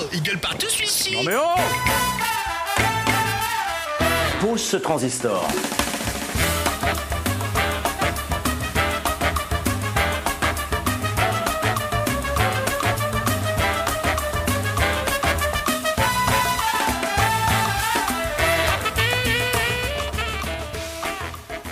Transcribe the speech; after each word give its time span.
Oh, 0.00 0.04
il 0.12 0.22
gueule 0.22 0.38
partout 0.38 0.68
celui-ci 0.68 1.16
Non 1.16 1.24
mais 1.24 1.34
oh 1.34 1.60
Pose 4.40 4.62
ce 4.62 4.76
transistor. 4.76 5.44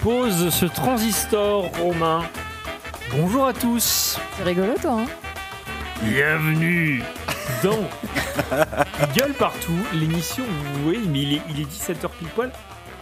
Pose 0.03 0.51
ce 0.51 0.67
transistor, 0.67 1.71
Romain. 1.79 2.25
Bonjour 3.13 3.47
à 3.47 3.53
tous. 3.53 4.19
C'est 4.37 4.43
rigolo, 4.43 4.75
toi. 4.81 5.03
Hein 5.03 5.07
Bienvenue 6.03 7.05
dans 7.63 7.89
Gueule 9.15 9.33
partout, 9.35 9.77
l'émission. 9.95 10.45
Oui, 10.85 11.01
mais 11.09 11.21
il 11.23 11.35
est, 11.35 11.41
il 11.51 11.61
est 11.61 11.65
17h 11.65 12.09
pile 12.19 12.29
poil. 12.35 12.51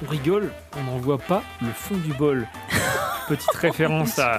On 0.04 0.08
rigole, 0.10 0.50
on 0.78 0.82
n'en 0.82 0.98
voit 0.98 1.18
pas 1.18 1.42
le 1.60 1.68
fond 1.74 1.96
du 1.96 2.12
bol. 2.14 2.46
Petite 3.28 3.50
référence 3.54 4.18
à, 4.18 4.36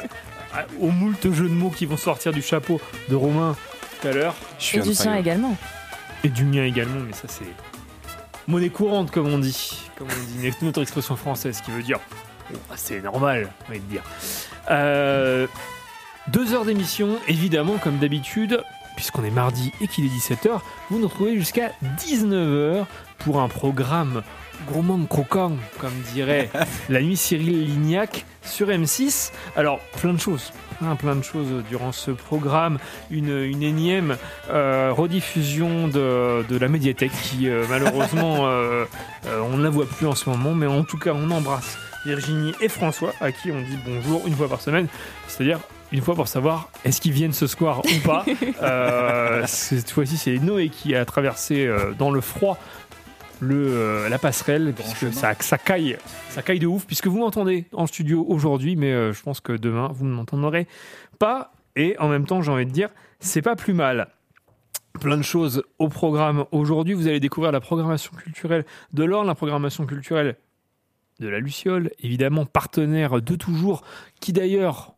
à- 0.54 0.66
aux 0.80 0.90
moult 0.91 1.31
jeux 1.34 1.50
de 1.50 1.54
mots 1.54 1.70
qui 1.70 1.86
vont 1.86 1.98
sortir 1.98 2.31
du 2.34 2.41
chapeau 2.41 2.80
de 3.09 3.16
Romain 3.16 3.55
tout 4.02 4.08
à 4.08 4.12
l'heure. 4.12 4.36
Et 4.73 4.80
du 4.80 4.94
sien 4.94 5.16
également. 5.16 5.55
Et 6.23 6.30
du 6.30 6.44
mien 6.45 6.64
également, 6.66 7.00
mais 7.06 7.14
ça 7.14 7.28
c'est 7.28 7.45
monnaie 8.48 8.70
courante 8.70 9.12
comme 9.12 9.28
on 9.28 9.40
dit. 9.40 9.90
Comme 9.98 10.08
on 10.09 10.40
dit, 10.42 10.52
une 10.62 10.67
autre 10.67 10.81
expression 10.81 11.16
française 11.16 11.62
qui 11.62 11.72
veut 11.72 11.84
dire 11.84 12.00
bon, 12.52 12.59
bah, 12.70 12.76
c'est 12.78 13.02
normal, 13.02 13.50
on 13.67 13.73
va 13.73 13.80
dire. 13.80 14.03
Euh, 14.70 15.48
deux 16.28 16.53
heures 16.53 16.66
d'émission, 16.66 17.17
évidemment, 17.28 17.78
comme 17.78 17.98
d'habitude, 17.98 18.61
puisqu'on 18.96 19.24
est 19.24 19.32
mardi 19.32 19.72
et 19.82 19.88
qu'il 19.88 20.06
est 20.06 20.10
17h, 20.10 20.60
vous 20.90 21.00
nous 21.00 21.08
retrouvez 21.08 21.38
jusqu'à 21.38 21.72
19h 22.00 22.86
pour 23.20 23.42
un 23.42 23.48
programme 23.48 24.24
gourmand 24.68 25.06
croquant, 25.06 25.54
comme 25.80 25.94
dirait 26.14 26.50
la 26.90 27.02
nuit 27.02 27.18
Cyril 27.18 27.66
Lignac 27.66 28.26
sur 28.44 28.68
M6. 28.68 29.32
Alors, 29.56 29.80
plein 30.00 30.14
de 30.14 30.20
choses, 30.20 30.52
plein, 30.80 30.96
plein 30.96 31.16
de 31.16 31.23
choses 31.23 31.64
durant 31.70 31.92
ce 31.92 32.12
programme. 32.12 32.78
Une, 33.12 33.38
une 33.38 33.64
énième 33.64 34.18
euh, 34.50 34.92
rediffusion 34.94 35.88
de, 35.88 36.46
de 36.48 36.58
la 36.58 36.68
médiathèque 36.68 37.12
qui, 37.23 37.50
euh, 37.50 37.66
malheureusement, 37.70 38.38
euh, 38.48 38.86
euh, 39.26 39.42
on 39.42 39.58
ne 39.58 39.64
la 39.64 39.70
voit 39.70 39.86
plus 39.86 40.08
en 40.08 40.16
ce 40.16 40.30
moment, 40.30 40.54
mais 40.54 40.68
en 40.68 40.84
tout 40.84 40.98
cas, 40.98 41.12
on 41.14 41.30
embrasse 41.32 41.78
Virginie 42.06 42.54
et 42.62 42.70
François, 42.70 43.14
à 43.20 43.32
qui 43.32 43.52
on 43.52 43.60
dit 43.60 43.80
bonjour 43.86 44.22
une 44.28 44.36
fois 44.36 44.48
par 44.48 44.62
semaine, 44.62 44.88
c'est-à-dire 45.28 45.60
une 45.96 46.02
fois 46.02 46.16
pour 46.16 46.28
savoir 46.28 46.70
est-ce 46.84 47.00
qu'ils 47.00 47.14
viennent 47.14 47.34
ce 47.34 47.48
soir 47.48 47.82
ou 47.86 48.08
pas. 48.08 48.26
Euh, 48.62 49.44
cette 49.48 49.92
fois-ci, 49.92 50.18
c'est 50.18 50.38
Noé 50.40 50.70
qui 50.70 50.96
a 50.96 51.06
traversé 51.06 51.66
euh, 51.66 51.94
dans 51.98 52.10
le 52.10 52.22
froid 52.22 52.58
le, 53.40 53.68
euh, 53.68 54.10
la 54.10 54.18
passerelle, 54.18 54.73
puisque 54.73 55.14
ça, 55.14 55.34
ça 55.40 55.58
caille, 55.58 55.98
ça 56.30 56.42
caille 56.42 56.60
de 56.60 56.68
ouf, 56.68 56.86
puisque 56.86 57.08
vous 57.08 57.20
m'entendez 57.20 57.66
en 57.73 57.86
studio 57.86 58.26
aujourd'hui, 58.28 58.76
mais 58.76 58.92
euh, 58.92 59.14
je 59.14 59.22
pense 59.22 59.40
que 59.40 59.54
demain, 59.54 59.90
vous 59.94 60.06
ne 60.06 60.14
m'entendrez 60.14 60.68
pas. 61.20 61.52
Et 61.76 61.96
en 62.00 62.08
même 62.08 62.26
temps, 62.26 62.42
j'ai 62.42 62.52
envie 62.52 62.66
de 62.66 62.72
dire, 62.72 62.90
c'est 63.20 63.42
pas 63.42 63.56
plus 63.56 63.73
mal. 63.73 64.08
Plein 65.00 65.18
de 65.18 65.23
choses 65.23 65.64
au 65.78 65.90
programme 65.90 66.46
aujourd'hui. 66.52 66.94
Vous 66.94 67.08
allez 67.08 67.20
découvrir 67.20 67.52
la 67.52 67.60
programmation 67.60 68.14
culturelle 68.16 68.66
de 68.94 69.04
l'Orne, 69.04 69.28
la 69.28 69.36
programmation 69.36 69.86
culturelle 69.86 70.38
de 71.20 71.28
la 71.28 71.40
Luciole, 71.40 71.92
évidemment 72.00 72.46
partenaire 72.46 73.22
de 73.22 73.36
toujours, 73.36 73.84
qui 74.20 74.34
d'ailleurs, 74.34 74.95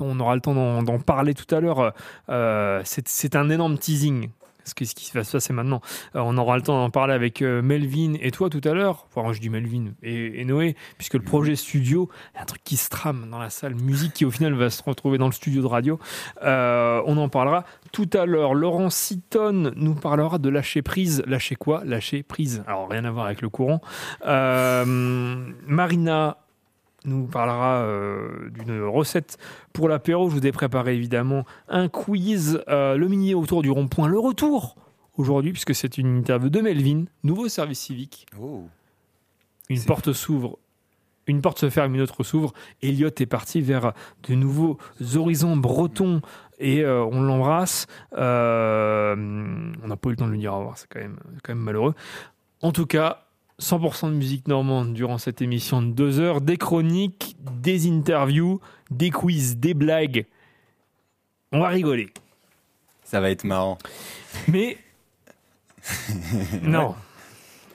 on 0.00 0.20
aura 0.20 0.34
le 0.34 0.40
temps 0.40 0.82
d'en 0.82 0.98
parler 0.98 1.34
tout 1.34 1.52
à 1.54 1.60
l'heure, 1.60 1.92
euh, 2.28 2.80
c'est 2.84 3.08
c'est 3.08 3.36
un 3.36 3.50
énorme 3.50 3.78
teasing. 3.78 4.30
Ce 4.64 4.74
qui, 4.74 4.86
ce 4.86 4.94
qui 4.94 5.10
va 5.12 5.24
se 5.24 5.32
passer 5.32 5.52
maintenant. 5.52 5.80
Euh, 6.14 6.20
on 6.22 6.36
aura 6.36 6.56
le 6.56 6.62
temps 6.62 6.78
d'en 6.78 6.90
parler 6.90 7.14
avec 7.14 7.42
euh, 7.42 7.62
Melvin 7.62 8.14
et 8.20 8.30
toi 8.30 8.50
tout 8.50 8.60
à 8.64 8.72
l'heure. 8.72 9.06
Enfin, 9.14 9.32
je 9.32 9.40
dis 9.40 9.48
Melvin 9.48 9.92
et, 10.02 10.44
Noé, 10.44 10.76
puisque 10.96 11.14
le 11.14 11.22
projet 11.22 11.56
studio, 11.56 12.08
un 12.38 12.44
truc 12.44 12.62
qui 12.62 12.76
se 12.76 12.88
trame 12.88 13.28
dans 13.30 13.38
la 13.38 13.50
salle 13.50 13.74
musique 13.74 14.12
qui 14.12 14.24
au 14.24 14.30
final 14.30 14.54
va 14.54 14.70
se 14.70 14.82
retrouver 14.82 15.18
dans 15.18 15.26
le 15.26 15.32
studio 15.32 15.62
de 15.62 15.66
radio. 15.66 15.98
Euh, 16.42 17.02
on 17.06 17.16
en 17.16 17.28
parlera 17.28 17.64
tout 17.92 18.10
à 18.12 18.26
l'heure. 18.26 18.54
Laurent 18.54 18.90
Sitton 18.90 19.72
nous 19.76 19.94
parlera 19.94 20.38
de 20.38 20.48
lâcher 20.48 20.82
prise. 20.82 21.22
Lâcher 21.26 21.56
quoi? 21.56 21.82
Lâcher 21.84 22.22
prise. 22.22 22.62
Alors 22.66 22.88
rien 22.88 23.04
à 23.04 23.10
voir 23.10 23.26
avec 23.26 23.42
le 23.42 23.48
courant. 23.48 23.80
Euh, 24.26 24.84
Marina 25.66 26.36
nous 27.04 27.26
parlera 27.26 27.82
euh, 27.82 28.50
d'une 28.50 28.82
recette 28.82 29.38
pour 29.72 29.88
l'apéro. 29.88 30.28
Je 30.28 30.36
vous 30.36 30.46
ai 30.46 30.52
préparé 30.52 30.94
évidemment 30.94 31.44
un 31.68 31.88
quiz, 31.88 32.62
euh, 32.68 32.96
le 32.96 33.08
mini 33.08 33.34
autour 33.34 33.62
du 33.62 33.70
rond-point, 33.70 34.08
le 34.08 34.18
retour 34.18 34.76
aujourd'hui, 35.16 35.52
puisque 35.52 35.74
c'est 35.74 35.98
une 35.98 36.18
interview 36.18 36.50
de 36.50 36.60
Melvin, 36.60 37.04
nouveau 37.24 37.48
service 37.48 37.80
civique. 37.80 38.26
Oh. 38.40 38.64
Une 39.68 39.82
porte 39.84 40.12
s'ouvre, 40.12 40.58
une 41.26 41.42
porte 41.42 41.58
se 41.58 41.70
ferme, 41.70 41.94
une 41.94 42.00
autre 42.00 42.22
s'ouvre. 42.24 42.52
Elliot 42.82 43.08
est 43.08 43.26
parti 43.26 43.60
vers 43.60 43.92
de 44.28 44.34
nouveaux 44.34 44.78
horizons 45.14 45.56
bretons 45.56 46.22
et 46.58 46.84
euh, 46.84 47.04
on 47.04 47.22
l'embrasse. 47.22 47.86
On 48.12 48.16
n'a 48.16 49.96
pas 49.96 50.08
eu 50.08 50.10
le 50.10 50.16
temps 50.16 50.26
de 50.26 50.32
lui 50.32 50.40
dire 50.40 50.54
au 50.54 50.58
revoir, 50.58 50.78
c'est 50.78 50.88
quand 50.88 51.00
même, 51.00 51.18
quand 51.42 51.54
même 51.54 51.62
malheureux. 51.62 51.94
En 52.62 52.72
tout 52.72 52.86
cas, 52.86 53.29
100% 53.60 54.08
de 54.10 54.14
musique 54.14 54.48
normande 54.48 54.94
durant 54.94 55.18
cette 55.18 55.42
émission 55.42 55.82
de 55.82 55.90
deux 55.92 56.18
heures, 56.18 56.40
des 56.40 56.56
chroniques, 56.56 57.36
des 57.60 57.88
interviews, 57.90 58.60
des 58.90 59.10
quiz, 59.10 59.56
des 59.58 59.74
blagues. 59.74 60.26
On 61.52 61.60
va 61.60 61.68
rigoler. 61.68 62.10
Ça 63.04 63.20
va 63.20 63.30
être 63.30 63.44
marrant. 63.44 63.78
Mais 64.48 64.78
non. 66.62 66.94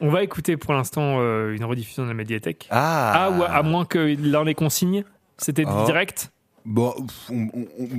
On 0.01 0.09
va 0.09 0.23
écouter 0.23 0.57
pour 0.57 0.73
l'instant 0.73 1.19
euh, 1.19 1.53
une 1.55 1.63
rediffusion 1.63 2.03
de 2.03 2.09
la 2.09 2.13
médiathèque. 2.13 2.67
Ah, 2.69 3.25
Ah, 3.25 3.31
ou 3.31 3.43
à, 3.43 3.63
moins 3.63 3.85
que 3.85 4.15
dans 4.15 4.43
les 4.43 4.53
consignes, 4.55 5.03
c'était 5.37 5.63
Oh. 5.65 5.85
direct. 5.85 6.31
Bon, 6.65 6.91
pff, 6.93 7.29
on- 7.31 7.49
on- 7.53 7.67
on- 7.79 7.89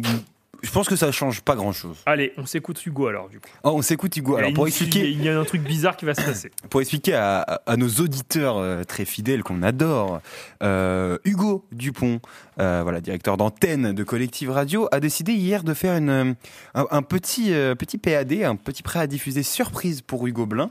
je 0.62 0.70
pense 0.70 0.88
que 0.88 0.96
ça 0.96 1.10
change 1.12 1.40
pas 1.42 1.54
grand 1.56 1.72
chose. 1.72 1.96
Allez, 2.06 2.32
on 2.36 2.46
s'écoute 2.46 2.84
Hugo 2.84 3.06
alors 3.06 3.28
du 3.28 3.40
coup. 3.40 3.48
Oh, 3.64 3.72
on 3.74 3.82
s'écoute 3.82 4.16
Hugo. 4.16 4.32
Il 4.32 4.34
y 4.34 4.36
a 4.36 4.44
Alors, 4.44 4.54
pour 4.54 4.66
expliquer, 4.66 5.10
il 5.10 5.22
y 5.22 5.28
a 5.28 5.38
un 5.38 5.44
truc 5.44 5.62
bizarre 5.62 5.96
qui 5.96 6.04
va 6.04 6.14
se 6.14 6.22
passer. 6.22 6.50
pour 6.70 6.80
expliquer 6.80 7.14
à, 7.14 7.40
à- 7.40 7.62
à 7.72 7.76
nos 7.76 7.88
auditeurs 7.88 8.58
euh, 8.58 8.84
très 8.84 9.04
fidèles 9.04 9.42
qu'on 9.42 9.62
adore, 9.62 10.20
euh, 10.62 11.18
Hugo 11.24 11.64
Dupont, 11.72 12.20
euh, 12.60 12.80
voilà, 12.82 13.00
directeur 13.00 13.36
d'antenne 13.36 13.92
de 13.92 14.04
Collective 14.04 14.50
Radio, 14.50 14.88
a 14.92 15.00
décidé 15.00 15.32
hier 15.32 15.62
de 15.64 15.74
faire 15.74 15.96
une, 15.96 16.36
un, 16.74 16.86
un 16.90 17.02
petit, 17.02 17.50
petit 17.78 17.98
PAD, 17.98 18.32
un 18.32 18.56
petit 18.56 18.82
prêt 18.82 19.00
à 19.00 19.06
diffuser 19.06 19.42
surprise 19.42 20.00
pour 20.02 20.26
Hugo 20.26 20.46
Blin. 20.46 20.70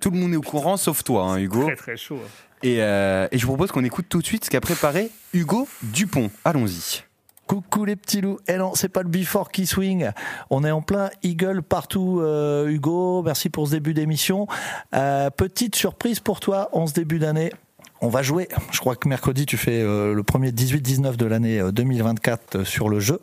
Tout 0.00 0.10
le 0.10 0.18
monde 0.18 0.32
est 0.32 0.36
au 0.36 0.40
courant, 0.42 0.76
sauf 0.76 1.02
toi, 1.04 1.24
hein, 1.24 1.38
Hugo. 1.38 1.64
Très 1.64 1.76
très 1.76 1.96
chaud. 1.96 2.18
Et, 2.62 2.76
euh, 2.82 3.28
et 3.30 3.38
je 3.38 3.44
vous 3.44 3.52
propose 3.52 3.72
qu'on 3.72 3.84
écoute 3.84 4.06
tout 4.08 4.20
de 4.22 4.26
suite 4.26 4.46
ce 4.46 4.50
qu'a 4.50 4.60
préparé 4.60 5.10
Hugo 5.34 5.68
Dupont. 5.82 6.30
Allons-y. 6.46 7.04
Coucou 7.46 7.84
les 7.84 7.96
petits 7.96 8.20
loups. 8.20 8.38
Eh 8.48 8.56
non, 8.56 8.72
c'est 8.74 8.88
pas 8.88 9.02
le 9.02 9.08
before 9.08 9.50
qui 9.50 9.66
swing. 9.66 10.10
On 10.50 10.64
est 10.64 10.70
en 10.70 10.80
plein 10.82 11.10
Eagle 11.22 11.62
partout, 11.62 12.20
euh, 12.20 12.68
Hugo. 12.68 13.22
Merci 13.22 13.50
pour 13.50 13.66
ce 13.66 13.72
début 13.72 13.92
d'émission. 13.92 14.46
Euh, 14.94 15.28
petite 15.30 15.76
surprise 15.76 16.20
pour 16.20 16.40
toi 16.40 16.70
en 16.72 16.86
ce 16.86 16.94
début 16.94 17.18
d'année. 17.18 17.52
On 18.00 18.08
va 18.08 18.22
jouer. 18.22 18.48
Je 18.70 18.80
crois 18.80 18.96
que 18.96 19.08
mercredi, 19.08 19.46
tu 19.46 19.56
fais 19.56 19.80
euh, 19.80 20.14
le 20.14 20.22
premier 20.22 20.50
18-19 20.50 21.16
de 21.16 21.26
l'année 21.26 21.58
euh, 21.60 21.72
2024 21.72 22.56
euh, 22.56 22.64
sur 22.64 22.88
le 22.88 23.00
jeu. 23.00 23.20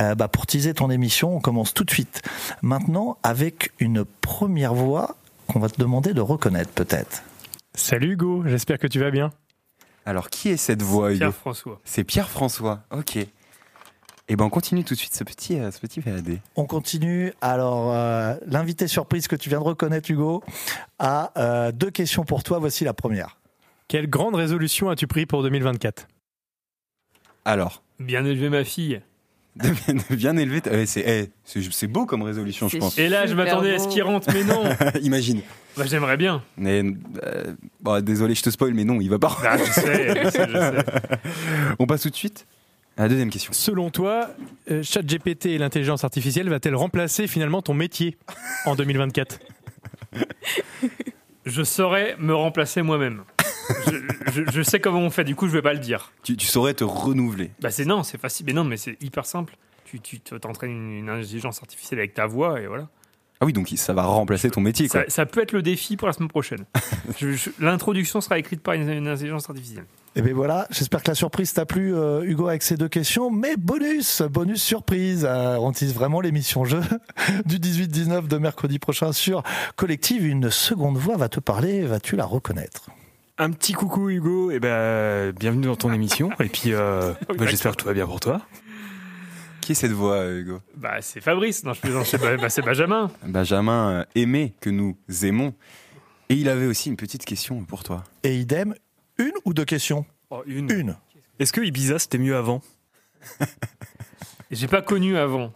Euh, 0.00 0.14
bah, 0.14 0.28
pour 0.28 0.46
teaser 0.46 0.74
ton 0.74 0.90
émission, 0.90 1.36
on 1.36 1.40
commence 1.40 1.74
tout 1.74 1.84
de 1.84 1.90
suite. 1.90 2.22
Maintenant, 2.62 3.18
avec 3.22 3.72
une 3.80 4.04
première 4.04 4.74
voix 4.74 5.16
qu'on 5.48 5.58
va 5.58 5.68
te 5.68 5.80
demander 5.80 6.12
de 6.12 6.20
reconnaître 6.20 6.70
peut-être. 6.70 7.22
Salut 7.74 8.12
Hugo, 8.12 8.44
j'espère 8.46 8.78
que 8.78 8.86
tu 8.86 9.00
vas 9.00 9.10
bien. 9.10 9.30
Alors, 10.06 10.28
qui 10.28 10.50
est 10.50 10.56
cette 10.56 10.82
voix, 10.82 11.10
Hugo? 11.10 11.18
Pierre-François. 11.18 11.80
C'est 11.84 12.04
Pierre-François. 12.04 12.82
Ok. 12.90 13.18
Et 14.28 14.36
ben, 14.36 14.44
on 14.46 14.50
continue 14.50 14.84
tout 14.84 14.94
de 14.94 14.98
suite 14.98 15.14
ce 15.14 15.22
petit, 15.22 15.58
euh, 15.58 15.70
ce 15.70 15.78
petit 15.80 16.00
PAD. 16.00 16.38
On 16.56 16.64
continue. 16.64 17.32
Alors, 17.42 17.92
euh, 17.92 18.34
l'invité 18.46 18.88
surprise 18.88 19.28
que 19.28 19.36
tu 19.36 19.50
viens 19.50 19.58
de 19.58 19.64
reconnaître, 19.64 20.10
Hugo, 20.10 20.42
a 20.98 21.30
euh, 21.36 21.72
deux 21.72 21.90
questions 21.90 22.24
pour 22.24 22.42
toi. 22.42 22.58
Voici 22.58 22.84
la 22.84 22.94
première. 22.94 23.36
Quelle 23.86 24.08
grande 24.08 24.34
résolution 24.34 24.88
as-tu 24.88 25.06
pris 25.06 25.26
pour 25.26 25.42
2024 25.42 26.08
Alors, 27.44 27.82
Bien 28.00 28.24
élevé 28.24 28.48
ma 28.48 28.64
fille. 28.64 29.00
de 29.56 29.68
bien, 29.70 29.94
de 29.94 30.14
bien 30.16 30.36
euh, 30.72 30.84
c'est 30.86 31.04
eh, 31.06 31.30
c'est- 31.44 31.70
c'est 31.70 31.86
beau 31.86 32.06
comme 32.06 32.22
résolution, 32.22 32.66
je 32.68 32.78
pense. 32.78 32.98
Et 32.98 33.08
là, 33.08 33.26
je 33.26 33.34
m'attendais 33.34 33.74
à 33.74 33.78
ce 33.78 33.86
qu'il 33.88 34.02
rentre, 34.02 34.28
mais 34.32 34.42
non. 34.42 34.64
Imagine. 35.02 35.42
Bah, 35.76 35.84
J'aimerais 35.86 36.16
bien. 36.16 36.42
Mais, 36.56 36.82
euh, 37.22 37.54
bon, 37.80 38.02
désolé, 38.02 38.34
je 38.34 38.42
te 38.42 38.50
spoil, 38.50 38.72
mais 38.74 38.84
non, 38.84 39.00
il 39.02 39.10
va 39.10 39.18
pas. 39.18 39.36
Ah, 39.44 39.58
je 39.58 39.64
sais, 39.70 40.24
je 40.24 40.30
sais, 40.30 40.46
je 40.48 40.58
sais. 40.58 40.84
On 41.78 41.86
passe 41.86 42.00
tout 42.02 42.10
de 42.10 42.16
suite 42.16 42.46
la 42.96 43.08
deuxième 43.08 43.30
question. 43.30 43.52
Selon 43.52 43.90
toi, 43.90 44.28
euh, 44.70 44.82
ChatGPT 44.82 45.46
et 45.46 45.58
l'intelligence 45.58 46.04
artificielle 46.04 46.48
va-t-elle 46.48 46.74
remplacer 46.76 47.26
finalement 47.26 47.60
ton 47.62 47.74
métier 47.74 48.16
en 48.66 48.74
2024 48.76 49.38
Je 51.46 51.62
saurais 51.62 52.16
me 52.18 52.34
remplacer 52.34 52.82
moi-même. 52.82 53.22
Je, 53.86 53.96
je- 54.32 54.50
je 54.50 54.62
sais 54.62 54.80
comment 54.80 55.00
on 55.00 55.10
fait, 55.10 55.24
du 55.24 55.34
coup, 55.34 55.46
je 55.48 55.52
vais 55.52 55.62
pas 55.62 55.72
le 55.74 55.78
dire. 55.78 56.12
Tu, 56.22 56.36
tu 56.36 56.46
saurais 56.46 56.74
te 56.74 56.84
renouveler. 56.84 57.50
Bah, 57.60 57.70
c'est 57.70 57.84
non, 57.84 58.02
c'est 58.02 58.18
facile. 58.18 58.46
Mais 58.46 58.52
non, 58.52 58.64
mais 58.64 58.76
c'est 58.76 58.96
hyper 59.02 59.26
simple. 59.26 59.56
Tu 59.84 60.00
tu 60.00 60.18
t'entraînes 60.20 60.70
une, 60.70 60.92
une 61.00 61.08
intelligence 61.08 61.60
artificielle 61.60 61.98
avec 62.00 62.14
ta 62.14 62.26
voix 62.26 62.60
et 62.60 62.66
voilà. 62.66 62.88
Ah 63.40 63.46
oui, 63.46 63.52
donc 63.52 63.68
ça 63.76 63.92
va 63.92 64.04
remplacer 64.04 64.50
ton 64.50 64.60
métier, 64.60 64.88
quoi. 64.88 65.02
Ça, 65.04 65.10
ça 65.10 65.26
peut 65.26 65.42
être 65.42 65.52
le 65.52 65.60
défi 65.62 65.96
pour 65.96 66.06
la 66.06 66.12
semaine 66.14 66.28
prochaine. 66.28 66.64
Je- 67.18 67.32
je- 67.32 67.50
L'introduction 67.60 68.20
sera 68.20 68.38
écrite 68.38 68.60
par 68.62 68.74
une, 68.74 68.88
une 68.88 69.08
intelligence 69.08 69.48
artificielle. 69.50 69.84
Et 70.16 70.22
bien 70.22 70.32
voilà, 70.32 70.68
j'espère 70.70 71.02
que 71.02 71.10
la 71.10 71.16
surprise 71.16 71.52
t'a 71.54 71.66
plu, 71.66 71.92
euh, 71.92 72.22
Hugo, 72.22 72.46
avec 72.46 72.62
ces 72.62 72.76
deux 72.76 72.88
questions. 72.88 73.32
Mais 73.32 73.56
bonus, 73.56 74.22
bonus 74.22 74.62
surprise. 74.62 75.26
Euh, 75.28 75.56
on 75.56 75.72
tease 75.72 75.92
vraiment 75.92 76.20
l'émission 76.20 76.64
jeu 76.64 76.80
du 77.46 77.58
18-19 77.58 78.28
de 78.28 78.38
mercredi 78.38 78.78
prochain 78.78 79.12
sur 79.12 79.42
Collective. 79.74 80.24
Une 80.24 80.50
seconde 80.50 80.98
voix 80.98 81.16
va 81.16 81.28
te 81.28 81.40
parler, 81.40 81.82
vas-tu 81.82 82.14
la 82.14 82.26
reconnaître? 82.26 82.90
Un 83.38 83.50
petit 83.50 83.72
coucou 83.72 84.08
Hugo, 84.08 84.52
et 84.52 84.60
ben 84.60 85.32
bienvenue 85.32 85.66
dans 85.66 85.74
ton 85.74 85.92
émission. 85.92 86.30
Et 86.38 86.48
puis 86.48 86.72
euh, 86.72 87.12
bah, 87.36 87.46
j'espère 87.46 87.72
que 87.72 87.78
tout 87.78 87.86
va 87.86 87.94
bien 87.94 88.06
pour 88.06 88.20
toi. 88.20 88.40
Qui 89.62 89.72
est 89.72 89.74
cette 89.74 89.90
voix, 89.90 90.30
Hugo? 90.30 90.60
Bah, 90.76 90.98
c'est 91.00 91.20
Fabrice. 91.20 91.64
Non, 91.64 91.72
je 91.72 91.80
plaisante. 91.80 92.06
C'est 92.06 92.18
bah, 92.18 92.36
bah, 92.36 92.50
c'est 92.50 92.62
Benjamin. 92.62 93.10
Benjamin 93.26 94.04
aimé, 94.14 94.54
que 94.60 94.70
nous 94.70 94.96
aimons. 95.24 95.54
Et 96.28 96.34
il 96.34 96.48
avait 96.48 96.66
aussi 96.66 96.88
une 96.88 96.96
petite 96.96 97.24
question 97.24 97.64
pour 97.64 97.82
toi. 97.82 98.04
Et 98.22 98.38
idem, 98.38 98.74
une 99.18 99.32
ou 99.44 99.54
deux 99.54 99.64
questions 99.64 100.04
Oh, 100.30 100.42
une. 100.46 100.70
Une. 100.70 100.96
Est-ce 101.38 101.52
que 101.52 101.60
Ibiza 101.60 101.98
c'était 101.98 102.18
mieux 102.18 102.36
avant 102.36 102.62
J'ai 104.50 104.68
pas 104.68 104.82
connu 104.82 105.16
avant. 105.16 105.52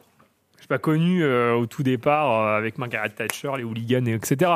J'ai 0.60 0.66
pas 0.66 0.78
connu 0.78 1.22
euh, 1.22 1.54
au 1.54 1.66
tout 1.66 1.82
départ 1.82 2.32
euh, 2.32 2.58
avec 2.58 2.78
Margaret 2.78 3.10
Thatcher, 3.10 3.52
les 3.56 3.64
hooligans, 3.64 4.06
et 4.06 4.14
etc. 4.14 4.52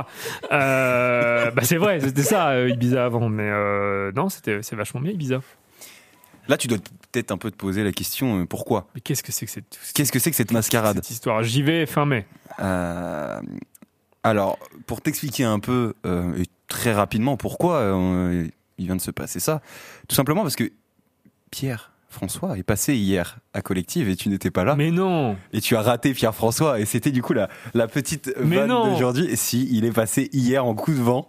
Euh, 0.51 1.51
bah 1.53 1.63
c'est 1.65 1.77
vrai, 1.77 2.01
c'était 2.01 2.23
ça 2.23 2.51
euh, 2.51 2.71
Ibiza 2.71 3.05
avant, 3.05 3.29
mais 3.29 3.49
euh, 3.49 4.13
non, 4.15 4.29
c'était 4.29 4.63
c'est 4.63 4.77
vachement 4.77 5.01
bien 5.01 5.13
Ibiza. 5.13 5.41
Là, 6.49 6.57
tu 6.57 6.67
dois 6.67 6.79
peut-être 7.13 7.31
un 7.31 7.39
peu 7.39 7.51
te 7.53 7.57
poser 7.57 7.85
la 7.85 7.93
question 7.93 8.41
euh, 8.41 8.47
pourquoi? 8.47 8.89
Mais 8.95 9.01
qu'est-ce 9.01 9.23
que 9.23 9.31
c'est 9.31 9.47
que 9.47 9.53
cette, 9.53 9.79
Qu'est-ce 9.95 10.11
que 10.11 10.19
c'est 10.19 10.31
que 10.31 10.37
cette 10.37 10.51
mascarade? 10.53 10.97
cette 10.97 11.11
histoire? 11.11 11.43
J'y 11.45 11.63
vais 11.63 11.87
fin 11.87 12.05
mai. 12.05 12.27
Euh, 12.59 13.41
alors, 14.25 14.59
pour 14.87 15.01
t'expliquer 15.03 15.45
un 15.45 15.61
peu 15.61 15.95
euh, 16.05 16.37
et 16.37 16.47
très 16.69 16.93
rapidement 16.93 17.37
pourquoi 17.37 17.77
euh, 17.77 18.49
il 18.79 18.87
vient 18.87 18.97
de 18.97 19.01
se 19.01 19.11
passer 19.11 19.41
ça, 19.41 19.61
tout 20.09 20.15
simplement 20.17 20.43
parce 20.43 20.57
que 20.57 20.71
Pierre 21.51 21.93
François 22.09 22.59
est 22.59 22.63
passé 22.63 22.95
hier 22.95 23.39
à 23.55 23.63
Collective 23.63 24.09
et 24.11 24.17
tu 24.17 24.29
n'étais 24.29 24.51
pas 24.51 24.65
là 24.65 24.77
Mais 24.77 24.91
non, 24.91 25.37
et 25.53 25.61
tu 25.63 25.77
as 25.77 25.83
raté 25.83 26.13
Pierre 26.13 26.35
François 26.35 26.79
et 26.79 26.85
c'était 26.85 27.11
du 27.11 27.23
coup 27.23 27.33
la, 27.33 27.49
la 27.75 27.89
petite 27.89 28.35
Mais 28.45 28.57
vanne 28.57 28.69
non. 28.69 28.91
d'aujourd'hui. 28.93 29.35
Si, 29.37 29.67
il 29.73 29.85
est 29.87 29.93
passé 29.93 30.29
hier 30.33 30.65
en 30.65 30.75
coup 30.75 30.93
de 30.93 31.01
vent 31.01 31.27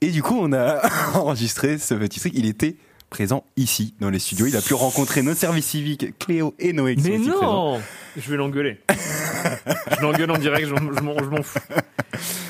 et 0.00 0.10
du 0.10 0.22
coup 0.22 0.36
on 0.40 0.52
a 0.52 0.80
enregistré 1.14 1.78
ce 1.78 1.94
petit 1.94 2.18
truc. 2.20 2.32
Il 2.34 2.46
était 2.46 2.76
présent 3.08 3.44
ici 3.56 3.94
dans 4.00 4.10
les 4.10 4.18
studios. 4.18 4.46
Il 4.46 4.56
a 4.56 4.62
pu 4.62 4.74
rencontrer 4.74 5.22
nos 5.22 5.34
services 5.34 5.66
civiques 5.66 6.18
Cléo 6.18 6.54
et 6.58 6.72
Noé 6.72 6.96
qui 6.96 7.02
sont 7.02 7.08
mais 7.10 7.18
présents. 7.18 7.42
non 7.74 7.80
Je 8.16 8.28
vais 8.30 8.36
l'engueuler. 8.36 8.80
je 8.90 10.02
l'engueule 10.02 10.30
en 10.32 10.38
direct, 10.38 10.66
je 10.66 10.74
m'en 10.74 11.42
fous. 11.42 11.58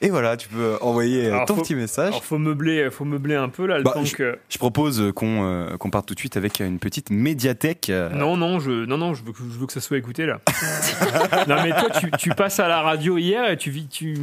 Et 0.00 0.10
voilà, 0.10 0.36
tu 0.36 0.48
peux 0.48 0.76
envoyer 0.80 1.26
euh, 1.26 1.32
Alors, 1.34 1.46
ton 1.46 1.56
faut- 1.56 1.62
petit 1.62 1.74
message. 1.74 2.08
Alors 2.08 2.22
faut 2.24 2.38
meubler, 2.38 2.88
faut 2.90 3.04
meubler 3.04 3.34
un 3.34 3.48
peu 3.48 3.66
là, 3.66 3.78
le 3.78 3.82
Bah, 3.82 3.92
temps 3.94 4.04
que... 4.04 4.38
Je 4.48 4.56
propose 4.58 5.12
qu'on 5.16 5.44
euh, 5.44 5.76
qu'on 5.76 5.90
parte 5.90 6.06
tout 6.06 6.14
de 6.14 6.20
suite 6.20 6.36
avec 6.36 6.60
une 6.60 6.78
petite 6.78 7.10
médiathèque. 7.10 7.90
euh, 7.90 8.08
Non, 8.10 8.36
non, 8.36 8.60
je, 8.60 8.70
non, 8.84 8.96
non, 8.96 9.14
je 9.14 9.24
veux 9.24 9.32
que, 9.32 9.38
je 9.38 9.58
veux 9.58 9.66
que 9.66 9.72
ça 9.72 9.80
soit 9.80 9.98
écouté 9.98 10.24
là. 10.24 10.40
non, 11.48 11.56
mais 11.64 11.70
toi, 11.70 11.90
tu, 11.98 12.10
tu 12.16 12.30
passes 12.30 12.60
à 12.60 12.68
la 12.68 12.80
radio 12.82 13.18
hier 13.18 13.50
et 13.50 13.56
tu 13.56 13.70
vis, 13.70 13.88
tu, 13.88 14.14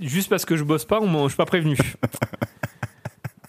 juste 0.00 0.28
parce 0.30 0.44
que 0.44 0.56
je 0.56 0.62
bosse 0.62 0.84
pas, 0.84 1.00
on 1.00 1.24
je 1.24 1.28
suis 1.30 1.36
pas 1.36 1.44
prévenu. 1.44 1.76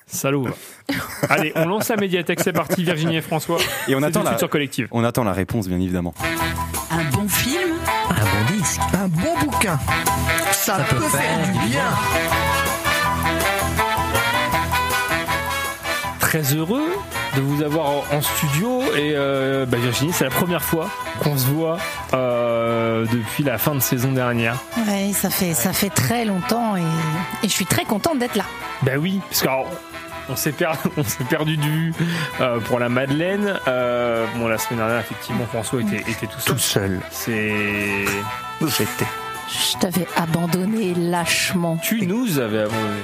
Salaud. 0.08 0.48
Allez, 1.30 1.52
on 1.56 1.66
lance 1.66 1.90
la 1.90 1.98
médiathèque, 1.98 2.40
c'est 2.40 2.54
parti, 2.54 2.84
Virginie 2.84 3.18
et 3.18 3.22
François. 3.22 3.58
Et 3.88 3.94
on 3.94 4.02
attend, 4.02 4.24
la, 4.24 4.38
sur 4.38 4.50
collective. 4.50 4.88
on 4.92 5.04
attend 5.04 5.24
la 5.26 5.34
réponse, 5.34 5.68
bien 5.68 5.80
évidemment. 5.80 6.16
Un 6.90 7.04
bon 7.12 7.28
film 7.28 7.74
Un 8.10 8.14
bon 8.14 8.54
disque. 8.58 8.80
Un 8.94 9.08
bon 9.10 9.38
bouquin. 9.46 9.78
Ça, 10.68 10.80
peut 10.90 11.00
faire 11.00 11.38
du 11.46 11.60
bien. 11.70 11.86
Très 16.20 16.42
heureux 16.54 16.90
de 17.38 17.42
vous 17.42 17.64
avoir 17.64 17.86
en- 18.12 18.22
studio 18.22 18.82
et 18.98 19.14
euh, 19.16 19.66
bah, 19.66 19.78
Virginie, 19.78 20.12
c'est 20.12 20.26
la 20.26 20.30
première 20.30 20.62
fois 20.62 20.90
qu'on 21.24 21.38
se 21.38 21.46
voit 21.46 21.78
euh, 22.14 23.06
depuis 23.10 23.44
la 23.46 23.58
fin 23.58 23.76
de 23.76 23.80
saison 23.80 24.12
dernière. 24.12 24.58
Ouais, 24.90 25.14
ça 25.14 25.30
fait, 25.30 25.54
ça 25.54 25.72
fait 25.72 25.90
très 25.90 26.26
longtemps 26.26 26.76
et, 26.76 26.82
et 26.82 27.48
je 27.48 27.54
suis 27.54 27.66
très 27.66 27.86
contente 27.86 28.20
d'être 28.20 28.36
là. 28.36 28.44
Ben 28.82 28.98
oui, 28.98 29.22
parce 29.30 29.46
on 30.28 30.36
s'est 30.36 30.52
per- 30.52 30.72
on 30.98 31.04
s'est 31.06 31.24
perdu 31.24 31.56
de 31.56 31.64
vue 31.64 31.94
euh, 32.42 32.60
pour 32.60 32.80
la 32.80 32.90
Madeleine. 32.90 33.58
Euh, 33.70 34.26
bon, 34.36 34.50
la 34.50 34.58
semaine 34.58 34.80
dernière, 34.80 35.00
effectivement, 35.00 35.46
François 35.46 35.80
était, 35.82 36.04
était 36.12 36.28
tout 36.28 36.42
seul. 36.42 36.54
Tout 36.56 36.60
seul. 36.60 37.00
C'est. 37.10 37.54
J'étais. 38.62 39.06
Je 39.48 39.78
t'avais 39.80 40.08
abandonné 40.16 40.94
lâchement. 40.96 41.78
Tu 41.78 42.06
nous 42.06 42.40
avais 42.40 42.62
abandonné. 42.64 43.02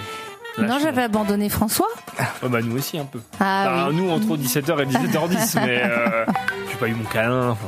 Non, 0.59 0.77
j'avais 0.81 1.03
abandonné 1.03 1.49
François. 1.49 1.87
Oh, 2.43 2.49
bah, 2.49 2.61
nous 2.61 2.77
aussi, 2.77 2.99
un 2.99 3.05
peu. 3.05 3.19
Ah 3.39 3.87
oui. 3.89 3.95
Nous, 3.95 4.09
entre 4.11 4.37
17h 4.37 4.81
et 4.81 4.85
17h10, 4.85 5.59
mais 5.65 5.81
euh, 5.83 6.25
j'ai 6.69 6.75
pas 6.77 6.87
eu 6.87 6.93
mon 6.93 7.05
câlin. 7.05 7.49
enfin, 7.51 7.67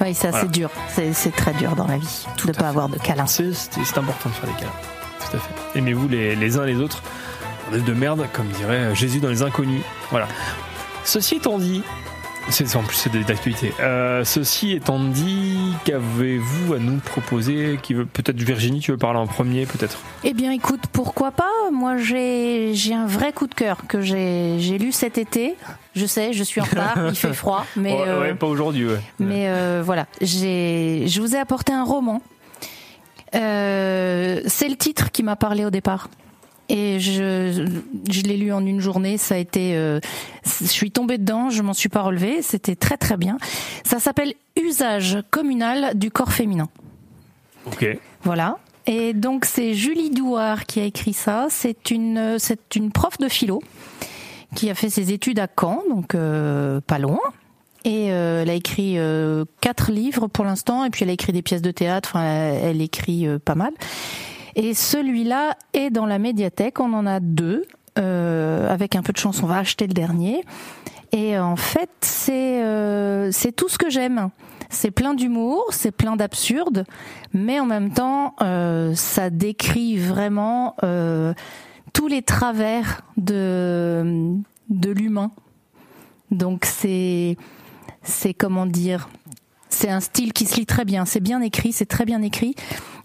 Oui, 0.00 0.12
ça 0.14 0.30
Voilà. 0.30 0.44
c'est 0.46 0.50
dur. 0.50 0.70
C'est 1.14 1.36
très 1.36 1.52
dur 1.52 1.76
dans 1.76 1.86
la 1.86 1.98
vie 1.98 2.26
de 2.42 2.48
ne 2.48 2.52
pas 2.52 2.68
avoir 2.68 2.88
de 2.88 2.98
câlin. 2.98 3.26
C'est 3.26 3.44
important 3.98 4.30
de 4.30 4.34
faire 4.34 4.48
des 4.50 4.56
câlins. 4.60 4.72
Tout 5.20 5.36
à 5.36 5.40
fait. 5.40 5.78
Aimez-vous 5.78 6.08
les, 6.08 6.34
les 6.34 6.58
uns 6.58 6.64
les 6.64 6.76
autres. 6.76 7.02
Bordel 7.66 7.84
de 7.84 7.92
merde, 7.94 8.26
comme 8.32 8.48
dirait 8.48 8.94
Jésus 8.96 9.20
dans 9.20 9.28
les 9.28 9.42
inconnus. 9.42 9.82
Voilà. 10.10 10.26
Ceci 11.04 11.36
étant 11.36 11.58
dit, 11.58 11.84
c'est 12.48 12.76
en 12.76 12.82
plus 12.82 12.96
c'est 12.96 13.12
d'actualité. 13.12 13.72
Euh, 13.80 14.24
ceci 14.24 14.72
étant 14.72 14.98
dit, 14.98 15.72
qu'avez-vous 15.84 16.74
à 16.74 16.78
nous 16.78 16.98
proposer 16.98 17.78
Qui 17.82 17.94
veut 17.94 18.06
peut-être 18.06 18.40
Virginie, 18.40 18.80
tu 18.80 18.90
veux 18.90 18.96
parler 18.96 19.18
en 19.18 19.26
premier, 19.26 19.66
peut-être? 19.66 19.98
Eh 20.24 20.34
bien, 20.34 20.52
écoute, 20.52 20.82
pourquoi 20.92 21.30
pas? 21.30 21.50
Moi, 21.72 21.96
j'ai 21.96 22.74
j'ai 22.74 22.94
un 22.94 23.06
vrai 23.06 23.32
coup 23.32 23.46
de 23.46 23.54
cœur 23.54 23.86
que 23.86 24.00
j'ai 24.00 24.56
j'ai 24.58 24.78
lu 24.78 24.92
cet 24.92 25.18
été. 25.18 25.54
Je 25.94 26.06
sais, 26.06 26.32
je 26.32 26.42
suis 26.42 26.60
en 26.60 26.64
retard, 26.64 26.96
il 27.08 27.14
fait 27.14 27.34
froid, 27.34 27.66
mais 27.76 27.92
ouais, 27.92 28.08
euh, 28.08 28.20
ouais, 28.20 28.34
pas 28.34 28.46
aujourd'hui. 28.46 28.86
Ouais. 28.86 29.00
Mais 29.18 29.48
euh, 29.48 29.82
voilà, 29.84 30.06
j'ai, 30.20 31.04
je 31.06 31.20
vous 31.20 31.34
ai 31.34 31.38
apporté 31.38 31.72
un 31.72 31.84
roman. 31.84 32.22
C'est 33.32 34.68
le 34.68 34.76
titre 34.76 35.10
qui 35.10 35.22
m'a 35.22 35.36
parlé 35.36 35.64
au 35.64 35.70
départ. 35.70 36.08
Et 36.68 37.00
je, 37.00 37.66
je 38.10 38.22
l'ai 38.22 38.36
lu 38.36 38.52
en 38.52 38.64
une 38.64 38.80
journée. 38.80 39.18
Ça 39.18 39.34
a 39.34 39.38
été, 39.38 39.76
euh, 39.76 40.00
je 40.44 40.66
suis 40.66 40.90
tombée 40.90 41.18
dedans, 41.18 41.50
je 41.50 41.62
m'en 41.62 41.74
suis 41.74 41.88
pas 41.88 42.02
relevée. 42.02 42.42
C'était 42.42 42.76
très 42.76 42.96
très 42.96 43.16
bien. 43.16 43.36
Ça 43.84 43.98
s'appelle 43.98 44.34
Usage 44.56 45.18
communal 45.30 45.98
du 45.98 46.10
corps 46.10 46.32
féminin. 46.32 46.68
Ok. 47.66 47.86
Voilà. 48.22 48.58
Et 48.86 49.12
donc 49.12 49.44
c'est 49.44 49.74
Julie 49.74 50.10
Douard 50.10 50.66
qui 50.66 50.80
a 50.80 50.84
écrit 50.84 51.12
ça. 51.12 51.46
C'est 51.50 51.90
une, 51.90 52.36
c'est 52.38 52.74
une 52.74 52.90
prof 52.90 53.18
de 53.18 53.28
philo 53.28 53.62
qui 54.54 54.70
a 54.70 54.74
fait 54.74 54.90
ses 54.90 55.12
études 55.12 55.38
à 55.38 55.48
Caen, 55.58 55.82
donc 55.88 56.14
euh, 56.14 56.80
pas 56.80 56.98
loin. 56.98 57.20
Et 57.84 58.12
euh, 58.12 58.42
elle 58.42 58.50
a 58.50 58.54
écrit 58.54 58.94
euh, 58.96 59.44
quatre 59.60 59.90
livres 59.90 60.28
pour 60.28 60.44
l'instant, 60.44 60.84
et 60.84 60.90
puis 60.90 61.02
elle 61.02 61.10
a 61.10 61.14
écrit 61.14 61.32
des 61.32 61.42
pièces 61.42 61.62
de 61.62 61.70
théâtre. 61.70 62.10
Enfin, 62.14 62.24
elle, 62.24 62.64
elle 62.64 62.80
écrit 62.80 63.26
euh, 63.26 63.38
pas 63.38 63.54
mal. 63.54 63.72
Et 64.56 64.74
celui-là 64.74 65.56
est 65.72 65.90
dans 65.90 66.06
la 66.06 66.18
médiathèque. 66.18 66.80
On 66.80 66.92
en 66.92 67.06
a 67.06 67.20
deux. 67.20 67.64
Euh, 67.98 68.72
avec 68.72 68.96
un 68.96 69.02
peu 69.02 69.12
de 69.12 69.18
chance, 69.18 69.42
on 69.42 69.46
va 69.46 69.58
acheter 69.58 69.86
le 69.86 69.92
dernier. 69.92 70.42
Et 71.12 71.38
en 71.38 71.56
fait, 71.56 71.90
c'est 72.00 72.62
euh, 72.62 73.30
c'est 73.32 73.52
tout 73.52 73.68
ce 73.68 73.76
que 73.76 73.90
j'aime. 73.90 74.30
C'est 74.70 74.90
plein 74.90 75.12
d'humour, 75.12 75.66
c'est 75.70 75.90
plein 75.90 76.16
d'absurde, 76.16 76.84
mais 77.34 77.60
en 77.60 77.66
même 77.66 77.92
temps, 77.92 78.34
euh, 78.40 78.94
ça 78.94 79.28
décrit 79.28 79.98
vraiment 79.98 80.74
euh, 80.82 81.34
tous 81.92 82.08
les 82.08 82.22
travers 82.22 83.02
de 83.18 84.42
l'humain. 84.70 85.30
Donc 86.30 86.64
c'est 86.64 87.36
comment 88.38 88.64
dire 88.64 89.10
c'est 89.72 89.90
un 89.90 90.00
style 90.00 90.32
qui 90.32 90.46
se 90.46 90.56
lit 90.56 90.66
très 90.66 90.84
bien, 90.84 91.04
c'est 91.04 91.20
bien 91.20 91.40
écrit, 91.40 91.72
c'est 91.72 91.86
très 91.86 92.04
bien 92.04 92.22
écrit, 92.22 92.54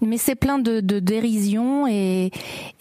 mais 0.01 0.17
c'est 0.17 0.35
plein 0.35 0.59
de, 0.59 0.79
de 0.81 0.99
dérision 0.99 1.87
et, 1.87 2.31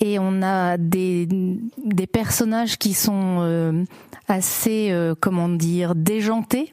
et 0.01 0.19
on 0.19 0.43
a 0.43 0.77
des, 0.77 1.29
des 1.29 2.07
personnages 2.07 2.79
qui 2.79 2.95
sont 2.95 3.39
euh, 3.41 3.85
assez, 4.29 4.91
euh, 4.91 5.15
comment 5.19 5.49
dire, 5.49 5.95
déjantés. 5.95 6.73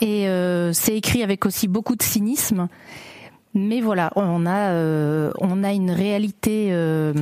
Et 0.00 0.28
euh, 0.28 0.72
c'est 0.72 0.96
écrit 0.96 1.22
avec 1.22 1.46
aussi 1.46 1.68
beaucoup 1.68 1.96
de 1.96 2.02
cynisme. 2.02 2.68
Mais 3.54 3.80
voilà, 3.80 4.10
on 4.16 4.46
a, 4.46 4.70
euh, 4.72 5.30
on 5.38 5.62
a 5.62 5.72
une 5.72 5.92
réalité 5.92 6.70
euh, 6.72 7.14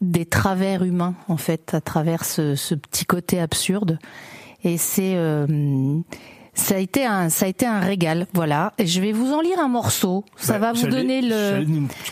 des 0.00 0.26
travers 0.26 0.84
humains, 0.84 1.14
en 1.28 1.38
fait, 1.38 1.72
à 1.72 1.80
travers 1.80 2.24
ce, 2.24 2.54
ce 2.54 2.74
petit 2.74 3.06
côté 3.06 3.40
absurde. 3.40 3.98
Et 4.62 4.76
c'est... 4.76 5.16
ça 6.54 6.76
a 6.76 6.78
été 6.78 7.04
un, 7.04 7.28
ça 7.28 7.46
a 7.46 7.48
été 7.48 7.66
un 7.66 7.80
régal, 7.80 8.26
voilà. 8.32 8.72
Et 8.78 8.86
je 8.86 9.00
vais 9.00 9.12
vous 9.12 9.32
en 9.32 9.40
lire 9.40 9.58
un 9.58 9.68
morceau. 9.68 10.24
Ça 10.36 10.54
Bah, 10.54 10.72
va 10.72 10.72
vous 10.72 10.86
donner 10.86 11.20
le. 11.20 11.64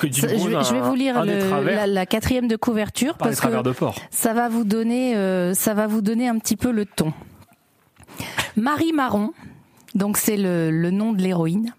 je, 0.02 0.26
vais, 0.26 0.38
je 0.38 0.75
vous 0.82 0.94
lire 0.94 1.25
le- 1.25 1.38
travers 1.49 1.76
la, 1.76 1.87
la 1.87 2.06
quatrième 2.06 2.49
de 2.49 2.56
couverture 2.56 3.16
parce 3.16 3.40
que 3.40 3.62
de 3.62 3.70
port. 3.72 3.94
ça 4.11 4.32
va 4.34 4.49
vous 4.49 4.64
donner, 4.64 5.16
euh, 5.16 5.54
ça 5.54 5.75
va 5.75 5.87
vous 5.87 6.02
donner 6.02 6.28
un 6.28 6.38
petit 6.38 6.56
peu 6.56 6.70
le 6.72 6.84
ton. 6.87 7.12
Marie 8.56 8.92
Marron, 8.92 9.30
donc 9.94 10.16
c'est 10.16 10.37
le, 10.37 10.70
le 10.70 10.90
nom 10.90 11.12
de 11.12 11.22
l'héroïne. 11.22 11.72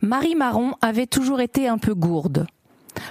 Marie 0.00 0.34
Marron 0.34 0.74
avait 0.82 1.06
toujours 1.06 1.40
été 1.40 1.68
un 1.68 1.78
peu 1.78 1.94
gourde. 1.94 2.46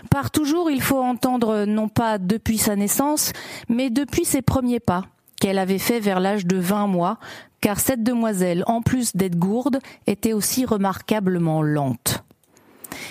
Par 0.09 0.31
toujours, 0.31 0.69
il 0.71 0.81
faut 0.81 1.01
entendre 1.01 1.65
non 1.65 1.89
pas 1.89 2.17
depuis 2.17 2.57
sa 2.57 2.75
naissance, 2.75 3.33
mais 3.67 3.89
depuis 3.89 4.25
ses 4.25 4.41
premiers 4.41 4.79
pas, 4.79 5.03
qu'elle 5.43 5.59
avait 5.59 5.77
fait 5.77 5.99
vers 5.99 6.21
l'âge 6.21 6.45
de 6.45 6.55
20 6.55 6.87
mois, 6.87 7.17
car 7.59 7.81
cette 7.81 8.01
demoiselle, 8.01 8.63
en 8.65 8.81
plus 8.81 9.13
d'être 9.13 9.35
gourde, 9.35 9.79
était 10.07 10.31
aussi 10.31 10.63
remarquablement 10.63 11.61
lente. 11.61 12.23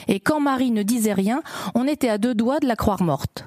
Et 0.08 0.18
quand 0.18 0.40
Marie 0.40 0.70
ne 0.70 0.82
disait 0.82 1.12
rien, 1.12 1.42
on 1.74 1.86
était 1.86 2.08
à 2.08 2.16
deux 2.16 2.34
doigts 2.34 2.58
de 2.58 2.66
la 2.66 2.74
croire 2.74 3.02
morte. 3.02 3.44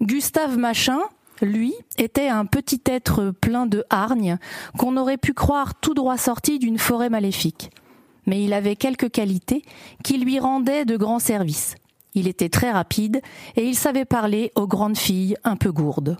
Gustave 0.00 0.56
Machin, 0.56 0.98
lui, 1.42 1.74
était 1.98 2.28
un 2.28 2.46
petit 2.46 2.80
être 2.86 3.32
plein 3.38 3.66
de 3.66 3.84
hargne 3.90 4.38
qu'on 4.78 4.96
aurait 4.96 5.18
pu 5.18 5.34
croire 5.34 5.74
tout 5.74 5.92
droit 5.92 6.16
sorti 6.16 6.58
d'une 6.58 6.78
forêt 6.78 7.10
maléfique. 7.10 7.70
Mais 8.24 8.42
il 8.42 8.54
avait 8.54 8.76
quelques 8.76 9.10
qualités 9.10 9.62
qui 10.02 10.16
lui 10.16 10.38
rendaient 10.38 10.86
de 10.86 10.96
grands 10.96 11.18
services. 11.18 11.74
Il 12.14 12.28
était 12.28 12.48
très 12.48 12.70
rapide 12.70 13.20
et 13.56 13.66
il 13.66 13.74
savait 13.74 14.06
parler 14.06 14.52
aux 14.54 14.66
grandes 14.66 14.96
filles 14.96 15.36
un 15.44 15.56
peu 15.56 15.70
gourdes. 15.70 16.16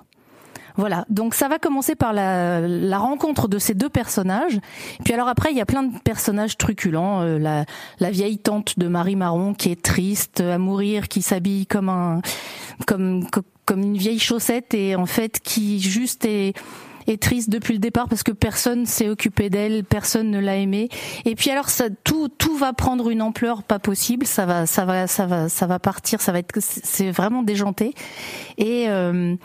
Voilà, 0.76 1.04
donc 1.08 1.34
ça 1.34 1.46
va 1.46 1.58
commencer 1.58 1.94
par 1.94 2.12
la, 2.12 2.60
la, 2.60 2.98
rencontre 2.98 3.46
de 3.46 3.58
ces 3.58 3.74
deux 3.74 3.88
personnages. 3.88 4.58
Puis 5.04 5.14
alors 5.14 5.28
après, 5.28 5.52
il 5.52 5.56
y 5.56 5.60
a 5.60 5.66
plein 5.66 5.84
de 5.84 5.98
personnages 6.00 6.58
truculents. 6.58 7.22
Euh, 7.22 7.38
la, 7.38 7.64
la, 8.00 8.10
vieille 8.10 8.38
tante 8.38 8.78
de 8.78 8.88
Marie 8.88 9.14
Marron 9.14 9.54
qui 9.54 9.70
est 9.70 9.80
triste 9.80 10.40
à 10.40 10.58
mourir, 10.58 11.06
qui 11.08 11.22
s'habille 11.22 11.66
comme 11.66 11.88
un 11.88 12.22
comme 12.86 13.26
comme 13.64 13.82
une 13.82 13.96
vieille 13.96 14.18
chaussette 14.18 14.74
et 14.74 14.96
en 14.96 15.06
fait 15.06 15.40
qui 15.40 15.80
juste 15.80 16.24
est 16.24 16.54
est 17.06 17.20
triste 17.20 17.50
depuis 17.50 17.74
le 17.74 17.78
départ 17.78 18.08
parce 18.08 18.22
que 18.22 18.32
personne 18.32 18.86
s'est 18.86 19.08
occupé 19.08 19.50
d'elle, 19.50 19.84
personne 19.84 20.30
ne 20.30 20.40
l'a 20.40 20.56
aimée. 20.56 20.88
Et 21.24 21.34
puis 21.34 21.50
alors 21.50 21.68
ça, 21.68 21.86
tout 22.02 22.28
tout 22.28 22.56
va 22.56 22.72
prendre 22.72 23.10
une 23.10 23.22
ampleur 23.22 23.62
pas 23.62 23.78
possible. 23.78 24.26
Ça 24.26 24.46
va 24.46 24.66
ça 24.66 24.84
va 24.84 25.06
ça 25.06 25.26
va 25.26 25.48
ça 25.48 25.66
va 25.66 25.78
partir. 25.78 26.20
Ça 26.20 26.32
va 26.32 26.38
être 26.38 26.54
c'est 26.60 27.10
vraiment 27.10 27.42
déjanté. 27.42 27.94
Et 28.58 28.88
euh, 28.88 29.36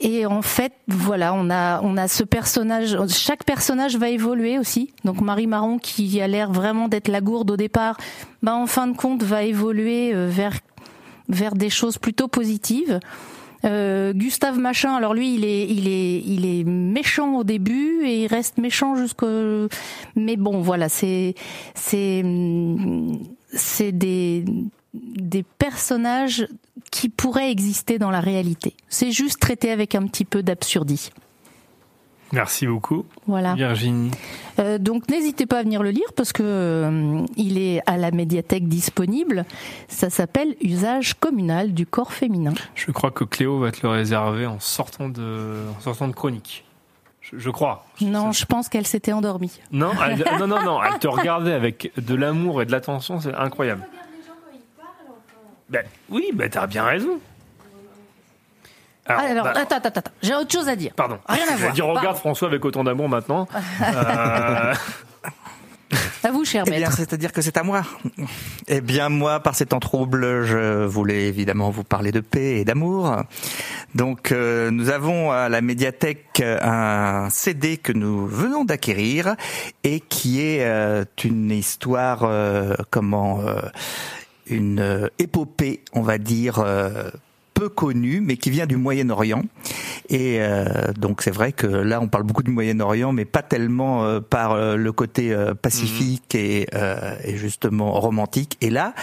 et 0.00 0.26
en 0.26 0.42
fait, 0.42 0.72
voilà, 0.86 1.34
on 1.34 1.50
a 1.50 1.80
on 1.82 1.96
a 1.96 2.06
ce 2.06 2.22
personnage. 2.22 2.96
Chaque 3.08 3.44
personnage 3.44 3.96
va 3.96 4.08
évoluer 4.08 4.58
aussi. 4.58 4.92
Donc 5.04 5.20
Marie 5.20 5.46
Marron, 5.46 5.78
qui 5.78 6.20
a 6.20 6.28
l'air 6.28 6.52
vraiment 6.52 6.88
d'être 6.88 7.08
la 7.08 7.20
gourde 7.20 7.50
au 7.50 7.56
départ, 7.56 7.96
bah 8.42 8.54
en 8.54 8.66
fin 8.66 8.86
de 8.86 8.96
compte 8.96 9.22
va 9.22 9.42
évoluer 9.42 10.14
euh, 10.14 10.28
vers 10.30 10.54
vers 11.28 11.54
des 11.54 11.70
choses 11.70 11.98
plutôt 11.98 12.28
positives. 12.28 13.00
Euh, 13.64 14.12
Gustave 14.12 14.58
Machin, 14.58 14.94
alors 14.94 15.14
lui, 15.14 15.34
il 15.34 15.44
est, 15.44 15.66
il 15.68 15.88
est, 15.88 16.22
il 16.24 16.46
est 16.46 16.64
méchant 16.64 17.38
au 17.38 17.44
début 17.44 18.04
et 18.04 18.22
il 18.22 18.26
reste 18.28 18.58
méchant 18.58 18.94
jusqu'au. 18.94 19.68
Mais 20.14 20.36
bon, 20.36 20.60
voilà, 20.60 20.88
c'est, 20.88 21.34
c'est, 21.74 22.24
c'est 23.52 23.92
des, 23.92 24.44
des 25.02 25.42
personnages 25.42 26.46
qui 26.90 27.08
pourraient 27.08 27.50
exister 27.50 27.98
dans 27.98 28.10
la 28.10 28.20
réalité. 28.20 28.74
C'est 28.88 29.12
juste 29.12 29.40
traité 29.40 29.70
avec 29.70 29.94
un 29.94 30.06
petit 30.06 30.24
peu 30.24 30.42
d'absurdie. 30.42 31.10
Merci 32.32 32.66
beaucoup, 32.66 33.06
voilà. 33.26 33.54
Virginie. 33.54 34.10
Euh, 34.58 34.76
donc 34.76 35.08
n'hésitez 35.08 35.46
pas 35.46 35.60
à 35.60 35.62
venir 35.62 35.82
le 35.82 35.90
lire 35.90 36.12
parce 36.14 36.32
que 36.32 36.42
euh, 36.44 37.22
il 37.36 37.56
est 37.56 37.80
à 37.86 37.96
la 37.96 38.10
médiathèque 38.10 38.68
disponible. 38.68 39.46
Ça 39.88 40.10
s'appelle 40.10 40.54
Usage 40.60 41.14
communal 41.14 41.72
du 41.72 41.86
corps 41.86 42.12
féminin. 42.12 42.52
Je 42.74 42.90
crois 42.90 43.10
que 43.10 43.24
Cléo 43.24 43.58
va 43.60 43.72
te 43.72 43.78
le 43.82 43.88
réserver 43.88 44.44
en 44.44 44.60
sortant 44.60 45.08
de, 45.08 45.54
en 45.78 45.80
sortant 45.80 46.08
de 46.08 46.12
chronique. 46.12 46.64
Je, 47.22 47.38
je 47.38 47.50
crois. 47.50 47.86
Non, 48.02 48.32
je 48.32 48.44
pense 48.44 48.68
qu'elle 48.68 48.86
s'était 48.86 49.12
endormie. 49.12 49.60
Non, 49.72 49.92
elle, 50.06 50.22
non, 50.38 50.46
non, 50.46 50.62
non, 50.62 50.82
elle 50.82 50.98
te 50.98 51.08
regardait 51.08 51.54
avec 51.54 51.92
de 51.96 52.14
l'amour 52.14 52.60
et 52.60 52.66
de 52.66 52.72
l'attention, 52.72 53.20
c'est 53.20 53.34
incroyable. 53.34 53.86
Ben, 55.68 55.84
oui, 56.08 56.30
ben 56.32 56.48
t'as 56.48 56.66
bien 56.66 56.84
raison. 56.84 57.18
Alors, 59.06 59.22
Alors 59.22 59.44
bah, 59.44 59.52
attends, 59.56 59.76
attends, 59.76 59.88
attends, 60.00 60.10
j'ai 60.22 60.34
autre 60.34 60.52
chose 60.52 60.68
à 60.68 60.76
dire. 60.76 60.92
Pardon. 60.94 61.18
Rien 61.28 61.44
à 61.48 61.56
Je 61.56 61.60
voir. 61.62 61.72
dis, 61.72 61.80
regarde 61.82 62.04
Pardon. 62.04 62.18
François 62.18 62.48
avec 62.48 62.64
autant 62.64 62.84
d'amour 62.84 63.08
maintenant. 63.08 63.48
Euh, 63.82 64.74
À 66.24 66.30
vous, 66.32 66.44
cher 66.44 66.64
Eh 66.66 66.70
bien, 66.70 66.80
maître. 66.80 66.92
c'est-à-dire 66.96 67.32
que 67.32 67.40
c'est 67.40 67.56
à 67.56 67.62
moi. 67.62 67.82
Eh 68.66 68.80
bien, 68.82 69.08
moi, 69.08 69.40
par 69.40 69.54
ces 69.54 69.64
temps 69.66 69.78
troubles, 69.80 70.44
je 70.44 70.84
voulais 70.84 71.28
évidemment 71.28 71.70
vous 71.70 71.84
parler 71.84 72.12
de 72.12 72.20
paix 72.20 72.58
et 72.58 72.64
d'amour. 72.64 73.22
Donc, 73.94 74.32
euh, 74.32 74.70
nous 74.70 74.90
avons 74.90 75.30
à 75.30 75.48
la 75.48 75.62
médiathèque 75.62 76.42
un 76.42 77.28
CD 77.30 77.78
que 77.78 77.92
nous 77.92 78.26
venons 78.26 78.64
d'acquérir 78.64 79.36
et 79.84 80.00
qui 80.00 80.42
est 80.42 80.64
euh, 80.66 81.04
une 81.24 81.50
histoire, 81.52 82.24
euh, 82.24 82.74
comment, 82.90 83.40
euh, 83.40 83.60
une 84.50 84.80
euh, 84.80 85.08
épopée, 85.18 85.82
on 85.92 86.02
va 86.02 86.18
dire. 86.18 86.64
Peu 87.58 87.68
connue, 87.68 88.20
mais 88.20 88.36
qui 88.36 88.50
vient 88.50 88.66
du 88.66 88.76
Moyen-Orient. 88.76 89.42
Et 90.10 90.36
euh, 90.40 90.92
donc 90.96 91.22
c'est 91.22 91.32
vrai 91.32 91.50
que 91.50 91.66
là, 91.66 92.00
on 92.00 92.06
parle 92.06 92.22
beaucoup 92.22 92.44
du 92.44 92.52
Moyen-Orient, 92.52 93.12
mais 93.12 93.24
pas 93.24 93.42
tellement 93.42 94.04
euh, 94.04 94.20
par 94.20 94.52
euh, 94.52 94.76
le 94.76 94.92
côté 94.92 95.32
euh, 95.32 95.54
pacifique 95.54 96.36
et, 96.36 96.68
euh, 96.74 97.16
et 97.24 97.36
justement 97.36 97.98
romantique. 97.98 98.56
Et 98.60 98.70
là, 98.70 98.94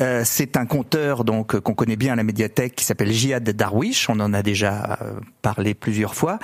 euh, 0.00 0.22
c'est 0.24 0.56
un 0.56 0.64
conteur 0.64 1.24
donc 1.24 1.60
qu'on 1.60 1.74
connaît 1.74 1.96
bien 1.96 2.14
à 2.14 2.16
la 2.16 2.22
médiathèque 2.22 2.74
qui 2.74 2.84
s'appelle 2.84 3.12
Jihad 3.12 3.48
Darwish. 3.48 4.08
On 4.08 4.18
en 4.20 4.32
a 4.32 4.42
déjà 4.42 4.98
euh, 5.02 5.20
parlé 5.42 5.74
plusieurs 5.74 6.14
fois. 6.14 6.38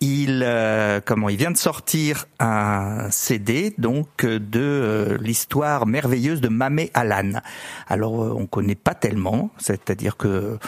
Il 0.00 0.42
euh, 0.44 1.00
comment 1.04 1.28
il 1.28 1.36
vient 1.36 1.50
de 1.50 1.56
sortir 1.56 2.26
un 2.38 3.10
CD 3.10 3.74
donc 3.76 4.24
de 4.24 5.18
l'histoire 5.20 5.84
merveilleuse 5.86 6.40
de 6.40 6.48
Mamé 6.48 6.92
Alan. 6.94 7.40
Alors 7.88 8.22
euh, 8.22 8.34
on 8.36 8.46
connaît 8.46 8.76
pas 8.76 8.94
tellement, 8.94 9.50
c'est-à-dire 9.58 10.16
que 10.16 10.58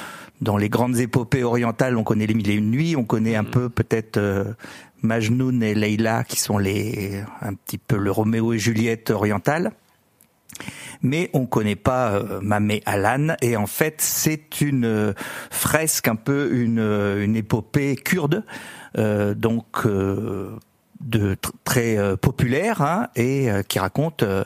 dans 0.40 0.56
les 0.56 0.68
grandes 0.68 0.99
épopées 0.99 1.44
orientales, 1.44 1.97
on 1.97 2.04
connaît 2.04 2.26
les 2.26 2.35
mille 2.35 2.50
et 2.50 2.54
une 2.54 2.70
nuits, 2.70 2.97
on 2.97 3.04
connaît 3.04 3.37
un 3.37 3.44
peu 3.44 3.68
peut-être 3.68 4.16
euh, 4.16 4.44
Majnun 5.02 5.61
et 5.61 5.75
Leila 5.75 6.25
qui 6.25 6.38
sont 6.40 6.59
les 6.59 7.23
un 7.42 7.54
petit 7.54 7.78
peu 7.78 7.97
le 7.97 8.11
Roméo 8.11 8.52
et 8.52 8.59
Juliette 8.59 9.11
orientale. 9.11 9.73
Mais 11.02 11.30
on 11.32 11.47
connaît 11.47 11.76
pas 11.76 12.12
euh, 12.12 12.40
Mamé 12.42 12.82
Alan 12.85 13.35
et 13.40 13.56
en 13.56 13.66
fait 13.66 13.97
c'est 13.99 14.61
une 14.61 14.85
euh, 14.85 15.12
fresque 15.50 16.09
un 16.09 16.16
peu 16.16 16.52
une, 16.52 16.78
euh, 16.80 17.25
une 17.25 17.37
épopée 17.37 17.97
kurde 17.97 18.44
euh, 18.99 19.35
donc 19.35 19.87
euh, 19.87 20.50
de 21.00 21.35
tr- 21.35 21.52
très 21.64 21.97
euh, 21.97 22.16
populaire 22.16 22.82
hein, 22.82 23.09
et 23.16 23.50
euh, 23.50 23.62
qui 23.62 23.78
raconte 23.78 24.23
euh, 24.23 24.44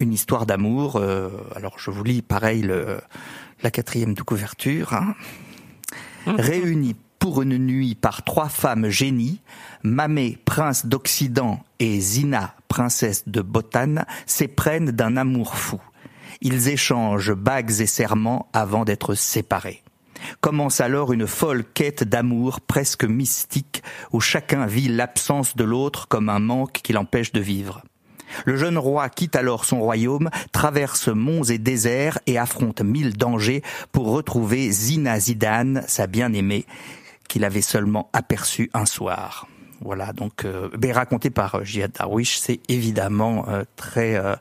une 0.00 0.12
histoire 0.12 0.44
d'amour. 0.44 0.96
euh, 0.96 1.30
alors 1.54 1.78
je 1.78 1.90
vous 1.90 2.04
lis 2.04 2.20
pareil 2.20 2.60
le, 2.62 2.98
la 3.64 3.70
quatrième 3.70 4.14
de 4.14 4.22
couverture. 4.22 4.92
Hein. 4.92 5.14
Réunis 6.26 6.94
pour 7.18 7.40
une 7.40 7.56
nuit 7.56 7.94
par 7.94 8.22
trois 8.22 8.50
femmes 8.50 8.90
génies, 8.90 9.40
Mamé, 9.82 10.38
prince 10.44 10.84
d'Occident, 10.84 11.64
et 11.78 11.98
Zina, 11.98 12.54
princesse 12.68 13.24
de 13.26 13.40
Botane, 13.40 14.04
s'éprennent 14.26 14.90
d'un 14.90 15.16
amour 15.16 15.56
fou. 15.56 15.80
Ils 16.42 16.68
échangent 16.68 17.32
bagues 17.32 17.80
et 17.80 17.86
serments 17.86 18.50
avant 18.52 18.84
d'être 18.84 19.14
séparés. 19.14 19.82
Commence 20.40 20.80
alors 20.80 21.12
une 21.14 21.26
folle 21.26 21.64
quête 21.64 22.04
d'amour 22.04 22.60
presque 22.60 23.04
mystique 23.04 23.82
où 24.12 24.20
chacun 24.20 24.66
vit 24.66 24.88
l'absence 24.88 25.56
de 25.56 25.64
l'autre 25.64 26.06
comme 26.08 26.28
un 26.28 26.38
manque 26.38 26.80
qui 26.82 26.92
l'empêche 26.92 27.32
de 27.32 27.40
vivre. 27.40 27.82
Le 28.44 28.56
jeune 28.56 28.78
roi 28.78 29.08
quitte 29.08 29.36
alors 29.36 29.64
son 29.64 29.80
royaume, 29.80 30.30
traverse 30.52 31.08
monts 31.08 31.44
et 31.44 31.58
déserts 31.58 32.18
et 32.26 32.38
affronte 32.38 32.80
mille 32.80 33.16
dangers 33.16 33.62
pour 33.92 34.10
retrouver 34.10 34.70
Zina 34.70 35.18
Zidane, 35.20 35.84
sa 35.86 36.06
bien-aimée, 36.06 36.66
qu'il 37.28 37.44
avait 37.44 37.62
seulement 37.62 38.10
aperçue 38.12 38.70
un 38.74 38.86
soir. 38.86 39.46
Voilà, 39.80 40.12
donc 40.12 40.44
euh, 40.44 40.70
ben, 40.78 40.92
raconté 40.92 41.30
par 41.30 41.56
euh, 41.56 41.64
Jihad 41.64 41.92
Darwish, 41.92 42.38
c'est 42.38 42.60
évidemment 42.68 43.46
euh, 43.48 43.64
très, 43.76 44.16
euh, 44.16 44.34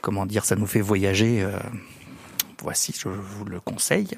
comment 0.00 0.26
dire, 0.26 0.44
ça 0.44 0.56
nous 0.56 0.66
fait 0.66 0.80
voyager. 0.80 1.46
voici, 2.62 2.94
je 2.98 3.08
vous 3.08 3.44
le 3.44 3.60
conseille. 3.60 4.16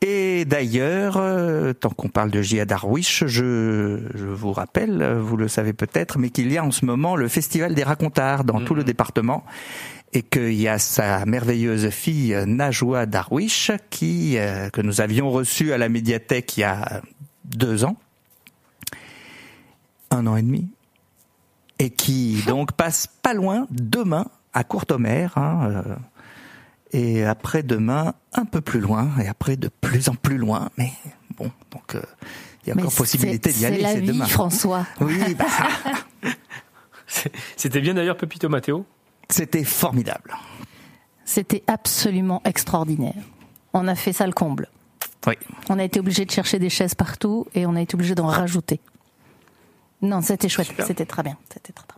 Et 0.00 0.44
d'ailleurs, 0.44 1.16
euh, 1.16 1.72
tant 1.72 1.90
qu'on 1.90 2.08
parle 2.08 2.30
de 2.30 2.40
Jihad 2.40 2.68
Darwish, 2.68 3.24
je, 3.26 3.98
je 4.14 4.26
vous 4.26 4.52
rappelle, 4.52 5.02
euh, 5.02 5.20
vous 5.20 5.36
le 5.36 5.48
savez 5.48 5.72
peut-être, 5.72 6.18
mais 6.18 6.30
qu'il 6.30 6.52
y 6.52 6.56
a 6.56 6.64
en 6.64 6.70
ce 6.70 6.84
moment 6.84 7.16
le 7.16 7.26
Festival 7.26 7.74
des 7.74 7.82
racontards 7.82 8.44
dans 8.44 8.60
tout 8.60 8.74
le 8.74 8.84
département 8.84 9.44
et 10.12 10.22
qu'il 10.22 10.54
y 10.54 10.68
a 10.68 10.78
sa 10.78 11.24
merveilleuse 11.26 11.90
fille 11.90 12.34
euh, 12.34 12.46
Najwa 12.46 13.06
Darwish 13.06 13.70
qui 13.90 14.38
euh, 14.38 14.70
que 14.70 14.80
nous 14.80 15.00
avions 15.00 15.30
reçue 15.30 15.72
à 15.72 15.78
la 15.78 15.88
médiathèque 15.88 16.56
il 16.56 16.60
y 16.60 16.64
a 16.64 17.02
deux 17.44 17.84
ans, 17.84 17.96
un 20.10 20.26
an 20.26 20.36
et 20.36 20.42
demi, 20.42 20.68
et 21.78 21.90
qui 21.90 22.42
donc 22.46 22.72
passe 22.72 23.06
pas 23.06 23.34
loin 23.34 23.66
demain 23.70 24.26
à 24.54 24.64
Courtomère. 24.64 25.36
Hein, 25.36 25.70
euh, 25.70 25.96
et 26.92 27.24
après-demain, 27.24 28.14
un 28.32 28.44
peu 28.44 28.60
plus 28.60 28.80
loin, 28.80 29.10
et 29.22 29.28
après 29.28 29.56
de 29.56 29.68
plus 29.68 30.08
en 30.08 30.14
plus 30.14 30.38
loin, 30.38 30.70
mais 30.78 30.90
bon, 31.36 31.50
donc 31.70 31.94
euh, 31.94 32.02
il 32.64 32.68
y 32.68 32.72
a 32.72 32.74
Mais 32.74 32.82
encore 32.82 32.94
possibilité 32.94 33.52
d'y 33.52 33.66
aller, 33.66 33.76
C'est 33.76 33.82
la 33.82 33.92
c'est 33.92 34.00
vie, 34.00 34.06
demain. 34.08 34.26
François. 34.26 34.86
Oui, 35.00 35.34
bah, 35.34 35.46
C'était 37.56 37.80
bien 37.80 37.94
d'ailleurs 37.94 38.16
Pepito 38.16 38.48
Matteo? 38.48 38.84
C'était 39.30 39.64
formidable. 39.64 40.34
C'était 41.24 41.62
absolument 41.66 42.40
extraordinaire. 42.44 43.22
On 43.72 43.86
a 43.88 43.94
fait 43.94 44.12
ça 44.12 44.26
le 44.26 44.32
comble. 44.32 44.68
Oui. 45.26 45.34
On 45.68 45.78
a 45.78 45.84
été 45.84 46.00
obligé 46.00 46.24
de 46.24 46.30
chercher 46.30 46.58
des 46.58 46.70
chaises 46.70 46.94
partout 46.94 47.46
et 47.54 47.66
on 47.66 47.74
a 47.76 47.80
été 47.80 47.94
obligé 47.94 48.14
d'en 48.14 48.26
rajouter. 48.26 48.80
Non, 50.00 50.22
c'était 50.22 50.48
chouette, 50.48 50.72
c'était 50.86 51.04
très 51.06 51.22
bien, 51.22 51.36
c'était 51.52 51.72
très 51.72 51.86
très 51.86 51.97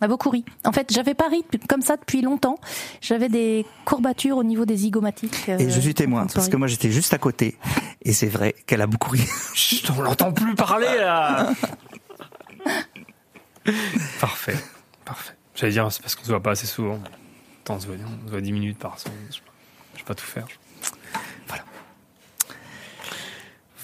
On 0.00 0.04
a 0.06 0.08
beaucoup 0.08 0.30
ri. 0.30 0.44
En 0.64 0.72
fait, 0.72 0.92
j'avais 0.92 1.14
pas 1.14 1.28
ri 1.28 1.44
comme 1.68 1.82
ça 1.82 1.96
depuis 1.96 2.20
longtemps. 2.22 2.58
J'avais 3.00 3.28
des 3.28 3.64
courbatures 3.84 4.36
au 4.36 4.44
niveau 4.44 4.64
des 4.64 4.76
zygomatiques. 4.76 5.48
euh, 5.48 5.58
Et 5.58 5.70
je 5.70 5.80
suis 5.80 5.94
témoin, 5.94 6.26
parce 6.26 6.48
que 6.48 6.56
moi 6.56 6.66
j'étais 6.66 6.90
juste 6.90 7.14
à 7.14 7.18
côté. 7.18 7.56
Et 8.02 8.12
c'est 8.12 8.26
vrai 8.28 8.54
qu'elle 8.66 8.82
a 8.82 8.86
beaucoup 8.86 9.10
ri. 9.12 9.20
Chut, 9.54 9.88
on 9.96 10.02
l'entend 10.02 10.32
plus 10.32 10.54
parler 10.54 10.98
là 10.98 11.50
Parfait, 14.20 14.56
parfait. 15.04 15.32
J'allais 15.54 15.72
dire, 15.72 15.90
c'est 15.90 16.02
parce 16.02 16.14
qu'on 16.14 16.24
se 16.24 16.28
voit 16.28 16.42
pas 16.42 16.50
assez 16.50 16.66
souvent. 16.66 16.98
Attends, 17.62 17.76
on 17.76 17.80
se 17.80 17.86
voit, 17.86 17.96
on 17.96 18.26
se 18.26 18.30
voit 18.30 18.40
10 18.40 18.52
minutes 18.52 18.78
par 18.78 18.98
semaine. 18.98 19.16
Je 19.30 19.38
je 19.94 19.98
vais 20.00 20.04
pas 20.04 20.14
tout 20.14 20.26
faire. 20.26 20.46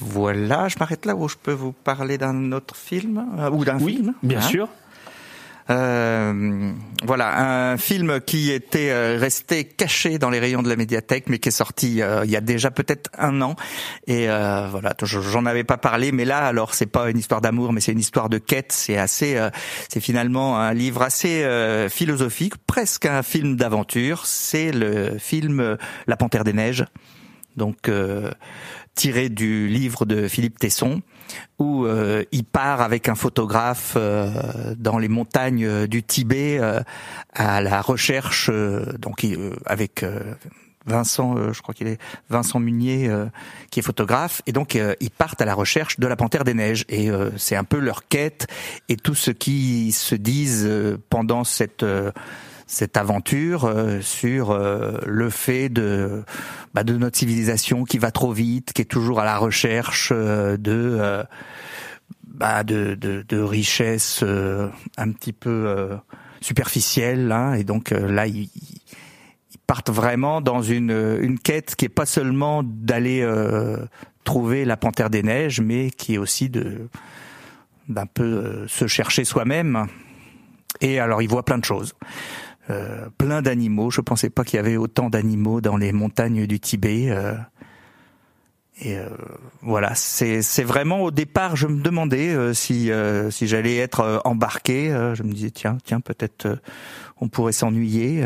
Voilà, 0.02 0.68
je 0.68 0.76
m'arrête 0.78 1.04
là 1.04 1.14
où 1.14 1.28
je 1.28 1.36
peux 1.36 1.52
vous 1.52 1.72
parler 1.72 2.16
d'un 2.16 2.52
autre 2.52 2.74
film 2.74 3.22
euh, 3.38 3.50
ou 3.50 3.66
d'un 3.66 3.78
film. 3.78 4.14
Bien 4.22 4.38
hein. 4.38 4.40
sûr. 4.40 4.68
Euh, 5.68 6.72
voilà, 7.04 7.70
un 7.72 7.76
film 7.76 8.20
qui 8.20 8.50
était 8.50 8.90
euh, 8.90 9.18
resté 9.20 9.64
caché 9.64 10.18
dans 10.18 10.30
les 10.30 10.38
rayons 10.40 10.62
de 10.62 10.68
la 10.68 10.76
médiathèque, 10.76 11.24
mais 11.28 11.38
qui 11.38 11.48
est 11.48 11.52
sorti 11.52 12.02
euh, 12.02 12.24
il 12.24 12.30
y 12.30 12.36
a 12.36 12.40
déjà 12.40 12.70
peut-être 12.70 13.10
un 13.18 13.40
an. 13.42 13.54
Et 14.06 14.28
euh, 14.28 14.66
voilà, 14.70 14.94
je- 15.02 15.20
j'en 15.20 15.46
avais 15.46 15.62
pas 15.64 15.76
parlé, 15.76 16.12
mais 16.12 16.24
là, 16.24 16.38
alors 16.46 16.74
c'est 16.74 16.86
pas 16.86 17.10
une 17.10 17.18
histoire 17.18 17.40
d'amour, 17.40 17.72
mais 17.72 17.80
c'est 17.80 17.92
une 17.92 18.00
histoire 18.00 18.28
de 18.28 18.38
quête. 18.38 18.72
C'est 18.72 18.96
assez, 18.96 19.36
euh, 19.36 19.50
c'est 19.88 20.00
finalement 20.00 20.58
un 20.58 20.72
livre 20.74 21.02
assez 21.02 21.46
philosophique, 21.88 22.54
presque 22.66 23.06
un 23.06 23.22
film 23.22 23.56
d'aventure. 23.56 24.26
C'est 24.26 24.72
le 24.72 25.18
film 25.18 25.76
La 26.06 26.16
Panthère 26.16 26.44
des 26.44 26.52
Neiges, 26.52 26.84
donc 27.56 27.90
tiré 28.94 29.28
du 29.28 29.68
livre 29.68 30.04
de 30.04 30.28
Philippe 30.28 30.58
Tesson 30.58 31.02
où 31.58 31.84
euh, 31.84 32.24
il 32.32 32.44
part 32.44 32.80
avec 32.80 33.08
un 33.08 33.14
photographe 33.14 33.94
euh, 33.96 34.74
dans 34.76 34.98
les 34.98 35.08
montagnes 35.08 35.64
euh, 35.64 35.86
du 35.86 36.02
Tibet 36.02 36.58
euh, 36.58 36.80
à 37.34 37.60
la 37.60 37.82
recherche, 37.82 38.50
euh, 38.52 38.92
donc 38.98 39.24
euh, 39.24 39.54
avec 39.66 40.04
Vincent, 40.86 41.52
je 41.52 41.60
crois 41.60 41.74
qu'il 41.74 41.86
est 41.86 42.00
Vincent 42.30 42.58
Munier 42.58 43.10
qui 43.70 43.80
est 43.80 43.82
photographe, 43.82 44.40
et 44.46 44.52
donc 44.52 44.74
ils 44.74 45.10
partent 45.10 45.42
à 45.42 45.44
la 45.44 45.54
recherche 45.54 46.00
de 46.00 46.06
la 46.06 46.16
panthère 46.16 46.42
des 46.42 46.54
neiges, 46.54 46.86
et 46.88 47.10
c'est 47.36 47.54
un 47.54 47.64
peu 47.64 47.78
leur 47.78 48.08
quête 48.08 48.46
et 48.88 48.96
tout 48.96 49.14
ce 49.14 49.30
qui 49.30 49.92
se 49.92 50.14
disent 50.14 50.68
pendant 51.10 51.44
cette 51.44 51.84
cette 52.70 52.96
aventure 52.96 53.64
euh, 53.64 54.00
sur 54.00 54.52
euh, 54.52 55.00
le 55.04 55.28
fait 55.28 55.68
de 55.68 56.22
bah, 56.72 56.84
de 56.84 56.96
notre 56.96 57.18
civilisation 57.18 57.82
qui 57.82 57.98
va 57.98 58.12
trop 58.12 58.30
vite, 58.30 58.72
qui 58.72 58.82
est 58.82 58.84
toujours 58.84 59.18
à 59.18 59.24
la 59.24 59.38
recherche 59.38 60.12
euh, 60.14 60.56
de 60.56 60.96
euh, 61.00 61.24
bah, 62.22 62.62
de, 62.62 62.94
de, 62.94 63.24
de 63.28 63.38
richesses 63.40 64.20
euh, 64.22 64.68
un 64.96 65.10
petit 65.10 65.32
peu 65.32 65.50
euh, 65.50 65.96
superficielles, 66.40 67.32
hein, 67.32 67.54
et 67.54 67.64
donc 67.64 67.90
là 67.90 68.28
ils, 68.28 68.48
ils 69.52 69.58
partent 69.66 69.90
vraiment 69.90 70.40
dans 70.40 70.62
une 70.62 71.18
une 71.20 71.40
quête 71.40 71.74
qui 71.74 71.86
est 71.86 71.88
pas 71.90 72.06
seulement 72.06 72.62
d'aller 72.64 73.28
trouver 74.22 74.64
la 74.64 74.76
panthère 74.76 75.10
des 75.10 75.24
neiges, 75.24 75.60
mais 75.60 75.90
qui 75.90 76.14
est 76.14 76.18
aussi 76.18 76.48
de 76.48 76.88
d'un 77.88 78.06
peu 78.06 78.64
se 78.68 78.86
chercher 78.86 79.24
soi-même. 79.24 79.88
Et 80.80 81.00
alors, 81.00 81.20
il 81.20 81.28
voit 81.28 81.44
plein 81.44 81.58
de 81.58 81.64
choses. 81.64 81.94
Euh, 82.70 83.08
plein 83.18 83.42
d'animaux. 83.42 83.90
Je 83.90 84.00
pensais 84.00 84.30
pas 84.30 84.44
qu'il 84.44 84.56
y 84.56 84.60
avait 84.60 84.76
autant 84.76 85.10
d'animaux 85.10 85.60
dans 85.60 85.76
les 85.76 85.92
montagnes 85.92 86.46
du 86.46 86.60
Tibet. 86.60 87.10
euh. 87.10 87.34
et 88.80 88.96
euh, 88.96 89.08
voilà, 89.62 89.94
c'est 89.94 90.62
vraiment 90.62 91.00
au 91.02 91.10
départ, 91.10 91.56
je 91.56 91.66
me 91.66 91.82
demandais 91.82 92.54
si 92.54 92.90
si 93.30 93.46
j'allais 93.46 93.76
être 93.76 94.22
embarqué. 94.24 94.90
Je 95.14 95.22
me 95.22 95.32
disais 95.32 95.50
tiens 95.50 95.78
tiens 95.84 96.00
peut-être 96.00 96.60
on 97.20 97.28
pourrait 97.28 97.52
s'ennuyer 97.52 98.24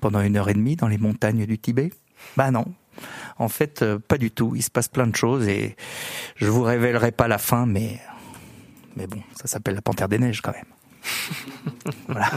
pendant 0.00 0.20
une 0.20 0.36
heure 0.36 0.48
et 0.48 0.54
demie 0.54 0.76
dans 0.76 0.88
les 0.88 0.98
montagnes 0.98 1.46
du 1.46 1.58
Tibet. 1.58 1.90
Bah 2.36 2.50
non. 2.50 2.66
En 3.38 3.48
fait, 3.48 3.84
pas 4.08 4.18
du 4.18 4.30
tout. 4.30 4.54
Il 4.54 4.62
se 4.62 4.70
passe 4.70 4.88
plein 4.88 5.06
de 5.06 5.16
choses 5.16 5.48
et 5.48 5.76
je 6.36 6.46
vous 6.46 6.62
révélerai 6.62 7.10
pas 7.10 7.28
la 7.28 7.38
fin, 7.38 7.66
mais 7.66 8.00
mais 8.96 9.06
bon, 9.06 9.20
ça 9.34 9.46
s'appelle 9.46 9.74
la 9.74 9.82
Panthère 9.82 10.08
des 10.08 10.18
Neiges 10.18 10.42
quand 10.42 10.52
même. 10.52 10.64
voilà. 12.08 12.30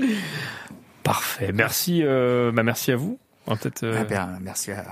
Parfait. 1.02 1.50
Merci, 1.52 2.00
euh, 2.04 2.52
bah 2.52 2.62
merci 2.62 2.92
à 2.92 2.96
vous. 2.96 3.18
Va 3.46 3.56
peut-être, 3.56 3.82
euh, 3.84 4.00
Eh 4.02 4.04
bien, 4.04 4.28
merci 4.40 4.70
à 4.70 4.84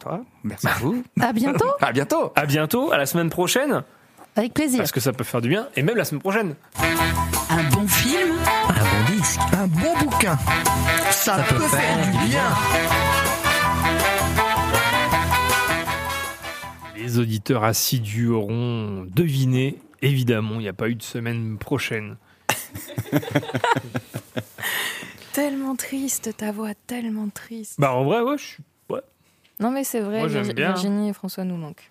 toi, 0.00 0.22
merci 0.44 0.66
à 0.66 0.74
vous. 0.80 1.02
À 1.20 1.32
bientôt, 1.32 1.70
À 1.80 1.92
bientôt. 1.92 2.32
À 2.34 2.46
bientôt, 2.46 2.92
à 2.92 2.98
la 2.98 3.06
semaine 3.06 3.30
prochaine, 3.30 3.82
avec 4.36 4.54
plaisir. 4.54 4.78
parce 4.78 4.92
que 4.92 5.00
ça 5.00 5.12
peut 5.12 5.24
faire 5.24 5.40
du 5.40 5.48
bien, 5.48 5.68
et 5.76 5.82
même 5.82 5.96
la 5.96 6.04
semaine 6.04 6.20
prochaine. 6.20 6.54
Un 7.50 7.62
bon 7.70 7.86
film, 7.86 8.34
un 8.68 8.72
bon 8.72 9.12
disque. 9.16 9.40
Un 9.52 9.66
bon 9.66 9.94
bouquin. 10.04 10.38
Ça, 11.10 11.36
peut 11.48 11.58
faire 11.60 12.10
du 12.10 12.28
bien. 12.28 12.42
Les 16.96 17.18
auditeurs 17.18 17.64
assidus 17.64 18.28
auront 18.28 19.06
deviné, 19.14 19.78
évidemment, 20.02 20.54
il 20.56 20.60
n'y 20.62 20.68
a 20.68 20.72
pas 20.72 20.88
eu 20.88 20.94
de 20.94 21.02
semaine 21.02 21.58
prochaine. 21.58 22.16
Tellement 25.32 25.76
triste, 25.76 26.36
ta 26.36 26.52
voix, 26.52 26.74
tellement 26.86 27.28
triste. 27.28 27.76
Bah 27.78 27.92
en 27.94 28.04
vrai, 28.04 28.20
ouais, 28.20 28.36
je 28.38 28.42
suis... 28.44 28.62
ouais, 28.90 29.00
Non 29.60 29.70
mais 29.70 29.84
c'est 29.84 30.00
vrai, 30.00 30.18
Moi, 30.20 30.28
bien. 30.28 30.42
Virginie 30.72 31.08
et 31.08 31.12
François 31.12 31.44
nous 31.44 31.56
manquent. 31.56 31.90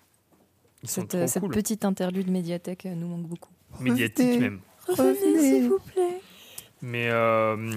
ils 0.82 0.88
sont 0.88 1.00
Cette, 1.02 1.10
trop 1.10 1.18
euh, 1.18 1.26
cette 1.26 1.42
cool. 1.42 1.52
petite 1.52 1.84
interlude 1.84 2.30
médiathèque 2.30 2.86
euh, 2.86 2.94
nous 2.94 3.08
manque 3.08 3.26
beaucoup. 3.26 3.50
Médiatique 3.80 4.40
même. 4.40 4.60
Revenez 4.88 5.40
s'il 5.40 5.68
vous 5.68 5.78
plaît. 5.92 6.20
Mais 6.82 7.08
euh, 7.10 7.72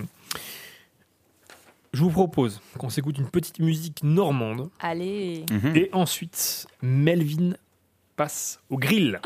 je 1.94 2.02
vous 2.02 2.10
propose 2.12 2.62
qu'on 2.78 2.90
s'écoute 2.90 3.18
une 3.18 3.30
petite 3.30 3.60
musique 3.60 4.04
normande, 4.04 4.70
Allez. 4.80 5.46
Mhm. 5.52 5.76
et 5.76 5.90
ensuite, 5.94 6.68
Melvin 6.82 7.54
passe 8.16 8.60
au 8.70 8.78
grill. 8.78 9.20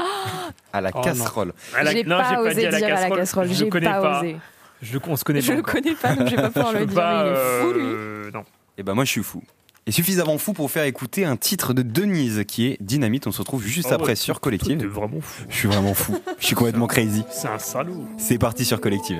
À 0.74 0.82
la 0.82 0.92
Oh, 0.94 1.02
casserole. 1.02 1.54
À 1.76 1.84
la- 1.84 1.92
J'ai 1.92 2.04
non, 2.04 2.18
pas 2.18 2.42
osé 2.42 2.56
dit 2.62 2.66
à 2.66 2.72
la 2.72 2.78
dire 2.78 2.96
à 2.98 3.10
la 3.10 3.16
casserole, 3.16 3.52
je 3.52 3.66
connais 3.66 3.86
pas, 3.88 4.02
pas. 4.02 4.20
osé. 4.22 4.36
Je, 4.82 4.98
on 5.08 5.16
se 5.16 5.24
connaît 5.24 5.42
Je 5.42 5.48
pas 5.48 5.54
le 5.54 5.60
encore. 5.60 5.74
connais 5.74 5.96
pas 5.96 6.16
donc 6.16 6.28
je 6.30 6.36
vais 6.36 6.42
pas 6.42 6.50
pouvoir 6.50 6.72
Je 6.74 6.78
le 6.80 6.86
dire. 6.86 6.96
pas, 6.96 7.26
il 7.26 7.32
est 7.32 7.62
fou 7.62 7.74
lui. 7.74 7.82
euh, 7.86 8.32
non. 8.32 8.44
Et 8.78 8.84
ben 8.84 8.94
moi 8.94 9.04
je 9.06 9.12
suis 9.12 9.24
fou. 9.24 9.42
Et 9.88 9.92
suffisamment 9.92 10.38
fou 10.38 10.54
pour 10.54 10.70
faire 10.70 10.84
écouter 10.84 11.26
un 11.26 11.36
titre 11.36 11.74
de 11.74 11.82
Denise 11.82 12.44
qui 12.48 12.68
est 12.68 12.78
Dynamite. 12.80 13.26
On 13.28 13.32
se 13.32 13.40
retrouve 13.40 13.64
juste 13.64 13.88
Oh, 13.92 13.96
après 13.96 14.10
ouais, 14.10 14.16
sur 14.16 14.40
Collective. 14.40 14.86
vraiment 14.86 15.20
fou. 15.22 15.44
Je 15.50 15.56
suis 15.56 15.68
vraiment 15.68 15.94
fou. 15.96 16.16
Je 16.40 16.46
suis 16.46 16.56
complètement 16.56 16.86
crazy. 16.88 17.24
C'est 17.32 17.48
un 17.48 17.58
salaud. 17.58 18.06
C'est 18.18 18.38
parti 18.38 18.66
sur 18.66 18.80
Collective. 18.82 19.20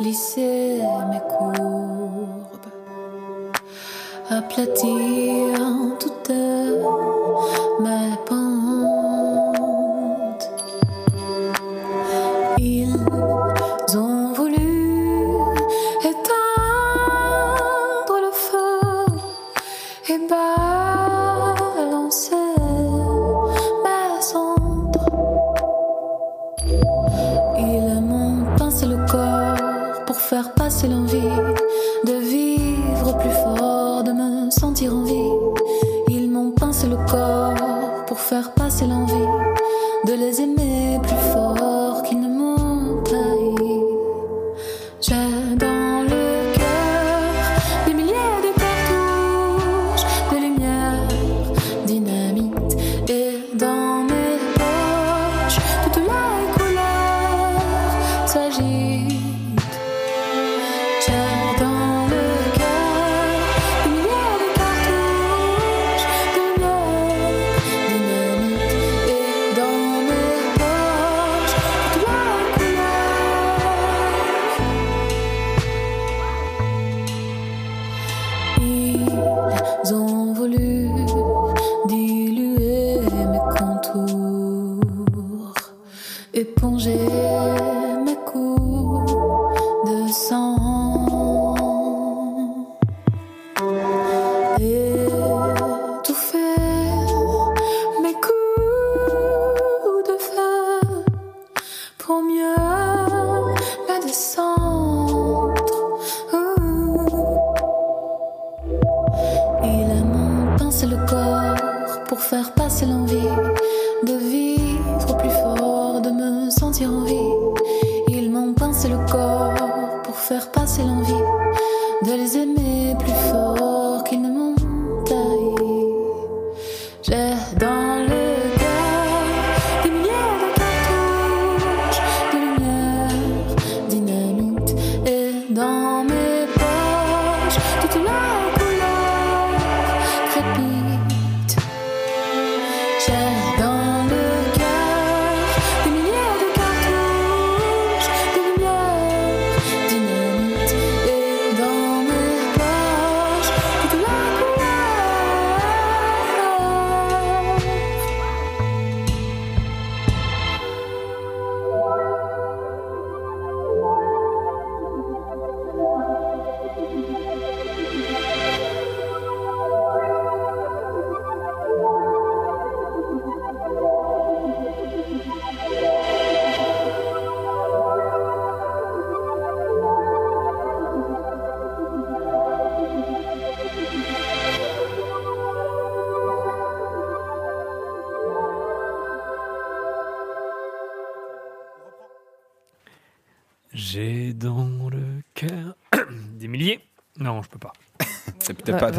lisser 0.00 0.78
mes 1.10 1.20
courbes, 1.28 2.46
aplatir 4.30 5.96
toutes 5.98 6.30
mes 7.80 8.16
pentes. 8.26 8.51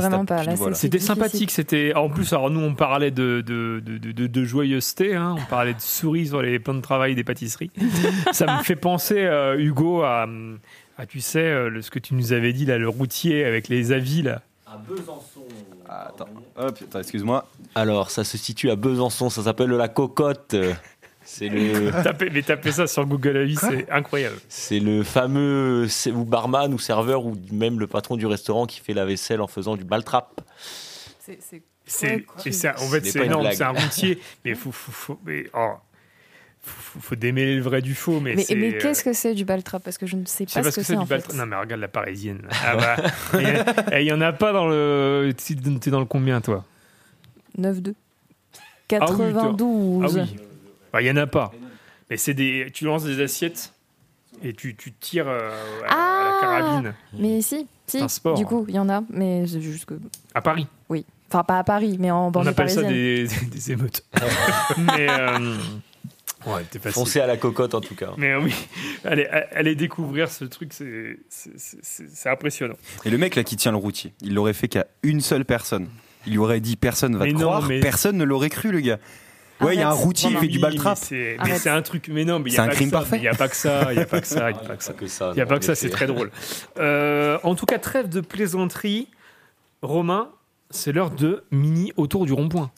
Vraiment 0.09 0.25
pas, 0.25 0.65
C'était 0.75 0.99
sympathique. 0.99 1.51
C'était 1.51 1.93
en 1.95 2.09
plus. 2.09 2.31
Alors 2.33 2.49
nous, 2.49 2.59
on 2.61 2.75
parlait 2.75 3.11
de 3.11 3.41
de, 3.45 3.81
de, 3.85 3.97
de, 3.97 4.11
de- 4.11 4.27
de 4.27 4.43
joyeuseté. 4.45 5.15
hein. 5.15 5.35
On 5.37 5.45
parlait 5.49 5.73
de 5.73 5.81
souris 5.81 6.27
sur 6.27 6.41
les 6.41 6.59
plans 6.59 6.73
de 6.75 6.81
travail 6.81 7.15
des 7.15 7.23
pâtisseries. 7.23 7.71
Ça 8.31 8.57
me 8.57 8.63
fait 8.63 8.75
penser, 8.75 9.19
euh, 9.19 9.57
Hugo, 9.59 10.01
à, 10.03 10.27
à, 10.97 11.05
tu 11.05 11.19
sais 11.21 11.39
euh, 11.39 11.69
le- 11.69 11.81
ce 11.81 11.91
que 11.91 11.99
tu 11.99 12.13
nous 12.15 12.33
avais 12.33 12.53
dit 12.53 12.65
là, 12.65 12.77
le 12.77 12.89
routier 12.89 13.45
avec 13.45 13.67
les 13.67 13.91
avis 13.91 14.21
là. 14.21 14.41
Ah, 15.87 16.07
attends, 16.09 16.25
hop, 16.57 16.77
attends, 16.81 16.99
excuse-moi. 16.99 17.45
Alors, 17.75 18.09
ça 18.09 18.23
se 18.23 18.37
situe 18.37 18.71
à 18.71 18.75
Besançon, 18.75 19.29
ça 19.29 19.43
s'appelle 19.43 19.69
la 19.69 19.87
cocotte. 19.87 20.55
C'est 21.25 21.47
le, 21.49 21.91
Tapez, 22.03 22.29
mais 22.31 22.41
tapez 22.41 22.71
ça 22.71 22.87
sur 22.87 23.05
Google 23.05 23.37
Avis, 23.37 23.55
c'est 23.55 23.89
incroyable. 23.89 24.35
c'est 24.49 24.79
le 24.79 25.03
fameux 25.03 25.87
c'est- 25.87 26.11
ou 26.11 26.25
barman 26.25 26.73
ou 26.73 26.79
serveur 26.79 27.25
ou 27.25 27.35
même 27.51 27.79
le 27.79 27.87
patron 27.87 28.17
du 28.17 28.25
restaurant 28.25 28.65
qui 28.65 28.79
fait 28.81 28.93
la 28.93 29.05
vaisselle 29.05 29.41
en 29.41 29.47
faisant 29.47 29.75
du 29.77 29.83
baltrap. 29.83 30.41
C'est 31.19 31.39
c'est 31.41 31.61
C'est, 31.85 32.25
c'est- 32.51 32.69
en 32.69 32.77
fait, 32.77 33.05
c'est 33.05 33.25
énorme. 33.25 33.47
C'est 33.51 33.63
un 33.63 33.71
routier, 33.71 34.19
mais 34.45 34.55
faut, 34.55 34.71
faut, 34.71 34.91
faut, 34.91 35.19
mais, 35.25 35.45
oh, 35.53 35.71
faut, 36.61 36.99
faut- 37.01 37.15
démêler 37.15 37.55
le 37.57 37.61
vrai 37.61 37.81
du 37.81 37.93
faux. 37.93 38.19
Mais, 38.21 38.35
Mais, 38.35 38.43
c'est, 38.43 38.55
mais 38.55 38.73
euh, 38.75 38.77
qu'est-ce 38.79 39.03
que 39.03 39.11
c'est 39.13 39.33
du 39.33 39.43
baltrap? 39.43 39.83
Parce 39.83 39.97
que 39.97 40.05
je 40.05 40.15
ne 40.15 40.25
sais 40.25 40.45
Je 40.47 40.51
sais 40.53 40.59
pas 40.59 40.63
pas 40.63 40.71
ce 40.71 40.77
que 40.77 40.83
c'est 40.85 40.93
du 40.93 40.99
en 40.99 41.05
fait. 41.05 41.15
baltrap. 41.15 41.35
Non, 41.35 41.45
mais 41.45 41.55
regarde 41.57 41.81
la 41.81 41.87
parisienne. 41.89 42.41
Ah 42.65 42.75
bah, 42.77 42.95
il 43.99 44.05
y 44.07 44.11
en 44.13 44.21
a 44.21 44.31
pas 44.31 44.53
dans 44.53 44.67
le. 44.67 45.33
T'es 45.35 45.55
t'es 45.55 45.89
dans 45.91 45.99
le 45.99 46.05
combien, 46.05 46.39
toi? 46.41 46.63
9-2. 47.57 47.93
Ah 48.99 49.05
oui, 49.11 49.17
toi. 49.33 49.43
92. 49.53 50.03
Ah 50.03 50.07
oui. 50.09 50.35
Bah, 50.93 51.01
Il 51.01 51.07
y 51.07 51.11
en 51.11 51.17
a 51.17 51.27
pas. 51.27 51.51
Mais 52.09 52.17
c'est 52.17 52.33
des. 52.33 52.69
Tu 52.73 52.85
lances 52.85 53.03
des 53.03 53.19
assiettes 53.21 53.73
et 54.43 54.53
tu, 54.53 54.75
tu 54.75 54.91
tires 54.93 55.27
euh, 55.27 55.49
à, 55.87 55.93
à 55.93 55.95
Ah 55.95 56.23
la 56.31 56.39
carabine. 56.61 56.93
Mais 57.17 57.41
si, 57.41 57.67
si. 57.87 57.99
un 57.99 58.07
sport. 58.07 58.37
Du 58.37 58.45
coup, 58.45 58.65
il 58.69 58.75
y 58.75 58.79
en 58.79 58.89
a, 58.89 59.03
mais 59.09 59.45
c'est 59.47 59.61
juste 59.61 59.85
que. 59.85 59.95
À 60.33 60.41
Paris. 60.41 60.67
Oui. 60.89 61.05
Enfin, 61.29 61.43
pas 61.43 61.57
à 61.59 61.63
Paris, 61.63 61.97
mais 61.99 62.11
en 62.11 62.27
On 62.27 62.31
banlieue 62.31 62.49
appelle 62.49 62.69
ça 62.69 62.83
des, 62.83 63.27
des 63.51 63.71
émeutes. 63.71 64.05
mais. 64.77 65.07
euh, 65.09 65.55
ouais. 66.45 66.63
Foncez 66.91 67.19
à 67.21 67.25
la 67.27 67.37
cocotte 67.37 67.73
en 67.73 67.81
tout 67.81 67.95
cas. 67.95 68.11
Mais 68.17 68.35
oui, 68.35 68.53
allez, 69.03 69.25
allez 69.25 69.73
découvrir 69.75 70.29
ce 70.29 70.45
truc, 70.45 70.73
c'est 70.73 71.17
c'est- 71.29 71.57
c'est- 71.57 72.09
c'est 72.13 72.29
impressionnant. 72.29 72.75
Et 73.05 73.09
le 73.09 73.17
mec 73.17 73.35
là 73.35 73.43
qui 73.43 73.55
tient 73.55 73.71
le 73.71 73.77
routier, 73.77 74.13
il 74.21 74.35
l'aurait 74.35 74.53
fait 74.53 74.67
qu'à 74.67 74.85
une 75.01 75.21
seule 75.21 75.45
personne. 75.45 75.87
Il 76.27 76.33
lui 76.33 76.39
aurait 76.39 76.59
dit 76.61 76.75
personne 76.75 77.17
va 77.17 77.25
Mais 77.25 77.31
te 77.33 77.37
non, 77.37 77.47
croire, 77.47 77.67
mais- 77.67 77.79
personne 77.79 78.17
ne 78.17 78.23
l'aurait 78.23 78.49
cru 78.51 78.71
le 78.71 78.79
gars. 78.81 78.99
Ouais, 79.61 79.75
il 79.75 79.79
y 79.79 79.83
a 79.83 79.89
un 79.89 79.93
routier 79.93 80.29
qui 80.29 80.35
fait 80.37 80.47
du 80.47 80.59
baltrap. 80.59 80.97
mais 81.11 81.57
c'est- 81.57 81.69
un 81.69 81.81
truc, 81.81 82.09
mais 82.11 82.25
non, 82.25 82.39
mais 82.39 82.49
il 82.49 82.55
y 82.55 82.59
un 82.59 82.67
crime 82.67 82.89
ça, 82.89 82.97
parfait. 82.99 83.17
Il 83.17 83.21
n'y 83.21 83.27
a 83.27 83.33
pas 83.35 83.47
que 83.47 83.55
ça, 83.55 83.91
il 83.91 83.95
n'y 83.97 84.01
a 84.03 84.05
pas 84.05 84.19
que 84.19 84.27
ça, 84.27 84.51
il 84.51 84.55
n'y 84.55 84.59
a 84.59 84.63
pas 84.65 84.75
que 84.75 84.83
ça. 84.83 84.93
Il 85.31 85.35
n'y 85.35 85.41
a 85.41 85.45
pas 85.45 85.55
en 85.55 85.59
que 85.59 85.65
ça, 85.65 85.75
c'est 85.75 85.89
très 85.89 86.07
drôle. 86.07 86.31
Euh, 86.79 87.37
en 87.43 87.55
tout 87.55 87.65
cas, 87.65 87.77
trêve 87.79 88.09
de 88.09 88.19
plaisanterie. 88.21 89.07
Romain, 89.81 90.29
c'est 90.69 90.91
l'heure 90.91 91.11
de 91.11 91.43
mini 91.51 91.93
autour 91.97 92.25
du 92.25 92.33
rond-point. 92.33 92.71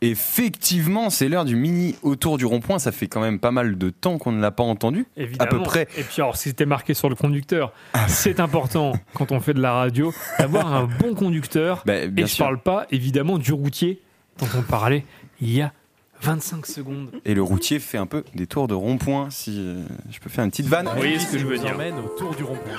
Effectivement, 0.00 1.10
c'est 1.10 1.28
l'heure 1.28 1.44
du 1.44 1.56
mini 1.56 1.96
autour 2.02 2.38
du 2.38 2.44
rond-point. 2.46 2.78
Ça 2.78 2.92
fait 2.92 3.08
quand 3.08 3.20
même 3.20 3.38
pas 3.40 3.50
mal 3.50 3.76
de 3.76 3.90
temps 3.90 4.18
qu'on 4.18 4.32
ne 4.32 4.40
l'a 4.40 4.50
pas 4.50 4.62
entendu. 4.62 5.06
Évidemment. 5.16 5.44
À 5.50 5.52
peu 5.52 5.62
près. 5.62 5.88
Et 5.96 6.02
puis, 6.02 6.22
alors, 6.22 6.36
si 6.36 6.48
c'était 6.50 6.66
marqué 6.66 6.94
sur 6.94 7.08
le 7.08 7.14
conducteur, 7.16 7.72
c'est 8.06 8.40
important 8.40 8.92
quand 9.14 9.32
on 9.32 9.40
fait 9.40 9.54
de 9.54 9.60
la 9.60 9.72
radio 9.72 10.12
d'avoir 10.38 10.72
un 10.72 10.84
bon 11.00 11.14
conducteur. 11.14 11.82
Bah, 11.84 12.06
bien 12.06 12.24
Et 12.24 12.28
je 12.28 12.34
sûr. 12.34 12.44
parle 12.44 12.58
pas 12.60 12.86
évidemment 12.90 13.38
du 13.38 13.52
routier 13.52 14.00
dont 14.38 14.46
on 14.56 14.62
parlait 14.62 15.04
il 15.40 15.52
y 15.52 15.62
a 15.62 15.72
25 16.20 16.66
secondes. 16.66 17.10
Et 17.24 17.34
le 17.34 17.42
routier 17.42 17.78
fait 17.78 17.98
un 17.98 18.06
peu 18.06 18.24
des 18.34 18.46
tours 18.46 18.68
de 18.68 18.74
rond-point. 18.74 19.30
Si 19.30 19.54
euh, 19.58 19.82
je 20.10 20.18
peux 20.18 20.28
faire 20.30 20.44
une 20.44 20.50
petite 20.50 20.66
vanne. 20.66 20.86
Vous 20.86 20.96
voyez 20.96 21.18
ce 21.18 21.30
que 21.30 21.38
je 21.38 21.46
veux 21.46 21.58
dire 21.58 21.74
emmène 21.74 21.98
autour 21.98 22.34
du 22.34 22.42
rond-point. 22.44 22.72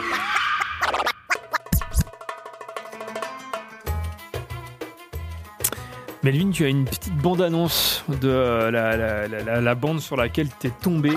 Melvin, 6.23 6.52
tu 6.52 6.65
as 6.65 6.67
une 6.67 6.84
petite 6.86 7.15
bande-annonce 7.15 8.04
de 8.10 8.28
euh, 8.30 8.71
la, 8.71 8.97
la- 8.97 9.28
la- 9.28 9.39
la- 9.43 9.62
la 9.62 9.75
bande 9.75 10.02
sur 10.02 10.17
laquelle 10.17 10.49
tu 10.60 10.67
es 10.67 10.71
tombé. 10.71 11.12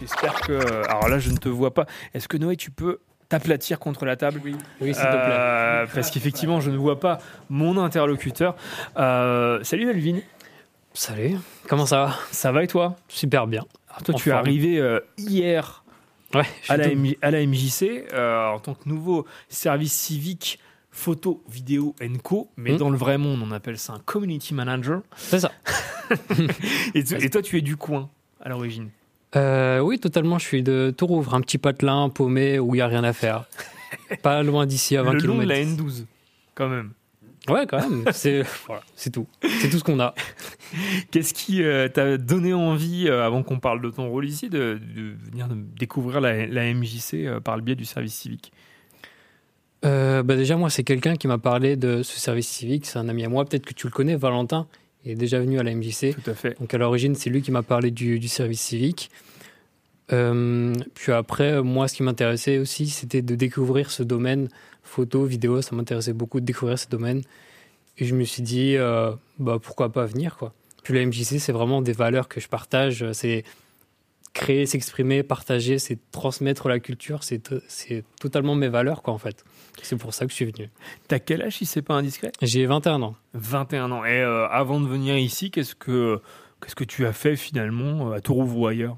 J'espère 0.00 0.34
que. 0.42 0.86
Alors 0.88 1.08
là, 1.08 1.18
je 1.18 1.30
ne 1.30 1.36
te 1.38 1.48
vois 1.48 1.72
pas. 1.72 1.86
Est-ce 2.12 2.28
que 2.28 2.36
Noé, 2.36 2.56
tu 2.56 2.70
peux 2.70 2.98
t'aplatir 3.30 3.78
contre 3.78 4.04
la 4.04 4.16
table? 4.16 4.40
Oui, 4.44 4.54
Oui, 4.82 4.94
s'il 4.94 5.02
te 5.04 5.08
plaît. 5.08 5.86
Parce 5.94 6.10
qu'effectivement, 6.10 6.60
je 6.60 6.70
ne 6.70 6.76
vois 6.76 7.00
pas 7.00 7.18
mon 7.48 7.78
interlocuteur. 7.78 8.54
Euh, 8.98 9.60
salut 9.62 9.86
Melvin, 9.86 10.18
Salut, 10.94 11.36
comment 11.68 11.86
ça 11.86 12.04
va? 12.04 12.18
Ça 12.30 12.52
va 12.52 12.64
et 12.64 12.66
toi? 12.66 12.96
Super 13.08 13.46
bien. 13.46 13.64
Alors 13.88 14.02
toi, 14.02 14.14
En 14.14 14.18
tu 14.18 14.28
es 14.28 14.32
arrivé 14.32 14.78
euh, 14.78 15.00
hier 15.18 15.84
Ouais, 16.34 16.44
à 16.68 16.76
la, 16.78 16.88
tout- 16.88 16.96
MJ 16.96 17.16
à 17.20 17.30
la 17.30 17.46
MJC 17.46 18.06
euh, 18.12 18.48
en 18.48 18.58
tant 18.58 18.74
que 18.74 18.88
nouveau 18.88 19.26
service 19.48 19.92
civique 19.92 20.58
photo, 20.90 21.42
vidéo 21.48 21.94
co, 22.22 22.50
mais 22.56 22.72
Hmm. 22.72 22.76
dans 22.78 22.90
le 22.90 22.96
vrai 22.96 23.18
monde, 23.18 23.40
on 23.42 23.50
appelle 23.52 23.78
ça 23.78 23.94
un 23.94 23.98
community 24.00 24.54
manager. 24.54 25.00
C'est 25.16 25.40
ça. 25.40 25.52
Et, 26.94 27.04
tu- 27.04 27.14
et 27.22 27.30
toi, 27.30 27.40
tu 27.40 27.56
es 27.56 27.62
du 27.62 27.76
coin 27.76 28.10
à 28.40 28.50
l'origine? 28.50 28.90
Euh, 29.36 29.78
oui, 29.80 29.98
totalement, 29.98 30.38
je 30.38 30.44
suis 30.46 30.62
de 30.62 30.92
Tourouvre, 30.94 31.34
un 31.34 31.40
petit 31.40 31.56
patelin 31.56 32.10
paumé 32.10 32.58
où 32.58 32.74
il 32.74 32.78
n'y 32.78 32.82
a 32.82 32.86
rien 32.86 33.02
à 33.04 33.14
faire. 33.14 33.46
Pas 34.22 34.42
loin 34.42 34.66
d'ici, 34.66 34.94
à 34.98 35.02
20 35.02 35.12
le 35.14 35.18
long 35.20 35.38
km. 35.38 35.42
de 35.42 35.48
la 35.48 35.64
N12, 35.64 36.04
quand 36.54 36.68
même. 36.68 36.92
Ouais, 37.48 37.66
quand 37.66 37.78
même, 37.80 38.04
c'est 38.12 38.44
voilà, 38.66 38.82
tout. 39.12 39.26
C'est 39.60 39.68
tout 39.68 39.78
ce 39.78 39.84
qu'on 39.84 39.98
a. 39.98 40.14
Qu'est-ce 41.10 41.34
qui 41.34 41.62
euh, 41.62 41.88
t'a 41.88 42.16
donné 42.16 42.54
envie, 42.54 43.08
euh, 43.08 43.26
avant 43.26 43.42
qu'on 43.42 43.58
parle 43.58 43.82
de 43.82 43.90
ton 43.90 44.08
rôle 44.08 44.26
ici, 44.26 44.48
de, 44.48 44.78
de 44.94 45.14
venir 45.30 45.48
découvrir 45.50 46.20
la, 46.20 46.46
la 46.46 46.72
MJC 46.72 47.14
euh, 47.14 47.40
par 47.40 47.56
le 47.56 47.62
biais 47.62 47.74
du 47.74 47.84
service 47.84 48.14
civique? 48.14 48.52
Bah 49.82 50.22
déjà, 50.22 50.56
moi, 50.56 50.70
c'est 50.70 50.84
quelqu'un 50.84 51.16
qui 51.16 51.26
m'a 51.26 51.38
parlé 51.38 51.74
de 51.74 52.04
ce 52.04 52.20
service 52.20 52.46
civique. 52.46 52.86
C'est 52.86 53.00
un 53.00 53.08
ami 53.08 53.24
à 53.24 53.28
moi. 53.28 53.44
Peut-être 53.44 53.66
que 53.66 53.74
tu 53.74 53.88
le 53.88 53.92
connais, 53.92 54.14
Valentin. 54.14 54.68
Il 55.04 55.10
est 55.10 55.16
déjà 55.16 55.40
venu 55.40 55.58
à 55.58 55.64
la 55.64 55.74
MJC. 55.74 56.14
Tout 56.14 56.30
à 56.30 56.34
fait. 56.34 56.56
Donc, 56.60 56.72
à 56.72 56.78
l'origine, 56.78 57.16
c'est 57.16 57.30
lui 57.30 57.42
qui 57.42 57.50
m'a 57.50 57.64
parlé 57.64 57.90
du, 57.90 58.20
du 58.20 58.28
service 58.28 58.60
civique. 58.60 59.10
Puis 60.06 61.12
après, 61.12 61.62
moi, 61.64 61.88
ce 61.88 61.94
qui 61.94 62.04
m'intéressait 62.04 62.58
aussi, 62.58 62.86
c'était 62.86 63.22
de 63.22 63.34
découvrir 63.34 63.90
ce 63.90 64.04
domaine 64.04 64.48
photo, 64.92 65.24
vidéo. 65.24 65.62
Ça 65.62 65.74
m'intéressait 65.74 66.12
beaucoup 66.12 66.40
de 66.40 66.44
découvrir 66.46 66.78
ce 66.78 66.88
domaine. 66.88 67.22
Et 67.98 68.04
je 68.04 68.14
me 68.14 68.24
suis 68.24 68.42
dit, 68.42 68.76
euh, 68.76 69.12
bah, 69.38 69.58
pourquoi 69.62 69.90
pas 69.92 70.06
venir, 70.06 70.36
quoi. 70.36 70.52
Puis 70.82 70.94
la 70.94 71.04
MJC, 71.06 71.38
c'est 71.38 71.52
vraiment 71.52 71.82
des 71.82 71.92
valeurs 71.92 72.28
que 72.28 72.40
je 72.40 72.48
partage. 72.48 73.04
C'est 73.12 73.44
créer, 74.32 74.64
s'exprimer, 74.66 75.22
partager, 75.22 75.78
c'est 75.78 75.98
transmettre 76.10 76.68
la 76.68 76.80
culture. 76.80 77.22
C'est 77.22 77.38
to- 77.40 77.60
c'est 77.68 78.02
totalement 78.20 78.54
mes 78.54 78.68
valeurs, 78.68 79.02
quoi, 79.02 79.12
en 79.14 79.18
fait. 79.18 79.44
C'est 79.82 79.96
pour 79.96 80.14
ça 80.14 80.24
que 80.24 80.30
je 80.30 80.36
suis 80.36 80.44
venu. 80.46 80.70
T'as 81.08 81.18
quel 81.18 81.42
âge 81.42 81.56
si 81.58 81.66
c'est 81.66 81.82
pas 81.82 81.94
indiscret? 81.94 82.32
J'ai 82.40 82.66
21 82.66 83.02
ans. 83.02 83.14
21 83.34 83.90
ans. 83.90 84.04
Et 84.04 84.20
euh, 84.20 84.46
avant 84.48 84.80
de 84.80 84.86
venir 84.88 85.16
ici, 85.18 85.50
qu'est-ce 85.50 85.74
que 85.74 86.20
qu'est-ce 86.62 86.74
que 86.76 86.84
tu 86.84 87.06
as 87.06 87.12
fait 87.12 87.36
finalement 87.36 88.10
euh, 88.10 88.14
à 88.16 88.20
Tourouvre 88.20 88.58
ou 88.58 88.66
ailleurs? 88.66 88.96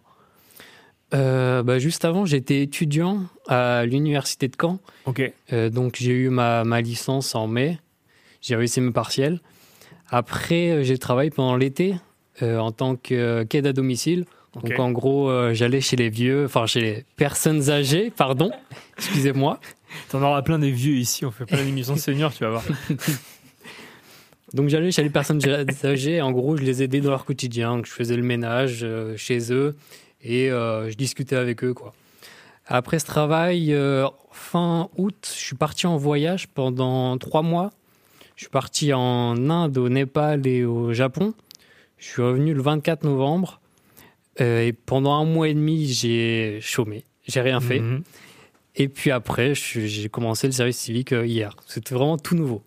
Euh, 1.14 1.62
bah, 1.62 1.79
juste 1.79 2.05
avant, 2.05 2.27
j'étais 2.27 2.62
étudiant 2.62 3.22
à 3.46 3.85
l'université 3.87 4.48
de 4.48 4.57
Caen. 4.61 4.79
Ok. 5.07 5.33
Euh, 5.53 5.70
donc 5.70 5.96
j'ai 5.98 6.12
eu 6.12 6.29
ma, 6.29 6.64
ma 6.64 6.81
licence 6.81 7.35
en 7.35 7.46
mai. 7.46 7.79
J'ai 8.40 8.57
réussi 8.57 8.81
mes 8.81 8.90
partiels. 8.90 9.40
Après, 10.11 10.70
euh, 10.70 10.83
j'ai 10.83 10.98
travaillé 10.98 11.31
pendant 11.31 11.57
l'été 11.57 11.94
euh, 12.42 12.59
en 12.59 12.72
tant 12.72 12.96
que 12.96 13.44
qu'aide 13.44 13.66
à 13.66 13.72
domicile. 13.72 14.24
Donc 14.55 14.79
en 14.79 14.92
gros, 14.92 15.53
j'allais 15.53 15.81
chez 15.81 15.96
les 15.96 16.09
vieux, 16.09 16.44
enfin 16.44 16.64
chez 16.66 16.81
les 16.81 17.05
personnes 17.16 17.70
âgées, 17.70 18.12
pardon, 18.16 18.53
excusez-moi. 18.98 19.59
T'en 20.11 20.22
auras 20.22 20.42
plein 20.42 20.61
des 20.61 20.70
vieux 20.70 20.94
ici, 20.94 21.24
on 21.24 21.33
fait 21.33 21.44
pas 21.44 21.57
l'émission 21.57 21.96
senior, 21.96 22.33
tu 22.33 22.44
vas 22.44 22.50
voir. 22.50 22.62
Donc 24.53 24.68
j'allais 24.68 24.92
chez 24.92 25.03
les 25.03 25.11
personnes 25.11 25.40
âgées, 25.85 26.22
en 26.22 26.31
gros, 26.31 26.57
je 26.57 26.62
les 26.62 26.85
aidais 26.85 27.00
dans 27.00 27.11
leur 27.11 27.24
quotidien, 27.24 27.83
je 27.85 27.90
faisais 27.90 28.14
le 28.14 28.22
ménage 28.22 28.87
chez 29.16 29.53
eux 29.53 29.74
et 30.25 30.51
euh, 30.51 30.91
je 30.91 30.97
discutais 30.97 31.37
avec 31.37 31.63
eux. 31.63 31.75
Quoi. 31.75 31.93
Après 32.67 32.99
ce 32.99 33.07
travail, 33.07 33.73
euh, 33.75 34.07
fin 34.33 34.89
août, 34.97 35.31
je 35.33 35.39
suis 35.39 35.57
parti 35.57 35.87
en 35.87 35.97
voyage 35.97 36.49
pendant 36.49 37.17
trois 37.19 37.43
mois. 37.43 37.71
Je 38.37 38.45
suis 38.45 38.51
parti 38.51 38.93
en 38.93 39.51
Inde, 39.51 39.79
au 39.79 39.89
Népal 39.89 40.47
et 40.47 40.65
au 40.65 40.93
Japon. 40.93 41.35
Je 41.99 42.09
suis 42.09 42.23
revenu 42.23 42.53
le 42.53 42.63
24 42.63 43.05
novembre 43.05 43.61
euh, 44.41 44.67
et 44.67 44.73
pendant 44.73 45.15
un 45.15 45.25
mois 45.25 45.49
et 45.49 45.55
demi, 45.55 45.87
j'ai 45.87 46.59
chômé, 46.61 47.05
j'ai 47.27 47.41
rien 47.41 47.61
fait. 47.61 47.79
Mhm. 47.79 48.03
Et 48.77 48.89
puis 48.89 49.13
après, 49.13 49.55
j'ai 49.55 50.09
commencé 50.09 50.49
le 50.49 50.53
service 50.53 50.79
civique 50.79 51.13
hier. 51.13 51.55
C'était 51.67 51.95
vraiment 51.95 52.19
tout 52.19 52.35
nouveau. 52.35 52.63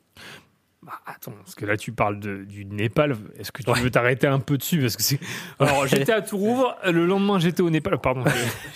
Bah, 0.87 0.93
attends, 1.05 1.33
parce 1.33 1.53
que 1.53 1.65
là 1.65 1.75
tu 1.75 1.91
parles 1.91 2.17
de- 2.17 2.45
du 2.45 2.63
Népal. 2.63 3.17
Est-ce 3.37 3.51
que 3.51 3.61
tu 3.61 3.77
veux 3.81 3.91
t'arrêter 3.91 4.25
un 4.25 4.39
peu 4.39 4.57
dessus? 4.57 4.79
Parce 4.79 4.95
que 4.95 5.03
c'est. 5.03 5.19
Alors 5.59 5.85
j'étais 5.85 6.13
à 6.13 6.21
Tourouvre, 6.21 6.77
le 6.85 7.05
lendemain 7.05 7.39
j'étais 7.39 7.61
au 7.61 7.69
Népal. 7.69 7.99
Pardon, 7.99 8.23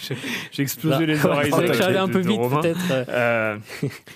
j'ai- 0.01 0.17
j'ai 0.51 0.61
explosé 0.63 1.05
les 1.05 1.15
Bah, 1.15 1.29
oreilles. 1.29 1.51
vrai 1.51 1.63
de- 1.63 1.67
que 1.71 1.77
j'allais 1.77 1.97
un 1.99 2.09
peu 2.09 2.21
de 2.21 2.27
vite, 2.27 2.41
peut-être. 2.41 3.07
Euh, 3.07 3.57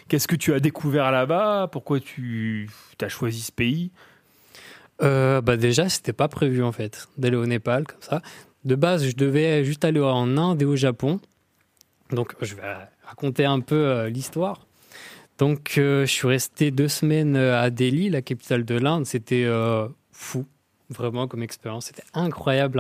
Qu'est-ce 0.10 0.28
que 0.28 0.36
tu 0.36 0.54
as 0.54 0.60
découvert 0.60 1.10
là-bas? 1.10 1.70
Pourquoi 1.72 2.02
tu 2.02 2.70
as 3.02 3.08
choisi 3.08 3.42
ce 3.42 3.54
pays? 3.54 3.92
Euh, 5.02 5.40
bah 5.42 5.56
déjà, 5.58 5.88
c'était 5.90 6.14
pas 6.14 6.28
prévu 6.28 6.64
en 6.64 6.72
fait 6.74 7.08
d'aller 7.18 7.38
au 7.38 7.46
Népal 7.46 7.86
comme 7.88 8.02
ça. 8.02 8.22
De 8.66 8.76
base, 8.76 9.08
je 9.08 9.16
devais 9.16 9.64
juste 9.64 9.86
aller 9.86 10.02
en 10.02 10.38
Inde 10.38 10.62
et 10.62 10.66
au 10.66 10.76
Japon. 10.76 11.20
Donc, 12.12 12.34
je 12.42 12.56
vais 12.56 12.62
raconter 13.06 13.46
un 13.46 13.60
peu 13.62 13.76
euh, 13.76 14.10
l'histoire. 14.10 14.66
Donc, 15.38 15.78
euh, 15.78 16.06
je 16.06 16.12
suis 16.12 16.28
resté 16.28 16.72
deux 16.72 16.88
semaines 16.88 17.36
euh, 17.36 17.62
à 17.62 17.70
Delhi, 17.70 18.10
la 18.10 18.22
capitale 18.22 18.64
de 18.64 18.76
l'Inde. 18.76 19.06
C'était 19.06 19.44
euh, 19.44 19.88
fou, 20.12 20.46
vraiment 20.90 21.28
comme 21.28 21.44
expérience. 21.44 21.88
C'était 21.88 22.04
incroyable, 22.14 22.80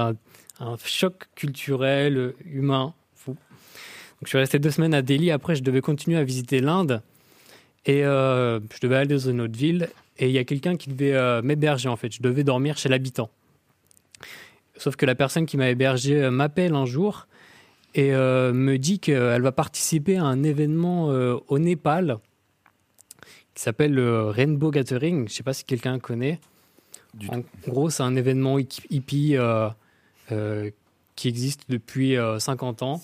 un, 0.59 0.77
choc 0.85 1.25
culturel, 1.35 2.33
humain, 2.45 2.93
fou. 3.13 3.31
Donc, 3.31 4.21
je 4.23 4.29
suis 4.29 4.37
resté 4.37 4.59
deux 4.59 4.71
semaines 4.71 4.93
à 4.93 5.01
Delhi. 5.01 5.31
Après, 5.31 5.55
je 5.55 5.63
devais 5.63 5.81
continuer 5.81 6.17
à 6.17 6.23
visiter 6.23 6.61
l'Inde. 6.61 7.01
Et 7.87 8.01
je 8.01 8.79
devais 8.81 8.95
aller 8.95 9.13
dans 9.13 9.29
une 9.29 9.41
autre 9.41 9.55
ville. 9.55 9.89
Et 10.17 10.27
il 10.27 10.31
y 10.31 10.39
a 10.39 10.43
quelqu'un 10.43 10.75
qui 10.75 10.89
devait 10.89 11.41
m'héberger, 11.43 11.87
en 11.87 11.95
fait. 11.97 12.11
Je 12.11 12.23
devais 12.23 12.43
dormir 12.43 12.77
chez 12.77 12.89
l'habitant. 12.89 13.29
Sauf 14.77 14.95
que 14.95 15.05
la 15.05 15.13
personne 15.13 15.45
qui 15.45 15.55
m'a 15.55 15.69
hébergé 15.69 16.31
m'appelle 16.31 16.73
un 16.73 16.87
jour 16.87 17.27
et 17.93 18.09
me 18.11 18.77
dit 18.77 18.97
qu'elle 18.97 19.43
va 19.43 19.51
participer 19.51 20.17
à 20.17 20.23
un 20.23 20.41
événement 20.41 21.09
au 21.47 21.59
Népal 21.59 22.17
qui 23.55 23.63
s'appelle 23.63 23.93
le 23.93 24.25
Rainbow 24.25 24.69
Gathering. 24.69 25.19
Je 25.19 25.23
ne 25.23 25.29
sais 25.29 25.43
pas 25.43 25.53
si 25.53 25.63
quelqu'un 25.63 25.97
connaît. 25.99 26.39
en 27.29 27.41
gros, 27.67 27.89
c'est 27.89 28.03
un 28.03 28.15
événement 28.15 28.59
hi- 28.59 28.67
hippie 28.89 29.35
euh, 29.37 29.69
euh, 30.31 30.69
qui 31.15 31.29
existe 31.29 31.61
depuis 31.69 32.17
euh, 32.17 32.37
50 32.39 32.83
ans. 32.83 33.01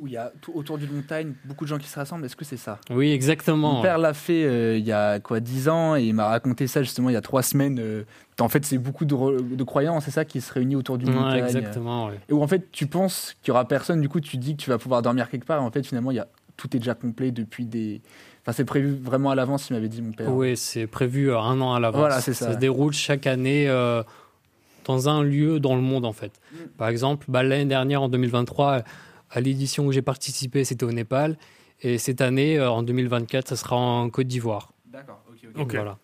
où 0.00 0.06
il 0.06 0.12
y 0.12 0.16
a 0.16 0.32
tout 0.40 0.52
autour 0.54 0.78
d'une 0.78 0.92
montagne 0.92 1.34
beaucoup 1.44 1.64
de 1.64 1.68
gens 1.68 1.78
qui 1.78 1.88
se 1.88 1.98
rassemblent. 1.98 2.24
Est-ce 2.24 2.34
que 2.36 2.44
c'est 2.44 2.56
ça? 2.56 2.80
Oui, 2.90 3.10
exactement. 3.12 3.74
Mon 3.76 3.82
père 3.82 3.98
l'a 3.98 4.14
fait 4.14 4.44
euh, 4.44 4.76
il 4.78 4.84
y 4.84 4.92
a 4.92 5.20
quoi 5.20 5.38
10 5.40 5.68
ans 5.68 5.94
et 5.96 6.04
il 6.04 6.14
m'a 6.14 6.26
raconté 6.28 6.66
ça 6.66 6.82
justement 6.82 7.10
il 7.10 7.12
y 7.12 7.16
a 7.16 7.20
3 7.20 7.42
semaines. 7.42 7.78
euh, 7.78 8.04
en 8.40 8.48
fait, 8.48 8.64
c'est 8.64 8.78
beaucoup 8.78 9.04
de, 9.04 9.14
de 9.54 9.64
croyants, 9.64 10.00
c'est 10.00 10.10
ça, 10.12 10.24
qui 10.24 10.40
se 10.40 10.52
réunissent 10.52 10.76
autour 10.78 10.98
d'une 10.98 11.08
Ouais, 11.10 11.14
montagne. 11.14 11.44
exactement, 11.44 12.06
ouais. 12.08 12.18
Et 12.28 12.32
où 12.32 12.42
en 12.42 12.46
fait, 12.48 12.70
tu 12.72 12.86
penses 12.88 13.36
qu'il 13.42 13.48
y 13.48 13.52
aura 13.52 13.66
personne, 13.68 14.00
du 14.00 14.08
coup, 14.08 14.20
tu 14.20 14.36
dis 14.36 14.56
que 14.56 14.62
tu 14.62 14.70
vas 14.70 14.78
pouvoir 14.78 15.02
dormir 15.02 15.28
quelque 15.30 15.44
part. 15.46 15.60
Et 15.60 15.64
en 15.64 15.70
fait, 15.70 15.84
finalement, 15.86 16.10
il 16.12 16.16
y 16.16 16.20
a, 16.20 16.28
tout 16.56 16.74
est 16.76 16.78
déjà 16.80 16.94
complet 16.94 17.30
depuis 17.32 17.64
des. 17.66 18.00
Enfin, 18.48 18.56
c'est 18.56 18.64
prévu 18.64 18.94
vraiment 18.94 19.30
à 19.30 19.34
l'avance, 19.34 19.68
il 19.68 19.74
m'avait 19.74 19.90
dit 19.90 20.00
mon 20.00 20.12
père. 20.12 20.32
Oui, 20.32 20.56
c'est 20.56 20.86
prévu 20.86 21.30
euh, 21.30 21.38
un 21.38 21.60
an 21.60 21.74
à 21.74 21.80
l'avance. 21.80 21.98
Voilà, 21.98 22.22
c'est 22.22 22.32
ça. 22.32 22.54
se 22.54 22.56
déroule 22.56 22.94
chaque 22.94 23.26
année 23.26 23.68
euh, 23.68 24.02
dans 24.86 25.10
un 25.10 25.22
lieu 25.22 25.60
dans 25.60 25.76
le 25.76 25.82
monde, 25.82 26.06
en 26.06 26.14
fait. 26.14 26.32
Mm. 26.52 26.56
Par 26.78 26.88
exemple, 26.88 27.26
bah, 27.28 27.42
l'année 27.42 27.66
dernière, 27.66 28.00
en 28.00 28.08
2023, 28.08 28.84
à 29.30 29.40
l'édition 29.42 29.84
où 29.84 29.92
j'ai 29.92 30.00
participé, 30.00 30.64
c'était 30.64 30.84
au 30.84 30.92
Népal. 30.92 31.36
Et 31.82 31.98
cette 31.98 32.22
année, 32.22 32.58
euh, 32.58 32.70
en 32.70 32.82
2024, 32.82 33.48
ça 33.48 33.56
sera 33.56 33.76
en 33.76 34.08
Côte 34.08 34.28
d'Ivoire. 34.28 34.72
D'accord, 34.86 35.22
ok, 35.28 35.50
ok. 35.54 35.74
Voilà. 35.74 35.98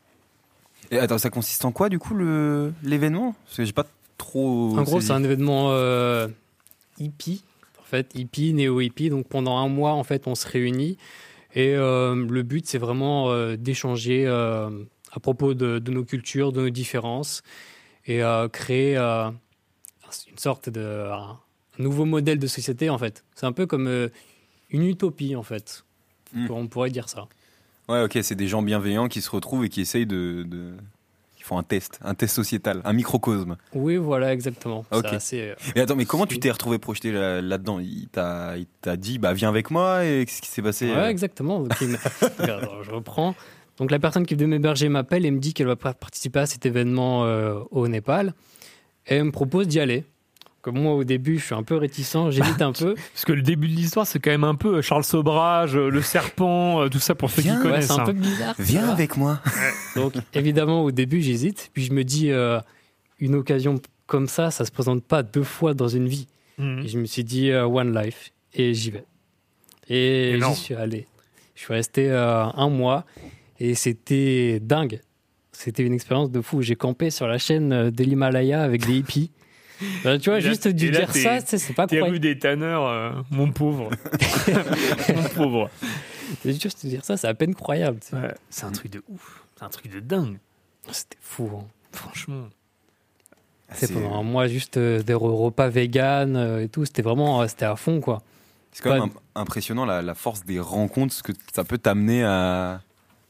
Et 0.90 0.98
attends, 0.98 1.16
ça 1.16 1.30
consiste 1.30 1.64
en 1.64 1.72
quoi 1.72 1.88
du 1.88 1.98
coup 1.98 2.12
le 2.12 2.74
l'événement? 2.82 3.34
Parce 3.46 3.56
que 3.56 3.64
j'ai 3.64 3.72
pas 3.72 3.86
trop. 4.18 4.76
En 4.78 4.82
gros, 4.82 5.00
c'est 5.00 5.12
un 5.12 5.24
événement 5.24 5.68
euh, 5.70 6.28
hippie, 6.98 7.42
en 7.80 7.84
fait, 7.84 8.10
hippie, 8.14 8.52
néo-hippie. 8.52 9.08
Donc 9.08 9.28
pendant 9.28 9.56
un 9.56 9.68
mois, 9.68 9.92
en 9.92 10.04
fait, 10.04 10.26
on 10.26 10.34
se 10.34 10.46
réunit. 10.46 10.98
Et 11.54 11.74
euh, 11.74 12.14
le 12.14 12.42
but, 12.42 12.66
c'est 12.66 12.78
vraiment 12.78 13.30
euh, 13.30 13.56
d'échanger 13.56 14.26
euh, 14.26 14.70
à 15.12 15.20
propos 15.20 15.54
de, 15.54 15.78
de 15.78 15.90
nos 15.92 16.04
cultures, 16.04 16.52
de 16.52 16.62
nos 16.62 16.70
différences, 16.70 17.42
et 18.06 18.20
créer 18.52 18.98
une 18.98 20.38
sorte 20.38 20.68
de 20.68 21.08
un 21.10 21.38
nouveau 21.78 22.04
modèle 22.04 22.38
de 22.38 22.46
société, 22.46 22.90
en 22.90 22.98
fait. 22.98 23.24
C'est 23.34 23.46
un 23.46 23.52
peu 23.52 23.66
comme 23.66 24.10
une 24.70 24.82
utopie, 24.82 25.36
en 25.36 25.42
fait. 25.42 25.84
Mm. 26.34 26.50
On 26.50 26.66
pourrait 26.66 26.90
dire 26.90 27.08
ça. 27.08 27.28
Ouais, 27.88 28.02
ok, 28.02 28.18
c'est 28.22 28.34
des 28.34 28.48
gens 28.48 28.60
bienveillants 28.60 29.08
qui 29.08 29.22
se 29.22 29.30
retrouvent 29.30 29.64
et 29.64 29.68
qui 29.70 29.80
essayent 29.80 30.06
de. 30.06 30.44
de... 30.46 30.74
Font 31.46 31.58
un 31.58 31.62
test, 31.62 32.00
un 32.02 32.14
test 32.14 32.34
sociétal, 32.34 32.80
un 32.86 32.94
microcosme. 32.94 33.56
Oui, 33.74 33.98
voilà, 33.98 34.32
exactement. 34.32 34.82
Ok. 34.90 35.02
C'est 35.10 35.14
assez, 35.14 35.40
euh, 35.42 35.54
Mais 35.76 35.82
attends, 35.82 35.94
mais 35.94 36.06
comment 36.06 36.24
tu 36.26 36.38
t'es 36.38 36.50
retrouvé 36.50 36.78
projeté 36.78 37.12
là- 37.12 37.42
là-dedans? 37.42 37.80
Il 37.80 38.08
t'a 38.08 38.56
il 38.56 38.64
t'a 38.80 38.96
dit, 38.96 39.18
bah 39.18 39.34
viens 39.34 39.50
avec 39.50 39.70
moi 39.70 40.06
et 40.06 40.24
qu'est-ce 40.24 40.40
qui 40.40 40.48
s'est 40.48 40.62
passé 40.62 40.86
Ouais, 40.86 40.96
euh? 40.96 41.08
exactement. 41.10 41.58
Regarde, 42.38 42.66
je 42.82 42.90
reprends. 42.90 43.34
Donc, 43.76 43.90
la 43.90 43.98
personne 43.98 44.24
qui 44.24 44.36
devait 44.36 44.46
m'héberger 44.46 44.88
m'appelle 44.88 45.26
et 45.26 45.30
me 45.30 45.38
dit 45.38 45.52
qu'elle 45.52 45.66
va 45.66 45.76
participer 45.76 46.38
à 46.38 46.46
cet 46.46 46.64
événement 46.64 47.26
euh, 47.26 47.58
au 47.70 47.88
Népal. 47.88 48.32
Et 49.06 49.16
elle 49.16 49.24
me 49.24 49.30
propose 49.30 49.68
d'y 49.68 49.80
aller. 49.80 50.06
Comme 50.64 50.78
moi, 50.80 50.94
au 50.94 51.04
début, 51.04 51.38
je 51.38 51.44
suis 51.44 51.54
un 51.54 51.62
peu 51.62 51.76
réticent, 51.76 52.30
j'hésite 52.30 52.62
un 52.62 52.72
peu. 52.72 52.94
Parce 53.12 53.26
que 53.26 53.34
le 53.34 53.42
début 53.42 53.68
de 53.68 53.74
l'histoire, 53.74 54.06
c'est 54.06 54.18
quand 54.18 54.30
même 54.30 54.44
un 54.44 54.54
peu 54.54 54.76
euh, 54.76 54.80
Charles 54.82 55.04
Sobrage, 55.04 55.76
euh, 55.76 55.90
le 55.90 56.00
serpent, 56.00 56.80
euh, 56.80 56.88
tout 56.88 56.98
ça 57.00 57.14
pour 57.14 57.28
ceux 57.30 57.42
Viens. 57.42 57.56
qui 57.60 57.66
Ouais, 57.66 57.72
connaissent. 57.72 57.88
c'est 57.88 57.92
un 57.92 57.98
hein. 57.98 58.06
peu 58.06 58.12
bizarre. 58.14 58.54
Viens 58.58 58.88
avec 58.88 59.18
moi. 59.18 59.42
Donc, 59.94 60.14
évidemment, 60.32 60.82
au 60.82 60.90
début, 60.90 61.20
j'hésite. 61.20 61.68
Puis, 61.74 61.84
je 61.84 61.92
me 61.92 62.02
dis, 62.02 62.30
euh, 62.30 62.60
une 63.20 63.34
occasion 63.34 63.78
comme 64.06 64.26
ça, 64.26 64.50
ça 64.50 64.64
se 64.64 64.70
présente 64.70 65.04
pas 65.04 65.22
deux 65.22 65.42
fois 65.42 65.74
dans 65.74 65.88
une 65.88 66.08
vie. 66.08 66.28
Mhm. 66.56 66.78
Et 66.82 66.88
je 66.88 66.98
me 66.98 67.04
suis 67.04 67.24
dit, 67.24 67.50
euh, 67.50 67.66
One 67.66 67.94
Life. 67.94 68.32
Et 68.54 68.72
j'y 68.72 68.90
vais. 68.90 69.04
Et 69.90 70.38
j'y 70.42 70.54
suis 70.54 70.74
allé. 70.74 71.06
Je 71.54 71.60
suis 71.60 71.74
resté 71.74 72.10
euh, 72.10 72.44
un 72.44 72.70
mois 72.70 73.04
et 73.60 73.74
c'était 73.74 74.60
dingue. 74.60 75.02
C'était 75.52 75.82
une 75.82 75.92
expérience 75.92 76.30
de 76.30 76.40
fou. 76.40 76.62
J'ai 76.62 76.74
campé 76.74 77.10
sur 77.10 77.28
la 77.28 77.36
chaîne 77.36 77.90
de 77.90 78.04
l'Himalaya 78.04 78.62
avec 78.62 78.86
des 78.86 78.94
hippies. 78.94 79.30
Euh, 80.06 80.18
tu 80.18 80.30
vois, 80.30 80.38
Et 80.38 80.42
juste 80.42 80.66
là, 80.66 80.72
dire 80.72 81.14
ça, 81.14 81.40
c'est 81.40 81.72
pas 81.74 81.86
T'es 81.86 82.00
rue 82.00 82.20
des 82.20 82.38
tanneurs, 82.38 82.86
euh, 82.86 83.10
mon 83.30 83.50
pauvre. 83.52 83.90
mon 85.14 85.22
pauvre. 85.34 85.70
Juste 86.44 86.86
dire 86.86 87.04
ça, 87.04 87.16
c'est 87.16 87.26
à 87.28 87.34
peine 87.34 87.54
croyable. 87.54 87.98
Ouais, 88.12 88.34
c'est 88.50 88.64
un 88.64 88.72
truc 88.72 88.90
de 88.92 89.02
ouf. 89.08 89.44
C'est 89.58 89.64
un 89.64 89.68
truc 89.68 89.90
de 89.92 90.00
dingue. 90.00 90.38
C'était 90.90 91.16
fou. 91.20 91.50
hein. 91.58 91.64
Franchement. 91.92 92.48
C'est 93.72 93.86
C'est- 93.86 93.94
pendant 93.94 94.14
un 94.18 94.22
mois 94.22 94.46
juste 94.46 94.76
euh, 94.76 95.02
des 95.02 95.14
re- 95.14 95.34
repas 95.44 95.68
vegan 95.68 96.36
euh, 96.36 96.62
et 96.62 96.68
tout. 96.68 96.84
C'était 96.84 97.02
vraiment, 97.02 97.40
euh, 97.42 97.46
c'était 97.48 97.64
à 97.64 97.76
fond 97.76 98.00
quoi. 98.00 98.22
C'est 98.72 98.82
quand 98.82 98.92
même 98.98 99.10
impressionnant 99.36 99.84
la, 99.84 100.02
la 100.02 100.14
force 100.14 100.44
des 100.44 100.58
rencontres, 100.60 101.14
ce 101.14 101.22
que 101.22 101.32
ça 101.54 101.62
peut 101.64 101.78
t'amener 101.78 102.24
à, 102.24 102.80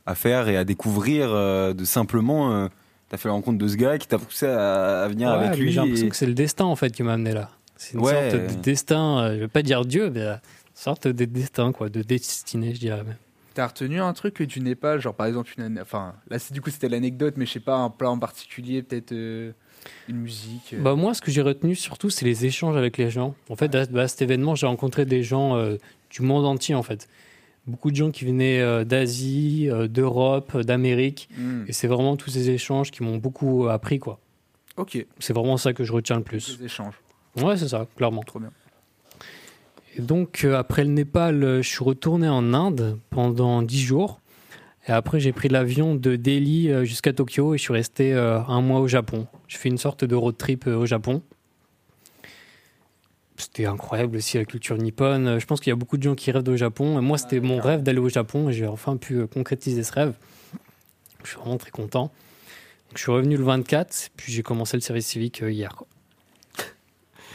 à 0.06 0.14
faire 0.14 0.48
et 0.48 0.56
à 0.56 0.64
découvrir 0.64 1.28
euh, 1.30 1.74
de 1.74 1.84
simplement. 1.84 2.68
T'as 3.08 3.16
fait 3.16 3.28
la 3.28 3.34
rencontre 3.34 3.58
de 3.58 3.68
ce 3.68 3.76
gars 3.76 3.98
qui 3.98 4.08
t'a 4.08 4.18
poussé 4.18 4.46
à, 4.46 5.02
à 5.04 5.08
venir 5.08 5.28
Ouais, 5.30 5.34
avec 5.46 5.58
lui. 5.58 5.70
J'ai 5.70 5.80
l'impression 5.80 6.06
et- 6.06 6.10
que 6.10 6.16
c'est 6.16 6.26
le 6.26 6.34
destin 6.34 6.64
en 6.64 6.76
fait 6.76 6.90
qui 6.90 7.02
m'a 7.02 7.12
amené 7.14 7.32
là. 7.32 7.50
C'est 7.76 7.94
une 7.94 8.00
Ouais. 8.00 8.30
sorte 8.30 8.56
de 8.56 8.62
destin, 8.62 9.18
euh, 9.24 9.34
je 9.34 9.40
vais 9.40 9.48
pas 9.48 9.62
dire 9.62 9.84
Dieu, 9.84 10.10
mais 10.10 10.20
euh, 10.20 10.32
une 10.34 10.38
sorte 10.74 11.06
de 11.08 11.24
destin, 11.24 11.72
quoi, 11.72 11.88
de 11.88 12.02
destinée, 12.02 12.74
je 12.74 12.80
dirais 12.80 13.02
même. 13.04 13.16
T'as 13.52 13.68
retenu 13.68 14.00
un 14.00 14.12
truc 14.14 14.42
du 14.42 14.60
Népal, 14.60 15.00
genre 15.00 15.14
par 15.14 15.26
exemple 15.26 15.52
une, 15.58 15.78
enfin 15.80 16.14
là 16.28 16.40
c'est 16.40 16.52
du 16.52 16.60
coup 16.60 16.70
c'était 16.70 16.88
l'anecdote, 16.88 17.34
mais 17.36 17.46
je 17.46 17.52
sais 17.52 17.60
pas 17.60 17.76
un 17.76 17.88
plat 17.90 18.10
en 18.10 18.18
particulier, 18.18 18.82
peut-être 18.82 19.12
euh, 19.12 19.52
une 20.08 20.16
musique. 20.16 20.72
euh. 20.74 20.80
Bah 20.82 20.96
moi, 20.96 21.14
ce 21.14 21.20
que 21.20 21.30
j'ai 21.30 21.42
retenu 21.42 21.76
surtout, 21.76 22.10
c'est 22.10 22.24
les 22.24 22.46
échanges 22.46 22.76
avec 22.76 22.96
les 22.98 23.10
gens. 23.10 23.34
En 23.50 23.54
fait, 23.56 23.72
à, 23.76 23.84
à 24.00 24.08
cet 24.08 24.22
événement, 24.22 24.56
j'ai 24.56 24.66
rencontré 24.66 25.04
des 25.06 25.22
gens 25.22 25.56
euh, 25.56 25.76
du 26.10 26.22
monde 26.22 26.46
entier, 26.46 26.74
en 26.74 26.82
fait. 26.82 27.06
Beaucoup 27.66 27.90
de 27.90 27.96
gens 27.96 28.10
qui 28.10 28.24
venaient 28.24 28.60
euh, 28.60 28.84
d'Asie, 28.84 29.68
euh, 29.70 29.88
d'Europe, 29.88 30.52
euh, 30.54 30.62
d'Amérique. 30.62 31.28
Mm. 31.36 31.64
Et 31.66 31.72
c'est 31.72 31.86
vraiment 31.88 32.16
tous 32.16 32.30
ces 32.30 32.50
échanges 32.50 32.90
qui 32.90 33.02
m'ont 33.02 33.16
beaucoup 33.16 33.68
appris, 33.68 33.98
quoi. 33.98 34.20
Ok. 34.76 35.04
C'est 35.18 35.32
vraiment 35.32 35.56
ça 35.56 35.72
que 35.72 35.84
je 35.84 35.92
retiens 35.92 36.16
le 36.16 36.22
plus. 36.22 36.58
Des 36.58 36.66
échanges. 36.66 36.94
Ouais, 37.36 37.56
c'est 37.56 37.68
ça, 37.68 37.86
clairement. 37.96 38.22
Trop 38.22 38.40
bien. 38.40 38.50
Et 39.96 40.00
donc, 40.00 40.42
euh, 40.44 40.56
après 40.56 40.84
le 40.84 40.90
Népal, 40.90 41.42
euh, 41.42 41.62
je 41.62 41.68
suis 41.68 41.84
retourné 41.84 42.28
en 42.28 42.52
Inde 42.52 42.98
pendant 43.10 43.62
10 43.62 43.80
jours. 43.80 44.20
Et 44.88 44.92
après, 44.92 45.20
j'ai 45.20 45.32
pris 45.32 45.48
l'avion 45.48 45.94
de 45.94 46.16
Delhi 46.16 46.68
jusqu'à 46.84 47.14
Tokyo 47.14 47.54
et 47.54 47.58
je 47.58 47.62
suis 47.62 47.72
resté 47.72 48.12
euh, 48.12 48.40
un 48.42 48.60
mois 48.60 48.80
au 48.80 48.88
Japon. 48.88 49.26
J'ai 49.48 49.56
fait 49.56 49.70
une 49.70 49.78
sorte 49.78 50.04
de 50.04 50.14
road 50.14 50.36
trip 50.36 50.66
au 50.66 50.84
Japon. 50.84 51.22
C'était 53.36 53.66
incroyable 53.66 54.16
aussi 54.16 54.36
la 54.38 54.44
culture 54.44 54.76
nippone. 54.76 55.38
Je 55.38 55.46
pense 55.46 55.60
qu'il 55.60 55.70
y 55.70 55.72
a 55.72 55.76
beaucoup 55.76 55.96
de 55.96 56.02
gens 56.02 56.14
qui 56.14 56.30
rêvent 56.30 56.48
au 56.48 56.56
Japon. 56.56 56.98
Et 56.98 57.02
moi, 57.02 57.18
c'était 57.18 57.40
mon 57.40 57.60
rêve 57.60 57.82
d'aller 57.82 57.98
au 57.98 58.08
Japon 58.08 58.48
et 58.48 58.52
j'ai 58.52 58.66
enfin 58.66 58.96
pu 58.96 59.14
euh, 59.14 59.26
concrétiser 59.26 59.82
ce 59.82 59.92
rêve. 59.92 60.14
Je 61.24 61.30
suis 61.30 61.38
vraiment 61.38 61.56
très 61.56 61.70
content. 61.70 62.12
Donc, 62.88 62.96
je 62.96 63.02
suis 63.02 63.10
revenu 63.10 63.36
le 63.36 63.44
24, 63.44 64.10
puis 64.16 64.32
j'ai 64.32 64.42
commencé 64.42 64.76
le 64.76 64.82
service 64.82 65.06
civique 65.06 65.42
euh, 65.42 65.50
hier. 65.50 65.74
quoi. 65.74 65.88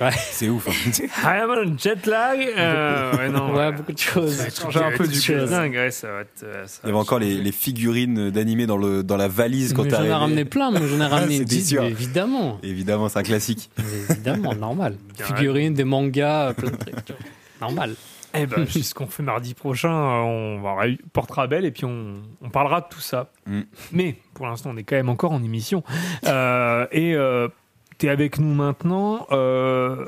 Ouais. 0.01 0.11
C'est 0.31 0.47
ouf. 0.49 0.67
hein. 0.67 1.05
Ah, 1.23 1.45
jet 1.77 2.05
lag. 2.05 2.39
euh, 2.57 3.17
ouais, 3.17 3.29
non, 3.29 3.47
Ouais, 3.47 3.51
voilà. 3.51 3.71
beaucoup 3.71 3.91
de 3.91 3.97
choses. 3.97 4.35
Ça 4.35 4.43
va 4.43 4.49
Changer 4.49 4.79
un 4.85 4.97
peu 4.97 5.07
du 5.07 5.19
coup. 5.19 5.49
dingue, 5.49 5.73
ouais, 5.73 5.91
ça 5.91 6.11
va 6.11 6.21
être, 6.21 6.43
euh, 6.43 6.65
ça 6.67 6.79
Il 6.83 6.87
y 6.87 6.89
avait 6.89 6.93
va 6.93 6.99
encore 6.99 7.19
les, 7.19 7.35
les 7.35 7.51
figurines 7.51 8.29
d'animés 8.29 8.65
dans, 8.65 8.77
le, 8.77 9.03
dans 9.03 9.17
la 9.17 9.27
valise 9.27 9.73
quand 9.73 9.83
Mais 9.83 9.89
t'es 9.89 9.95
J'en 9.97 10.03
ai 10.03 10.13
ramené 10.13 10.45
plein, 10.45 10.71
moi 10.71 10.81
j'en 10.87 11.01
ai 11.01 11.05
ramené 11.09 11.33
C'était 11.39 11.55
10, 11.55 11.67
sûr. 11.69 11.81
mais 11.83 11.89
évidemment. 11.89 12.59
Évidemment, 12.63 13.09
c'est 13.09 13.19
un 13.19 13.23
classique. 13.23 13.69
Mais 13.77 13.83
évidemment, 14.15 14.55
normal. 14.55 14.95
Bien 15.17 15.25
Figurines, 15.25 15.73
des 15.73 15.83
mangas, 15.83 16.53
plein 16.53 16.71
de 16.71 16.75
trucs. 16.77 17.05
tu 17.05 17.13
vois. 17.13 17.21
Normal. 17.67 17.95
Eh 18.35 18.45
ben, 18.45 18.65
c'est 18.69 18.83
ce 18.83 18.93
qu'on 18.93 19.07
fait 19.07 19.23
mardi 19.23 19.55
prochain. 19.55 19.89
euh, 19.91 20.21
On 20.21 20.61
va 20.61 20.85
portera 21.13 21.47
belle 21.47 21.65
et 21.65 21.71
puis 21.71 21.85
on, 21.85 22.17
on 22.43 22.49
parlera 22.49 22.81
de 22.81 22.85
tout 22.89 22.99
ça. 22.99 23.31
Mm. 23.47 23.61
Mais 23.91 24.15
pour 24.35 24.45
l'instant, 24.45 24.69
on 24.73 24.77
est 24.77 24.83
quand 24.83 24.95
même 24.95 25.09
encore 25.09 25.31
en 25.31 25.43
émission. 25.43 25.83
Euh, 26.27 26.85
et 26.91 27.15
tu 27.99 28.07
es 28.07 28.09
avec 28.09 28.39
nous 28.39 28.53
maintenant. 28.53 29.27
euh, 29.31 30.07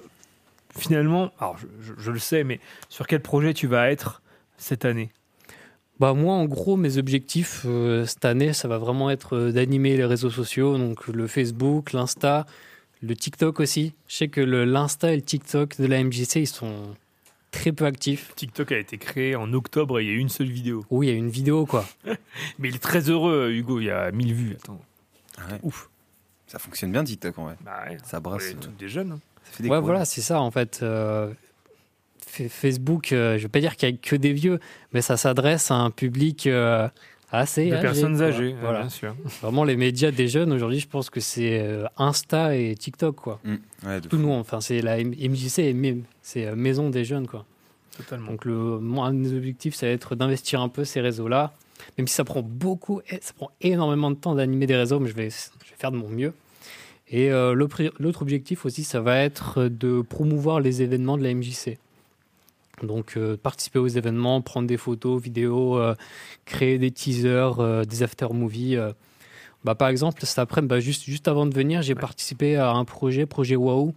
finalement, 0.78 1.32
alors 1.40 1.58
je, 1.58 1.68
je- 1.82 1.94
je 2.02 2.12
le 2.12 2.20
sais, 2.20 2.44
mais 2.44 2.60
sur 2.90 3.06
quel 3.08 3.22
projet 3.22 3.54
tu 3.54 3.68
vas 3.68 3.92
être 3.92 4.22
cette 4.58 4.86
année? 4.86 5.12
Bah 6.00 6.14
moi, 6.16 6.34
en 6.34 6.46
gros, 6.46 6.78
mes 6.78 6.98
objectifs 6.98 7.62
euh, 7.66 8.06
cette 8.08 8.26
année, 8.26 8.54
ça 8.54 8.68
va 8.68 8.80
vraiment 8.80 9.12
être 9.12 9.36
euh, 9.36 9.52
d'animer 9.52 9.96
les 9.98 10.06
réseaux 10.06 10.32
sociaux, 10.32 10.78
donc 10.80 11.08
le 11.08 11.28
Facebook, 11.28 11.92
l'Insta, 11.94 12.48
le 13.04 13.16
TikTok 13.16 13.60
aussi. 13.60 13.94
Je 14.08 14.16
sais 14.16 14.28
que 14.30 14.42
le- 14.42 14.66
l'Insta 14.66 15.12
et 15.12 15.16
le 15.18 15.22
TikTok 15.22 15.80
de 15.80 15.86
la 15.86 16.04
MJC, 16.04 16.38
ils 16.38 16.48
sont 16.48 16.96
très 17.52 17.72
peu 17.72 17.86
actifs. 17.86 18.32
TikTok 18.36 18.72
a 18.72 18.78
été 18.80 18.98
créé 18.98 19.36
en 19.36 19.52
octobre 19.54 20.00
et 20.00 20.04
il 20.06 20.08
y 20.08 20.12
a 20.12 20.14
eu 20.14 20.20
une 20.20 20.30
seule 20.30 20.50
vidéo. 20.50 20.86
Oui, 20.90 21.08
il 21.08 21.10
y 21.12 21.14
a 21.14 21.18
une 21.18 21.30
vidéo, 21.30 21.66
quoi. 21.68 21.86
Mais 22.58 22.70
il 22.70 22.76
est 22.76 22.80
très 22.80 23.10
heureux, 23.10 23.52
Hugo. 23.52 23.80
Il 23.80 23.86
y 23.86 23.92
a 23.92 24.10
1000 24.12 24.34
vues. 24.34 24.56
Attends. 24.60 24.82
Ouais. 25.38 25.60
Ouf. 25.62 25.90
Ça 26.52 26.60
fonctionne 26.60 26.92
bien 26.92 27.04
TikTok 27.04 27.38
en 27.40 27.46
vrai. 27.46 27.56
Bah 27.64 27.84
ouais, 27.88 27.98
Ça 28.04 28.20
brasse. 28.20 28.44
euh, 28.52 28.68
des 28.78 28.90
jeunes. 28.90 29.14
hein. 29.14 29.20
ça 29.46 29.52
fait 29.54 29.64
des 29.64 29.70
Ouais, 29.70 29.78
coups, 29.78 29.86
voilà, 29.86 30.04
c'est 30.06 30.20
ça, 30.22 30.42
en 30.42 30.52
fait. 30.52 30.80
Euh, 30.84 31.32
Facebook, 32.50 33.12
euh, 33.12 33.38
je 33.38 33.44
vais 33.44 33.50
pas 33.50 33.60
dire 33.60 33.76
qu'il 33.76 33.90
y 33.90 33.94
a 33.94 33.96
que 33.98 34.16
des 34.16 34.34
vieux, 34.34 34.60
mais 34.94 35.02
ça 35.02 35.18
s'adresse 35.18 35.70
à 35.72 35.76
un 35.76 35.92
public 35.92 36.48
euh, 36.48 36.88
assez 37.32 37.68
De 37.70 37.74
âgé, 37.76 37.82
personnes 37.82 38.18
quoi. 38.18 38.26
âgées, 38.26 38.54
ouais, 38.54 38.60
Voilà. 38.62 38.80
bien 38.82 38.90
sûr. 38.90 39.16
Vraiment, 39.42 39.64
les 39.64 39.76
médias 39.76 40.12
des 40.12 40.28
jeunes 40.28 40.52
aujourd'hui, 40.54 40.80
je 40.80 40.88
pense 40.88 41.10
que 41.10 41.20
c'est 41.20 41.60
euh, 41.62 41.86
Insta 41.98 42.56
et 42.56 42.76
TikTok, 42.76 43.16
quoi. 43.16 43.40
Mm. 43.44 43.56
Ouais, 43.86 44.02
de 44.02 44.08
Tout 44.08 44.18
nous, 44.18 44.32
enfin, 44.32 44.62
c'est 44.62 44.82
la 44.82 44.98
MJC, 45.04 45.74
c'est 46.22 46.46
euh, 46.48 46.56
Maison 46.56 46.90
des 46.90 47.04
Jeunes, 47.06 47.28
quoi. 47.28 47.46
Totalement. 47.98 48.32
Donc, 48.32 48.46
le, 48.46 48.80
un 49.00 49.12
de 49.14 49.18
mes 49.18 49.34
objectifs, 49.34 49.76
ça 49.76 49.86
va 49.88 49.92
être 49.92 50.16
d'investir 50.16 50.62
un 50.62 50.70
peu 50.70 50.86
ces 50.86 51.02
réseaux-là, 51.02 51.54
même 51.98 52.08
si 52.08 52.14
ça 52.14 52.24
prend 52.24 52.42
beaucoup, 52.42 53.02
ça 53.22 53.34
prend 53.34 53.52
énormément 53.62 54.12
de 54.12 54.16
temps 54.16 54.36
d'animer 54.36 54.68
des 54.68 54.76
réseaux, 54.76 55.00
mais 55.00 55.10
je 55.10 55.16
vais, 55.16 55.30
je 55.30 55.70
vais 55.70 55.78
faire 55.78 55.92
de 55.92 55.98
mon 55.98 56.10
mieux. 56.10 56.34
Et 57.12 57.30
euh, 57.30 57.54
l'autre 57.54 58.22
objectif 58.22 58.66
aussi, 58.66 58.86
ça 58.86 59.02
va 59.02 59.18
être 59.18 59.68
de 59.68 60.02
promouvoir 60.02 60.62
les 60.62 60.82
événements 60.82 61.18
de 61.18 61.24
la 61.24 61.34
MJC. 61.34 61.78
Donc, 62.84 63.18
euh, 63.18 63.36
participer 63.36 63.80
aux 63.80 63.88
événements, 63.88 64.42
prendre 64.42 64.66
des 64.66 64.78
photos, 64.78 65.22
vidéos, 65.22 65.78
euh, 65.78 65.94
créer 66.46 66.80
des 66.80 66.90
teasers, 66.90 67.86
des 67.86 68.02
after-movies. 68.02 68.80
Bah, 69.66 69.76
par 69.76 69.90
exemple, 69.90 70.26
cet 70.26 70.40
après 70.40 70.62
bah, 70.62 70.80
juste, 70.80 71.04
juste 71.04 71.28
avant 71.28 71.46
de 71.46 71.54
venir, 71.54 71.82
j'ai 71.82 71.96
participé 71.96 72.56
à 72.56 72.72
un 72.72 72.86
projet, 72.86 73.26
projet 73.26 73.58
Waouh. 73.58 73.94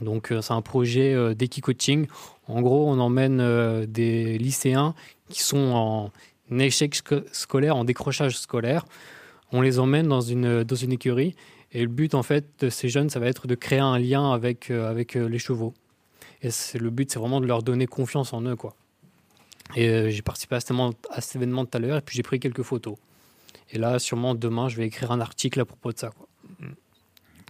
Donc, 0.00 0.32
c'est 0.40 0.52
un 0.52 0.62
projet 0.62 1.34
d'équi-coaching. 1.34 2.06
En 2.46 2.62
gros, 2.62 2.88
on 2.88 2.98
emmène 3.00 3.84
des 3.84 4.38
lycéens 4.38 4.94
qui 5.28 5.42
sont 5.42 5.72
en 5.74 6.10
échec 6.50 6.94
sco- 6.94 7.24
scolaire, 7.32 7.76
en 7.76 7.84
décrochage 7.84 8.36
scolaire. 8.38 8.84
On 9.52 9.60
les 9.60 9.78
emmène 9.78 10.08
dans 10.08 10.20
une, 10.20 10.64
dans 10.64 10.76
une 10.76 10.92
écurie. 10.92 11.34
Et 11.72 11.82
le 11.82 11.88
but, 11.88 12.14
en 12.14 12.22
fait, 12.22 12.46
de 12.60 12.70
ces 12.70 12.88
jeunes, 12.88 13.10
ça 13.10 13.20
va 13.20 13.26
être 13.26 13.46
de 13.46 13.54
créer 13.54 13.78
un 13.78 13.98
lien 13.98 14.32
avec, 14.32 14.70
euh, 14.70 14.88
avec 14.88 15.16
euh, 15.16 15.28
les 15.28 15.38
chevaux. 15.38 15.74
Et 16.42 16.50
c'est, 16.50 16.78
le 16.78 16.90
but, 16.90 17.10
c'est 17.10 17.18
vraiment 17.18 17.40
de 17.40 17.46
leur 17.46 17.62
donner 17.62 17.86
confiance 17.86 18.32
en 18.32 18.42
eux, 18.42 18.56
quoi. 18.56 18.74
Et 19.76 19.88
euh, 19.88 20.10
j'ai 20.10 20.22
participé 20.22 20.56
à 20.56 20.60
cet, 20.60 20.70
événement, 20.70 20.92
à 21.10 21.20
cet 21.20 21.36
événement 21.36 21.66
tout 21.66 21.76
à 21.76 21.80
l'heure, 21.80 21.98
et 21.98 22.00
puis 22.00 22.16
j'ai 22.16 22.22
pris 22.22 22.40
quelques 22.40 22.62
photos. 22.62 22.96
Et 23.70 23.78
là, 23.78 23.98
sûrement 23.98 24.34
demain, 24.34 24.68
je 24.68 24.76
vais 24.76 24.86
écrire 24.86 25.12
un 25.12 25.20
article 25.20 25.60
à 25.60 25.64
propos 25.66 25.92
de 25.92 25.98
ça, 25.98 26.10
quoi. 26.10 26.26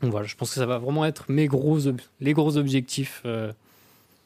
Donc 0.02 0.11
voilà, 0.12 0.26
je 0.26 0.34
pense 0.37 0.50
que 0.50 0.56
ça 0.56 0.66
va 0.66 0.78
vraiment 0.78 1.04
être 1.04 1.30
mes 1.30 1.46
gros, 1.46 1.78
les 2.20 2.32
gros 2.32 2.56
objectifs. 2.56 3.22
euh, 3.24 3.52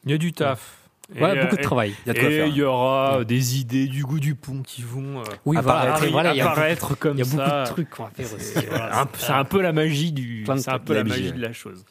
Il 0.05 0.11
y 0.11 0.13
a 0.13 0.17
du 0.17 0.31
taf. 0.33 0.82
Ouais, 1.21 1.41
beaucoup 1.41 1.55
de 1.57 1.61
travail. 1.61 1.93
Il 2.05 2.07
y 2.07 2.11
a 2.11 2.13
de 2.13 2.19
quoi 2.19 2.29
et 2.29 2.37
faire. 2.37 2.47
il 2.47 2.55
y 2.55 2.63
aura 2.63 3.23
des 3.25 3.59
idées 3.59 3.87
du 3.87 4.03
goût 4.03 4.19
du 4.19 4.35
pont 4.35 4.61
qui 4.61 4.81
vont 4.81 5.19
euh, 5.19 5.23
Oui, 5.45 5.57
apparaître, 5.57 6.05
voilà, 6.11 6.33
il 6.33 6.37
y 6.37 6.41
a 6.41 6.49
apparaître 6.51 6.81
beaucoup- 6.89 6.95
comme 6.99 7.17
il 7.17 7.19
y 7.19 7.21
a 7.21 7.25
beaucoup 7.25 7.49
ça. 7.49 7.63
de 7.63 7.67
trucs 7.69 7.89
qu'on 7.89 8.03
va 8.03 8.09
faire 8.11 8.33
aussi. 8.33 8.45
C'est 8.45 8.65
Voilà, 8.69 9.01
un, 9.01 9.07
c'est 9.17 9.31
un 9.31 9.43
peu 9.45 9.61
la 9.61 9.73
magie 9.73 10.11
du, 10.11 10.45
c'est 10.57 10.69
un 10.69 10.79
peu 10.79 10.93
la 10.93 11.03
magie 11.03 11.31
de 11.31 11.41
la 11.41 11.53
chose. 11.53 11.85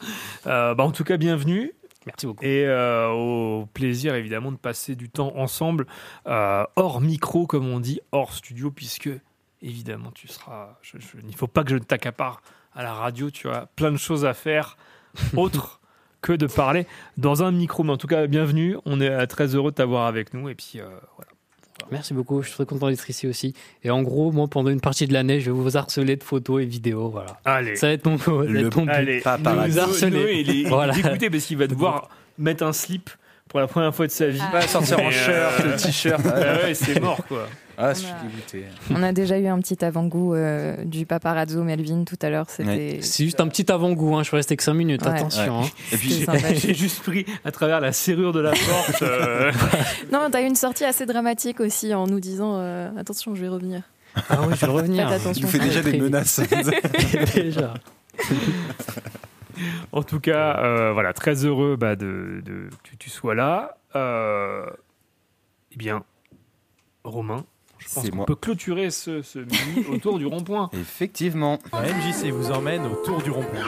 Euh, 0.46 0.74
bah, 0.74 0.84
en 0.84 0.90
tout 0.90 1.04
cas, 1.04 1.16
bienvenue. 1.16 1.72
Merci 2.04 2.26
beaucoup. 2.26 2.44
Et 2.44 2.64
euh, 2.66 3.08
au 3.10 3.66
plaisir 3.66 4.16
évidemment 4.16 4.50
de 4.50 4.56
passer 4.56 4.96
du 4.96 5.08
temps 5.08 5.32
ensemble, 5.36 5.86
hors 6.26 7.00
micro 7.00 7.46
comme 7.46 7.68
on 7.68 7.78
dit, 7.80 8.00
hors 8.10 8.32
studio, 8.32 8.70
puisque 8.70 9.10
évidemment 9.62 10.10
tu 10.12 10.26
seras. 10.28 10.76
je- 10.82 10.98
je- 10.98 11.20
il 11.22 11.28
ne 11.28 11.36
faut 11.36 11.46
pas 11.46 11.62
que 11.62 11.70
je 11.70 11.76
ne 11.76 11.80
t'accapare 11.80 12.42
à 12.74 12.82
la 12.82 12.92
radio, 12.92 13.30
tu 13.30 13.48
as 13.48 13.66
plein 13.76 13.92
de 13.92 13.96
choses 13.98 14.24
à 14.24 14.34
faire 14.34 14.76
autres 15.36 15.80
que 16.22 16.32
de 16.32 16.46
parler 16.46 16.86
dans 17.18 17.42
un 17.42 17.50
micro. 17.52 17.82
Mais 17.84 17.90
en 17.92 17.96
tout 17.98 18.06
cas, 18.06 18.26
bienvenue. 18.26 18.76
On 18.86 19.00
est 19.00 19.08
euh, 19.10 19.26
très 19.26 19.54
heureux 19.54 19.70
de 19.72 19.76
t'avoir 19.76 20.06
avec 20.06 20.32
nous. 20.34 20.48
Et 20.48 20.54
puis 20.54 20.74
euh, 20.76 20.84
voilà. 21.16 21.30
Merci 21.90 22.14
beaucoup, 22.14 22.42
je 22.42 22.46
suis 22.48 22.54
très 22.54 22.64
content 22.64 22.88
d'être 22.88 23.10
ici 23.10 23.26
aussi. 23.26 23.54
Et 23.82 23.90
en 23.90 24.02
gros, 24.02 24.30
moi, 24.30 24.46
pendant 24.46 24.70
une 24.70 24.80
partie 24.80 25.06
de 25.08 25.12
l'année, 25.12 25.40
je 25.40 25.50
vais 25.50 25.56
vous 25.56 25.76
harceler 25.76 26.16
de 26.16 26.22
photos 26.22 26.62
et 26.62 26.64
vidéos. 26.64 27.08
Voilà. 27.08 27.38
Allez. 27.44 27.74
Ça 27.76 27.88
va 27.88 27.92
être 27.94 28.06
mon, 28.06 28.16
Le- 28.42 28.66
être 28.66 28.76
mon 28.76 28.84
but. 28.84 28.90
Allez, 28.92 29.20
Paparazzi. 29.20 29.72
Vous 29.72 29.78
harceler. 29.80 30.40
Il 30.40 30.50
est, 30.50 30.54
il 30.58 30.66
est 30.66 30.68
Voilà. 30.68 30.92
dégoûté 30.94 31.28
parce 31.28 31.44
qu'il 31.44 31.58
va 31.58 31.66
devoir 31.66 32.08
mettre 32.38 32.62
un 32.62 32.72
slip 32.72 33.10
pour 33.48 33.58
la 33.58 33.66
première 33.66 33.94
fois 33.94 34.06
de 34.06 34.12
sa 34.12 34.28
vie. 34.28 34.40
Va 34.52 34.60
sortir 34.62 35.00
en 35.00 35.10
shirt, 35.10 35.60
euh, 35.60 35.72
le 35.72 35.76
t-shirt. 35.76 36.22
Ah 36.26 36.64
ouais, 36.64 36.74
c'est 36.74 37.00
mort 37.00 37.20
quoi. 37.26 37.48
Ah, 37.82 37.94
je 37.94 37.98
suis 38.00 38.06
On 38.08 38.14
a- 38.14 38.28
dégoûté. 38.28 38.64
On 38.90 39.02
a 39.02 39.12
déjà 39.12 39.38
eu 39.38 39.46
un 39.48 39.58
petit 39.60 39.84
avant-goût 39.84 40.34
euh, 40.34 40.84
du 40.84 41.04
paparazzo 41.06 41.62
Melvin 41.64 42.04
tout 42.04 42.16
à 42.22 42.30
l'heure. 42.30 42.48
C'était. 42.48 42.98
C'est 43.02 43.24
juste 43.24 43.40
un 43.40 43.48
petit 43.48 43.70
avant-goût, 43.72 44.14
hein. 44.16 44.22
je 44.22 44.28
suis 44.28 44.36
resté 44.36 44.56
que 44.56 44.62
5 44.62 44.74
minutes, 44.74 45.02
Ouais. 45.02 45.08
attention. 45.18 45.62
hein. 45.62 45.66
Et 45.92 45.96
puis. 45.96 46.24
J'ai 46.56 46.74
juste 46.74 47.02
pris 47.02 47.26
à 47.44 47.50
travers 47.50 47.80
la 47.80 47.92
serrure 47.92 48.32
de 48.32 48.40
la 48.40 48.52
porte. 48.52 49.02
euh, 49.02 49.50
Non, 50.12 50.28
t'as 50.30 50.42
eu 50.42 50.46
une 50.46 50.54
sortie 50.54 50.84
assez 50.84 51.06
dramatique 51.06 51.60
aussi 51.60 51.92
en 51.94 52.06
nous 52.06 52.20
disant 52.20 52.56
euh, 52.58 52.90
attention, 52.96 53.34
je 53.34 53.40
vais 53.42 53.48
revenir. 53.48 53.82
Ah 54.28 54.40
oui, 54.46 54.54
je 54.54 54.66
vais 54.66 54.72
revenir. 54.72 55.10
Nous 55.40 55.48
fait 55.48 55.58
déjà 55.58 55.80
Très 55.80 55.92
des 55.92 55.98
menaces. 56.00 56.40
Déjà. 57.34 57.74
En 59.92 60.02
tout 60.02 60.20
cas, 60.20 60.58
euh, 60.58 60.92
voilà, 60.92 61.12
très 61.12 61.44
heureux 61.44 61.76
bah, 61.76 61.96
de, 61.96 62.42
de- 62.44 62.68
que 62.84 62.96
tu 62.98 63.10
sois 63.10 63.34
là. 63.34 63.76
Euh, 63.94 64.66
eh 65.72 65.76
bien, 65.76 66.02
Romain, 67.04 67.44
je 67.88 67.94
pense 67.94 68.10
qu'on 68.10 68.24
peut 68.24 68.34
clôturer 68.34 68.90
ce, 68.90 69.22
ce 69.22 69.38
mini 69.40 69.86
autour 69.90 70.18
du 70.18 70.26
rond-point. 70.26 70.70
Effectivement. 70.72 71.58
La 71.72 71.82
MJC 71.82 72.30
vous 72.30 72.50
emmène 72.50 72.86
au 72.86 72.94
tour 73.04 73.22
du 73.22 73.30
rond-point. 73.30 73.64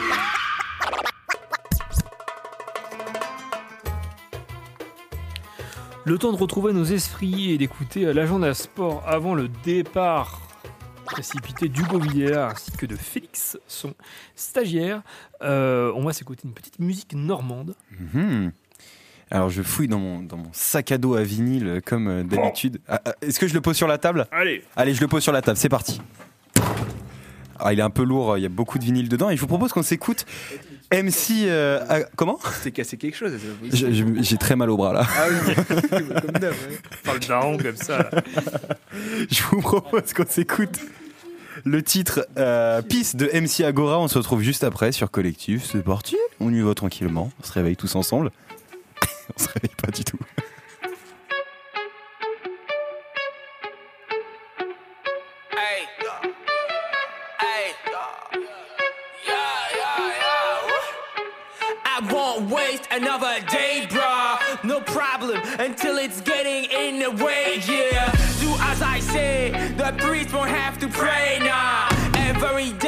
Le 6.05 6.17
temps 6.19 6.31
de 6.31 6.37
retrouver 6.37 6.71
nos 6.71 6.83
esprits 6.83 7.51
et 7.51 7.57
d'écouter 7.57 8.13
l'agenda 8.13 8.53
sport 8.53 9.03
avant 9.07 9.33
le 9.33 9.47
départ 9.63 10.41
précipité 11.05 11.69
d'Hugo 11.69 11.99
Villela 11.99 12.49
ainsi 12.49 12.71
que 12.71 12.85
de 12.85 12.95
Félix, 12.95 13.57
son 13.67 13.93
stagiaire. 14.35 15.01
Euh, 15.41 15.91
on 15.95 16.03
va 16.03 16.13
s'écouter 16.13 16.41
une 16.45 16.53
petite 16.53 16.79
musique 16.79 17.13
normande. 17.13 17.75
Mhm. 17.99 18.51
Alors 19.31 19.49
je 19.49 19.61
fouille 19.63 19.87
dans 19.87 19.99
mon, 19.99 20.21
dans 20.21 20.37
mon 20.37 20.49
sac 20.51 20.91
à 20.91 20.97
dos 20.97 21.15
à 21.15 21.23
vinyle 21.23 21.67
euh, 21.67 21.81
comme 21.83 22.07
euh, 22.07 22.23
d'habitude. 22.23 22.79
Ah, 22.87 23.01
ah, 23.05 23.13
Est-ce 23.21 23.39
que 23.39 23.47
je 23.47 23.53
le 23.53 23.61
pose 23.61 23.75
sur 23.75 23.87
la 23.87 23.97
table? 23.97 24.27
Allez 24.31 24.63
Allez, 24.75 24.93
je 24.93 25.01
le 25.01 25.07
pose 25.07 25.23
sur 25.23 25.31
la 25.33 25.41
table, 25.41 25.57
c'est 25.57 25.69
parti. 25.69 25.99
Ah, 27.57 27.73
il 27.73 27.79
est 27.79 27.83
un 27.83 27.89
peu 27.89 28.03
lourd, 28.03 28.37
il 28.37 28.41
y 28.41 28.45
a 28.45 28.49
beaucoup 28.49 28.77
de 28.77 28.83
vinyle 28.83 29.09
dedans 29.09 29.29
et 29.29 29.35
je 29.35 29.41
vous 29.41 29.47
propose 29.47 29.71
qu'on 29.71 29.81
s'écoute 29.81 30.25
MC... 30.93 31.45
euh, 31.47 31.83
ah, 31.89 31.99
comment? 32.15 32.37
T'es 32.63 32.71
cassé 32.71 32.97
quelque 32.97 33.15
chose, 33.15 33.31
J'ai 33.71 34.37
très 34.37 34.55
mal 34.55 34.69
au 34.69 34.77
bras 34.77 34.93
là. 34.93 35.07
Ah 35.17 35.25
oui, 35.29 35.55
comme 36.21 36.31
d'hab. 36.33 36.51
ouais. 36.51 36.79
Parle 37.03 37.19
daron 37.19 37.57
comme 37.57 37.77
ça. 37.77 37.97
là. 37.99 38.09
Je 39.29 39.41
vous 39.49 39.61
propose 39.61 40.13
qu'on 40.13 40.27
s'écoute 40.27 40.79
le 41.63 41.81
titre 41.81 42.27
euh, 42.37 42.81
Peace 42.81 43.15
de 43.15 43.25
MC 43.33 43.65
Agora. 43.65 43.99
On 43.99 44.07
se 44.09 44.17
retrouve 44.17 44.41
juste 44.41 44.63
après 44.63 44.91
sur 44.91 45.09
Collectif. 45.09 45.63
C'est 45.71 45.83
parti. 45.83 46.17
On 46.39 46.53
y 46.53 46.61
va 46.61 46.73
tranquillement. 46.75 47.31
On 47.41 47.45
se 47.45 47.53
réveille 47.53 47.77
tous 47.77 47.95
ensemble. 47.95 48.31
on 49.35 49.39
se 49.41 49.47
réveille 49.49 49.75
pas 49.81 49.91
du 49.91 50.03
tout. 50.03 50.19
Waste 62.49 62.87
another 62.91 63.39
day, 63.49 63.87
bruh. 63.89 64.63
No 64.63 64.81
problem 64.81 65.41
until 65.57 65.97
it's 65.97 66.19
getting 66.21 66.65
in 66.65 66.99
the 66.99 67.11
way, 67.23 67.61
yeah. 67.67 68.11
Do 68.41 68.53
as 68.61 68.81
I 68.81 68.99
say, 68.99 69.51
the 69.77 69.93
priest 69.97 70.33
won't 70.33 70.49
have 70.49 70.77
to 70.79 70.87
pray 70.89 71.39
now. 71.39 71.87
Every 72.15 72.73
day 72.73 72.84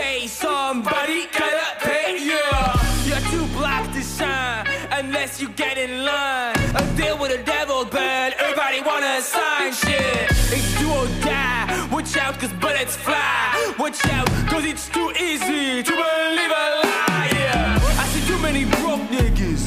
in 5.87 6.05
line. 6.05 6.55
A 6.75 6.83
deal 6.95 7.17
with 7.17 7.31
the 7.31 7.43
devil, 7.43 7.85
but 7.85 8.33
everybody 8.39 8.81
wanna 8.81 9.21
sign 9.21 9.73
shit. 9.73 10.27
It's 10.51 10.79
do 10.79 10.89
or 10.91 11.07
die. 11.21 11.87
Watch 11.91 12.17
out, 12.17 12.39
cause 12.39 12.53
bullets 12.53 12.95
fly. 12.95 13.73
Watch 13.79 14.05
out, 14.07 14.27
cause 14.49 14.65
it's 14.65 14.89
too 14.89 15.11
easy 15.19 15.83
to 15.83 15.91
believe 15.91 16.53
a 16.63 16.65
lie. 16.83 17.29
Yeah. 17.33 18.01
I 18.01 18.05
see 18.11 18.25
too 18.27 18.39
many 18.39 18.65
broke 18.65 19.01
niggas, 19.09 19.63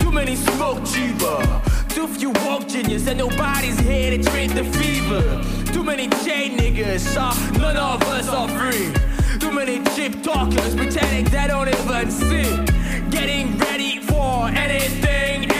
too 0.00 0.12
many 0.12 0.36
smoke 0.36 0.84
cheaper. 0.84 1.40
Too 1.88 2.08
few 2.08 2.30
woke 2.44 2.66
genius, 2.68 3.06
and 3.06 3.18
nobody's 3.18 3.78
here 3.78 4.10
to 4.16 4.22
treat 4.30 4.48
the 4.48 4.64
fever. 4.64 5.22
Too 5.72 5.84
many 5.84 6.08
chain 6.24 6.56
niggas, 6.58 7.00
so 7.00 7.24
none 7.58 7.76
of 7.76 8.02
us 8.02 8.28
are 8.28 8.48
free. 8.48 8.92
Too 9.38 9.52
many 9.52 9.82
cheap 9.94 10.22
talkers 10.22 10.74
pretending 10.74 11.24
they 11.26 11.46
don't 11.46 11.68
even 11.68 12.10
see. 12.10 12.48
Getting 13.10 13.56
ready 13.58 14.00
for 14.00 14.48
anything, 14.48 15.50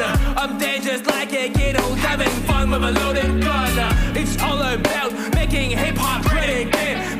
anyone. 0.00 0.36
I'm 0.36 0.58
dangerous 0.58 1.04
like 1.06 1.32
a 1.32 1.50
kid 1.50 1.76
who's 1.76 1.98
having 2.00 2.28
fun 2.46 2.70
with 2.70 2.82
a 2.82 2.92
loaded 2.92 3.42
gun. 3.42 4.16
It's 4.16 4.40
all 4.42 4.60
about 4.60 5.12
making 5.34 5.70
hip 5.70 5.96
hop 5.96 6.24
great 6.24 6.66
again. 6.66 7.17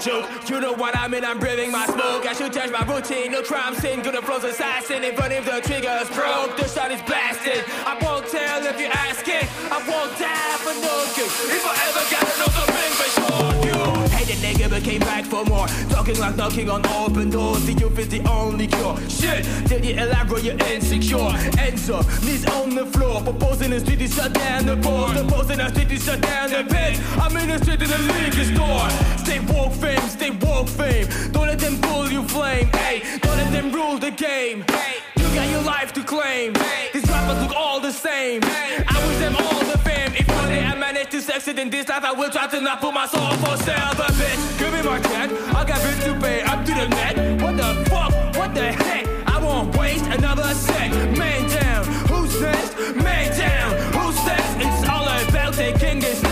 Joke. 0.00 0.28
You 0.48 0.60
know 0.60 0.72
what 0.72 0.96
I 0.96 1.08
mean? 1.08 1.24
I'm 1.24 1.38
breathing 1.38 1.70
my 1.72 1.86
smoke. 1.86 2.26
I 2.26 2.32
should 2.32 2.52
change 2.52 2.72
my 2.72 2.84
routine. 2.84 3.32
No 3.32 3.42
crime 3.42 3.74
scene. 3.74 4.02
Gonna 4.02 4.22
flows 4.22 4.44
assassin. 4.44 5.04
Even 5.04 5.32
if 5.32 5.44
the 5.44 5.60
trigger's 5.62 6.08
broke, 6.10 6.56
the 6.56 6.68
shot 6.68 6.90
is 6.90 7.02
blasted. 7.02 7.64
I 7.84 7.98
won't 8.02 8.26
tell 8.28 8.64
if 8.66 8.78
you're 8.78 8.92
asking. 8.92 9.48
I 9.70 9.78
won't 9.88 10.12
die 10.18 10.56
for 10.62 10.74
no 10.80 10.94
good. 11.16 11.30
If 11.50 11.64
I 11.66 11.74
ever 11.88 12.04
gotta 12.10 12.25
the 14.76 14.80
but 14.80 14.90
came 14.90 15.00
back 15.00 15.24
for 15.24 15.44
more. 15.44 15.66
Talking 15.88 16.18
like 16.18 16.36
knocking 16.36 16.68
on 16.70 16.84
open 16.86 17.30
doors. 17.30 17.64
The 17.66 17.72
youth 17.72 17.98
is 17.98 18.08
the 18.08 18.20
only 18.28 18.66
cure. 18.66 18.96
Shit, 19.08 19.44
did 19.68 19.84
you 19.84 19.94
elaborate? 19.94 20.44
You're 20.44 20.58
insecure. 20.68 21.30
Answer, 21.58 22.00
knees 22.24 22.46
on 22.46 22.74
the 22.74 22.86
floor. 22.86 23.22
Proposing 23.22 23.72
a 23.72 23.80
street 23.80 24.10
shut 24.10 24.32
down 24.32 24.66
the 24.66 24.76
board. 24.76 25.12
Proposing 25.12 25.60
a 25.60 25.68
street 25.70 25.88
to 25.88 25.98
shut 25.98 26.20
down 26.20 26.50
the 26.50 26.64
pit. 26.64 27.00
I'm 27.18 27.36
in 27.36 27.48
the 27.48 27.58
street 27.58 27.80
to 27.80 27.86
the 27.86 27.98
liquor 27.98 28.44
store. 28.54 28.88
Stay 29.24 29.40
woke 29.40 29.72
fame, 29.72 30.08
stay 30.08 30.30
woke 30.30 30.68
fame. 30.68 31.06
Don't 31.32 31.46
let 31.46 31.58
them 31.58 31.80
pull 31.80 32.10
you 32.10 32.22
flame. 32.28 32.68
Hey, 32.68 33.02
don't 33.20 33.36
let 33.36 33.52
them 33.52 33.72
rule 33.72 33.98
the 33.98 34.10
game. 34.10 34.64
Hey, 34.68 34.96
you 35.16 35.24
got 35.34 35.48
your 35.50 35.62
life 35.62 35.92
to 35.94 36.02
claim. 36.02 36.52
These 36.92 37.08
rappers 37.08 37.42
look 37.42 37.56
all 37.56 37.80
the 37.80 37.92
same. 37.92 38.40
I 38.44 39.06
wish 39.06 39.18
them 39.18 39.36
all 39.36 39.60
the. 39.60 39.85
If 40.18 40.26
one 40.28 40.48
day 40.48 40.64
I 40.64 40.74
manage 40.74 41.10
to 41.10 41.20
succeed 41.20 41.58
in 41.58 41.68
this 41.68 41.88
life, 41.88 42.02
I 42.02 42.12
will 42.12 42.30
try 42.30 42.46
to 42.46 42.60
not 42.60 42.80
put 42.80 42.94
my 42.94 43.06
soul 43.06 43.30
for 43.42 43.56
sale. 43.62 43.92
But 43.96 44.12
bitch, 44.12 44.58
give 44.58 44.72
me 44.72 44.82
my 44.82 44.98
cat. 45.00 45.30
I 45.54 45.64
got 45.64 45.78
bills 45.82 46.04
to 46.04 46.18
pay 46.20 46.40
up 46.42 46.64
to 46.64 46.72
the 46.72 46.88
net. 46.88 47.42
What 47.42 47.56
the 47.56 47.84
fuck? 47.90 48.12
What 48.36 48.54
the 48.54 48.72
heck? 48.72 49.06
I 49.26 49.38
won't 49.38 49.76
waste 49.76 50.06
another 50.06 50.54
sec. 50.54 50.90
Man 51.18 51.48
down, 51.50 51.84
who's 52.08 52.40
next? 52.40 52.76
Man 52.96 53.38
down, 53.38 53.70
who's 53.92 54.16
next? 54.24 54.56
It's 54.64 54.88
all 54.88 55.04
about 55.04 55.52
taking 55.52 56.02
a 56.02 56.25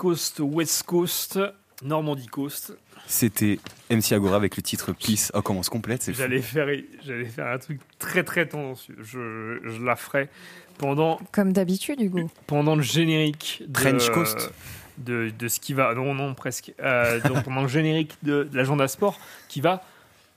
Coast, 0.00 0.40
West 0.40 0.84
Coast. 0.84 1.38
Normandie 1.82 2.26
Coast. 2.26 2.72
C'était 3.06 3.58
MC 3.90 4.12
Agora 4.12 4.36
avec 4.36 4.56
le 4.56 4.62
titre 4.62 4.92
Peace. 4.92 5.30
Oh, 5.34 5.42
commence 5.42 5.68
complète, 5.68 6.02
c'est. 6.02 6.14
J'allais 6.14 6.40
faire, 6.40 6.68
j'allais 7.04 7.26
faire 7.26 7.48
un 7.48 7.58
truc 7.58 7.80
très 7.98 8.24
très 8.24 8.48
tendancieux. 8.48 8.96
Je, 9.02 9.58
je 9.62 9.84
la 9.84 9.96
ferai 9.96 10.30
pendant, 10.78 11.20
Comme 11.32 11.52
d'habitude, 11.52 12.00
Hugo. 12.00 12.30
pendant 12.46 12.76
le 12.76 12.82
générique. 12.82 13.62
De, 13.66 13.72
Trench 13.74 14.08
Coast. 14.10 14.50
De, 14.96 15.30
de 15.38 15.48
ce 15.48 15.60
qui 15.60 15.74
va. 15.74 15.92
Non, 15.92 16.14
non, 16.14 16.32
presque. 16.34 16.72
Euh, 16.80 17.20
donc 17.20 17.44
pendant 17.44 17.60
le 17.60 17.68
générique 17.68 18.16
de, 18.22 18.44
de 18.44 18.56
l'agenda 18.56 18.88
sport 18.88 19.20
qui 19.48 19.60
va 19.60 19.84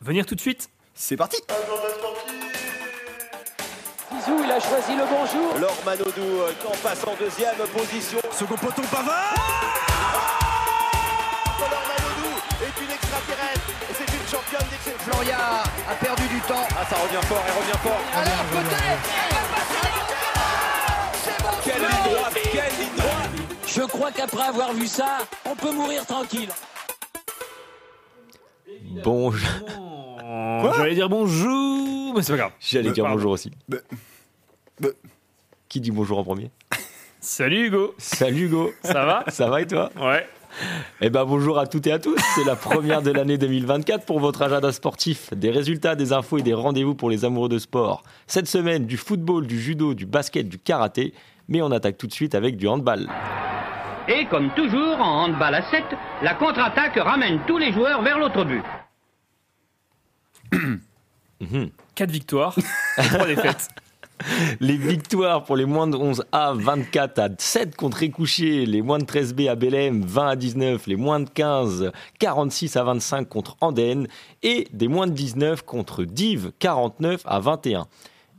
venir 0.01 0.25
tout 0.25 0.35
de 0.35 0.41
suite. 0.41 0.69
C'est 0.93 1.15
parti 1.15 1.37
Zizou, 4.25 4.37
il 4.43 4.51
a 4.51 4.59
choisi 4.59 4.95
le 4.95 5.03
bonjour. 5.09 5.57
Laure 5.59 5.77
Manodou 5.85 6.41
euh, 6.41 6.51
en 6.67 6.75
passe 6.83 7.03
en 7.07 7.15
deuxième 7.19 7.55
position. 7.75 8.19
Second 8.31 8.55
poteau 8.55 8.81
Pavard 8.91 9.33
Laure 11.59 11.85
Manodou 11.87 12.31
est 12.61 12.83
une 12.83 12.91
extraterrestre 12.91 13.69
et 13.89 13.93
c'est 13.93 14.11
une 14.13 14.27
championne 14.29 14.67
d'exception. 14.69 15.11
Floria 15.11 15.37
a 15.89 15.95
perdu 15.95 16.27
du 16.27 16.39
temps. 16.41 16.65
Ah 16.79 16.85
ça 16.89 16.95
revient 16.97 17.25
fort, 17.27 17.43
elle 17.47 17.53
revient 17.61 17.79
fort. 17.83 18.01
Alors 18.15 18.45
peut-être 18.51 19.09
Quelle 21.63 21.81
ligne 21.81 22.13
droite, 22.15 22.33
quelle 22.51 22.75
ligne 22.79 22.95
droite 22.97 23.31
Je 23.67 23.81
crois 23.81 24.11
qu'après 24.11 24.43
avoir 24.47 24.73
vu 24.73 24.87
ça, 24.87 25.19
on 25.45 25.55
peut 25.55 25.71
mourir 25.71 26.05
tranquille. 26.05 26.49
Bon, 29.03 29.33
Oh, 30.65 30.71
J'allais 30.77 30.95
dire 30.95 31.09
bonjour, 31.09 32.13
mais 32.15 32.21
c'est 32.23 32.31
pas 32.33 32.37
grave. 32.37 32.51
j'allais 32.59 32.91
dire 32.91 33.03
pardon. 33.03 33.17
bonjour 33.17 33.31
aussi. 33.33 33.51
Qui 35.69 35.79
dit 35.81 35.91
bonjour 35.91 36.19
en 36.19 36.23
premier 36.23 36.51
Salut 37.19 37.67
Hugo. 37.67 37.95
Salut 37.97 38.45
Hugo. 38.45 38.71
Ça 38.83 39.05
va 39.05 39.23
Ça 39.29 39.49
va 39.49 39.61
et 39.61 39.67
toi 39.67 39.89
Ouais. 39.99 40.27
Eh 41.01 41.09
ben 41.09 41.25
bonjour 41.25 41.57
à 41.57 41.65
toutes 41.65 41.87
et 41.87 41.91
à 41.91 41.99
tous. 41.99 42.17
C'est 42.35 42.43
la 42.43 42.55
première 42.55 43.01
de 43.01 43.11
l'année 43.11 43.37
2024 43.37 44.05
pour 44.05 44.19
votre 44.19 44.41
agenda 44.41 44.71
sportif. 44.71 45.33
Des 45.33 45.49
résultats, 45.49 45.95
des 45.95 46.13
infos 46.13 46.37
et 46.37 46.41
des 46.43 46.53
rendez-vous 46.53 46.93
pour 46.95 47.09
les 47.09 47.25
amoureux 47.25 47.49
de 47.49 47.57
sport. 47.57 48.03
Cette 48.27 48.47
semaine, 48.47 48.85
du 48.85 48.97
football, 48.97 49.47
du 49.47 49.59
judo, 49.59 49.93
du 49.93 50.05
basket, 50.05 50.47
du 50.49 50.59
karaté. 50.59 51.13
Mais 51.47 51.61
on 51.61 51.71
attaque 51.71 51.97
tout 51.97 52.07
de 52.07 52.13
suite 52.13 52.35
avec 52.35 52.57
du 52.57 52.67
handball. 52.67 53.09
Et 54.07 54.25
comme 54.25 54.49
toujours 54.53 54.99
en 54.99 55.23
handball 55.23 55.55
à 55.55 55.63
7, 55.71 55.83
la 56.21 56.35
contre-attaque 56.35 56.97
ramène 56.97 57.39
tous 57.47 57.57
les 57.57 57.71
joueurs 57.71 58.01
vers 58.01 58.19
l'autre 58.19 58.43
but. 58.43 58.63
4 61.95 62.11
victoires, 62.11 62.55
3 62.97 63.27
défaites. 63.27 63.69
Les 64.59 64.77
victoires 64.77 65.43
pour 65.43 65.55
les 65.55 65.65
moins 65.65 65.87
de 65.87 65.97
11A, 65.97 66.55
24 66.55 67.19
à 67.19 67.29
7 67.37 67.75
contre 67.75 68.03
Écouché, 68.03 68.65
les 68.65 68.81
moins 68.81 68.99
de 68.99 69.05
13B 69.05 69.49
à 69.49 69.55
Bélem, 69.55 70.03
20 70.03 70.27
à 70.27 70.35
19, 70.35 70.87
les 70.87 70.95
moins 70.95 71.19
de 71.19 71.29
15, 71.29 71.91
46 72.19 72.75
à 72.77 72.83
25 72.83 73.27
contre 73.27 73.57
Andenne, 73.61 74.07
et 74.41 74.67
des 74.71 74.87
moins 74.87 75.07
de 75.07 75.13
19 75.13 75.63
contre 75.63 76.03
Div, 76.03 76.51
49 76.59 77.21
à 77.25 77.39
21. 77.39 77.87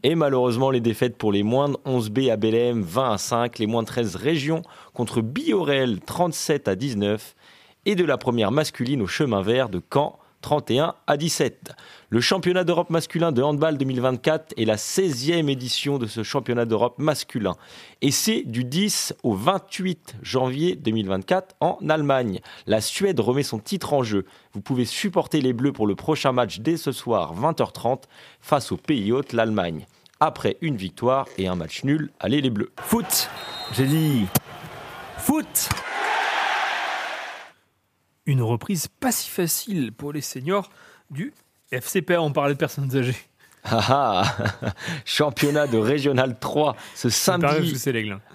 Et 0.03 0.15
malheureusement, 0.15 0.71
les 0.71 0.81
défaites 0.81 1.17
pour 1.17 1.33
les 1.33 1.43
moins 1.43 1.71
de 1.71 1.77
11B 1.87 2.31
à 2.31 2.37
Bélem, 2.37 2.83
20 2.83 3.13
à 3.13 3.19
5, 3.19 3.59
les 3.59 3.67
moins 3.67 3.83
de 3.83 3.89
13 3.89 4.17
régions 4.17 4.63
contre 4.93 5.23
Biorel, 5.23 6.01
37 6.01 6.69
à 6.69 6.77
19, 6.77 7.35
et 7.87 7.95
de 7.95 8.05
la 8.05 8.17
première 8.17 8.53
masculine 8.53 9.03
au 9.03 9.07
chemin 9.07 9.43
vert 9.43 9.69
de 9.69 9.83
Caen, 9.93 10.19
31 10.45 10.95
à 11.07 11.17
17. 11.17 11.73
Le 12.11 12.21
championnat 12.21 12.65
d'Europe 12.65 12.91
masculin 12.91 13.33
de 13.33 13.43
handball 13.43 13.79
2024 13.79 14.53
est 14.59 14.67
la 14.67 14.77
16e 14.77 15.49
édition 15.49 15.97
de 15.97 16.07
ce 16.07 16.23
championnat 16.23 16.67
d'Europe 16.67 16.99
masculin. 16.99 17.57
Et 18.03 18.11
c'est 18.11 18.43
du 18.43 18.63
10 18.63 19.15
au 19.23 19.33
28 19.33 20.17
janvier 20.21 20.77
2024 20.77 21.57
en 21.61 21.79
Allemagne. 21.89 22.41
La 22.67 22.83
Suède 22.83 23.21
remet 23.21 23.43
son 23.43 23.59
titre 23.59 23.95
en 23.95 24.03
jeu. 24.03 24.27
Vous 24.53 24.61
pouvez 24.61 24.85
supporter 24.85 25.41
les 25.41 25.55
Bleus 25.55 25.73
pour 25.73 25.87
le 25.87 25.95
prochain 25.95 26.33
match 26.33 26.59
dès 26.61 26.77
ce 26.77 26.93
soir 26.93 27.35
20h30 27.35 28.03
face 28.43 28.71
au 28.71 28.77
pays 28.77 29.13
hôte, 29.13 29.33
l'Allemagne. 29.33 29.87
Après 30.21 30.59
une 30.61 30.77
victoire 30.77 31.27
et 31.39 31.49
un 31.49 31.55
match 31.55 31.85
nul, 31.85 32.11
allez 32.21 32.43
les 32.43 32.51
Bleus. 32.51 32.71
Foot, 32.83 33.31
j'ai 33.73 33.87
dit. 33.87 34.27
Foot 35.17 35.71
Une 38.27 38.43
reprise 38.43 38.89
pas 38.89 39.13
si 39.13 39.29
facile 39.29 39.93
pour 39.93 40.13
les 40.13 40.23
seniors 40.23 40.71
du 41.11 41.35
FCPA. 41.71 42.23
On 42.23 42.33
parlait 42.33 42.55
de 42.55 42.59
personnes 42.59 42.97
âgées. 42.97 43.17
Ah 43.67 43.81
ah 43.89 44.73
Championnat 45.07 45.67
de 45.67 45.79
Régional 45.79 46.39
3 46.39 46.77
ce 46.95 47.09
samedi 47.09 47.75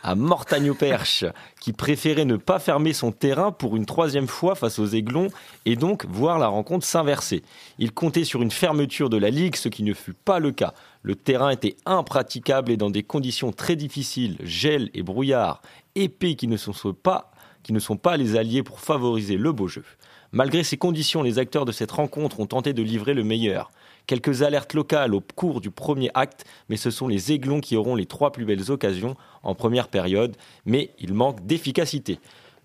à 0.02 0.16
Mortagne-au-Perche, 0.16 1.26
qui 1.60 1.72
préférait 1.72 2.26
ne 2.26 2.36
pas 2.36 2.58
fermer 2.58 2.94
son 2.94 3.12
terrain 3.12 3.52
pour 3.52 3.76
une 3.78 3.86
troisième 3.86 4.28
fois 4.28 4.56
face 4.56 4.80
aux 4.80 4.88
Aiglons 4.88 5.28
et 5.66 5.76
donc 5.76 6.06
voir 6.06 6.40
la 6.40 6.48
rencontre 6.48 6.86
s'inverser. 6.86 7.44
Il 7.78 7.92
comptait 7.92 8.24
sur 8.24 8.42
une 8.42 8.50
fermeture 8.50 9.12
de 9.12 9.18
la 9.18 9.30
Ligue, 9.30 9.56
ce 9.56 9.70
qui 9.70 9.84
ne 9.84 9.94
fut 9.94 10.14
pas 10.14 10.40
le 10.40 10.52
cas. 10.52 10.74
Le 11.04 11.14
terrain 11.16 11.52
était 11.52 11.78
impraticable 11.86 12.72
et 12.72 12.78
dans 12.78 12.90
des 12.90 13.04
conditions 13.04 13.52
très 13.52 13.76
difficiles, 13.76 14.38
gel 14.42 14.90
et 14.96 15.04
brouillard, 15.04 15.62
épais 15.94 16.34
qui 16.34 16.48
ne 16.48 16.58
sont 16.58 16.74
pas, 16.94 17.32
qui 17.70 17.74
ne 17.74 17.80
sont 17.80 17.98
pas 17.98 18.18
les 18.18 18.36
alliés 18.36 18.64
pour 18.64 18.80
favoriser 18.80 19.38
le 19.38 19.52
beau 19.52 19.68
jeu. 19.68 19.84
Malgré 20.32 20.64
ces 20.64 20.76
conditions, 20.76 21.22
les 21.22 21.38
acteurs 21.38 21.66
de 21.66 21.72
cette 21.72 21.92
rencontre 21.92 22.40
ont 22.40 22.48
tenté 22.48 22.74
de 22.74 22.82
livrer 22.82 23.14
le 23.14 23.24
meilleur. 23.24 23.70
Quelques 24.08 24.42
alertes 24.42 24.74
locales 24.74 25.14
au 25.14 25.22
cours 25.22 25.62
du 25.62 25.70
premier 25.70 26.10
acte, 26.16 26.46
mais 26.70 26.78
ce 26.78 26.90
sont 26.90 27.08
les 27.08 27.32
Aiglons 27.32 27.62
qui 27.62 27.76
auront 27.76 27.94
les 27.94 28.08
trois 28.08 28.32
plus 28.32 28.44
belles 28.44 28.72
occasions 28.72 29.16
en 29.44 29.54
première 29.54 29.88
période, 29.88 30.36
mais 30.66 30.90
il 30.98 31.14
manque 31.14 31.46
d'efficacité. 31.46 32.18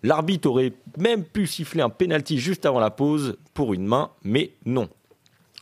L'arbitre 0.03 0.49
aurait 0.49 0.73
même 0.97 1.23
pu 1.23 1.47
siffler 1.47 1.83
un 1.83 1.91
penalty 1.91 2.39
juste 2.39 2.65
avant 2.65 2.81
la 2.81 2.91
pause 2.91 3.37
pour 3.53 3.75
une 3.75 3.85
main, 3.85 4.09
mais 4.23 4.53
non. 4.65 4.89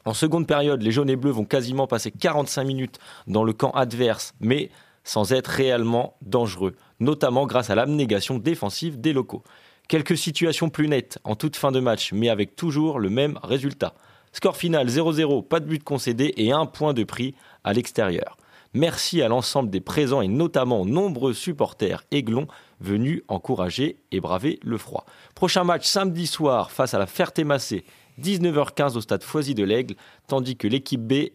En 0.04 0.14
seconde 0.14 0.46
période, 0.46 0.82
les 0.82 0.92
jaunes 0.92 1.10
et 1.10 1.16
bleus 1.16 1.32
vont 1.32 1.44
quasiment 1.44 1.88
passer 1.88 2.12
45 2.12 2.62
minutes 2.62 3.00
dans 3.26 3.42
le 3.42 3.52
camp 3.52 3.72
adverse, 3.72 4.34
mais 4.38 4.70
sans 5.02 5.32
être 5.32 5.48
réellement 5.48 6.14
dangereux, 6.22 6.76
notamment 7.02 7.46
grâce 7.46 7.70
à 7.70 7.74
l'abnégation 7.74 8.38
défensive 8.38 9.00
des 9.00 9.12
locaux. 9.12 9.42
Quelques 9.88 10.16
situations 10.16 10.70
plus 10.70 10.88
nettes 10.88 11.18
en 11.24 11.34
toute 11.34 11.56
fin 11.56 11.72
de 11.72 11.80
match, 11.80 12.12
mais 12.12 12.28
avec 12.28 12.56
toujours 12.56 12.98
le 12.98 13.10
même 13.10 13.38
résultat. 13.42 13.94
Score 14.32 14.56
final 14.56 14.88
0-0, 14.88 15.46
pas 15.46 15.60
de 15.60 15.66
but 15.66 15.84
concédé 15.84 16.32
et 16.36 16.52
un 16.52 16.64
point 16.64 16.94
de 16.94 17.04
prix 17.04 17.34
à 17.64 17.72
l'extérieur. 17.72 18.38
Merci 18.74 19.20
à 19.20 19.28
l'ensemble 19.28 19.68
des 19.68 19.82
présents 19.82 20.22
et 20.22 20.28
notamment 20.28 20.86
nombreux 20.86 21.34
supporters 21.34 22.04
aiglons 22.10 22.46
venus 22.80 23.20
encourager 23.28 23.98
et 24.12 24.20
braver 24.20 24.58
le 24.62 24.78
froid. 24.78 25.04
Prochain 25.34 25.64
match 25.64 25.86
samedi 25.86 26.26
soir 26.26 26.70
face 26.70 26.94
à 26.94 26.98
la 26.98 27.06
Ferté-Massé, 27.06 27.84
19h15 28.22 28.96
au 28.96 29.02
stade 29.02 29.22
Foisy 29.22 29.54
de 29.54 29.64
l'Aigle, 29.64 29.96
tandis 30.26 30.56
que 30.56 30.68
l'équipe 30.68 31.02
B 31.02 31.32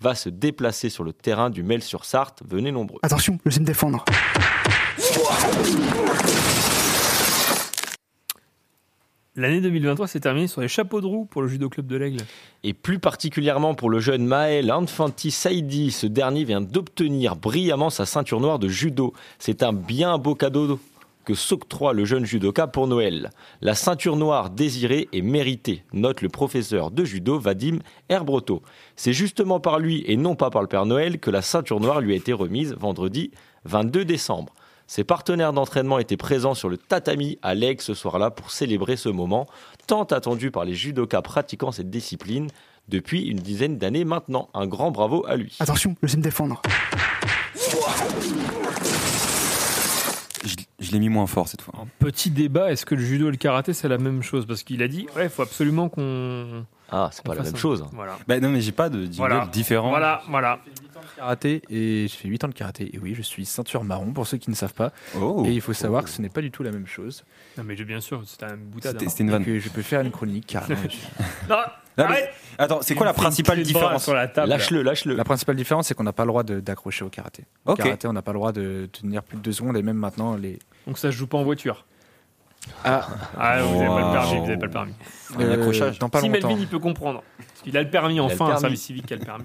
va 0.00 0.14
se 0.14 0.30
déplacer 0.30 0.88
sur 0.88 1.04
le 1.04 1.12
terrain 1.12 1.50
du 1.50 1.62
Mel-sur-Sarthe. 1.62 2.42
Venez 2.48 2.72
nombreux. 2.72 3.00
Attention, 3.02 3.38
je 3.44 3.50
sais 3.50 3.60
me 3.60 3.66
défendre. 3.66 4.04
L'année 9.38 9.60
2023 9.60 10.08
s'est 10.08 10.18
terminée 10.18 10.48
sur 10.48 10.60
les 10.60 10.68
chapeaux 10.68 11.00
de 11.00 11.06
roue 11.06 11.24
pour 11.24 11.42
le 11.42 11.48
judo 11.48 11.68
club 11.68 11.86
de 11.86 11.96
l'Aigle. 11.96 12.24
Et 12.64 12.74
plus 12.74 12.98
particulièrement 12.98 13.74
pour 13.74 13.88
le 13.88 14.00
jeune 14.00 14.26
Maël 14.26 14.68
Infanti 14.68 15.30
Saidi, 15.30 15.92
ce 15.92 16.08
dernier 16.08 16.42
vient 16.42 16.60
d'obtenir 16.60 17.36
brillamment 17.36 17.88
sa 17.88 18.04
ceinture 18.04 18.40
noire 18.40 18.58
de 18.58 18.66
judo. 18.66 19.12
C'est 19.38 19.62
un 19.62 19.72
bien 19.72 20.18
beau 20.18 20.34
cadeau 20.34 20.80
que 21.24 21.34
s'octroie 21.34 21.92
le 21.92 22.04
jeune 22.04 22.24
judoka 22.24 22.66
pour 22.66 22.88
Noël. 22.88 23.30
La 23.60 23.76
ceinture 23.76 24.16
noire 24.16 24.50
désirée 24.50 25.08
et 25.12 25.22
méritée, 25.22 25.84
note 25.92 26.20
le 26.20 26.30
professeur 26.30 26.90
de 26.90 27.04
judo 27.04 27.38
Vadim 27.38 27.78
Herbroto. 28.08 28.62
C'est 28.96 29.12
justement 29.12 29.60
par 29.60 29.78
lui 29.78 30.02
et 30.08 30.16
non 30.16 30.34
pas 30.34 30.50
par 30.50 30.62
le 30.62 30.68
Père 30.68 30.86
Noël 30.86 31.20
que 31.20 31.30
la 31.30 31.42
ceinture 31.42 31.78
noire 31.78 32.00
lui 32.00 32.14
a 32.14 32.16
été 32.16 32.32
remise 32.32 32.74
vendredi 32.74 33.30
22 33.66 34.04
décembre. 34.04 34.52
Ses 34.90 35.04
partenaires 35.04 35.52
d'entraînement 35.52 35.98
étaient 35.98 36.16
présents 36.16 36.54
sur 36.54 36.70
le 36.70 36.78
tatami 36.78 37.38
à 37.42 37.54
l'Aigle 37.54 37.82
ce 37.82 37.92
soir-là 37.92 38.30
pour 38.30 38.50
célébrer 38.50 38.96
ce 38.96 39.10
moment, 39.10 39.46
tant 39.86 40.04
attendu 40.04 40.50
par 40.50 40.64
les 40.64 40.72
judokas 40.72 41.20
pratiquant 41.20 41.72
cette 41.72 41.90
discipline 41.90 42.48
depuis 42.88 43.26
une 43.26 43.36
dizaine 43.36 43.76
d'années 43.76 44.06
maintenant. 44.06 44.48
Un 44.54 44.66
grand 44.66 44.90
bravo 44.90 45.26
à 45.28 45.36
lui. 45.36 45.54
Attention, 45.60 45.94
je 46.02 46.08
sais 46.08 46.16
me 46.16 46.22
défendre. 46.22 46.62
Je, 50.42 50.54
je 50.80 50.92
l'ai 50.92 50.98
mis 51.00 51.10
moins 51.10 51.26
fort 51.26 51.48
cette 51.48 51.60
fois. 51.60 51.74
Petit 51.98 52.30
débat, 52.30 52.72
est-ce 52.72 52.86
que 52.86 52.94
le 52.94 53.02
judo 53.02 53.28
et 53.28 53.32
le 53.32 53.36
karaté 53.36 53.74
c'est 53.74 53.88
la 53.88 53.98
même 53.98 54.22
chose? 54.22 54.46
Parce 54.46 54.62
qu'il 54.62 54.82
a 54.82 54.88
dit, 54.88 55.06
ouais, 55.14 55.24
il 55.24 55.30
faut 55.30 55.42
absolument 55.42 55.90
qu'on. 55.90 56.64
Ah, 56.90 57.10
c'est 57.12 57.22
pas 57.24 57.34
la 57.34 57.42
même 57.42 57.56
chose. 57.56 57.84
Voilà. 57.92 58.16
Bah 58.26 58.40
non, 58.40 58.48
mais 58.48 58.60
j'ai 58.62 58.72
pas 58.72 58.88
de 58.88 59.02
jingle 59.02 59.16
Voilà. 59.16 59.46
différent. 59.52 59.90
Voilà, 59.90 60.22
voilà. 60.28 60.58
karaté 61.16 61.62
et 61.68 62.06
je 62.08 62.14
fais 62.14 62.28
8 62.28 62.44
ans 62.44 62.48
de 62.48 62.54
karaté 62.54 62.94
et 62.94 62.98
oui 62.98 63.14
je 63.14 63.22
suis 63.22 63.44
ceinture 63.44 63.84
marron 63.84 64.12
pour 64.12 64.26
ceux 64.26 64.36
qui 64.38 64.50
ne 64.50 64.54
savent 64.54 64.72
pas 64.74 64.92
Oh. 65.20 65.42
et 65.46 65.52
il 65.52 65.60
faut 65.60 65.72
savoir 65.72 66.02
que 66.04 66.10
ce 66.10 66.20
n'est 66.22 66.28
pas 66.28 66.40
du 66.40 66.50
tout 66.50 66.62
la 66.62 66.70
même 66.72 66.86
chose 66.86 67.24
Non, 67.56 67.64
mais 67.64 67.74
bien 67.76 68.00
sûr, 68.00 68.22
c'était 68.26 68.46
un 68.46 68.56
boutade. 68.56 68.98
C'était- 68.98 69.06
hein. 69.10 69.14
une 69.26 69.30
vanne. 69.30 69.44
Que 69.44 69.58
je 69.58 69.68
peux 69.68 69.82
faire 69.82 70.00
une 70.00 70.10
chronique 70.10 70.46
carrément 70.46 70.80
Non, 71.48 71.56
Ah, 71.98 72.06
mais- 72.10 72.30
Attends, 72.58 72.78
c'est 72.82 72.94
quoi 72.94 73.06
la 73.06 73.12
fait 73.12 73.20
principale 73.20 73.62
différence 73.62 74.04
sur 74.04 74.14
la 74.14 74.26
table. 74.28 74.48
Lâche-le, 74.48 74.82
lâche-le. 74.82 75.14
la 75.14 75.24
principale 75.24 75.56
différence 75.56 75.86
c'est 75.88 75.94
qu'on 75.94 76.04
n'a 76.04 76.12
pas 76.12 76.24
le 76.24 76.28
droit 76.28 76.42
d'accrocher 76.42 77.04
au 77.04 77.08
karaté 77.08 77.44
au 77.66 77.72
Ok. 77.72 77.78
karaté 77.78 78.08
on 78.08 78.12
n'a 78.12 78.22
pas 78.22 78.32
le 78.32 78.38
droit 78.38 78.52
de 78.52 78.88
tenir 78.92 79.22
plus 79.22 79.36
de 79.36 79.42
deux 79.42 79.52
secondes 79.52 79.76
et 79.76 79.82
même 79.82 79.96
maintenant 79.96 80.36
les 80.36 80.58
Donc 80.86 80.96
ça 80.98 81.10
se 81.12 81.16
joue 81.16 81.26
pas 81.26 81.38
en 81.38 81.44
voiture. 81.44 81.84
Ah, 82.84 83.06
vous 83.62 83.78
n'avez 83.78 83.86
pas 83.88 84.00
le 84.00 84.12
permis, 84.12 84.38
vous 84.40 84.46
n'avez 84.46 84.56
pas 84.58 84.66
le 84.66 84.72
permis. 84.72 84.94
Un 85.38 85.50
accrochage. 85.50 85.98
Dans 85.98 86.08
pas 86.08 86.20
si 86.20 86.28
longtemps. 86.28 86.48
Melvin, 86.48 86.60
il 86.62 86.68
peut 86.68 86.78
comprendre. 86.78 87.22
Parce 87.36 87.62
qu'il 87.62 87.76
a 87.76 87.82
le 87.82 87.90
permis, 87.90 88.20
enfin, 88.20 88.44
un 88.44 88.48
permis. 88.48 88.60
service 88.60 88.82
civique 88.82 89.10
a 89.12 89.16
le 89.16 89.24
permis. 89.24 89.44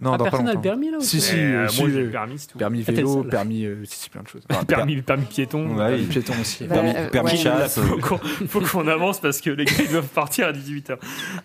Non, 0.00 0.12
Ah, 0.14 0.16
dans 0.16 0.24
pas 0.24 0.30
personne 0.30 0.46
n'a 0.46 0.52
le 0.52 0.56
longtemps. 0.56 0.62
permis 0.70 0.90
là 0.90 0.96
ou 0.98 1.00
Si, 1.02 1.20
si, 1.20 1.34
Euh, 1.36 1.38
euh, 1.38 1.60
moi, 1.62 1.70
j'ai 1.72 1.82
euh, 1.84 2.04
le 2.04 2.10
permis, 2.10 2.38
c'est 2.38 2.46
tout. 2.48 2.58
Permis 2.58 2.80
Ah, 2.80 2.84
t'es 2.86 2.92
le 2.92 2.96
vélo, 2.98 3.22
seul. 3.22 3.28
permis, 3.30 3.64
euh, 3.66 3.84
si, 3.84 3.98
si, 3.98 4.08
plein 4.10 4.22
de 4.22 4.28
choses. 4.28 4.42
permis, 4.66 5.02
permis 5.02 5.24
piéton. 5.26 5.76
Ouais, 5.76 5.94
oui. 5.96 6.06
Piéton 6.06 6.32
aussi. 6.40 6.64
Bah, 6.64 6.76
Permis, 6.76 6.92
euh, 6.96 7.10
permis 7.10 7.30
ouais. 7.32 7.36
chasse. 7.36 7.78
faut 7.80 7.98
qu'on 7.98 8.18
faut 8.46 8.60
qu'on 8.62 8.88
avance 8.88 9.20
parce 9.20 9.40
que 9.42 9.50
les 9.50 9.64
gars 9.66 9.72
ils 9.78 9.90
doivent 9.90 10.06
partir 10.08 10.46
à 10.46 10.52
18h. 10.52 10.96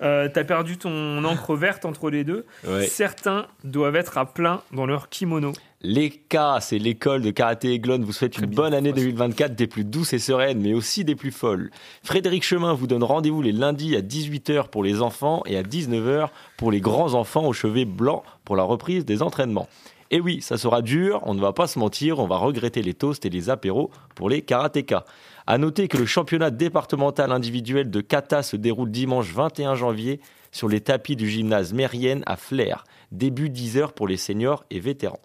Euh, 0.01 0.29
T'as 0.33 0.43
perdu 0.45 0.77
ton 0.77 1.23
encre 1.25 1.55
verte 1.55 1.83
entre 1.85 2.09
les 2.09 2.23
deux. 2.23 2.45
Ouais. 2.65 2.85
Certains 2.87 3.47
doivent 3.65 3.95
être 3.97 4.17
à 4.17 4.25
plein 4.25 4.61
dans 4.71 4.85
leur 4.85 5.09
kimono. 5.09 5.51
L'ECA, 5.81 6.57
c'est 6.61 6.79
l'école 6.79 7.21
de 7.21 7.29
karaté 7.29 7.73
Aiglon, 7.73 7.99
vous 8.01 8.11
souhaite 8.13 8.39
une 8.39 8.47
bonne 8.47 8.73
année 8.73 8.91
2024, 8.91 9.53
des 9.53 9.67
plus 9.67 9.83
douces 9.83 10.13
et 10.13 10.19
sereines, 10.19 10.59
mais 10.59 10.73
aussi 10.73 11.03
des 11.05 11.13
plus 11.13 11.29
folles. 11.31 11.69
Frédéric 12.03 12.43
Chemin 12.43 12.73
vous 12.73 12.87
donne 12.87 13.03
rendez-vous 13.03 13.43
les 13.43 13.51
lundis 13.59 13.95
à 13.95 14.01
18h 14.01 14.69
pour 14.69 14.83
les 14.83 15.01
enfants 15.01 15.41
et 15.45 15.57
à 15.57 15.63
19h 15.63 16.29
pour 16.57 16.71
les 16.71 16.81
grands 16.81 17.13
enfants 17.13 17.45
aux 17.45 17.53
cheveux 17.53 17.85
blancs 17.85 18.23
pour 18.43 18.55
la 18.55 18.63
reprise 18.63 19.05
des 19.05 19.21
entraînements. 19.21 19.67
Et 20.11 20.19
oui, 20.19 20.41
ça 20.41 20.57
sera 20.57 20.81
dur, 20.81 21.21
on 21.23 21.33
ne 21.33 21.41
va 21.41 21.51
pas 21.51 21.67
se 21.67 21.79
mentir, 21.79 22.19
on 22.19 22.27
va 22.27 22.37
regretter 22.37 22.81
les 22.81 22.93
toasts 22.93 23.25
et 23.25 23.29
les 23.29 23.49
apéros 23.49 23.89
pour 24.13 24.29
les 24.29 24.43
karatékas. 24.43 25.03
À 25.47 25.57
noter 25.57 25.87
que 25.87 25.97
le 25.97 26.05
championnat 26.05 26.51
départemental 26.51 27.31
individuel 27.31 27.89
de 27.89 28.01
kata 28.01 28.43
se 28.43 28.55
déroule 28.55 28.91
dimanche 28.91 29.31
21 29.33 29.75
janvier 29.75 30.21
sur 30.51 30.69
les 30.69 30.81
tapis 30.81 31.15
du 31.15 31.29
gymnase 31.29 31.73
Mérienne 31.73 32.23
à 32.27 32.37
Flers. 32.37 32.83
Début 33.11 33.49
10h 33.49 33.93
pour 33.93 34.07
les 34.07 34.17
seniors 34.17 34.63
et 34.69 34.79
vétérans. 34.79 35.21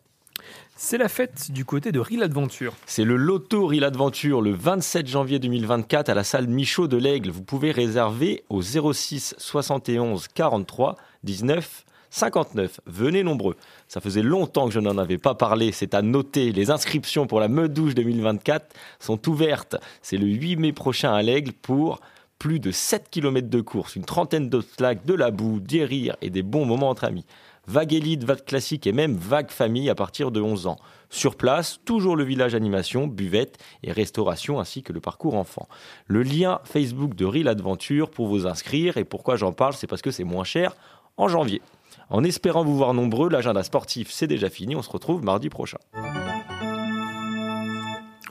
C'est 0.83 0.97
la 0.97 1.11
fête 1.11 1.53
du 1.53 1.67
côté 1.67 1.93
de 1.93 2.01
Real 2.01 2.23
Adventure. 2.23 2.73
C'est 2.87 3.05
le 3.05 3.17
Loto 3.17 3.67
Real 3.67 3.85
Adventure 3.85 4.41
le 4.41 4.53
27 4.53 5.07
janvier 5.07 5.39
2024 5.39 6.09
à 6.09 6.15
la 6.15 6.25
salle 6.25 6.49
Michaud 6.49 6.89
de 6.89 6.97
l'Aigle. 6.97 7.29
Vous 7.29 7.43
pouvez 7.43 7.71
réserver 7.71 8.45
au 8.49 8.63
06 8.63 9.35
71 9.37 10.29
43 10.29 10.97
19 11.23 11.85
59. 12.09 12.81
Venez 12.87 13.23
nombreux. 13.23 13.57
Ça 13.89 14.01
faisait 14.01 14.23
longtemps 14.23 14.69
que 14.69 14.73
je 14.73 14.81
n'en 14.81 14.97
avais 14.97 15.19
pas 15.19 15.35
parlé. 15.35 15.71
C'est 15.71 15.93
à 15.93 16.01
noter. 16.01 16.51
Les 16.51 16.71
inscriptions 16.71 17.27
pour 17.27 17.41
la 17.41 17.49
Meudouche 17.49 17.95
2024 17.95 18.75
sont 19.01 19.29
ouvertes. 19.29 19.77
C'est 20.01 20.17
le 20.17 20.29
8 20.29 20.57
mai 20.57 20.73
prochain 20.73 21.13
à 21.13 21.21
l'Aigle 21.21 21.53
pour 21.53 22.01
plus 22.39 22.59
de 22.59 22.71
7 22.71 23.11
km 23.11 23.51
de 23.51 23.61
course, 23.61 23.97
une 23.97 24.07
trentaine 24.07 24.49
d'obstacles, 24.49 25.05
de 25.05 25.13
la 25.13 25.31
boue, 25.31 25.61
des 25.61 25.85
rires 25.85 26.17
et 26.23 26.31
des 26.31 26.43
bons 26.43 26.65
moments 26.65 26.89
entre 26.89 27.05
amis. 27.05 27.27
Vague 27.71 27.93
élite, 27.95 28.25
vague 28.25 28.45
classique 28.45 28.89
et 28.89 28.93
même 28.93 29.15
vague 29.15 29.53
famille 29.53 29.91
à 29.91 29.95
partir 29.95 30.33
de 30.33 30.41
11 30.41 30.67
ans. 30.67 30.77
Sur 31.09 31.37
place, 31.37 31.79
toujours 31.85 32.17
le 32.17 32.25
village 32.25 32.57
animation, 32.57 33.07
buvette 33.07 33.59
et 33.85 33.93
restauration 33.93 34.59
ainsi 34.59 34.83
que 34.83 34.93
le 34.93 34.99
parcours 34.99 35.37
enfant. 35.37 35.69
Le 36.09 36.25
lien 36.25 36.59
Facebook 36.65 37.15
de 37.15 37.25
Real 37.25 37.47
Adventure 37.47 38.11
pour 38.11 38.27
vous 38.27 38.49
inscrire 38.49 38.97
et 38.97 39.05
pourquoi 39.05 39.37
j'en 39.37 39.53
parle, 39.53 39.75
c'est 39.75 39.87
parce 39.87 40.03
que 40.03 40.11
c'est 40.11 40.25
moins 40.25 40.43
cher 40.43 40.75
en 41.17 41.29
janvier. 41.29 41.63
En 42.09 42.25
espérant 42.25 42.65
vous 42.65 42.77
voir 42.77 42.93
nombreux, 42.93 43.31
l'agenda 43.31 43.63
sportif 43.63 44.11
c'est 44.11 44.27
déjà 44.27 44.51
fini, 44.51 44.75
on 44.75 44.83
se 44.83 44.91
retrouve 44.91 45.23
mardi 45.23 45.49
prochain. 45.49 45.79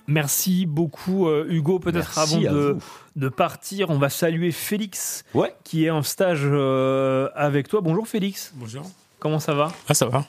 Merci 0.05 0.65
beaucoup 0.65 1.29
euh, 1.29 1.45
Hugo. 1.47 1.79
Peut-être 1.79 2.11
Merci 2.13 2.45
avant 2.45 2.77
de, 3.15 3.29
partir, 3.29 3.89
on 3.89 3.99
va 3.99 4.09
saluer 4.09 4.51
Félix 4.51 5.23
Ouais. 5.33 5.55
qui 5.63 5.85
est 5.85 5.91
en 5.91 6.03
stage 6.03 6.41
euh, 6.43 7.29
avec 7.35 7.69
toi. 7.69 7.79
Bonjour 7.79 8.05
Félix. 8.05 8.51
Bonjour. 8.57 8.83
Comment 9.19 9.39
ça 9.39 9.53
va 9.53 9.71
Ah, 9.87 9.93
ça 9.93 10.05
va. 10.05 10.25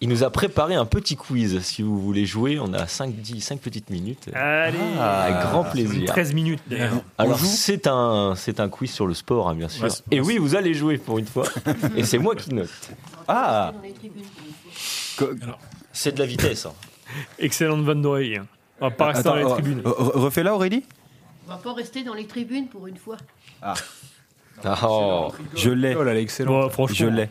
Il 0.00 0.08
nous 0.08 0.22
a 0.22 0.30
préparé 0.30 0.76
un 0.76 0.84
petit 0.84 1.16
quiz. 1.16 1.58
Si 1.60 1.82
vous 1.82 2.00
voulez 2.00 2.24
jouer, 2.24 2.60
on 2.60 2.72
a 2.72 2.86
5, 2.86 3.12
10, 3.16 3.40
5 3.40 3.60
petites 3.60 3.90
minutes. 3.90 4.28
Allez. 4.32 4.78
Ah, 4.96 5.22
avec 5.24 5.40
grand 5.50 5.64
C'est 5.64 5.70
plaisir. 5.72 6.06
13 6.10 6.34
minutes 6.34 6.60
d'ailleurs. 6.68 7.02
Alors 7.18 7.38
c'est 7.40 7.88
un 7.88 8.34
c'est 8.36 8.60
un 8.60 8.68
quiz 8.68 8.92
sur 8.92 9.08
le 9.08 9.14
sport 9.14 9.48
hein, 9.48 9.54
bien 9.56 9.68
sûr. 9.68 9.84
Ouais, 9.84 9.90
Et 10.12 10.20
oui, 10.20 10.38
vous 10.38 10.54
allez 10.54 10.72
jouer 10.72 10.98
pour 10.98 11.18
une 11.18 11.26
fois. 11.26 11.46
Et 11.96 12.04
c'est 12.04 12.18
moi 12.18 12.36
qui 12.36 12.54
note. 12.54 12.68
Ah, 13.26 13.72
c'est 15.92 16.12
de 16.14 16.20
la 16.20 16.26
vitesse. 16.26 16.66
hein. 16.66 16.72
Excellente 17.38 17.82
vanne 17.84 18.02
d'oreille. 18.02 18.40
On 18.80 18.88
va 18.88 18.94
pas 18.94 19.06
rester 19.06 19.24
dans 19.24 19.34
les 19.34 19.44
tribunes. 19.44 19.80
re- 19.80 19.88
re- 19.88 20.18
Refais-la, 20.18 20.54
Aurélie 20.54 20.84
On 21.46 21.50
va 21.50 21.56
pas 21.56 21.72
rester 21.72 22.04
dans 22.04 22.14
les 22.14 22.26
tribunes 22.26 22.68
pour 22.68 22.86
une 22.86 22.96
fois. 22.96 23.16
Ah. 23.62 23.74
Oh. 24.84 25.32
Je 25.56 25.70
l'ai. 25.70 25.96
Oh 25.96 26.02
là, 26.04 26.12
elle 26.12 26.18
est 26.18 26.22
excellente. 26.22 26.52
Bon, 26.66 26.70
franchement, 26.70 26.94
Je 26.96 27.06
l'ai. 27.06 27.28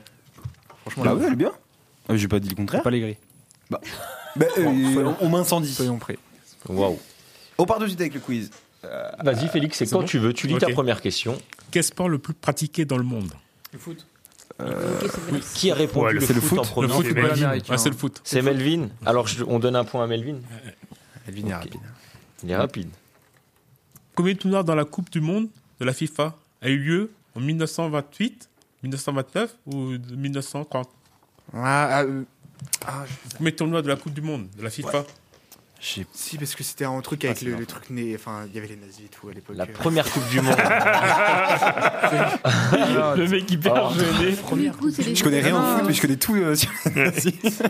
Franchement, 0.90 1.04
Bah 1.04 1.10
là, 1.12 1.16
oui, 1.16 1.24
elle 1.28 1.34
est 1.34 1.36
bien. 1.38 1.52
Euh, 2.10 2.18
J'ai 2.18 2.28
pas 2.28 2.40
dit 2.40 2.50
le 2.50 2.56
contraire. 2.56 2.82
pas 2.84 2.90
les 2.92 3.02
grilles. 3.02 3.18
Bah, 3.70 3.82
bah, 4.36 4.46
euh, 4.58 5.14
on 5.22 5.30
m'incendie. 5.30 5.74
Soyons 5.74 5.98
prêts. 5.98 6.18
Waouh. 6.70 6.98
On 7.58 7.66
part 7.66 7.80
de 7.80 7.88
suite 7.88 8.00
avec 8.02 8.14
le 8.14 8.20
quiz. 8.20 8.52
Vas-y 9.24 9.48
Félix, 9.50 9.78
c'est 9.78 9.86
C'est 9.86 9.92
quand 9.94 10.02
bon 10.02 10.06
tu 10.08 10.18
veux. 10.20 10.32
Tu 10.34 10.48
lis 10.48 10.58
ta 10.58 10.68
Ok. 10.68 10.74
première 10.74 11.02
question. 11.02 11.38
Quel 11.72 11.84
sport 11.84 12.08
le 12.08 12.20
plus 12.20 12.34
pratiqué 12.34 12.86
dans 12.86 12.98
le 12.98 13.04
monde? 13.04 13.32
Ok, 13.74 13.98
c'est 14.60 15.18
Oui, 15.32 15.32
bien. 15.32 15.40
Qui 15.56 15.72
a 15.72 15.76
répondu 15.76 16.06
Ouais, 16.08 16.14
le, 16.14 16.22
c'est 16.22 16.34
le 16.34 16.40
foot, 16.42 16.60
foot. 16.60 16.60
en 16.60 16.64
premier 16.72 16.88
Le 16.88 16.94
football 16.94 17.14
Melvin. 17.24 17.46
américain. 17.48 17.78
C'est 17.78 17.90
le 17.90 17.96
foot. 17.96 18.22
C'est 18.24 18.42
Melvin? 18.42 18.88
Alors 19.06 19.28
je- 19.28 19.44
on 19.44 19.60
donne 19.60 19.76
un 19.76 19.84
point 19.84 20.04
à 20.04 20.08
Melvin? 20.08 20.38
Elvin 21.28 21.48
est 21.50 21.54
rapide. 21.54 21.76
Il 22.44 22.50
est 22.52 22.56
rapide. 22.56 22.90
Combien 24.16 24.34
de 24.34 24.40
tournois 24.40 24.64
dans 24.64 24.76
la 24.76 24.86
Coupe 24.86 25.10
du 25.12 25.20
Monde 25.22 25.48
de 25.80 25.86
la 25.86 25.94
FIFA 25.94 26.36
a 26.62 26.70
eu 26.70 26.78
lieu 26.78 27.12
en 27.36 27.40
1928, 27.42 28.50
1929 28.84 29.56
ou 29.68 29.76
1930 30.16 30.90
Ah, 31.54 31.88
ah, 31.92 32.04
euh, 32.04 32.24
ah, 32.86 33.06
je- 33.08 33.14
Combien 33.58 33.82
de 33.82 33.88
la 33.88 33.96
Coupe 33.96 34.14
du 34.14 34.22
Monde 34.22 34.48
de 34.58 34.64
la 34.64 34.70
FIFA 34.70 35.06
J'ai- 35.80 36.08
Si, 36.12 36.38
parce 36.40 36.56
que 36.56 36.64
c'était 36.64 36.86
un 36.86 37.00
truc 37.02 37.24
avec 37.24 37.42
le, 37.44 37.54
le 37.56 37.66
truc 37.68 37.92
né. 37.92 38.16
Enfin, 38.16 38.46
il 38.48 38.56
y 38.56 38.58
avait 38.58 38.68
les 38.68 38.76
nazis 38.78 39.06
et 39.06 39.10
tout 39.10 39.30
à 39.30 39.34
l'époque. 39.34 39.56
La 39.56 39.66
euh. 39.66 39.74
première 39.74 40.10
Coupe 40.12 40.28
du 40.30 40.42
Monde. 40.42 40.56
le 43.16 43.28
mec 43.28 43.52
hyper 43.52 43.92
gêné. 43.92 44.32
Du 44.32 44.38
coup, 44.72 44.90
c'est 44.90 45.04
les- 45.04 45.16
Je 45.16 45.24
connais 45.24 45.42
rien 45.42 45.56
au 45.56 45.60
Ah. 45.62 45.76
foot, 45.78 45.86
mais 45.88 45.94
je 45.94 46.02
connais 46.02 46.18
tout 46.18 46.36
euh, 46.36 46.56
sur 46.56 46.72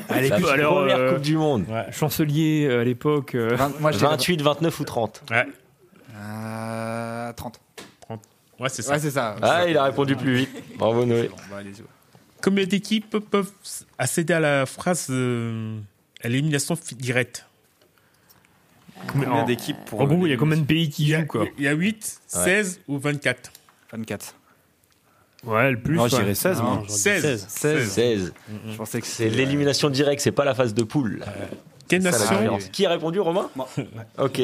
Allez, 0.10 0.30
La 0.30 0.36
alors, 0.54 0.76
première 0.80 0.98
euh, 0.98 1.14
Coupe 1.16 1.22
du 1.24 1.36
Monde. 1.38 1.66
chancelier 1.92 2.66
euh, 2.70 2.82
à 2.82 2.84
l'époque. 2.86 3.36
euh, 3.36 3.56
vingt- 3.58 3.74
moi, 3.80 3.92
je 3.92 3.98
dirais- 3.98 4.12
28, 4.12 4.42
29 4.42 4.80
ou 4.80 4.84
30 4.86 5.24
Euh, 6.16 7.34
30. 7.34 7.60
Ouais, 8.60 8.70
c'est 8.70 8.82
ça. 8.82 8.94
Ouais, 8.94 9.00
c'est 9.00 9.12
ça. 9.12 9.36
Ah, 9.42 9.66
il 9.68 9.78
a 9.78 9.84
répondu 9.84 10.16
plus 10.16 10.36
vite. 10.36 10.50
Bravo 10.78 11.06
Noé. 11.06 11.30
Bon, 11.50 11.56
allez-y. 11.56 11.84
Combien 12.42 12.66
d'équipes 12.66 13.20
peuvent 13.30 13.52
accéder 13.98 14.34
à 14.34 14.40
la 14.40 14.66
phrase 14.66 15.08
euh, 15.10 15.80
à 16.24 16.28
l'élimination 16.30 16.76
fi- 16.76 16.96
directe? 16.96 17.46
Combien 19.12 19.44
d'équipes 19.46 19.78
pour. 19.86 20.02
En 20.02 20.06
gros, 20.08 20.26
il 20.26 20.32
y 20.32 20.34
a 20.34 20.38
combien 20.38 20.58
de 20.58 20.66
pays 20.66 20.90
qui 20.90 21.12
jouent 21.14 21.26
quoi? 21.26 21.46
il 21.58 21.64
y 21.64 21.68
a 21.68 21.74
8, 21.74 22.20
16 22.28 22.82
ou 22.88 22.98
24 22.98 23.52
24. 23.92 24.36
Ouais, 25.44 25.72
le 25.72 25.80
plus. 25.80 25.96
Non, 25.96 26.08
je 26.08 26.16
ouais. 26.16 26.22
dirais 26.24 26.36
16, 26.36 26.62
moi. 26.62 26.84
16. 26.88 27.46
16. 27.48 27.90
16. 27.90 28.34
Je 28.70 28.76
pensais 28.76 29.00
que 29.02 29.08
C'est 29.08 29.30
l'élimination 29.30 29.90
directe, 29.90 30.22
c'est 30.22 30.32
pas 30.32 30.46
la 30.46 30.56
phase 30.56 30.74
de 30.74 30.84
poule. 30.84 31.24
Quelle 31.88 32.02
nation. 32.02 32.58
Qui 32.72 32.86
a 32.86 32.90
répondu, 32.90 33.20
Romain? 33.20 33.50
Ok. 34.18 34.42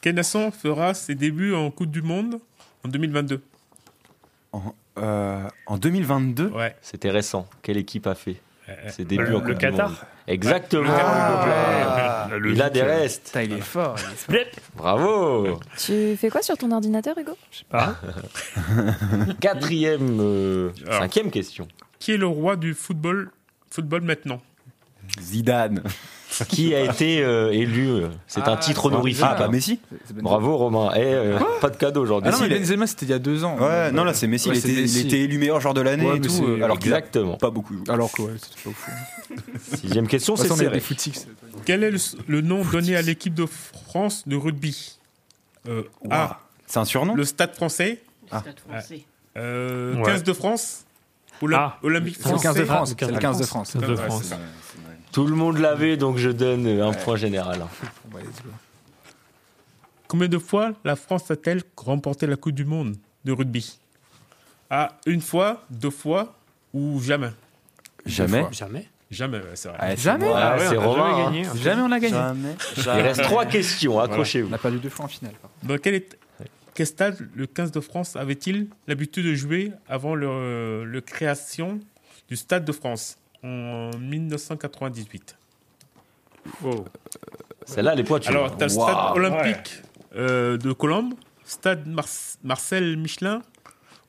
quelle 0.00 0.14
nation 0.14 0.50
fera 0.50 0.94
ses 0.94 1.14
débuts 1.14 1.54
en 1.54 1.70
Coupe 1.70 1.90
du 1.90 2.02
Monde? 2.02 2.40
En 2.86 2.88
2022 2.88 3.40
En, 4.52 4.62
euh, 4.98 5.42
en 5.66 5.76
2022 5.76 6.46
Ouais. 6.48 6.74
C'était 6.80 7.10
récent. 7.10 7.46
Quelle 7.62 7.76
équipe 7.76 8.06
a 8.06 8.14
fait 8.14 8.36
ses 8.88 9.04
débuts 9.04 9.24
Le- 9.24 9.28
en 9.36 9.40
le 9.40 9.40
Coupe 9.40 9.48
du 9.50 9.58
Qatar 9.58 9.88
Monde 9.90 9.98
Exactement. 10.28 10.90
Ah, 10.92 12.28
La 12.30 12.36
Il 12.50 12.60
a 12.62 12.68
des 12.70 12.80
euh, 12.80 12.84
restes. 12.86 13.38
Il 13.40 13.52
est 13.52 13.60
fort. 13.60 13.94
il 14.28 14.34
est. 14.36 14.50
Bravo. 14.74 15.60
Tu 15.78 16.16
fais 16.16 16.30
quoi 16.30 16.42
sur 16.42 16.56
ton 16.58 16.72
ordinateur, 16.72 17.16
Hugo? 17.16 17.36
Je 17.52 17.58
sais 17.58 17.64
pas. 17.68 17.94
Quatrième, 19.40 20.18
euh, 20.20 20.70
Alors. 20.86 20.98
cinquième 21.00 21.30
question. 21.30 21.68
Qui 22.00 22.12
est 22.12 22.16
le 22.16 22.26
roi 22.26 22.56
du 22.56 22.74
football, 22.74 23.30
football 23.70 24.02
maintenant? 24.02 24.40
Zidane. 25.20 25.82
Qui 26.48 26.74
a 26.74 26.80
été 26.84 27.22
euh, 27.22 27.50
élu 27.52 27.88
euh, 27.88 28.08
C'est 28.26 28.40
un 28.42 28.54
Ah, 28.54 28.56
titre 28.56 28.82
c'est 28.82 28.88
honorifique. 28.88 29.24
Ah, 29.26 29.36
bah 29.38 29.48
Messi 29.48 29.78
C'est 30.04 30.12
Benzema. 30.12 30.22
Bravo 30.28 30.56
Romain. 30.58 30.90
Eh, 30.94 30.98
euh, 31.00 31.38
pas 31.62 31.70
de 31.70 31.76
cadeau 31.76 32.02
aujourd'hui. 32.02 32.30
Ah 32.30 32.36
non, 32.36 32.42
mais 32.46 32.58
Benzema, 32.58 32.86
c'était 32.86 33.06
il 33.06 33.10
y 33.10 33.14
a 33.14 33.18
deux 33.18 33.44
ans. 33.44 33.56
Ouais, 33.58 33.90
non, 33.92 34.04
là, 34.04 34.12
c'est 34.12 34.26
Messi. 34.26 34.48
Ouais, 34.50 34.56
il, 34.56 34.60
c'est 34.60 34.68
était, 34.68 34.78
il 34.80 34.82
Messi. 34.82 35.00
était 35.06 35.20
élu 35.20 35.38
meilleur 35.38 35.60
joueur 35.60 35.72
de 35.72 35.80
l'année 35.80 36.04
Ouais, 36.04 36.16
et 36.16 36.20
mais 36.20 36.26
tout. 36.26 36.32
c'est- 36.32 36.42
euh, 36.42 36.62
Alors 36.62 36.78
qu'il 36.78 36.92
a 36.92 36.98
Exactement. 36.98 37.36
pas 37.36 37.48
beaucoup 37.50 37.74
joué. 37.74 37.84
Alors 37.88 38.10
que, 38.12 38.22
ouais, 38.22 38.32
c'était 38.42 38.68
pas 38.68 38.74
fou. 38.74 38.90
Sixième 39.76 40.08
question, 40.08 40.36
c'est 40.36 40.48
serré. 40.52 40.80
footix. 40.80 41.26
Quel 41.64 41.84
est 41.84 41.90
le, 41.92 41.98
le 42.26 42.40
nom 42.42 42.62
donné 42.64 42.96
à 42.96 43.02
l'équipe 43.02 43.32
de 43.32 43.46
France 43.46 44.24
de 44.26 44.36
rugby? 44.36 44.98
Euh, 45.68 45.84
A. 46.10 46.40
C'est 46.66 46.80
un 46.80 46.84
surnom 46.84 47.14
Le 47.14 47.24
Stade 47.24 47.54
français. 47.54 48.02
Stade 48.26 48.60
français. 48.68 49.04
Euh, 49.38 49.94
Ouais. 49.94 50.02
15 50.02 50.22
de 50.24 50.32
France. 50.32 50.82
Olymp- 51.40 51.56
Ah. 51.58 51.78
Olympique 51.82 52.16
C'est 52.18 52.24
le 52.24 52.28
français? 52.30 52.42
15 52.48 52.56
de 52.56 52.64
France. 52.64 52.88
Ah, 52.92 52.96
C'est 52.98 53.10
le 53.12 53.18
15 53.18 53.38
de 53.38 53.44
France. 53.46 53.72
15 53.72 53.82
de 53.82 53.86
Ouais, 53.88 53.96
France. 53.96 54.20
c'est 54.22 54.28
ça. 54.30 54.38
Tout 55.16 55.26
le 55.26 55.34
monde 55.34 55.56
l'avait, 55.56 55.96
donc 55.96 56.18
je 56.18 56.28
donne 56.28 56.66
un 56.66 56.92
point 56.92 57.16
général. 57.16 57.64
Ouais. 58.12 58.22
Combien 60.08 60.28
de 60.28 60.36
fois 60.36 60.72
la 60.84 60.94
France 60.94 61.30
a-t-elle 61.30 61.62
remporté 61.74 62.26
la 62.26 62.36
Coupe 62.36 62.52
du 62.52 62.66
Monde 62.66 62.96
de 63.24 63.32
rugby? 63.32 63.78
A. 64.68 64.98
Une 65.06 65.22
fois, 65.22 65.64
deux 65.70 65.88
fois 65.88 66.34
ou 66.74 67.00
jamais? 67.00 67.30
Jamais. 68.04 68.44
Jamais. 68.52 68.88
Jamais, 69.10 69.40
c'est 69.54 69.68
vrai. 69.68 69.78
Ah, 69.80 69.90
c'est 69.96 70.02
Jamais. 70.02 70.30
Ah, 70.34 70.58
ouais, 70.58 70.66
c'est 70.68 70.76
on 70.76 70.82
a 70.82 70.84
Romain. 70.84 71.08
jamais 71.08 71.22
hein. 71.22 71.24
gagné. 71.24 71.62
Jamais 71.62 71.82
on 71.82 71.92
a 71.92 71.98
gagné. 71.98 72.16
Jamais. 72.76 72.98
Il 72.98 73.02
reste 73.02 73.22
trois 73.22 73.46
questions, 73.46 73.98
accrochez-vous. 73.98 74.50
On 74.50 74.52
a 74.52 74.58
perdu 74.58 74.80
deux 74.80 74.90
fois 74.90 75.06
en 75.06 75.08
finale. 75.08 75.32
Dans 75.62 75.78
quel, 75.78 76.02
stade 76.84 77.26
le 77.34 77.46
15 77.46 77.72
de 77.72 77.80
France 77.80 78.16
avait-il 78.16 78.68
l'habitude 78.86 79.24
de 79.24 79.34
jouer 79.34 79.72
avant 79.88 80.14
le, 80.14 80.84
le 80.84 81.00
création 81.00 81.80
du 82.28 82.36
Stade 82.36 82.66
de 82.66 82.72
France? 82.72 83.16
En 83.50 83.90
1998 83.98 85.36
Celle-là, 87.64 87.92
elle 87.92 88.00
est 88.00 88.04
pointue. 88.04 88.28
Alors, 88.28 88.56
tu 88.56 88.62
as 88.62 88.66
le 88.66 88.72
stade 88.72 88.96
olympique 89.16 89.82
euh, 90.16 90.56
de 90.56 90.72
Colombe, 90.72 91.14
stade 91.44 91.86
Mar- 91.86 92.06
Marcel 92.44 92.96
Michelin, 92.96 93.42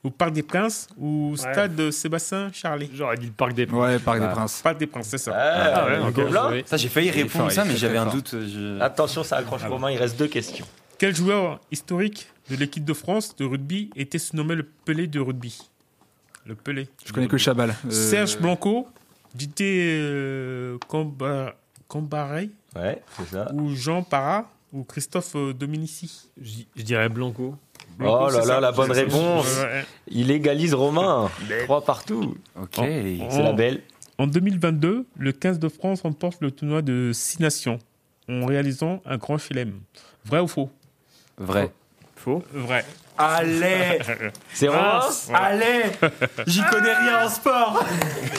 ou 0.04 0.10
Parc 0.10 0.32
des 0.32 0.42
Princes, 0.44 0.88
ou 0.96 1.34
stade 1.36 1.90
Sébastien 1.90 2.50
Charlet. 2.52 2.88
J'aurais 2.94 3.16
dit 3.16 3.26
le 3.26 3.32
Parc 3.32 3.52
des 3.54 3.66
Princes. 3.66 3.80
Ouais, 3.80 3.98
Parc 3.98 4.20
des 4.20 4.28
Princes. 4.28 4.60
Parc 4.62 4.78
des 4.78 4.86
Princes, 4.86 5.08
c'est 5.08 5.18
ça. 5.18 5.32
Ah, 5.36 5.86
ouais, 5.86 5.98
ok. 5.98 6.12
donc 6.14 6.30
là, 6.30 6.50
Ça, 6.64 6.76
j'ai 6.76 6.88
failli 6.88 7.10
répondre 7.10 7.44
fort, 7.44 7.52
ça, 7.52 7.64
mais 7.64 7.76
j'avais 7.76 7.98
un 7.98 8.06
doute. 8.06 8.30
je- 8.32 8.80
Attention, 8.80 9.24
ça 9.24 9.36
accroche 9.38 9.62
Ah 9.64 9.68
Romain, 9.68 9.90
il 9.90 9.98
reste 9.98 10.16
deux 10.18 10.28
questions. 10.28 10.66
Quel 10.98 11.14
joueur 11.14 11.60
historique 11.70 12.28
de 12.50 12.56
l'équipe 12.56 12.84
de 12.84 12.92
France 12.94 13.36
de 13.36 13.44
rugby 13.44 13.90
était 13.96 14.18
surnommé 14.18 14.54
le 14.54 14.64
Pelé 14.64 15.06
de 15.06 15.20
rugby? 15.20 15.58
Le 16.46 16.54
Pelé. 16.54 16.88
Je 17.04 17.12
connais 17.12 17.28
que 17.28 17.36
Chabal. 17.36 17.70
Euh, 17.86 17.90
Serge 17.90 18.38
Blanco, 18.38 18.88
Didier 19.34 19.98
euh, 20.00 20.78
Comba- 20.88 21.54
Combaré, 21.86 22.50
Ouais, 22.76 23.02
c'est 23.16 23.28
ça. 23.28 23.50
ou 23.54 23.74
Jean 23.74 24.02
Parra, 24.02 24.50
ou 24.72 24.84
Christophe 24.84 25.34
euh, 25.36 25.52
Dominici. 25.52 26.28
Je 26.40 26.82
dirais 26.82 27.08
Blanco. 27.08 27.54
Blanco, 27.98 28.24
Oh 28.26 28.30
là 28.30 28.38
là, 28.38 28.44
ça. 28.44 28.60
la 28.60 28.72
bonne 28.72 28.92
réponse. 28.92 29.58
Il 30.08 30.30
égalise 30.30 30.74
Romain. 30.74 31.30
Trois 31.64 31.84
partout. 31.84 32.36
Ok. 32.60 32.78
En- 32.78 32.84
C'est 33.30 33.42
la 33.42 33.52
belle. 33.52 33.82
En 34.18 34.26
2022, 34.26 35.06
le 35.16 35.32
15 35.32 35.58
de 35.58 35.68
France 35.68 36.02
remporte 36.02 36.38
le 36.40 36.50
tournoi 36.50 36.82
de 36.82 37.12
Six 37.14 37.40
Nations 37.40 37.78
en 38.28 38.44
réalisant 38.46 39.00
un 39.06 39.16
grand 39.16 39.38
chelem. 39.38 39.72
Vrai 40.24 40.40
ou 40.40 40.48
faux? 40.48 40.70
Vrai. 41.38 41.70
Faux. 42.16 42.42
Vrai. 42.52 42.84
Allez 43.18 43.98
C'est 44.52 44.68
Romain 44.68 45.00
Ouais. 45.28 45.34
Allez 45.34 45.82
J'y 46.46 46.62
connais 46.62 46.94
rien 46.94 47.26
en 47.26 47.28
sport 47.28 47.84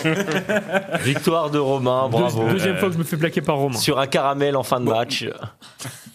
Victoire 1.02 1.50
de 1.50 1.60
Romain, 1.60 2.08
bravo. 2.10 2.44
Deux- 2.46 2.54
deuxième 2.54 2.78
fois 2.78 2.88
que 2.90 2.94
je 2.94 3.00
me 3.00 3.04
fais 3.04 3.18
plaquer 3.18 3.42
par 3.42 3.58
Romain. 3.58 3.78
Sur 3.78 4.00
un 4.00 4.08
caramel 4.08 4.56
en 4.56 4.64
fin 4.64 4.80
de 4.80 4.86
match. 4.86 5.26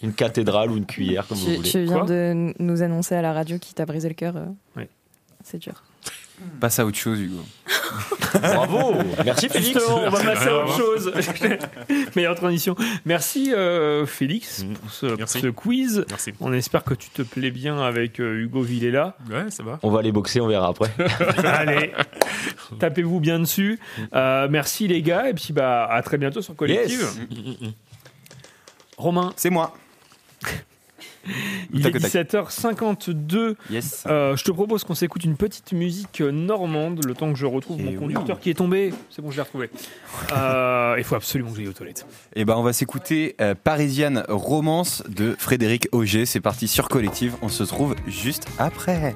Une 0.03 0.13
cathédrale 0.13 0.71
ou 0.71 0.77
une 0.77 0.85
cuillère, 0.85 1.25
comme 1.27 1.37
vous 1.37 1.45
Tu, 1.45 1.55
voulez. 1.57 1.69
tu 1.69 1.83
viens 1.83 2.03
de 2.05 2.53
nous 2.59 2.81
annoncer 2.81 3.15
à 3.15 3.21
la 3.21 3.33
radio 3.33 3.57
qui 3.59 3.73
t'a 3.73 3.85
brisé 3.85 4.07
le 4.07 4.13
cœur. 4.15 4.35
euh. 4.37 4.45
Ouais. 4.75 4.89
C'est 5.43 5.57
dur. 5.59 5.73
Passe 6.59 6.79
à 6.79 6.85
autre 6.85 6.97
chose, 6.97 7.19
Hugo. 7.19 7.39
Bravo 8.33 8.95
Merci 9.23 9.49
Félix 9.49 9.73
Justement, 9.73 10.03
on 10.05 10.09
va 10.09 10.19
passer 10.21 10.47
à 10.47 10.63
autre 10.63 10.77
chose. 10.77 11.13
Meilleure 12.15 12.35
transition. 12.35 12.75
Merci 13.05 13.53
euh, 13.53 14.05
Félix 14.05 14.65
pour 14.81 14.91
ce, 14.91 15.05
pour 15.07 15.29
ce 15.29 15.47
quiz. 15.47 16.05
Merci. 16.09 16.33
On 16.41 16.53
espère 16.53 16.83
que 16.83 16.93
tu 16.93 17.09
te 17.09 17.21
plais 17.21 17.51
bien 17.51 17.79
avec 17.79 18.19
euh, 18.19 18.41
Hugo 18.41 18.61
Villela. 18.61 19.15
Ouais, 19.29 19.49
ça 19.49 19.63
va. 19.63 19.79
On 19.83 19.91
va 19.91 19.99
aller 19.99 20.11
boxer, 20.11 20.41
on 20.41 20.47
verra 20.47 20.67
après. 20.67 20.91
Allez, 21.43 21.93
tapez-vous 22.79 23.19
bien 23.19 23.39
dessus. 23.39 23.79
Euh, 24.13 24.47
merci 24.49 24.87
les 24.87 25.01
gars 25.01 25.29
et 25.29 25.33
puis 25.33 25.53
bah 25.53 25.87
à 25.89 26.01
très 26.01 26.17
bientôt 26.17 26.41
sur 26.41 26.55
Collective. 26.55 27.07
Yes. 27.29 27.71
Romain, 28.97 29.33
C'est 29.35 29.49
moi. 29.49 29.73
Il 31.73 31.85
est 31.85 31.91
Tac, 31.91 32.01
tac. 32.01 32.11
17h52. 32.31 33.55
Yes. 33.69 34.03
Euh, 34.07 34.35
je 34.35 34.43
te 34.43 34.51
propose 34.51 34.83
qu'on 34.83 34.95
s'écoute 34.95 35.23
une 35.23 35.37
petite 35.37 35.73
musique 35.73 36.21
euh, 36.21 36.31
normande 36.31 37.05
le 37.05 37.13
temps 37.13 37.31
que 37.31 37.37
je 37.39 37.45
retrouve 37.45 37.77
Eh 37.79 37.83
mon 37.83 37.89
oui. 37.91 37.97
conducteur 37.97 38.39
qui 38.39 38.49
est 38.49 38.53
tombé. 38.55 38.93
C'est 39.09 39.21
bon, 39.21 39.31
je 39.31 39.37
l'ai 39.37 39.41
retrouvé. 39.43 39.69
Euh, 40.31 40.95
il 40.97 41.03
faut 41.03 41.15
absolument 41.15 41.51
que 41.51 41.57
j'aille 41.57 41.67
aux 41.67 41.73
toilettes. 41.73 42.05
Et 42.35 42.45
ben, 42.45 42.55
on 42.57 42.63
va 42.63 42.73
s'écouter 42.73 43.35
euh, 43.41 43.55
Parisienne 43.61 44.23
Romance 44.29 45.03
de 45.07 45.35
Frédéric 45.37 45.87
Auger. 45.91 46.25
C'est 46.25 46.41
parti 46.41 46.67
sur 46.67 46.87
Collective. 46.89 47.35
On 47.41 47.49
se 47.49 47.63
trouve 47.63 47.95
juste 48.07 48.47
après. 48.59 49.15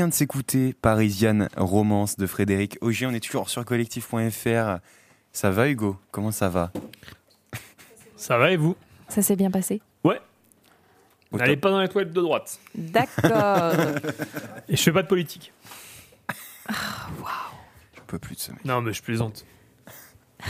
Vient 0.00 0.08
de 0.08 0.14
s'écouter 0.14 0.72
Parisienne 0.72 1.50
Romance 1.58 2.16
de 2.16 2.26
Frédéric 2.26 2.78
Auger. 2.80 3.04
On 3.04 3.10
est 3.10 3.20
toujours 3.20 3.50
sur 3.50 3.62
collectif.fr. 3.66 4.78
Ça 5.30 5.50
va, 5.50 5.68
Hugo? 5.68 5.98
Comment 6.10 6.30
ça 6.30 6.48
va? 6.48 6.72
Ça 8.16 8.38
va 8.38 8.50
et 8.50 8.56
vous? 8.56 8.76
Ça 9.08 9.20
s'est 9.20 9.36
bien 9.36 9.50
passé 9.50 9.82
Ouais. 10.02 10.18
N'allez 11.32 11.58
pas 11.58 11.70
dans 11.70 11.82
les 11.82 11.88
toilettes 11.90 12.14
de 12.14 12.20
droite. 12.22 12.58
D'accord. 12.74 13.74
Et 14.70 14.76
je 14.76 14.82
fais 14.82 14.92
pas 14.92 15.02
de 15.02 15.06
politique. 15.06 15.52
Je 16.70 18.00
peux 18.06 18.18
plus 18.18 18.36
de 18.36 18.40
ce 18.40 18.52
mec. 18.52 18.64
Non, 18.64 18.80
mais 18.80 18.94
je 18.94 19.02
plaisante. 19.02 19.44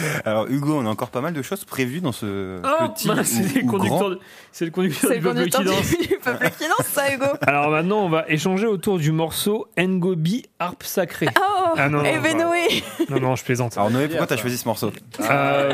Alors 0.24 0.46
Hugo, 0.48 0.74
on 0.78 0.86
a 0.86 0.88
encore 0.88 1.10
pas 1.10 1.20
mal 1.20 1.32
de 1.32 1.42
choses 1.42 1.64
prévues 1.64 2.00
dans 2.00 2.12
ce 2.12 2.60
Oh, 2.64 2.88
petit 2.90 3.08
mince, 3.08 3.28
c'est 3.28 3.40
ou- 3.42 3.58
le 3.60 3.64
ou 3.64 3.70
conducteur, 3.70 3.98
grand. 3.98 4.10
de- 4.10 4.20
c'est 4.52 4.64
le 4.64 4.70
conducteur 4.70 5.10
C'est 5.10 5.18
du 5.18 5.24
le 5.24 5.32
peuple 5.34 5.44
qui 5.44 5.50
conducteur 5.50 5.76
danse. 5.76 5.90
du, 6.08 6.18
peuple 6.18 6.50
qui 6.58 6.64
danse, 6.68 6.86
ça, 6.86 7.12
Hugo. 7.14 7.26
Alors 7.42 7.70
maintenant, 7.70 7.98
on 8.00 8.08
va 8.08 8.24
échanger 8.28 8.66
autour 8.66 8.98
du 8.98 9.12
morceau 9.12 9.68
Ngobi 9.78 10.44
Harpe 10.58 10.82
Sacrée. 10.82 11.28
Oh, 11.38 11.74
Ah 11.76 11.88
non, 11.88 12.02
eh 12.04 12.16
non, 12.16 12.22
ben 12.22 12.36
non. 12.38 12.44
Noé. 12.50 12.82
Non, 13.10 13.20
non, 13.20 13.36
je 13.36 13.44
plaisante. 13.44 13.76
Alors 13.76 13.90
Noé, 13.90 14.08
pourquoi 14.08 14.26
t'as 14.26 14.36
choisi 14.36 14.56
ce 14.58 14.66
morceau 14.68 14.92
Euh, 15.20 15.72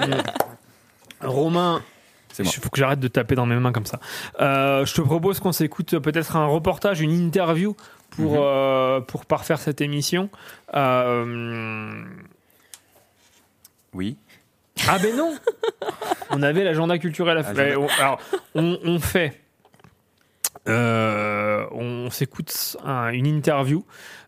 Romain, 1.20 1.82
il 2.38 2.44
faut 2.46 2.68
que 2.70 2.78
j'arrête 2.78 3.00
de 3.00 3.08
taper 3.08 3.34
dans 3.34 3.46
mes 3.46 3.56
mains 3.56 3.72
comme 3.72 3.86
ça. 3.86 3.98
Euh, 4.40 4.86
je 4.86 4.94
te 4.94 5.00
propose 5.00 5.40
qu'on 5.40 5.50
s'écoute 5.52 5.98
peut-être 5.98 6.36
un 6.36 6.46
reportage, 6.46 7.00
une 7.00 7.10
interview 7.10 7.74
pour, 8.10 8.32
Mhm. 8.34 8.38
euh, 8.40 9.00
pour 9.00 9.26
parfaire 9.26 9.58
cette 9.58 9.80
émission. 9.80 10.28
Euh, 10.74 12.04
Oui. 13.98 14.16
Ah 14.86 14.96
ben 15.00 15.16
non 15.16 15.34
On 16.30 16.40
avait 16.42 16.62
l'agenda 16.62 16.98
culturel 16.98 17.36
à 17.36 17.42
faire. 17.42 17.78
Alors, 17.98 18.20
on, 18.54 18.78
on 18.84 19.00
fait... 19.00 19.40
euh, 20.68 21.66
on 21.72 22.08
s'écoute 22.10 22.76
un- 22.84 23.08
une 23.08 23.26
interview. 23.26 23.84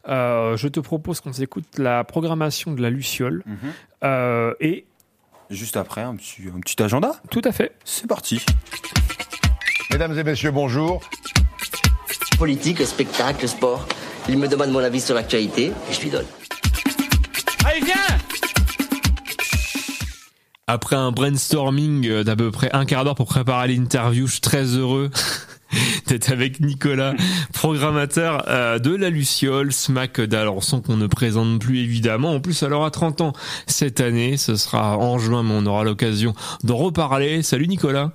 Euh, 0.08 0.56
je 0.56 0.66
te 0.66 0.80
propose 0.80 1.20
qu'on 1.20 1.32
s'écoute 1.32 1.66
la 1.78 2.02
programmation 2.02 2.72
de 2.72 2.82
la 2.82 2.90
Luciole. 2.90 3.44
Mhm. 3.46 3.56
Euh, 4.02 4.54
et 4.60 4.86
Juste 5.50 5.76
après, 5.76 6.00
un 6.02 6.16
petit, 6.16 6.42
un 6.52 6.58
petit 6.60 6.82
agenda 6.82 7.12
Tout 7.30 7.42
à 7.44 7.52
fait. 7.52 7.72
C'est 7.84 8.08
parti. 8.08 8.44
Mesdames 9.92 10.18
et 10.18 10.24
messieurs, 10.24 10.50
bonjour. 10.50 11.00
Politique, 12.38 12.80
spectacle, 12.86 13.46
sport. 13.46 13.86
Il 14.28 14.36
me 14.38 14.48
demande 14.48 14.70
mon 14.70 14.80
avis 14.80 15.00
sur 15.00 15.14
l'actualité 15.14 15.66
et 15.90 15.92
je 15.92 16.00
lui 16.00 16.10
donne. 16.10 16.26
Allez, 17.64 17.80
viens 17.84 17.94
Après 20.72 20.94
un 20.94 21.10
brainstorming 21.10 22.08
euh, 22.08 22.22
d'à 22.22 22.36
peu 22.36 22.52
près 22.52 22.70
un 22.72 22.84
quart 22.84 23.02
d'heure 23.02 23.16
pour 23.16 23.26
préparer 23.26 23.66
l'interview, 23.66 24.28
je 24.28 24.34
suis 24.34 24.40
très 24.40 24.76
heureux 24.76 25.10
d'être 26.06 26.30
avec 26.30 26.60
Nicolas, 26.60 27.14
programmateur 27.52 28.44
euh, 28.46 28.78
de 28.78 28.94
la 28.94 29.10
Luciole, 29.10 29.72
SMAC 29.72 30.20
d'Alençon 30.20 30.80
qu'on 30.80 30.96
ne 30.96 31.08
présente 31.08 31.60
plus 31.60 31.80
évidemment. 31.80 32.30
En 32.30 32.40
plus, 32.40 32.62
elle 32.62 32.72
aura 32.72 32.92
30 32.92 33.20
ans 33.20 33.32
cette 33.66 34.00
année, 34.00 34.36
ce 34.36 34.54
sera 34.54 34.96
en 34.96 35.18
juin, 35.18 35.42
mais 35.42 35.54
on 35.54 35.66
aura 35.66 35.82
l'occasion 35.82 36.34
d'en 36.62 36.76
reparler. 36.76 37.42
Salut 37.42 37.66
Nicolas, 37.66 38.12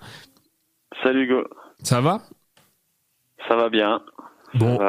Salut 1.03 1.25
Hugo, 1.25 1.43
ça 1.83 1.99
va? 1.99 2.21
Ça 3.49 3.57
va 3.57 3.67
bien. 3.67 4.01
Bon, 4.53 4.79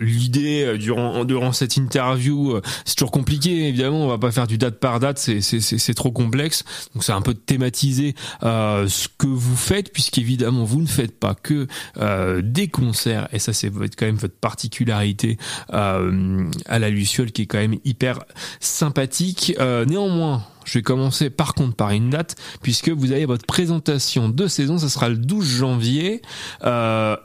l'idée 0.00 0.64
euh, 0.64 0.78
durant 0.78 1.24
durant 1.24 1.52
cette 1.52 1.76
interview, 1.76 2.52
euh, 2.52 2.62
c'est 2.84 2.96
toujours 2.96 3.10
compliqué 3.10 3.68
évidemment. 3.68 4.04
On 4.04 4.08
va 4.08 4.18
pas 4.18 4.32
faire 4.32 4.46
du 4.46 4.58
date 4.58 4.78
par 4.78 5.00
date, 5.00 5.18
c'est 5.18 5.40
c'est 5.40 5.60
c'est 5.60 5.94
trop 5.94 6.12
complexe. 6.12 6.64
Donc 6.94 7.04
c'est 7.04 7.12
un 7.12 7.22
peu 7.22 7.34
de 7.34 7.38
thématiser 7.38 8.14
euh, 8.42 8.88
ce 8.88 9.08
que 9.08 9.26
vous 9.26 9.56
faites, 9.56 9.92
puisqu'évidemment 9.92 10.64
vous 10.64 10.80
ne 10.80 10.86
faites 10.86 11.18
pas 11.18 11.34
que 11.34 11.66
euh, 11.98 12.42
des 12.42 12.68
concerts. 12.68 13.28
Et 13.32 13.38
ça 13.38 13.52
c'est 13.52 13.70
quand 13.70 14.06
même 14.06 14.16
votre 14.16 14.36
particularité 14.36 15.38
euh, 15.72 16.48
à 16.66 16.78
la 16.78 16.90
Luciole, 16.90 17.32
qui 17.32 17.42
est 17.42 17.46
quand 17.46 17.58
même 17.58 17.78
hyper 17.84 18.20
sympathique. 18.60 19.54
Euh, 19.60 19.84
néanmoins. 19.84 20.44
Je 20.64 20.78
vais 20.78 20.82
commencer 20.82 21.28
par 21.28 21.52
contre 21.52 21.76
par 21.76 21.90
une 21.90 22.08
date, 22.08 22.36
puisque 22.62 22.88
vous 22.88 23.12
avez 23.12 23.26
votre 23.26 23.44
présentation 23.44 24.30
de 24.30 24.46
saison, 24.46 24.78
ça 24.78 24.88
sera 24.88 25.10
le 25.10 25.18
12 25.18 25.46
janvier 25.46 26.22
à 26.62 27.18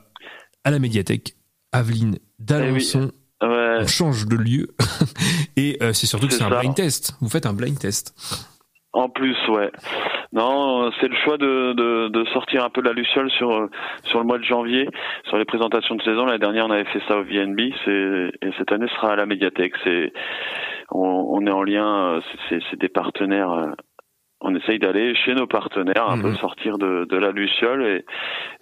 la 0.65 0.77
médiathèque 0.77 1.37
Aveline 1.71 2.17
d'Alençon. 2.39 3.11
On 3.41 3.87
change 3.87 4.25
de 4.27 4.35
lieu. 4.35 4.67
Et 5.57 5.77
euh, 5.81 5.93
c'est 5.93 6.07
surtout 6.07 6.27
que 6.27 6.33
C'est 6.33 6.43
un 6.43 6.49
blind 6.59 6.75
test. 6.75 7.15
Vous 7.21 7.29
faites 7.29 7.45
un 7.45 7.53
blind 7.53 7.77
test. 7.79 8.13
En 8.91 9.07
plus, 9.07 9.37
ouais. 9.49 9.71
Non, 10.33 10.91
c'est 10.99 11.07
le 11.07 11.15
choix 11.23 11.37
de, 11.37 11.73
de, 11.73 12.07
de 12.09 12.25
sortir 12.33 12.63
un 12.65 12.69
peu 12.69 12.81
de 12.81 12.87
la 12.87 12.93
Luciole 12.93 13.29
sur 13.31 13.69
sur 14.05 14.19
le 14.19 14.25
mois 14.25 14.39
de 14.39 14.43
janvier, 14.43 14.87
sur 15.27 15.37
les 15.37 15.45
présentations 15.45 15.95
de 15.95 16.01
saison. 16.01 16.25
L'année 16.25 16.39
dernière, 16.39 16.65
on 16.65 16.71
avait 16.71 16.85
fait 16.85 17.01
ça 17.07 17.17
au 17.17 17.23
VNB, 17.23 17.59
et 17.59 18.49
cette 18.57 18.71
année 18.71 18.87
ce 18.89 18.95
sera 18.95 19.13
à 19.13 19.15
la 19.15 19.25
médiathèque. 19.25 19.73
C'est 19.83 20.11
on, 20.91 20.99
on 21.29 21.45
est 21.47 21.51
en 21.51 21.63
lien, 21.63 22.19
c'est- 22.49 22.59
des 22.79 22.89
partenaires. 22.89 23.51
euh, 23.51 23.71
On 24.41 24.55
essaye 24.55 24.79
d'aller 24.79 25.13
chez 25.15 25.33
nos 25.35 25.47
partenaires, 25.47 26.09
un 26.09 26.19
peu 26.21 26.33
sortir 26.35 26.77
de, 26.77 27.05
de 27.09 27.17
la 27.17 27.31
Luciole 27.31 27.85
et, 27.85 28.05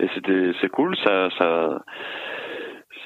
et 0.03 0.09
c'était 0.15 0.51
c'est 0.61 0.69
cool. 0.69 0.95
Ça 1.05 1.29
ça, 1.37 1.83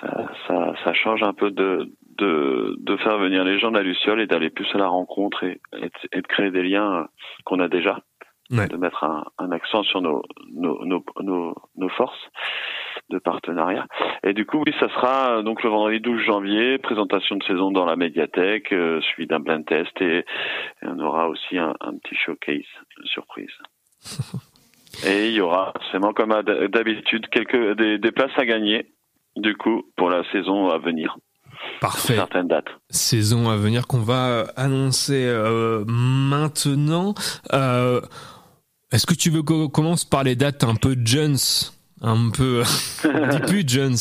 ça 0.02 0.26
ça 0.48 0.74
ça 0.84 0.94
change 0.94 1.24
un 1.24 1.34
peu 1.34 1.52
de 1.52 1.92
de, 2.18 2.76
de 2.80 2.98
faire 2.98 3.18
venir 3.18 3.44
les 3.44 3.60
gens 3.60 3.72
de 3.72 3.78
la 3.78 3.84
Luciole 3.84 4.22
et 4.22 4.28
d'aller 4.28 4.50
plus 4.50 4.68
à 4.74 4.78
la 4.78 4.88
rencontre 4.88 5.44
et, 5.44 5.60
et, 5.74 5.86
de, 5.86 5.92
et 6.12 6.22
de 6.22 6.28
créer 6.28 6.52
des 6.52 6.64
liens 6.64 6.94
euh, 6.94 7.04
qu'on 7.46 7.60
a 7.60 7.68
déjà, 7.68 8.00
de 8.50 8.76
mettre 8.76 9.04
un, 9.04 9.24
un 9.38 9.52
accent 9.52 9.82
sur 9.84 10.02
nos, 10.02 10.22
nos, 10.54 10.84
nos, 10.86 11.04
nos, 11.22 11.56
nos 11.78 11.90
forces 11.90 12.30
de 13.10 13.18
partenariat. 13.18 13.88
Et 14.24 14.34
du 14.34 14.46
coup, 14.46 14.62
oui, 14.66 14.74
ça 14.80 14.90
sera 14.90 15.38
euh, 15.38 15.42
donc 15.42 15.64
le 15.64 15.70
vendredi 15.70 16.00
12 16.00 16.22
janvier, 16.22 16.78
présentation 16.78 17.38
de 17.38 17.44
saison 17.44 17.72
dans 17.72 17.86
la 17.86 17.96
médiathèque, 17.96 18.74
euh, 18.74 19.02
suivi 19.02 19.28
d'un 19.28 19.40
blind 19.40 19.66
test 19.66 20.02
et, 20.02 20.20
et 20.20 20.24
on 20.84 21.00
aura 21.00 21.30
aussi 21.30 21.58
un, 21.58 21.74
un 21.80 21.94
petit 21.98 22.16
showcase, 22.16 22.66
une 23.00 23.06
surprise. 23.06 23.54
Et 25.08 25.30
il 25.30 25.34
y 25.34 25.42
aura, 25.42 25.72
forcément 25.72 26.12
comme 26.12 26.34
d'habitude, 26.44 27.26
quelques 27.30 27.78
des, 27.78 27.98
des 27.98 28.12
places 28.12 28.38
à 28.38 28.46
gagner, 28.46 28.92
du 29.36 29.56
coup, 29.56 29.84
pour 29.96 30.10
la 30.10 30.24
saison 30.32 30.70
à 30.70 30.78
venir. 30.78 31.18
Parfait. 31.80 32.16
Certaines 32.16 32.48
dates. 32.48 32.70
Saison 32.90 33.50
à 33.50 33.58
venir 33.58 33.88
qu'on 33.88 34.02
va 34.02 34.28
euh, 34.30 34.46
annoncer 34.56 35.26
euh, 35.26 35.84
maintenant. 35.86 37.14
Euh, 37.54 38.02
Est-ce 38.92 39.06
que 39.06 39.14
tu 39.14 39.30
veux 39.30 39.44
qu'on 39.44 39.68
commence 39.68 40.06
par 40.06 40.24
les 40.24 40.36
dates 40.36 40.64
un 40.64 40.76
peu 40.76 40.96
Jones? 41.04 41.38
Un 42.02 42.30
peu 42.30 42.64
on 43.06 43.28
dit 43.28 43.40
plus 43.40 43.64
Jones 43.66 43.98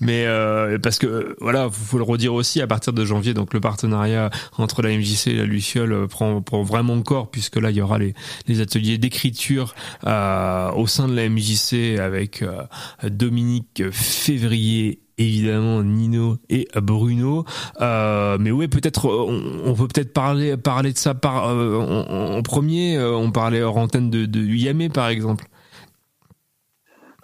mais 0.00 0.24
euh, 0.26 0.78
parce 0.78 0.98
que 0.98 1.36
voilà 1.40 1.68
faut 1.70 1.98
le 1.98 2.04
redire 2.04 2.34
aussi 2.34 2.60
à 2.60 2.66
partir 2.66 2.92
de 2.92 3.04
janvier 3.04 3.34
donc 3.34 3.54
le 3.54 3.60
partenariat 3.60 4.30
entre 4.58 4.82
la 4.82 4.90
MJC 4.90 5.28
et 5.28 5.36
la 5.36 5.44
Luciole 5.44 5.92
euh, 5.92 6.06
prend, 6.06 6.42
prend 6.42 6.62
vraiment 6.62 7.00
corps 7.02 7.30
puisque 7.30 7.56
là 7.56 7.70
il 7.70 7.76
y 7.76 7.80
aura 7.82 7.98
les, 7.98 8.14
les 8.46 8.60
ateliers 8.60 8.98
d'écriture 8.98 9.74
euh, 10.06 10.70
au 10.72 10.86
sein 10.86 11.08
de 11.08 11.14
la 11.14 11.28
MJC 11.28 11.98
avec 11.98 12.42
euh, 12.42 12.62
Dominique 13.08 13.82
Février 13.90 15.00
évidemment 15.20 15.82
Nino 15.82 16.38
et 16.48 16.66
Bruno. 16.76 17.44
Euh, 17.80 18.38
mais 18.40 18.50
ouais 18.50 18.68
peut-être 18.68 19.06
on, 19.06 19.42
on 19.64 19.74
peut 19.74 19.86
peut-être 19.88 20.12
parler 20.12 20.56
parler 20.56 20.92
de 20.92 20.98
ça 20.98 21.14
par 21.14 21.48
euh, 21.48 21.78
en, 21.78 22.36
en 22.38 22.42
premier. 22.42 22.96
Euh, 22.96 23.14
on 23.14 23.30
parlait 23.30 23.62
hors 23.62 23.76
antenne 23.76 24.10
de, 24.10 24.26
de 24.26 24.40
Yamé 24.40 24.88
par 24.88 25.08
exemple 25.08 25.46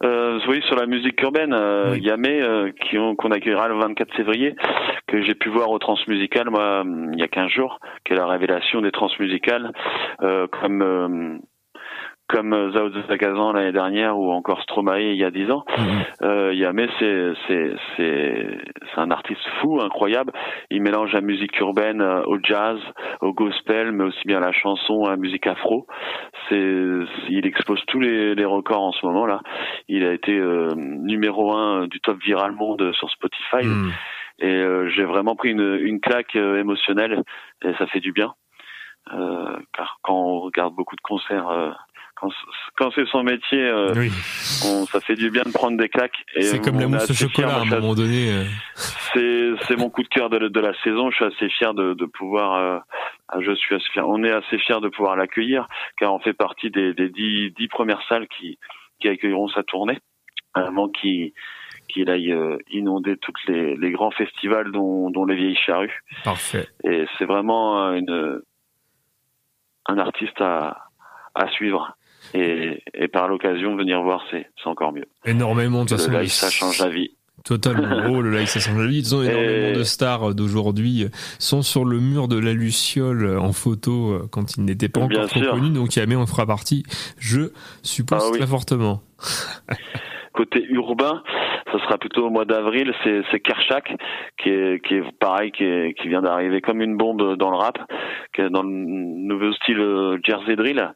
Euh, 0.04 0.38
oui, 0.48 0.60
sur 0.66 0.76
la 0.76 0.86
musique 0.86 1.20
urbaine, 1.22 1.52
euh, 1.54 1.96
Yamé, 2.00 2.42
euh, 2.42 2.70
qui 2.72 2.98
ont- 2.98 3.14
qu'on 3.14 3.30
accueillera 3.30 3.68
le 3.68 3.74
24 3.78 4.14
février, 4.14 4.54
que 5.06 5.22
j'ai 5.22 5.34
pu 5.34 5.48
voir 5.48 5.70
au 5.70 5.78
Transmusical, 5.78 6.50
moi, 6.50 6.84
il 7.12 7.18
y 7.18 7.22
a 7.22 7.28
15 7.28 7.50
jours, 7.50 7.78
qui 8.04 8.12
est 8.12 8.16
la 8.16 8.26
révélation 8.26 8.80
des 8.82 8.90
Transmusicales, 8.90 9.72
euh, 10.22 10.46
comme 10.48 10.82
euh, 10.82 11.38
comme 12.28 12.52
euh, 12.52 12.72
Zao 12.72 12.90
Zagazan 13.08 13.52
l'année 13.52 13.72
dernière 13.72 14.18
ou 14.18 14.30
encore 14.30 14.60
Stromae 14.62 15.12
il 15.12 15.16
y 15.16 15.24
a 15.24 15.30
10 15.30 15.50
ans. 15.50 15.64
Euh, 16.22 16.52
Yamé, 16.54 16.88
c'est 16.98 17.32
c'est 17.46 17.74
c'est 17.96 18.58
c'est 18.94 19.00
un 19.00 19.10
artiste 19.10 19.46
fou, 19.60 19.80
incroyable. 19.80 20.32
Il 20.70 20.82
mélange 20.82 21.12
la 21.12 21.20
musique 21.20 21.58
urbaine 21.60 22.00
euh, 22.00 22.22
au 22.24 22.38
jazz, 22.42 22.78
au 23.20 23.32
gospel, 23.32 23.92
mais 23.92 24.04
aussi 24.04 24.26
bien 24.26 24.40
la 24.40 24.52
chanson, 24.52 25.04
à 25.04 25.10
la 25.10 25.16
musique 25.16 25.46
afro. 25.46 25.86
C'est 26.48 26.56
il 27.28 27.46
expose 27.46 27.82
tous 27.86 28.00
les, 28.00 28.34
les 28.34 28.44
records 28.44 28.82
en 28.82 28.92
ce 28.92 29.04
moment 29.04 29.26
là. 29.26 29.40
Il 29.88 30.04
a 30.04 30.12
été 30.12 30.36
euh, 30.36 30.74
numéro 30.76 31.52
un 31.52 31.86
du 31.86 32.00
top 32.00 32.18
viral 32.22 32.52
monde 32.52 32.92
sur 32.94 33.10
Spotify. 33.10 33.66
Et 34.38 34.46
euh, 34.46 34.90
j'ai 34.90 35.04
vraiment 35.04 35.34
pris 35.34 35.50
une, 35.50 35.78
une 35.80 36.00
claque 36.00 36.36
euh, 36.36 36.60
émotionnelle 36.60 37.22
et 37.64 37.72
ça 37.78 37.86
fait 37.86 38.00
du 38.00 38.12
bien. 38.12 38.34
Euh, 39.12 39.56
car 39.72 39.98
quand 40.02 40.14
on 40.14 40.40
regarde 40.40 40.74
beaucoup 40.74 40.96
de 40.96 41.00
concerts, 41.00 41.48
euh, 41.48 41.70
quand, 42.16 42.30
quand 42.76 42.90
c'est 42.94 43.06
son 43.06 43.22
métier, 43.22 43.60
euh, 43.62 43.92
on, 44.64 44.86
ça 44.86 45.00
fait 45.00 45.14
du 45.14 45.30
bien 45.30 45.42
de 45.44 45.52
prendre 45.52 45.76
des 45.76 45.88
claques. 45.88 46.24
C'est 46.40 46.60
comme 46.60 46.80
la 46.80 46.88
mousse 46.88 47.10
au 47.10 47.14
chocolat 47.14 47.56
à 47.56 47.60
un 47.60 47.64
moment 47.66 47.94
donné 47.94 48.32
euh. 48.32 49.56
c'est 49.68 49.76
mon 49.76 49.90
coup 49.90 50.02
de 50.02 50.08
cœur 50.08 50.28
de, 50.30 50.38
la- 50.38 50.48
de 50.48 50.60
la 50.60 50.72
saison. 50.82 51.10
Je 51.10 51.16
suis 51.16 51.24
assez 51.24 51.48
fier 51.50 51.74
de, 51.74 51.94
de 51.94 52.04
pouvoir. 52.06 52.54
euh, 52.54 52.78
ah, 53.28 53.38
je 53.40 53.52
suis 53.52 53.74
assez 53.74 53.86
fier. 53.92 54.08
On 54.08 54.22
est 54.24 54.30
assez 54.32 54.58
fier 54.58 54.80
de 54.80 54.88
pouvoir 54.88 55.16
l'accueillir 55.16 55.66
car 55.98 56.12
on 56.14 56.18
fait 56.18 56.32
partie 56.34 56.70
des, 56.70 56.94
des 56.94 57.08
dix, 57.08 57.50
dix 57.52 57.68
premières 57.68 58.02
salles 58.08 58.26
qui 58.28 58.58
qui 59.00 59.08
accueilleront 59.08 59.48
sa 59.48 59.62
tournée. 59.62 59.98
Vraiment 60.54 60.88
qui 60.88 61.34
qu'il 61.88 62.10
aille 62.10 62.32
euh, 62.32 62.56
inonder 62.70 63.16
toutes 63.18 63.38
les, 63.46 63.76
les 63.76 63.90
grands 63.92 64.10
festivals 64.10 64.72
dont, 64.72 65.10
dont 65.10 65.24
les 65.24 65.36
vieilles 65.36 65.54
charrues. 65.56 66.02
Parfait. 66.24 66.66
Et 66.82 67.06
c'est 67.18 67.26
vraiment 67.26 67.86
euh, 67.88 67.92
une 67.94 68.40
un 69.86 69.98
artiste 69.98 70.40
à 70.40 70.78
à 71.34 71.48
suivre. 71.50 71.94
Et, 72.38 72.82
et 72.94 73.08
par 73.08 73.28
l'occasion, 73.28 73.76
venir 73.76 74.02
voir, 74.02 74.22
c'est 74.30 74.46
encore 74.66 74.92
mieux. 74.92 75.06
Énormément, 75.24 75.84
de 75.84 75.88
toute 75.88 75.98
Le 75.98 76.04
façon. 76.04 76.18
live, 76.18 76.30
ça 76.30 76.50
change 76.50 76.78
la 76.80 76.88
vie. 76.88 77.10
Totalement. 77.44 78.02
Oh, 78.10 78.20
le 78.20 78.30
live, 78.36 78.46
ça 78.48 78.60
change 78.60 78.78
la 78.78 78.86
vie. 78.88 79.02
Disons, 79.02 79.22
énormément 79.22 79.68
Et- 79.68 79.72
de 79.74 79.82
stars 79.84 80.34
d'aujourd'hui 80.34 81.06
sont 81.38 81.62
sur 81.62 81.84
le 81.84 82.00
mur 82.00 82.28
de 82.28 82.38
la 82.38 82.52
Luciole 82.52 83.38
en 83.38 83.52
photo 83.52 84.10
euh, 84.12 84.28
quand 84.30 84.56
ils 84.56 84.64
n'étaient 84.64 84.88
pas 84.88 85.00
encore 85.00 85.28
trop 85.28 85.40
connus. 85.40 85.70
Donc, 85.70 85.94
Yamé 85.96 86.16
en 86.16 86.26
fera 86.26 86.44
partie, 86.46 86.82
je 87.18 87.52
suppose 87.82 88.22
Ah 88.22 88.28
oui. 88.32 88.38
très 88.38 88.46
fortement. 88.48 89.02
Côté 90.34 90.64
urbain, 90.68 91.22
ça 91.72 91.78
sera 91.80 91.98
plutôt 91.98 92.26
au 92.26 92.30
mois 92.30 92.44
d'avril. 92.44 92.92
C'est 93.02 93.22
c'est 93.30 93.40
Kershak 93.40 93.94
qui 94.38 94.50
est 94.50 94.84
qui 94.84 94.94
est 94.96 95.18
pareil, 95.18 95.52
qui 95.52 95.64
est 95.64 95.94
qui 95.94 96.08
vient 96.08 96.22
d'arriver 96.22 96.60
comme 96.60 96.80
une 96.80 96.96
bombe 96.96 97.36
dans 97.36 97.50
le 97.50 97.56
rap, 97.56 97.78
qui 98.34 98.42
est 98.42 98.50
dans 98.50 98.62
le 98.62 98.68
nouveau 98.68 99.52
style 99.52 99.80
euh, 99.80 100.18
Jersey 100.24 100.56
drill, 100.56 100.92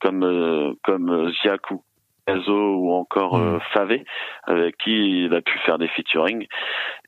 comme 0.00 0.24
euh, 0.24 0.72
comme 0.82 1.10
euh, 1.10 1.32
Ziak 1.42 1.70
ou 1.70 1.82
Gazo 2.26 2.76
ou 2.76 2.92
encore 2.92 3.36
euh, 3.36 3.58
Favé, 3.72 4.04
avec 4.44 4.76
qui 4.78 5.24
il 5.24 5.34
a 5.34 5.42
pu 5.42 5.58
faire 5.60 5.78
des 5.78 5.88
featuring. 5.88 6.46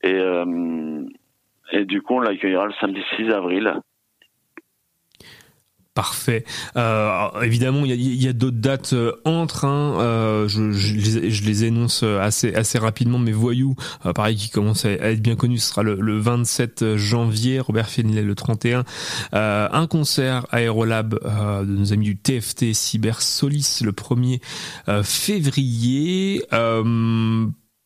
Et 0.02 0.14
euh, 0.14 1.04
et 1.72 1.84
du 1.84 2.02
coup, 2.02 2.14
on 2.14 2.20
l'accueillera 2.20 2.66
le 2.66 2.72
samedi 2.80 3.02
6 3.16 3.30
avril. 3.32 3.80
Parfait. 5.96 6.44
Euh, 6.76 7.40
évidemment, 7.40 7.86
il 7.86 8.22
y 8.22 8.26
a, 8.26 8.30
a 8.30 8.32
d'autres 8.34 8.58
dates 8.58 8.92
euh, 8.92 9.12
entre. 9.24 9.64
Hein, 9.64 9.98
euh, 9.98 10.46
je, 10.46 10.70
je 10.72 10.94
les, 10.94 11.30
je 11.30 11.42
les 11.42 11.64
énonce 11.64 12.02
euh, 12.02 12.20
assez, 12.20 12.54
assez 12.54 12.76
rapidement. 12.76 13.18
Mais 13.18 13.32
Voyou, 13.32 13.76
euh, 14.04 14.12
pareil, 14.12 14.36
qui 14.36 14.50
commence 14.50 14.84
à, 14.84 14.90
être 14.90 15.22
bien 15.22 15.36
connu, 15.36 15.56
ce 15.56 15.70
sera 15.70 15.82
le, 15.82 15.96
le 15.98 16.18
27 16.18 16.96
janvier. 16.96 17.60
Robert 17.60 17.88
Finlay 17.88 18.20
le 18.20 18.34
31. 18.34 18.84
Euh, 19.32 19.68
un 19.72 19.86
concert 19.86 20.46
Aérolab 20.50 21.14
de 21.14 21.64
nos 21.64 21.94
amis 21.94 22.04
du 22.04 22.18
TFT 22.18 22.74
Cyber 22.74 23.22
Solis 23.22 23.78
le 23.82 23.92
1er 23.92 24.42
euh, 24.90 25.02
février. 25.02 26.44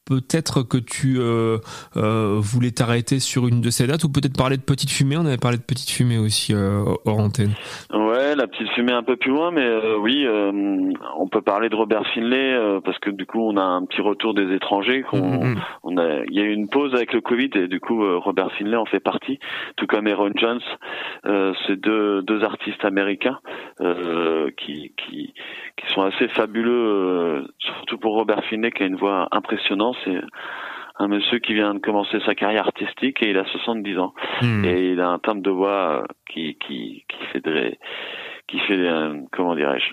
Peut-être 0.07 0.62
que 0.62 0.76
tu 0.78 1.18
euh, 1.20 1.59
euh, 1.96 2.36
voulais 2.40 2.72
t'arrêter 2.72 3.20
sur 3.20 3.46
une 3.46 3.61
de 3.61 3.70
ces 3.70 3.86
dates 3.86 4.03
ou 4.03 4.09
peut-être 4.11 4.36
parler 4.36 4.57
de 4.57 4.62
Petite 4.62 4.90
Fumée. 4.90 5.16
On 5.16 5.24
avait 5.26 5.36
parlé 5.36 5.57
de 5.57 5.62
Petite 5.62 5.90
Fumée 5.90 6.18
aussi 6.18 6.53
euh, 6.53 6.82
hors 7.05 7.18
antenne. 7.18 7.53
Ouais, 7.92 8.34
la 8.34 8.48
petite 8.48 8.68
fumée 8.70 8.92
un 8.92 9.05
peu 9.05 9.16
plus 9.16 9.30
loin, 9.30 9.53
mais 9.53 9.64
euh, 9.64 9.96
oui, 9.98 10.24
euh, 10.26 10.51
on 11.16 11.28
peut 11.28 11.42
parler 11.42 11.68
de 11.68 11.76
Robert 11.76 12.03
Finlay 12.12 12.55
euh, 12.55 12.80
parce 12.80 12.98
que 12.98 13.11
du 13.11 13.24
coup, 13.24 13.40
on 13.40 13.57
a 13.57 13.62
un 13.62 13.84
petit 13.84 14.01
retour 14.01 14.34
des 14.34 14.53
étrangers. 14.55 15.03
qu'on- 15.03 15.55
on 15.84 15.96
a, 15.96 16.24
il 16.26 16.34
y 16.34 16.40
a 16.40 16.44
eu 16.44 16.53
une 16.53 16.68
pause 16.68 16.92
avec 16.94 17.12
le 17.12 17.20
Covid 17.20 17.51
et 17.55 17.68
du 17.68 17.78
coup, 17.78 18.03
euh, 18.03 18.18
Robert 18.18 18.51
Finlay 18.59 18.76
en 18.76 18.86
fait 18.86 19.01
partie, 19.01 19.38
tout 19.76 19.86
comme 19.86 20.07
Aaron 20.09 20.32
Jones. 20.36 20.61
Euh, 21.26 21.53
c'est 21.66 21.80
deux, 21.80 22.22
deux 22.22 22.42
artistes 22.42 22.84
américains 22.84 23.38
euh, 23.80 24.51
qui, 24.57 24.92
qui 24.96 25.34
qui 25.76 25.94
sont 25.94 26.03
assez 26.03 26.28
fabuleux, 26.28 26.70
euh, 26.72 27.42
surtout 27.59 27.96
pour 27.96 28.14
Robert 28.14 28.42
Finlay 28.51 28.70
qui 28.72 28.82
a 28.82 28.86
une 28.86 28.96
voix 28.96 29.28
impressionnante. 29.32 29.96
C'est 30.05 30.20
un 30.98 31.09
monsieur 31.09 31.38
qui 31.38 31.55
vient 31.55 31.74
de 31.74 31.78
commencer 31.78 32.18
sa 32.26 32.34
carrière 32.34 32.66
artistique 32.66 33.22
et 33.22 33.30
il 33.30 33.38
a 33.38 33.44
70 33.44 33.98
ans. 33.98 34.12
Hmm. 34.42 34.64
et 34.64 34.90
il 34.92 35.01
a 35.01 35.09
un 35.09 35.18
timbre 35.18 35.42
de 35.42 35.51
voix 35.51 36.03
euh, 36.03 36.05
qui 36.30 36.57
qui 36.59 37.05
qui 37.09 37.24
fait 37.32 37.40
de- 37.44 37.74
qui 38.48 38.59
fait 38.61 38.74
euh, 38.78 39.14
comment 39.32 39.55
dirais-je 39.55 39.92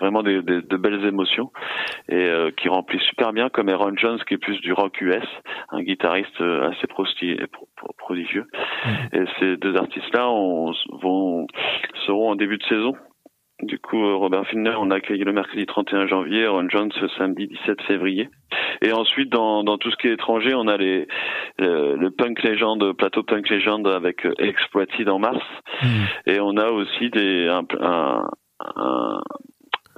vraiment 0.00 0.22
des, 0.22 0.40
des- 0.40 0.62
de 0.62 0.76
belles 0.78 1.04
émotions 1.04 1.50
et 2.08 2.14
euh, 2.14 2.50
qui 2.52 2.70
remplit 2.70 3.00
super 3.00 3.34
bien 3.34 3.50
comme 3.50 3.68
Aaron 3.68 3.94
Jones 3.96 4.18
qui 4.26 4.32
est 4.34 4.38
plus 4.38 4.58
du 4.62 4.72
rock 4.72 4.98
US 5.02 5.24
un 5.70 5.82
guitariste 5.82 6.40
assez 6.40 6.86
prosti- 6.86 7.46
pro- 7.48 7.68
pro- 7.76 7.92
prodigieux. 7.98 8.46
Et 9.12 9.24
ces 9.38 9.56
deux 9.58 9.76
artistes 9.76 10.14
là 10.14 10.30
on, 10.30 10.72
vont 11.02 11.46
seront 12.06 12.30
en 12.30 12.36
début 12.36 12.56
de 12.56 12.64
saison 12.64 12.94
du 13.62 13.78
coup, 13.78 14.02
euh, 14.04 14.14
Robert 14.16 14.46
Finlay, 14.46 14.72
on 14.78 14.90
accueille 14.90 15.18
le 15.24 15.32
mercredi 15.32 15.66
31 15.66 16.06
janvier, 16.06 16.44
Aaron 16.46 16.68
Jones 16.68 16.90
le 17.00 17.08
samedi 17.18 17.46
17 17.48 17.82
février. 17.82 18.28
Et 18.82 18.92
ensuite, 18.92 19.30
dans, 19.30 19.62
dans 19.64 19.76
tout 19.78 19.90
ce 19.90 19.96
qui 19.96 20.08
est 20.08 20.12
étranger, 20.14 20.54
on 20.54 20.66
a 20.68 20.76
les, 20.76 21.06
le 21.58 22.08
punk 22.10 22.42
légende, 22.42 22.92
plateau 22.96 23.22
punk 23.22 23.48
légende 23.48 23.86
avec 23.88 24.24
euh, 24.26 24.32
Exploited 24.38 25.08
en 25.08 25.18
mars. 25.18 25.42
Et 26.26 26.40
on 26.40 26.56
a 26.56 26.68
aussi 26.70 27.10
des, 27.10 27.48
un, 27.48 27.64
un- 27.80 28.28
un- 28.76 29.20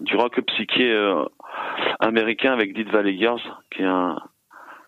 du 0.01 0.17
rock 0.17 0.41
psyché 0.47 0.91
euh, 0.93 1.25
américain 2.01 2.53
avec 2.53 2.75
Dead 2.75 2.89
Valley 2.89 3.17
Girls, 3.17 3.41
qui 3.71 3.83
est 3.83 3.87
un, 3.87 4.17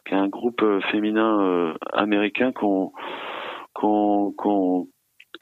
qui 0.07 0.15
est 0.15 0.19
un 0.19 0.29
groupe 0.29 0.63
euh, 0.63 0.81
féminin 0.91 1.41
euh, 1.41 1.75
américain 1.93 2.51
qu'on, 2.53 2.93
qu'on, 3.75 4.33
qu'on, 4.37 4.89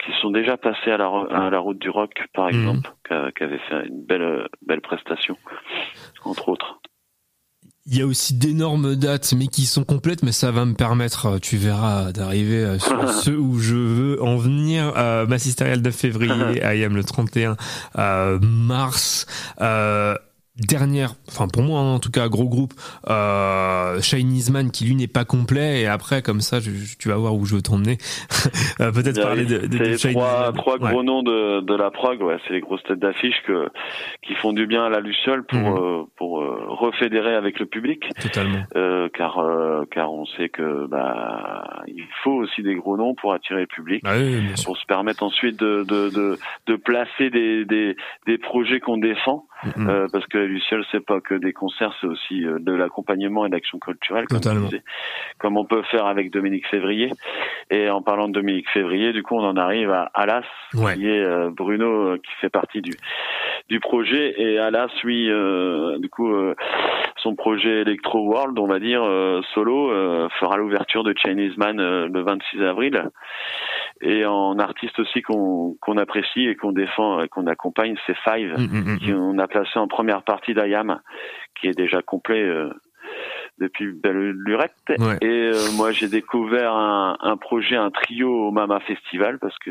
qui 0.04 0.12
sont 0.20 0.30
déjà 0.30 0.56
passés 0.56 0.90
à 0.90 0.96
la, 0.96 1.06
à 1.30 1.50
la 1.50 1.58
route 1.58 1.78
du 1.78 1.90
rock, 1.90 2.12
par 2.34 2.48
exemple, 2.48 2.90
qui, 3.06 3.42
avait 3.42 3.58
fait 3.58 3.86
une 3.86 4.04
belle, 4.04 4.48
belle 4.66 4.80
prestation, 4.80 5.36
entre 6.24 6.48
autres. 6.48 6.80
Il 7.84 7.98
y 7.98 8.00
a 8.00 8.06
aussi 8.06 8.34
d'énormes 8.34 8.94
dates, 8.94 9.34
mais 9.36 9.48
qui 9.48 9.62
sont 9.62 9.82
complètes, 9.82 10.22
mais 10.22 10.30
ça 10.30 10.52
va 10.52 10.64
me 10.64 10.74
permettre, 10.74 11.26
euh, 11.26 11.38
tu 11.38 11.56
verras, 11.56 12.12
d'arriver 12.12 12.64
euh, 12.64 12.78
sur 12.78 13.10
ce 13.10 13.32
où 13.32 13.58
je 13.58 13.74
veux 13.74 14.22
en 14.22 14.36
venir. 14.36 14.92
Euh, 14.96 15.26
Massisterial 15.26 15.80
9 15.80 15.92
février, 15.92 16.58
I 16.62 16.84
am 16.84 16.94
le 16.94 17.02
31 17.02 17.56
euh, 17.98 18.38
mars. 18.40 19.26
Euh, 19.60 20.14
dernière, 20.56 21.14
enfin 21.28 21.48
pour 21.48 21.62
moi 21.62 21.80
hein, 21.80 21.94
en 21.94 21.98
tout 21.98 22.10
cas, 22.10 22.28
gros 22.28 22.48
groupe, 22.48 22.74
euh, 23.08 24.00
Chinese 24.02 24.50
Man 24.50 24.70
qui 24.70 24.84
lui 24.84 24.94
n'est 24.94 25.06
pas 25.08 25.24
complet, 25.24 25.80
et 25.82 25.86
après 25.86 26.20
comme 26.22 26.40
ça, 26.40 26.60
je- 26.60 26.70
je- 26.70 26.96
tu 26.98 27.08
vas 27.08 27.16
voir 27.16 27.34
où 27.34 27.44
je 27.46 27.54
veux 27.56 27.62
t'emmener. 27.62 27.98
Euh, 28.80 28.90
Peut-être 28.90 29.14
Bien, 29.16 29.24
parler 29.24 29.44
de, 29.44 29.58
de, 29.58 29.66
de 29.78 29.84
Chinese 29.96 30.12
trois, 30.14 30.46
Man. 30.46 30.54
trois 30.54 30.78
Ouais. 30.78 30.90
gros 30.90 31.02
noms 31.02 31.22
de, 31.22 31.60
de 31.60 31.74
la 31.74 31.90
prog, 31.90 32.20
ouais, 32.22 32.36
c'est 32.46 32.54
les 32.54 32.60
grosses 32.60 32.82
têtes 32.84 32.98
d'affiche 32.98 33.36
que 33.46 33.68
qui 34.26 34.34
font 34.36 34.52
du 34.52 34.66
bien 34.66 34.84
à 34.84 34.88
la 34.88 35.00
Luciole 35.00 35.44
pour 35.44 35.58
Mhm. 35.58 35.76
euh, 35.78 36.02
pour 36.16 36.40
euh, 36.42 36.64
refédérer 36.68 37.34
avec 37.34 37.60
le 37.60 37.66
public. 37.66 38.02
Totalement. 38.20 38.62
Euh, 38.76 39.08
car 39.14 39.38
euh, 39.38 39.84
car 39.90 40.12
on 40.12 40.24
sait 40.26 40.48
que 40.48 40.86
bah 40.86 41.82
il 41.86 42.04
faut 42.24 42.32
aussi 42.32 42.62
des 42.62 42.74
gros 42.74 42.96
noms 42.96 43.14
pour 43.14 43.32
attirer 43.34 43.60
le 43.60 43.66
public, 43.66 44.02
Ah 44.04 44.14
oui, 44.16 44.42
pour 44.64 44.76
se 44.76 44.86
permettre 44.86 45.22
ensuite 45.22 45.58
de 45.60 45.84
de 45.86 46.08
de, 46.10 46.38
de 46.66 46.76
placer 46.76 47.30
des 47.30 47.64
des 47.64 47.94
des 48.26 48.38
projets 48.38 48.80
qu'on 48.80 48.98
défend. 48.98 49.46
Euh, 49.78 50.06
parce 50.12 50.26
que 50.26 50.38
la 50.38 50.46
Luciole, 50.46 50.84
c'est 50.90 51.04
pas 51.04 51.20
que 51.20 51.34
des 51.34 51.52
concerts, 51.52 51.94
c'est 52.00 52.06
aussi 52.06 52.44
euh, 52.44 52.58
de 52.58 52.72
l'accompagnement 52.72 53.46
et 53.46 53.48
de 53.48 53.54
l'action 53.54 53.78
culturelle, 53.78 54.26
comme, 54.26 54.40
Totalement. 54.40 54.66
disais, 54.68 54.82
comme 55.38 55.56
on 55.56 55.64
peut 55.64 55.82
faire 55.90 56.06
avec 56.06 56.30
Dominique 56.32 56.66
Février. 56.68 57.10
Et 57.70 57.88
en 57.90 58.02
parlant 58.02 58.28
de 58.28 58.32
Dominique 58.32 58.68
Février, 58.70 59.12
du 59.12 59.22
coup, 59.22 59.36
on 59.36 59.44
en 59.44 59.56
arrive 59.56 59.90
à 59.90 60.10
Alas, 60.14 60.44
Ouais. 60.74 60.94
qui 60.94 61.06
est 61.08 61.22
euh, 61.22 61.50
Bruno, 61.50 62.08
euh, 62.08 62.16
qui 62.16 62.32
fait 62.40 62.48
partie 62.50 62.80
du 62.82 62.92
du 63.68 63.78
projet. 63.80 64.34
Et 64.40 64.58
Alas, 64.58 64.88
lui, 65.04 65.30
euh, 65.30 65.98
du 65.98 66.08
coup, 66.10 66.30
euh, 66.34 66.54
son 67.16 67.34
projet 67.36 67.82
Electro 67.82 68.20
World, 68.26 68.58
on 68.58 68.66
va 68.66 68.80
dire 68.80 69.02
euh, 69.04 69.40
solo, 69.54 69.90
euh, 69.92 70.28
fera 70.40 70.56
l'ouverture 70.56 71.04
de 71.04 71.14
Chinese 71.16 71.56
Man 71.56 71.78
euh, 71.80 72.08
le 72.08 72.22
26 72.22 72.62
avril. 72.62 73.02
Et 74.04 74.26
en 74.26 74.58
artiste 74.58 74.98
aussi 74.98 75.22
qu'on 75.22 75.76
qu'on 75.80 75.96
apprécie 75.96 76.46
et 76.48 76.56
qu'on 76.56 76.72
défend, 76.72 77.20
et 77.22 77.28
qu'on 77.28 77.46
accompagne, 77.46 77.94
c'est 78.06 78.16
Five, 78.24 78.54
Mm, 78.58 78.62
mm, 78.64 78.92
mm, 78.94 78.98
qui 78.98 79.12
on 79.14 79.38
a 79.38 79.46
placé 79.46 79.78
en 79.78 79.86
première 79.86 80.22
partie 80.22 80.54
d'Ayam, 80.54 81.00
qui 81.60 81.68
est 81.68 81.76
déjà 81.76 82.02
complet 82.02 82.42
euh, 82.42 82.70
depuis 83.58 83.92
belle 83.92 84.30
lurette. 84.30 84.74
Ouais. 84.98 85.18
Et 85.20 85.50
euh, 85.52 85.70
moi, 85.76 85.92
j'ai 85.92 86.08
découvert 86.08 86.72
un, 86.74 87.16
un 87.20 87.36
projet, 87.36 87.76
un 87.76 87.90
trio 87.90 88.48
au 88.48 88.50
Mama 88.50 88.80
Festival, 88.80 89.38
parce 89.38 89.56
que 89.60 89.70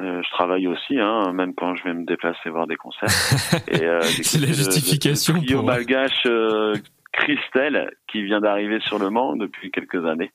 euh, 0.00 0.20
je 0.22 0.30
travaille 0.30 0.66
aussi, 0.66 0.98
hein, 0.98 1.32
même 1.32 1.54
quand 1.54 1.76
je 1.76 1.84
vais 1.84 1.94
me 1.94 2.04
déplacer 2.04 2.50
voir 2.50 2.66
des 2.66 2.76
concerts. 2.76 3.08
Euh, 3.80 4.00
C'est 4.02 4.40
la 4.40 4.48
le- 4.48 4.52
justification 4.54 5.34
le, 5.34 5.40
trio 5.42 5.58
pour- 5.58 5.66
malgache 5.66 6.26
euh, 6.26 6.74
Christelle, 7.12 7.92
qui 8.08 8.24
vient 8.24 8.40
d'arriver 8.40 8.80
sur 8.80 8.98
le 8.98 9.08
Mans 9.10 9.36
depuis 9.36 9.70
quelques 9.70 10.04
années. 10.04 10.32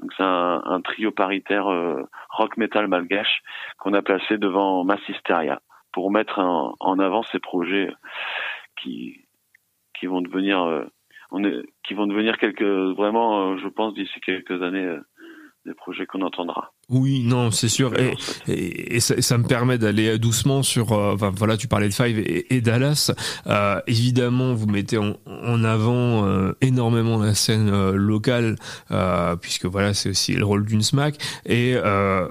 Donc 0.00 0.12
c'est 0.16 0.22
un, 0.22 0.62
un 0.64 0.80
trio 0.80 1.10
paritaire 1.10 1.68
euh, 1.68 2.02
rock 2.30 2.56
metal 2.56 2.88
malgache 2.88 3.42
qu'on 3.78 3.92
a 3.94 4.02
placé 4.02 4.38
devant 4.38 4.84
Massisteria 4.84 5.60
pour 5.92 6.10
mettre 6.10 6.38
en, 6.38 6.74
en 6.80 6.98
avant 6.98 7.22
ces 7.22 7.38
projets 7.38 7.92
qui 8.80 9.26
qui 9.98 10.06
vont 10.06 10.22
devenir 10.22 10.62
euh, 10.62 10.84
on 11.30 11.44
est, 11.44 11.62
qui 11.84 11.94
vont 11.94 12.06
devenir 12.06 12.38
quelques 12.38 12.62
vraiment 12.62 13.52
euh, 13.52 13.56
je 13.58 13.68
pense 13.68 13.94
d'ici 13.94 14.20
quelques 14.20 14.62
années 14.62 14.84
euh, 14.84 15.00
des 15.66 15.74
projets 15.74 16.06
qu'on 16.06 16.22
entendra. 16.22 16.72
Oui, 16.88 17.22
non, 17.22 17.50
c'est 17.50 17.68
sûr. 17.68 17.92
Et, 17.98 18.14
et, 18.48 18.96
et 18.96 19.00
ça, 19.00 19.14
et 19.14 19.22
ça 19.22 19.36
me 19.38 19.44
permet 19.44 19.76
d'aller 19.78 20.18
doucement 20.18 20.62
sur. 20.62 20.92
euh, 20.92 21.14
enfin, 21.14 21.30
voilà, 21.36 21.56
tu 21.56 21.68
parlais 21.68 21.88
de 21.88 21.94
Five 21.94 22.18
et, 22.18 22.54
et 22.54 22.60
Dallas. 22.60 23.12
Euh, 23.46 23.80
évidemment, 23.86 24.54
vous 24.54 24.66
mettez 24.66 24.96
en, 24.98 25.16
en 25.26 25.64
avant 25.64 26.26
euh, 26.26 26.52
énormément 26.62 27.18
la 27.18 27.34
scène 27.34 27.68
euh, 27.68 27.92
locale, 27.92 28.56
euh, 28.90 29.36
puisque 29.36 29.66
voilà, 29.66 29.92
c'est 29.94 30.08
aussi 30.10 30.32
le 30.34 30.44
rôle 30.44 30.64
d'une 30.64 30.82
SMAC. 30.82 31.16
Et 31.44 31.74
euh, 31.76 32.26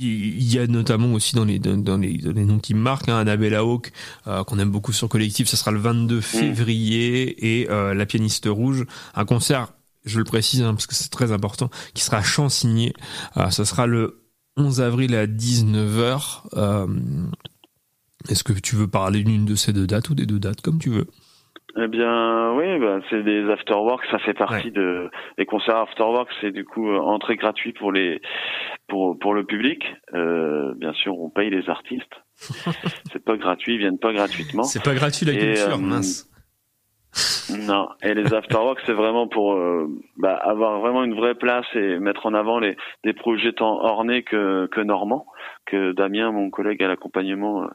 il 0.00 0.36
il 0.36 0.52
y 0.52 0.58
a 0.58 0.66
notamment 0.66 1.12
aussi 1.12 1.36
dans 1.36 1.44
les 1.44 1.60
dans, 1.60 1.96
les, 1.96 2.18
dans 2.18 2.32
les 2.32 2.44
noms 2.44 2.58
qui 2.58 2.74
me 2.74 2.80
marquent, 2.80 3.08
hein, 3.08 3.18
Annabella 3.18 3.60
Hawk, 3.60 3.92
euh, 4.26 4.42
qu'on 4.42 4.58
aime 4.58 4.70
beaucoup 4.70 4.92
sur 4.92 5.08
Collectif. 5.08 5.46
Ça 5.46 5.56
sera 5.56 5.70
le 5.70 5.78
22 5.78 6.20
février 6.20 7.60
et 7.60 7.70
euh, 7.70 7.94
La 7.94 8.04
pianiste 8.04 8.46
rouge, 8.50 8.84
un 9.14 9.24
concert 9.24 9.68
je 10.04 10.18
le 10.18 10.24
précise 10.24 10.62
hein, 10.62 10.74
parce 10.74 10.86
que 10.86 10.94
c'est 10.94 11.10
très 11.10 11.32
important, 11.32 11.68
qui 11.94 12.02
sera 12.02 12.22
chansigné. 12.22 12.92
Euh, 13.36 13.50
ça 13.50 13.64
sera 13.64 13.86
le 13.86 14.24
11 14.56 14.80
avril 14.80 15.14
à 15.14 15.26
19h. 15.26 16.42
Euh, 16.56 16.86
Est-ce 18.28 18.44
que 18.44 18.52
tu 18.52 18.76
veux 18.76 18.88
parler 18.88 19.24
d'une 19.24 19.44
de 19.44 19.54
ces 19.54 19.72
deux 19.72 19.86
dates 19.86 20.10
ou 20.10 20.14
des 20.14 20.26
deux 20.26 20.38
dates, 20.38 20.60
comme 20.60 20.78
tu 20.78 20.90
veux? 20.90 21.06
Eh 21.76 21.88
bien, 21.88 22.52
oui, 22.52 22.78
bah, 22.78 23.00
c'est 23.10 23.24
des 23.24 23.50
afterworks, 23.50 24.04
ça 24.10 24.20
fait 24.20 24.34
partie 24.34 24.70
de 24.70 25.10
les 25.38 25.44
concerts 25.44 25.76
afterworks, 25.76 26.30
c'est 26.40 26.52
du 26.52 26.64
coup 26.64 26.88
euh, 26.88 27.00
entrée 27.00 27.34
gratuite 27.34 27.76
pour 27.78 27.90
les 27.90 28.20
pour 28.86 29.18
pour 29.18 29.34
le 29.34 29.44
public. 29.44 29.84
Euh, 30.14 30.72
bien 30.76 30.92
sûr, 30.92 31.18
on 31.18 31.30
paye 31.30 31.50
les 31.50 31.68
artistes. 31.68 32.14
c'est 33.12 33.24
pas 33.24 33.36
gratuit, 33.36 33.74
ils 33.74 33.78
viennent 33.78 33.98
pas 33.98 34.12
gratuitement. 34.12 34.62
C'est 34.62 34.84
pas 34.84 34.94
gratuit 34.94 35.26
la 35.26 35.32
culture, 35.32 35.74
euh, 35.74 35.78
mince. 35.78 36.30
Non, 37.50 37.88
et 38.02 38.14
les 38.14 38.32
afterworks, 38.34 38.80
c'est 38.86 38.92
vraiment 38.92 39.28
pour 39.28 39.54
euh, 39.54 39.86
bah, 40.16 40.34
avoir 40.34 40.80
vraiment 40.80 41.04
une 41.04 41.14
vraie 41.14 41.34
place 41.34 41.66
et 41.74 41.98
mettre 41.98 42.26
en 42.26 42.34
avant 42.34 42.58
les 42.58 42.76
des 43.04 43.12
projets 43.12 43.52
tant 43.52 43.84
ornés 43.84 44.22
que 44.22 44.66
que 44.66 44.80
normands 44.80 45.26
que 45.66 45.92
Damien, 45.92 46.32
mon 46.32 46.50
collègue 46.50 46.82
à 46.82 46.88
l'accompagnement, 46.88 47.64
euh, 47.64 47.68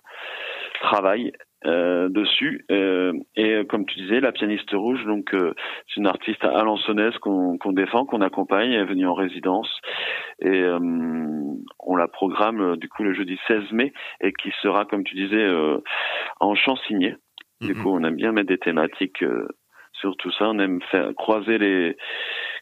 travaille 0.81 1.31
euh, 1.65 2.09
dessus. 2.09 2.65
Et 3.35 3.65
comme 3.67 3.85
tu 3.85 3.99
disais, 3.99 4.19
la 4.19 4.31
pianiste 4.31 4.71
rouge, 4.71 5.03
donc 5.05 5.29
c'est 5.31 5.97
une 5.97 6.07
artiste 6.07 6.43
alençonnaise 6.43 7.17
qu'on 7.19 7.57
défend, 7.71 8.05
qu'on 8.05 8.21
accompagne. 8.21 8.71
Elle 8.71 8.81
est 8.81 8.85
venue 8.85 9.07
en 9.07 9.13
résidence 9.13 9.69
et 10.41 10.63
on 11.79 11.95
la 11.95 12.07
programme 12.07 12.77
du 12.77 12.87
coup 12.89 13.03
le 13.03 13.13
jeudi 13.13 13.37
16 13.47 13.71
mai 13.71 13.93
et 14.21 14.31
qui 14.33 14.51
sera, 14.61 14.85
comme 14.85 15.03
tu 15.03 15.15
disais, 15.15 15.47
en 16.39 16.55
chant 16.55 16.77
signé. 16.87 17.15
Du 17.61 17.75
coup, 17.75 17.89
on 17.89 18.03
aime 18.03 18.15
bien 18.15 18.31
mettre 18.31 18.47
des 18.47 18.57
thématiques 18.57 19.21
euh, 19.23 19.47
sur 19.93 20.15
tout 20.17 20.31
ça. 20.31 20.49
On 20.49 20.59
aime 20.59 20.81
faire 20.91 21.13
croiser 21.15 21.57
les 21.57 21.97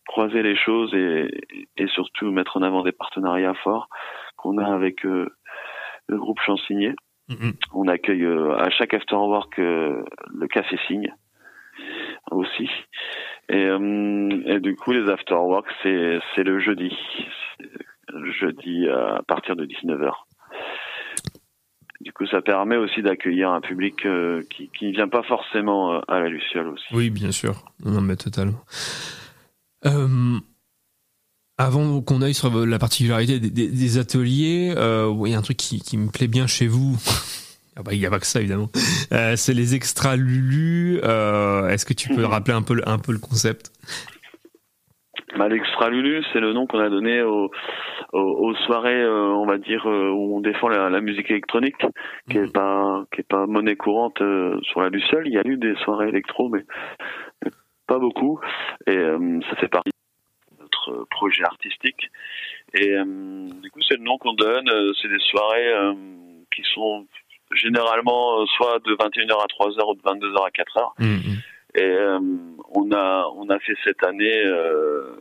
croiser 0.08 0.42
les 0.42 0.56
choses 0.56 0.94
et, 0.94 1.28
et 1.76 1.88
surtout 1.88 2.32
mettre 2.32 2.58
en 2.58 2.62
avant 2.62 2.84
des 2.84 2.94
partenariats 2.94 3.54
forts 3.56 3.90
qu'on 4.38 4.58
a 4.58 4.66
avec 4.74 5.06
euh, 5.06 5.30
le 6.08 6.18
groupe 6.18 6.40
Chansigné. 6.40 6.96
On 7.74 7.88
accueille 7.88 8.24
euh, 8.24 8.56
à 8.58 8.70
chaque 8.70 8.94
afterwork 8.94 9.60
euh, 9.60 10.04
le 10.34 10.48
café 10.48 10.78
Signe 10.88 11.14
aussi. 12.32 12.70
Et, 13.50 13.66
euh, 13.66 14.30
et 14.46 14.60
du 14.60 14.76
coup, 14.76 14.92
les 14.94 15.10
afterworks, 15.10 15.72
c'est 15.84 16.20
c'est 16.36 16.44
le 16.44 16.60
jeudi. 16.60 16.96
Jeudi 18.40 18.88
à 18.88 19.22
partir 19.28 19.56
de 19.56 19.66
19h. 19.66 20.14
Du 22.02 22.14
coup, 22.14 22.28
ça 22.28 22.42
permet 22.42 22.78
aussi 22.78 23.02
d'accueillir 23.02 23.50
un 23.50 23.62
public 23.62 24.06
euh, 24.06 24.44
qui 24.50 24.70
qui 24.78 24.86
ne 24.88 24.92
vient 24.92 25.08
pas 25.08 25.24
forcément 25.24 25.96
euh, 25.96 26.00
à 26.08 26.20
la 26.20 26.30
Luciole 26.30 26.68
aussi. 26.68 26.86
Oui, 26.92 27.10
bien 27.10 27.32
sûr. 27.32 27.66
Non, 27.84 28.02
mais 28.02 28.16
totalement. 28.16 28.60
Euh, 29.86 30.38
avant 31.58 32.02
qu'on 32.02 32.22
aille 32.22 32.34
sur 32.36 32.66
la 32.66 32.78
particularité 32.80 33.40
des, 33.40 33.50
des- 33.50 33.68
des 33.70 33.98
ateliers, 33.98 34.74
euh, 34.78 35.12
il 35.26 35.32
y 35.32 35.36
a 35.36 35.38
un 35.40 35.42
truc 35.42 35.58
qui, 35.58 35.80
qui 35.82 35.98
me 35.98 36.10
plaît 36.12 36.28
bien 36.28 36.48
chez 36.48 36.68
vous. 36.68 36.98
Ah 37.80 37.84
bah, 37.84 37.94
il 37.94 38.00
n'y 38.00 38.08
a 38.08 38.10
pas 38.10 38.20
que 38.20 38.26
ça, 38.26 38.40
évidemment. 38.40 38.72
Euh, 39.12 39.36
c'est 39.36 39.54
les 39.54 39.76
extra 39.76 40.16
Lulu. 40.16 41.00
Euh, 41.04 41.70
Est-ce 41.70 41.86
que 41.86 41.94
tu 41.94 42.10
peux 42.16 42.26
rappeler 42.26 42.56
un 42.56 42.64
peu, 42.64 42.74
le- 42.74 42.90
un 42.90 42.98
peu 42.98 43.12
le 43.12 43.20
concept? 43.20 43.72
Bah, 45.36 45.50
L'Extra 45.50 45.90
Lulu, 45.90 46.24
c'est 46.32 46.40
le 46.40 46.54
nom 46.54 46.68
qu'on 46.68 46.80
a 46.80 46.90
donné 46.90 47.22
aux, 47.22 47.52
aux, 48.14 48.20
aux 48.20 48.56
soirées, 48.66 49.02
euh, 49.02 49.28
on 49.34 49.46
va 49.46 49.58
dire, 49.58 49.86
euh, 49.86 50.10
où 50.10 50.38
on 50.38 50.40
défend 50.40 50.70
la, 50.70 50.90
la 50.90 51.02
musique 51.02 51.30
électronique, 51.30 51.76
qui 52.30 52.38
est 52.38 52.54
pas 52.54 53.04
qui 53.14 53.22
est 53.22 53.28
pas 53.28 53.46
monnaie 53.46 53.76
courante 53.76 54.22
euh, 54.22 54.58
sur 54.62 54.82
la 54.82 54.90
Luciole. 54.90 55.28
Il 55.28 55.34
y 55.34 55.38
a 55.38 55.46
eu 55.46 55.58
des 55.58 55.76
soirées 55.84 56.08
électro, 56.08 56.48
mais 56.48 56.64
mais 57.44 57.52
pas 57.88 58.00
beaucoup. 58.00 58.40
Et 58.86 58.98
ça 59.50 59.56
fait 59.58 59.68
partie 59.70 59.92
de 60.52 60.62
notre 60.62 61.06
projet 61.10 61.44
artistique. 61.44 62.10
Et 62.74 62.96
du 63.62 63.72
coup, 63.72 63.82
c'est 63.88 63.96
le 63.96 64.04
nom 64.04 64.18
qu'on 64.18 64.34
donne. 64.34 64.70
C'est 65.02 65.08
des 65.08 65.20
soirées 65.20 65.74
qui 66.54 66.64
sont 66.74 67.06
généralement 67.54 68.46
soit 68.58 68.80
de 68.80 68.94
21h 68.94 69.42
à 69.42 69.46
3h 69.46 69.90
ou 69.90 69.96
de 69.96 70.02
22h 70.02 70.46
à 70.46 70.50
4h. 70.50 70.92
Et 71.76 71.82
euh, 71.82 72.20
on 72.70 72.92
a 72.92 73.28
on 73.36 73.50
a 73.50 73.60
fait 73.60 73.76
cette 73.84 74.04
année 74.04 74.44
euh, 74.46 75.16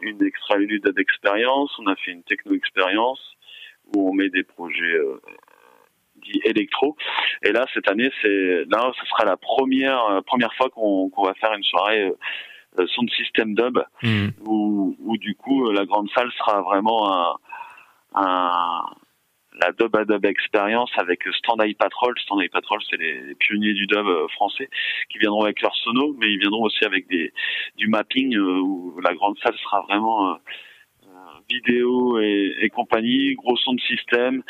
une 0.00 0.24
extra 0.24 0.56
lutte 0.56 0.86
d'expérience, 0.88 1.72
on 1.78 1.86
a 1.86 1.96
fait 1.96 2.10
une 2.10 2.22
techno 2.24 2.54
expérience 2.54 3.20
où 3.94 4.10
on 4.10 4.12
met 4.12 4.28
des 4.28 4.42
projets 4.42 4.94
euh, 4.94 5.20
dits 6.16 6.40
électro. 6.44 6.96
Et 7.42 7.52
là 7.52 7.66
cette 7.72 7.88
année 7.88 8.10
c'est 8.20 8.64
là 8.68 8.92
ce 9.00 9.06
sera 9.06 9.24
la 9.24 9.36
première 9.36 10.04
euh, 10.06 10.20
première 10.20 10.54
fois 10.54 10.68
qu'on 10.70 11.08
qu'on 11.10 11.24
va 11.24 11.34
faire 11.34 11.52
une 11.54 11.64
soirée 11.64 12.12
euh, 12.78 12.86
son 12.88 13.06
système 13.08 13.54
dub 13.54 13.78
où, 14.44 14.96
où 15.00 15.16
du 15.16 15.34
coup 15.34 15.70
la 15.70 15.84
grande 15.84 16.10
salle 16.14 16.30
sera 16.38 16.62
vraiment 16.62 17.12
un, 17.12 17.36
un 18.14 18.84
la 19.64 19.72
dub 19.72 19.94
à 19.96 20.04
dub 20.04 20.24
expérience 20.24 20.90
avec 20.96 21.22
Stand 21.38 21.62
Eye 21.62 21.74
Patrol. 21.74 22.14
Stand 22.18 22.42
Eye 22.42 22.48
Patrol, 22.48 22.80
c'est 22.88 22.96
les, 22.96 23.34
pionniers 23.36 23.74
du 23.74 23.86
dub 23.86 24.06
euh, 24.06 24.26
français 24.28 24.68
qui 25.10 25.18
viendront 25.18 25.44
avec 25.44 25.60
leur 25.62 25.74
sono, 25.76 26.14
mais 26.18 26.32
ils 26.32 26.38
viendront 26.38 26.64
aussi 26.64 26.84
avec 26.84 27.06
des 27.08 27.32
du 27.76 27.88
mapping 27.88 28.34
euh, 28.36 28.60
où 28.60 29.00
la 29.00 29.14
grande 29.14 29.38
salle 29.38 29.56
sera 29.58 29.82
vraiment 29.82 30.30
euh, 30.30 30.34
euh, 31.04 31.08
vidéo 31.48 32.18
et, 32.20 32.54
et 32.60 32.68
compagnie, 32.70 33.34
gros 33.34 33.56
son 33.56 33.74
de 33.74 33.80
système. 33.80 34.42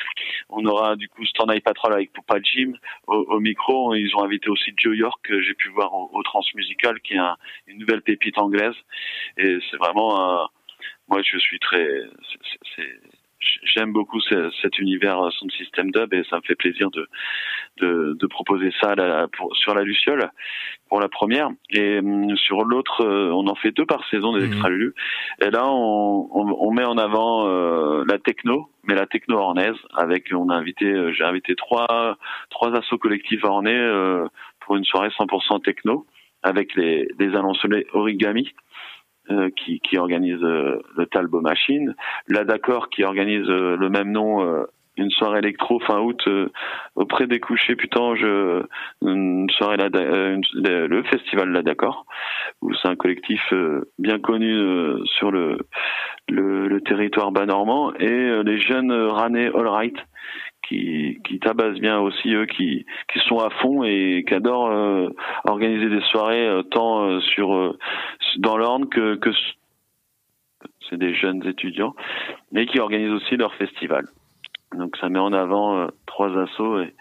On 0.49 0.65
aura 0.65 0.97
du 0.97 1.09
coup 1.09 1.25
Stand 1.27 1.51
Eye 1.53 1.61
Patrol 1.61 1.93
avec 1.93 2.13
Poupa 2.13 2.37
Jim 2.43 2.73
au, 3.07 3.15
au 3.35 3.41
micro. 3.41 3.95
Ils 3.95 4.15
ont 4.17 4.25
invité 4.25 4.49
aussi 4.49 4.73
Joe 4.77 4.97
York 4.97 5.21
que 5.25 5.43
j'ai 5.43 5.55
pu 5.55 5.69
voir 5.71 5.93
au, 5.95 6.23
Transmusical, 6.23 7.01
qui 7.01 7.15
est 7.15 7.19
un- 7.19 7.37
une 7.67 7.79
nouvelle 7.79 8.03
pépite 8.03 8.39
anglaise. 8.39 8.77
Et 9.37 9.59
c'est 9.71 9.77
vraiment, 9.77 10.43
un- 10.43 10.49
moi 11.09 11.21
je 11.23 11.39
suis 11.39 11.59
très, 11.59 11.87
j'aime 13.65 13.93
beaucoup 13.93 14.21
ce- 14.21 14.51
cet 14.63 14.79
univers 14.79 15.19
euh, 15.21 15.31
son 15.39 15.49
système 15.51 15.91
dub 15.91 16.13
et 16.15 16.23
ça 16.31 16.37
me 16.37 16.43
fait 16.43 16.55
plaisir 16.55 16.91
de 16.91 17.07
de, 17.79 18.17
de 18.19 18.27
proposer 18.27 18.71
ça 18.81 18.95
pour, 19.37 19.57
sur 19.57 19.75
la 19.75 19.83
Luciole 19.83 20.31
pour 20.89 21.01
la 21.01 21.09
première. 21.09 21.49
Et 21.71 21.99
hum, 21.99 22.37
sur 22.37 22.65
l'autre 22.65 23.03
euh, 23.05 23.31
on 23.33 23.47
en 23.47 23.55
fait 23.55 23.71
deux 23.73 23.87
par 23.87 24.07
saison 24.11 24.33
des 24.37 24.45
extra 24.47 24.69
Lulu 24.69 24.95
et 25.41 25.51
là 25.51 25.67
on, 25.69 26.29
on, 26.33 26.57
on 26.61 26.71
met 26.73 26.85
en 26.85 26.99
avant 26.99 27.47
euh, 27.49 28.05
la 28.07 28.19
techno 28.19 28.69
mais 28.85 28.95
la 28.95 29.07
techno 29.07 29.39
ornaise 29.39 29.77
avec 29.97 30.29
on 30.33 30.49
a 30.51 30.55
invité 30.55 30.85
euh, 30.87 31.13
j'ai 31.13 31.25
invité 31.25 31.55
trois 31.55 32.17
trois 32.51 32.75
assos 32.77 32.99
collectifs 32.99 33.45
ornais 33.45 33.77
euh, 33.79 34.27
pour 34.61 34.77
une 34.77 34.85
soirée 34.85 35.09
100% 35.09 35.63
techno 35.63 36.07
avec 36.43 36.75
les 36.75 37.09
les 37.19 37.35
annoncelés 37.35 37.87
origami 37.95 38.53
euh, 39.31 39.51
qui, 39.57 39.81
qui 39.81 39.99
organise 39.99 40.43
euh, 40.43 40.81
le 40.97 41.07
Talbot 41.07 41.41
Machine, 41.41 41.95
la 42.29 42.45
D'accord 42.45 42.91
qui 42.91 43.05
organise 43.05 43.49
euh, 43.49 43.77
le 43.77 43.89
même 43.89 44.11
nom, 44.11 44.43
euh, 44.43 44.65
une 44.97 45.11
soirée 45.11 45.39
électro 45.39 45.81
fin 45.81 46.01
août 46.01 46.21
euh, 46.27 46.49
auprès 46.97 47.27
des 47.27 47.41
couchers 47.41 47.77
putain 47.77 48.15
je 48.15 48.63
une 49.01 49.49
soirée 49.51 49.79
la, 49.79 49.89
le, 49.89 51.03
festival 51.05 51.49
La 51.51 51.63
D'accord 51.63 52.05
où 52.61 52.75
c'est 52.75 52.89
un 52.89 52.97
collectif 52.97 53.41
bien 53.99 54.19
connu 54.19 54.53
sur 55.07 55.31
le, 55.31 55.59
le 56.29 56.69
le 56.69 56.81
territoire 56.83 57.33
bas 57.33 57.47
normand 57.47 57.95
et 57.95 58.43
les 58.45 58.61
jeunes 58.61 58.91
euh, 58.91 59.09
Ranais 59.09 59.51
All 59.55 59.69
Right 59.69 59.97
qui, 61.25 61.39
tabassent 61.41 61.79
bien 61.79 61.99
aussi 61.99 62.33
eux 62.35 62.47
qui, 62.47 62.87
qui 63.13 63.19
sont 63.21 63.39
à 63.39 63.51
fond 63.51 63.83
et 63.85 64.25
qui 64.27 64.35
adorent 64.35 64.71
euh, 64.71 65.09
organiser 65.45 65.89
des 65.89 66.01
soirées 66.03 66.47
euh, 66.47 66.63
tant 66.63 67.05
euh, 67.05 67.21
sur 67.21 67.77
dans 68.37 68.57
l'Orne 68.57 68.89
que, 68.89 69.19
c'est 70.89 70.97
des 70.97 71.15
jeunes 71.15 71.47
étudiants 71.47 71.95
mais 72.53 72.67
qui 72.67 72.79
organisent 72.79 73.13
aussi 73.13 73.37
leur 73.37 73.55
festival 73.55 74.07
donc 74.77 74.97
ça 74.99 75.09
met 75.09 75.19
en 75.19 75.33
avant 75.33 75.89
trois 76.07 76.37
assos 76.39 76.81
et, 76.81 76.95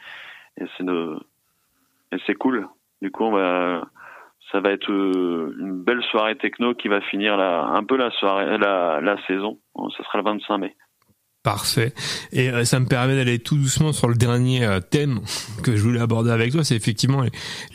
c'est 2.25 2.33
cool. 2.35 2.67
Du 3.01 3.09
coup 3.11 3.31
ça 4.51 4.59
va 4.59 4.71
être 4.71 4.89
une 4.89 5.81
belle 5.83 6.03
soirée 6.03 6.35
techno 6.35 6.73
qui 6.73 6.89
va 6.89 6.99
finir 7.01 7.39
un 7.39 7.83
peu 7.83 7.95
la 7.95 8.11
soirée 8.11 8.57
la, 8.57 9.15
saison. 9.27 9.59
Ça 9.97 10.03
sera 10.03 10.17
le 10.17 10.25
25 10.25 10.57
mai 10.57 10.75
Parfait. 11.43 11.93
Et 12.31 12.49
euh, 12.49 12.65
ça 12.65 12.79
me 12.79 12.85
permet 12.85 13.15
d'aller 13.15 13.39
tout 13.39 13.57
doucement 13.57 13.93
sur 13.93 14.07
le 14.07 14.13
dernier 14.15 14.63
euh, 14.63 14.79
thème 14.79 15.21
que 15.63 15.75
je 15.75 15.81
voulais 15.81 15.99
aborder 15.99 16.29
avec 16.29 16.51
toi, 16.51 16.63
c'est 16.63 16.75
effectivement 16.75 17.23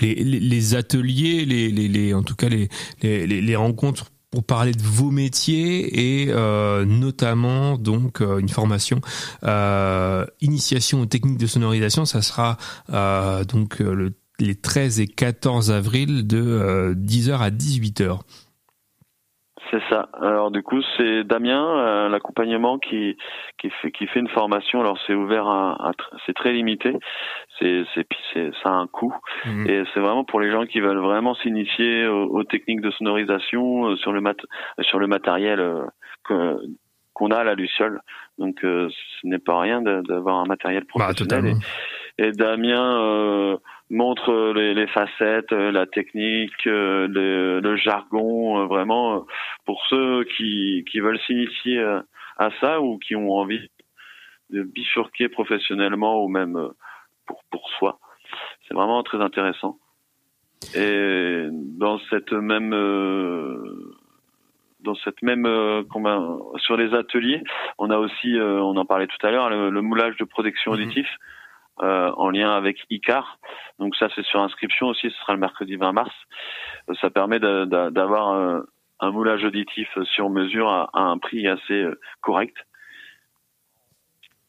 les, 0.00 0.14
les, 0.14 0.38
les- 0.38 0.74
ateliers, 0.76 1.44
les, 1.44 1.70
les, 1.70 2.14
en 2.14 2.22
tout 2.22 2.36
cas 2.36 2.48
les, 2.48 2.68
les, 3.02 3.56
rencontres 3.56 4.12
pour 4.30 4.44
parler 4.44 4.72
de 4.72 4.82
vos 4.82 5.10
métiers 5.10 6.22
et 6.22 6.26
euh, 6.28 6.84
notamment 6.84 7.76
donc 7.76 8.20
euh, 8.20 8.38
une 8.38 8.48
formation 8.48 9.00
euh, 9.44 10.24
initiation 10.40 11.00
aux 11.00 11.06
techniques 11.06 11.38
de 11.38 11.46
sonorisation. 11.48 12.04
Ça 12.04 12.22
sera 12.22 12.58
donc 13.48 13.80
le, 13.80 14.14
les 14.38 14.54
13 14.54 15.00
et 15.00 15.06
14 15.08 15.70
avril 15.72 16.26
de 16.26 16.38
euh, 16.38 16.94
10h 16.94 17.38
à 17.38 17.50
18h. 17.50 18.20
C'est 19.70 19.82
ça. 19.90 20.08
Alors 20.22 20.50
du 20.50 20.62
coup, 20.62 20.80
c'est 20.96 21.24
Damien, 21.24 21.78
euh, 21.78 22.08
l'accompagnement 22.08 22.78
qui 22.78 23.16
qui 23.58 23.70
fait 23.70 23.90
qui 23.90 24.06
fait 24.06 24.20
une 24.20 24.28
formation. 24.28 24.80
Alors 24.80 24.98
c'est 25.06 25.14
ouvert 25.14 25.46
à, 25.48 25.88
à 25.88 25.90
tr- 25.92 26.18
c'est 26.24 26.34
très 26.34 26.52
limité. 26.52 26.96
C'est 27.58 27.84
c'est 27.94 28.04
puis 28.04 28.18
c'est 28.32 28.50
ça 28.62 28.70
a 28.70 28.72
un 28.74 28.86
coût 28.86 29.14
et 29.68 29.82
c'est 29.92 30.00
vraiment 30.00 30.24
pour 30.24 30.40
les 30.40 30.50
gens 30.50 30.66
qui 30.66 30.80
veulent 30.80 30.98
vraiment 30.98 31.34
s'initier 31.34 32.06
aux, 32.06 32.26
aux 32.26 32.44
techniques 32.44 32.80
de 32.80 32.90
sonorisation 32.92 33.86
euh, 33.90 33.96
sur 33.96 34.12
le 34.12 34.20
mat 34.20 34.36
sur 34.82 34.98
le 34.98 35.06
matériel 35.06 35.58
euh, 35.60 35.82
que- 36.24 36.58
qu'on 37.12 37.30
a 37.30 37.38
à 37.38 37.44
la 37.44 37.54
Luciole. 37.54 38.00
Donc 38.38 38.62
euh, 38.62 38.88
ce 39.20 39.26
n'est 39.26 39.38
pas 39.38 39.58
rien 39.58 39.80
d'avoir 39.82 40.36
un 40.36 40.44
matériel 40.44 40.84
professionnel. 40.84 41.16
totalement. 41.54 41.58
et, 42.18 42.26
et 42.28 42.32
Damien 42.32 43.00
euh, 43.02 43.56
montre 43.90 44.30
euh, 44.30 44.52
les, 44.52 44.74
les 44.74 44.86
facettes, 44.88 45.52
euh, 45.52 45.70
la 45.70 45.86
technique, 45.86 46.66
euh, 46.66 47.06
le, 47.08 47.60
le 47.60 47.76
jargon, 47.76 48.66
vraiment 48.66 49.26
pour 49.64 49.84
ceux 49.88 50.24
qui, 50.36 50.84
qui 50.90 51.00
veulent 51.00 51.20
s'initier 51.20 51.80
à 52.38 52.50
ça 52.60 52.80
ou 52.80 52.98
qui 52.98 53.14
ont 53.14 53.32
envie 53.32 53.68
de 54.50 54.62
bifurquer 54.62 55.28
professionnellement 55.28 56.24
ou 56.24 56.28
même 56.28 56.70
pour, 57.26 57.42
pour 57.50 57.68
soi. 57.78 57.98
C'est 58.66 58.74
vraiment 58.74 59.02
très 59.02 59.20
intéressant. 59.20 59.78
Et 60.74 61.46
dans 61.50 61.98
cette 62.10 62.32
même 62.32 62.72
euh, 62.72 63.94
dans 64.80 64.94
cette 64.96 65.22
même 65.22 65.46
sur 66.58 66.76
les 66.76 66.94
ateliers, 66.94 67.42
on 67.78 67.90
a 67.90 67.98
aussi, 67.98 68.36
on 68.38 68.76
en 68.76 68.84
parlait 68.84 69.08
tout 69.08 69.26
à 69.26 69.30
l'heure, 69.32 69.50
le, 69.50 69.70
le 69.70 69.82
moulage 69.82 70.16
de 70.16 70.24
protection 70.24 70.72
auditif 70.72 71.08
euh, 71.82 72.10
en 72.16 72.30
lien 72.30 72.54
avec 72.56 72.78
ICAR. 72.90 73.38
Donc 73.78 73.94
ça, 73.96 74.08
c'est 74.14 74.24
sur 74.24 74.40
inscription 74.40 74.86
aussi. 74.88 75.10
Ce 75.10 75.16
sera 75.20 75.32
le 75.34 75.38
mercredi 75.40 75.76
20 75.76 75.92
mars. 75.92 76.14
Euh, 76.88 76.94
ça 77.00 77.10
permet 77.10 77.38
d'avoir 77.38 78.32
euh, 78.32 78.60
un 79.00 79.10
moulage 79.10 79.44
auditif 79.44 79.88
sur 80.14 80.30
mesure 80.30 80.68
à, 80.70 80.88
à 80.94 81.00
un 81.02 81.18
prix 81.18 81.46
assez 81.46 81.84
correct. 82.22 82.56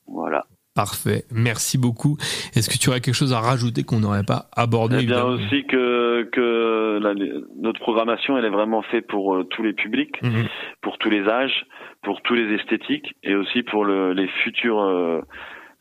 Voilà. 0.07 0.45
Parfait, 0.73 1.23
merci 1.31 1.79
beaucoup. 1.79 2.17
Est-ce 2.55 2.69
que 2.69 2.77
tu 2.77 2.89
aurais 2.89 3.01
quelque 3.01 3.15
chose 3.15 3.33
à 3.33 3.39
rajouter 3.39 3.81
qu'on 3.83 3.99
n'aurait 3.99 4.23
pas 4.23 4.45
abordé 4.55 4.97
Eh 5.01 5.05
bien 5.07 5.23
aussi 5.23 5.65
que 5.65 6.29
que 6.31 6.99
la- 7.01 7.15
notre 7.59 7.79
programmation 7.79 8.37
elle 8.37 8.45
est 8.45 8.49
vraiment 8.51 8.83
faite 8.83 9.07
pour 9.07 9.35
euh, 9.35 9.43
tous 9.45 9.63
les 9.63 9.73
publics, 9.73 10.21
Mhm. 10.21 10.45
pour 10.81 10.99
tous 10.99 11.09
les 11.09 11.27
âges, 11.27 11.65
pour 12.03 12.21
tous 12.21 12.35
les 12.35 12.53
esthétiques 12.53 13.15
et 13.23 13.33
aussi 13.33 13.63
pour 13.63 13.85
le, 13.85 14.13
les 14.13 14.27
futurs 14.43 14.79
euh, 14.79 15.21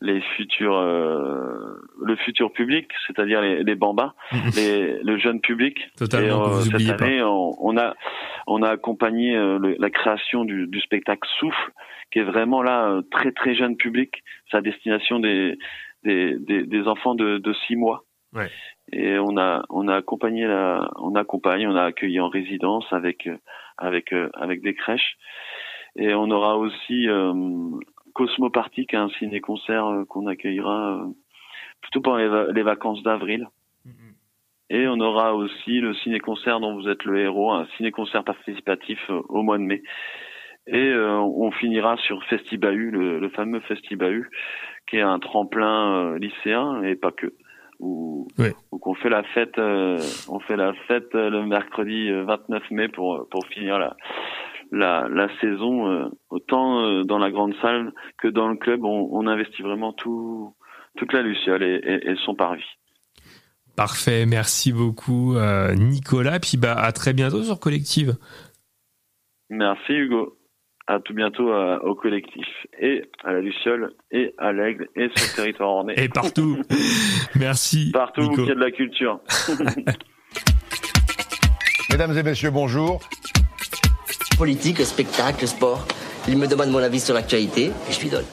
les 0.01 0.20
futurs 0.20 0.77
euh, 0.77 1.74
le 2.05 2.16
futur 2.16 2.52
public, 2.52 2.90
c'est-à-dire 3.06 3.40
les, 3.40 3.62
les 3.64 3.74
bambins, 3.74 4.12
les, 4.55 4.98
le 5.02 5.16
jeune 5.18 5.40
public. 5.40 5.78
Totalement, 5.97 6.47
Et, 6.47 6.51
vous 6.51 6.60
cette 6.62 7.01
année, 7.02 7.23
on, 7.23 7.52
on 7.60 7.77
a 7.78 7.94
on 8.47 8.62
a 8.62 8.68
accompagné 8.70 9.36
euh, 9.36 9.59
le- 9.59 9.77
la 9.78 9.90
création 9.90 10.44
du, 10.44 10.66
du 10.66 10.81
spectacle 10.81 11.27
Souffle, 11.39 11.73
qui 12.12 12.18
est 12.18 12.24
vraiment 12.24 12.62
là 12.62 12.89
euh, 12.89 13.02
très 13.10 13.32
très 13.32 13.55
jeune 13.55 13.77
public, 13.77 14.23
sa 14.51 14.60
destination 14.60 15.18
des 15.18 15.56
des, 16.05 16.36
des, 16.39 16.64
des 16.64 16.86
enfants 16.86 17.14
de, 17.14 17.39
de 17.39 17.52
six 17.66 17.77
mois 17.77 18.02
Ouais. 18.35 18.51
et 18.93 19.18
on 19.18 19.39
a 19.39 19.62
on 19.70 19.89
a 19.89 19.97
accompagné 19.97 20.47
la 20.47 20.90
on 20.97 21.14
accompagne 21.14 21.66
on 21.68 21.74
a 21.77 21.85
accueilli 21.85 22.20
en 22.20 22.28
résidence 22.28 22.85
avec 22.93 23.27
euh, 23.28 23.36
avec 23.78 24.12
euh, 24.12 24.28
avec 24.35 24.60
des 24.62 24.74
crèches 24.74 25.16
et 25.97 26.12
on 26.12 26.31
aura 26.31 26.59
aussi 26.59 27.09
euh, 27.09 27.32
Cosmoparty 28.16 28.86
qui 28.86 28.94
est 28.97 28.98
un 28.98 29.10
ciné 29.18 29.40
concert 29.40 29.84
qu'on 30.09 30.26
accueillera 30.26 30.94
euh, 30.94 31.05
plutôt 31.82 32.01
pendant 32.01 32.16
les, 32.16 32.28
va- 32.28 32.51
les 32.52 32.62
vacances 32.62 33.02
d'avril. 33.02 33.47
Et 34.70 34.88
on 34.88 34.98
aura 35.01 35.34
aussi 35.34 35.80
le 35.80 35.93
ciné 35.94 36.18
concert 36.18 36.59
dont 36.59 36.74
vous 36.74 36.88
êtes 36.88 37.05
le 37.05 37.18
héros 37.20 37.52
un 37.52 37.66
ciné 37.76 37.90
concert 37.93 38.24
participatif 38.24 38.98
euh, 39.10 39.20
au 39.28 39.43
mois 39.43 39.59
de 39.59 39.62
mai. 39.64 39.82
Et 40.66 40.88
euh, 40.88 41.18
on 41.20 41.51
finira 41.52 41.97
sur 41.98 42.24
Festibahu 42.24 42.90
le, 42.90 43.20
le 43.20 43.28
fameux 43.28 43.60
Festibahu 43.60 44.28
qui 44.88 44.97
est 44.97 45.02
un 45.02 45.18
tremplin 45.20 46.14
euh, 46.14 46.18
lycéen 46.18 46.82
et 46.82 46.97
pas 46.97 47.12
que. 47.12 47.34
Où, 47.78 48.26
où 48.72 48.80
on 48.86 48.94
fait 48.94 49.10
la 49.10 49.22
fête, 49.34 49.59
euh, 49.59 49.98
on 50.30 50.40
fait 50.40 50.56
la 50.56 50.72
fête 50.88 51.14
euh, 51.14 51.28
le 51.28 51.44
mercredi 51.44 52.09
euh, 52.10 52.24
29 52.24 52.70
mai 52.70 52.88
pour 52.88 53.28
pour 53.30 53.47
finir 53.48 53.78
la 53.78 53.94
la, 54.72 55.09
la 55.09 55.28
saison 55.40 55.88
euh, 55.88 56.09
autant 56.30 56.80
euh, 56.80 57.05
dans 57.05 57.18
la 57.18 57.30
grande 57.30 57.55
salle 57.62 57.93
que 58.18 58.28
dans 58.28 58.48
le 58.48 58.56
club. 58.56 58.84
On, 58.84 59.09
on 59.12 59.26
investit 59.26 59.62
vraiment 59.62 59.93
tout 59.93 60.55
toute 60.97 61.12
la 61.12 61.22
Luciole 61.22 61.62
et, 61.62 61.80
et, 61.84 62.10
et 62.10 62.16
son 62.24 62.34
parvis. 62.34 62.64
Parfait, 63.76 64.24
merci 64.24 64.72
beaucoup 64.72 65.36
euh, 65.36 65.74
Nicolas. 65.74 66.40
Puis 66.40 66.56
bah 66.56 66.74
à 66.74 66.93
très 66.93 67.12
bientôt 67.12 67.43
sur 67.43 67.60
Collective. 67.60 68.16
Merci 69.51 69.93
Hugo. 69.93 70.38
À 70.88 71.01
tout 71.01 71.12
bientôt 71.14 71.52
euh, 71.52 71.78
au 71.80 71.97
collectif 71.97 72.47
et 72.80 73.10
à 73.24 73.32
la 73.32 73.40
Luciole 73.40 73.93
et 74.12 74.34
à 74.38 74.52
l'Aigle 74.52 74.88
et 74.94 75.09
sur 75.14 75.26
le 75.26 75.36
territoire 75.36 75.70
ornais. 75.70 75.94
Et 75.97 76.09
partout. 76.09 76.59
Merci. 77.34 77.90
Partout 77.93 78.22
où 78.22 78.40
il 78.40 78.47
y 78.47 78.51
a 78.52 78.55
de 78.55 78.60
la 78.60 78.70
culture. 78.70 79.20
Mesdames 81.90 82.16
et 82.16 82.22
messieurs, 82.22 82.51
bonjour. 82.51 83.01
Politique, 84.37 84.81
spectacle, 84.85 85.47
sport. 85.47 85.87
Il 86.28 86.37
me 86.37 86.47
demande 86.47 86.70
mon 86.70 86.78
avis 86.78 87.01
sur 87.01 87.15
l'actualité 87.15 87.73
et 87.89 87.93
je 87.93 88.01
lui 88.01 88.09
donne. 88.09 88.24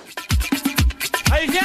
Allez, 1.32 1.48
viens 1.48 1.62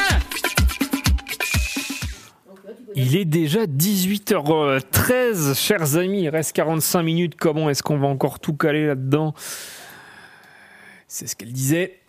Il 2.94 3.16
est 3.16 3.24
déjà 3.24 3.66
18h13, 3.66 5.54
chers 5.54 5.96
amis, 5.96 6.22
il 6.22 6.28
reste 6.28 6.52
45 6.52 7.02
minutes. 7.02 7.36
Comment 7.36 7.70
est-ce 7.70 7.82
qu'on 7.82 7.98
va 7.98 8.08
encore 8.08 8.40
tout 8.40 8.54
caler 8.54 8.86
là-dedans? 8.86 9.34
C'est 11.06 11.26
ce 11.26 11.36
qu'elle 11.36 11.52
disait. 11.52 12.00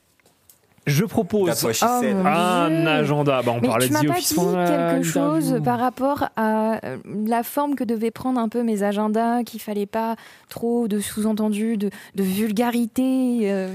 Je 0.88 1.06
propose 1.06 1.48
That's 1.50 1.64
what 1.64 1.74
she 1.74 1.80
said. 1.80 2.16
Oh, 2.20 2.24
mon 2.24 2.26
un 2.26 2.86
agenda. 2.88 3.42
Bah, 3.44 3.52
on 3.56 3.62
Mais 3.62 3.68
parlait 3.68 3.86
tu 3.88 3.90
de 3.90 3.94
m'as 3.94 4.02
The 4.04 4.08
pas 4.08 4.14
Office 4.14 4.34
dit 4.34 4.56
la- 4.56 4.94
quelque 4.94 5.04
chose 5.06 5.62
par 5.64 5.80
rapport 5.80 6.30
à 6.36 6.84
euh, 6.86 6.98
la 7.28 7.44
forme 7.44 7.76
que 7.76 7.84
devaient 7.84 8.12
prendre 8.12 8.40
un 8.40 8.50
peu 8.50 8.64
mes 8.64 8.82
agendas, 8.84 9.44
qu'il 9.44 9.60
fallait 9.62 9.86
pas 9.86 10.16
trop 10.50 10.88
de 10.88 11.00
sous-entendus, 11.00 11.78
de, 11.78 11.90
de 12.16 12.24
vulgarité. 12.24 13.40
euh, 13.52 13.68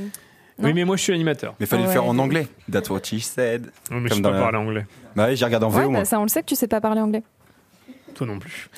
non 0.58 0.68
Oui, 0.68 0.72
mais 0.74 0.84
moi 0.84 0.96
je 0.96 1.02
suis 1.02 1.12
animateur. 1.12 1.54
Mais 1.60 1.66
fallait 1.66 1.82
le 1.82 1.88
Ouais. 1.88 1.94
faire 1.94 2.04
en 2.04 2.18
anglais. 2.18 2.46
That's 2.70 2.88
what 2.90 3.00
she 3.04 3.18
said. 3.20 3.70
mais 3.90 4.08
je 4.08 4.14
sais 4.14 4.22
pas 4.22 4.30
parler 4.32 4.58
anglais. 4.58 4.86
Bah 5.16 5.26
oui, 5.28 5.36
j'ai 5.36 5.44
regardé 5.44 5.66
en 5.66 5.70
VO 5.70 5.78
Ouais, 5.88 5.92
bah, 5.92 6.04
ça 6.04 6.18
on 6.18 6.22
le 6.22 6.28
sait 6.28 6.40
que 6.42 6.46
tu 6.46 6.54
sais 6.56 6.68
pas 6.68 6.80
parler 6.80 7.00
anglais. 7.00 7.22
Toi 8.14 8.26
non 8.26 8.38
plus. 8.38 8.68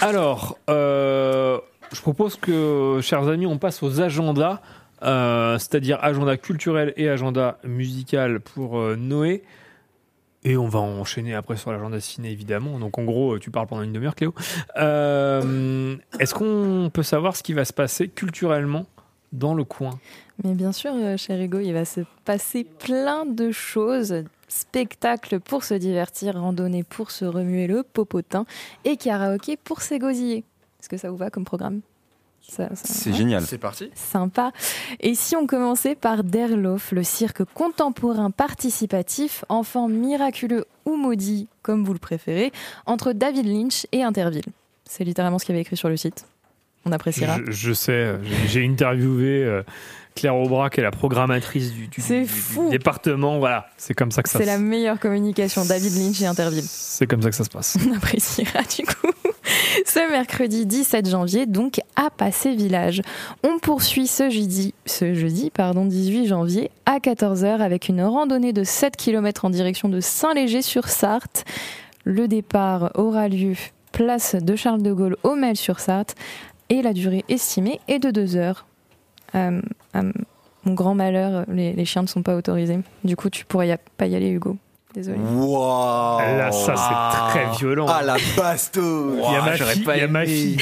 Alors, 0.00 0.56
euh, 0.70 1.58
je 1.92 2.00
propose 2.00 2.36
que, 2.36 3.00
chers 3.02 3.26
amis, 3.28 3.46
on 3.46 3.58
passe 3.58 3.82
aux 3.82 4.00
agendas, 4.00 4.60
euh, 5.04 5.58
c'est-à-dire 5.58 5.98
agenda 6.02 6.36
culturel 6.36 6.92
et 6.96 7.08
agenda 7.08 7.58
musical 7.64 8.40
pour 8.40 8.78
euh, 8.78 8.96
Noé. 8.96 9.42
Et 10.46 10.56
on 10.58 10.68
va 10.68 10.78
enchaîner 10.78 11.34
après 11.34 11.56
sur 11.56 11.72
l'agenda 11.72 12.00
ciné, 12.00 12.30
évidemment. 12.30 12.78
Donc, 12.78 12.98
en 12.98 13.04
gros, 13.04 13.38
tu 13.38 13.50
parles 13.50 13.66
pendant 13.66 13.82
une 13.82 13.94
demi-heure, 13.94 14.14
Cléo. 14.14 14.34
Euh, 14.76 15.96
Est-ce 16.20 16.34
qu'on 16.34 16.90
peut 16.92 17.02
savoir 17.02 17.34
ce 17.34 17.42
qui 17.42 17.54
va 17.54 17.64
se 17.64 17.72
passer 17.72 18.08
culturellement 18.08 18.84
dans 19.32 19.54
le 19.54 19.64
coin? 19.64 19.98
Mais 20.42 20.52
bien 20.52 20.72
sûr, 20.72 20.92
cher 21.16 21.40
Hugo, 21.40 21.60
il 21.60 21.72
va 21.72 21.86
se 21.86 22.00
passer 22.26 22.64
plein 22.64 23.24
de 23.24 23.52
choses. 23.52 24.24
Spectacle 24.48 25.40
pour 25.40 25.64
se 25.64 25.74
divertir, 25.74 26.34
randonnée 26.38 26.84
pour 26.84 27.10
se 27.10 27.24
remuer 27.24 27.66
le 27.66 27.82
popotin 27.82 28.44
et 28.84 28.96
karaoké 28.98 29.56
pour 29.56 29.80
s'égosiller. 29.80 30.44
Est-ce 30.78 30.88
que 30.90 30.98
ça 30.98 31.10
vous 31.10 31.16
va 31.16 31.30
comme 31.30 31.44
programme? 31.44 31.80
Ça- 32.46 32.68
ça- 32.68 32.74
C'est 32.84 33.10
ouais 33.10 33.16
génial. 33.16 33.42
C'est 33.44 33.58
parti. 33.58 33.90
Sympa. 33.94 34.52
Et 35.00 35.14
si 35.14 35.34
on 35.34 35.46
commençait 35.46 35.94
par 35.94 36.22
Derlof, 36.24 36.92
le 36.92 37.02
cirque 37.02 37.42
contemporain 37.54 38.30
participatif, 38.30 39.44
enfant 39.48 39.88
miraculeux 39.88 40.64
ou 40.84 40.96
maudit, 40.96 41.48
comme 41.62 41.84
vous 41.84 41.92
le 41.92 41.98
préférez, 41.98 42.52
entre 42.86 43.12
David 43.12 43.46
Lynch 43.46 43.86
et 43.92 44.02
Interville. 44.02 44.44
C'est 44.88 45.04
littéralement 45.04 45.38
ce 45.38 45.44
qu'il 45.46 45.54
y 45.54 45.56
avait 45.56 45.62
écrit 45.62 45.76
sur 45.76 45.88
le 45.88 45.96
site. 45.96 46.26
On 46.86 46.92
appréciera. 46.92 47.38
je, 47.46 47.50
je 47.50 47.72
sais, 47.72 48.14
j'ai- 48.46 48.64
interviewé 48.66 49.42
euh, 49.42 49.62
Claire 50.14 50.36
Aubrac, 50.36 50.74
qui 50.74 50.80
est 50.80 50.82
la 50.82 50.90
programmatrice 50.90 51.72
du, 51.72 51.88
du- 51.88 52.02
C'est 52.02 52.20
du- 52.20 52.26
du 52.26 52.28
fou. 52.28 52.68
département. 52.70 53.38
Voilà, 53.38 53.68
c'est 53.78 53.94
comme 53.94 54.10
ça 54.10 54.22
que 54.22 54.28
ça 54.28 54.38
C'est 54.38 54.44
se 54.44 54.50
la 54.50 54.58
meilleure 54.58 55.00
communication, 55.00 55.64
David 55.64 55.94
Lynch 55.96 56.20
et 56.20 56.26
Interville. 56.26 56.62
C'est 56.66 57.06
comme 57.06 57.22
ça 57.22 57.30
que 57.30 57.36
ça 57.36 57.44
se 57.44 57.48
passe. 57.50 57.78
On 57.88 57.94
appréciera 57.96 58.60
du 58.62 58.84
coup. 58.84 59.10
Ce 59.86 60.10
mercredi 60.10 60.66
17 60.66 61.08
janvier, 61.08 61.46
donc 61.46 61.80
à 61.96 62.10
Passé 62.10 62.54
Village. 62.54 63.02
On 63.42 63.58
poursuit 63.58 64.06
ce 64.06 64.30
jeudi, 64.30 64.74
ce 64.86 65.14
jeudi 65.14 65.50
pardon, 65.50 65.84
18 65.84 66.26
janvier 66.26 66.70
à 66.86 66.98
14h 66.98 67.60
avec 67.60 67.88
une 67.88 68.02
randonnée 68.02 68.52
de 68.52 68.64
7 68.64 68.96
km 68.96 69.44
en 69.44 69.50
direction 69.50 69.88
de 69.88 70.00
Saint-Léger-sur-Sarthe. 70.00 71.44
Le 72.04 72.28
départ 72.28 72.90
aura 72.94 73.28
lieu 73.28 73.54
place 73.92 74.34
de 74.34 74.56
Charles 74.56 74.82
de 74.82 74.92
Gaulle 74.92 75.16
au 75.22 75.36
Mel-sur-Sarthe 75.36 76.14
et 76.68 76.82
la 76.82 76.92
durée 76.92 77.24
estimée 77.28 77.80
est 77.88 77.98
de 77.98 78.10
2 78.10 78.36
heures. 78.36 78.66
Euh, 79.34 79.60
euh, 79.96 80.12
mon 80.64 80.74
grand 80.74 80.94
malheur, 80.94 81.44
les, 81.48 81.84
chiens 81.84 82.02
ne 82.02 82.06
sont 82.06 82.22
pas 82.22 82.36
autorisés. 82.36 82.80
Du 83.04 83.16
coup, 83.16 83.30
tu 83.30 83.44
pourrais 83.44 83.78
pas 83.96 84.06
y 84.06 84.16
aller, 84.16 84.30
Hugo. 84.30 84.56
Désolé. 84.94 85.18
Wow. 85.18 86.20
Là, 86.20 86.52
ça, 86.52 86.76
c'est 86.76 87.30
très 87.32 87.56
violent. 87.58 87.86
Ah 87.88 88.02
la 88.02 88.16
bastos. 88.36 89.16
Il 89.16 89.32
y 89.32 89.36
a 89.36 89.42
ma 89.42 89.56
j'aurais 89.56 89.74
fille, 89.74 89.82
pas 89.84 89.96
il 89.96 90.00
y 90.00 90.04
a 90.04 90.08
ma 90.08 90.24
fille. 90.24 90.56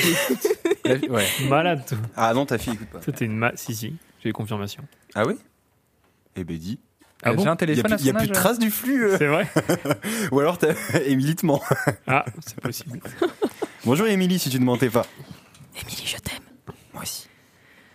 ouais. 1.10 1.26
Malade. 1.50 1.84
toi. 1.86 1.98
Ah 2.16 2.32
non, 2.32 2.46
ta 2.46 2.56
fille 2.56 2.72
écoute 2.72 2.88
pas. 2.88 3.00
C'était 3.04 3.26
une 3.26 3.36
ma... 3.36 3.52
Si, 3.56 3.74
si, 3.74 3.94
j'ai 4.22 4.30
eu 4.30 4.32
confirmation. 4.32 4.82
Ah 5.14 5.26
oui? 5.26 5.34
Eh 6.34 6.44
ben 6.44 6.56
dis. 6.56 6.80
Ah 7.22 7.34
bon? 7.34 7.46
un 7.46 7.56
téléphone 7.56 7.94
Il 7.98 8.04
n'y 8.04 8.10
a, 8.10 8.14
plus 8.14 8.28
de 8.28 8.32
traces 8.32 8.58
du 8.58 8.70
flux. 8.70 9.04
euh. 9.04 9.16
C'est 9.18 9.26
vrai 9.26 9.46
Ou 10.32 10.40
alors 10.40 10.56
t'as 10.56 10.72
Émilie 11.06 11.36
te 11.36 11.44
ment. 11.44 11.60
Ah, 12.06 12.24
c'est 12.40 12.58
possible. 12.58 13.00
Bonjour 13.84 14.06
Émilie, 14.06 14.38
si 14.38 14.48
tu 14.48 14.58
ne 14.58 14.64
mentais 14.64 14.88
pas. 14.88 15.04
Émilie, 15.78 16.06
je 16.06 16.16
t'aime. 16.16 16.42
Moi 16.94 17.02
aussi. 17.02 17.28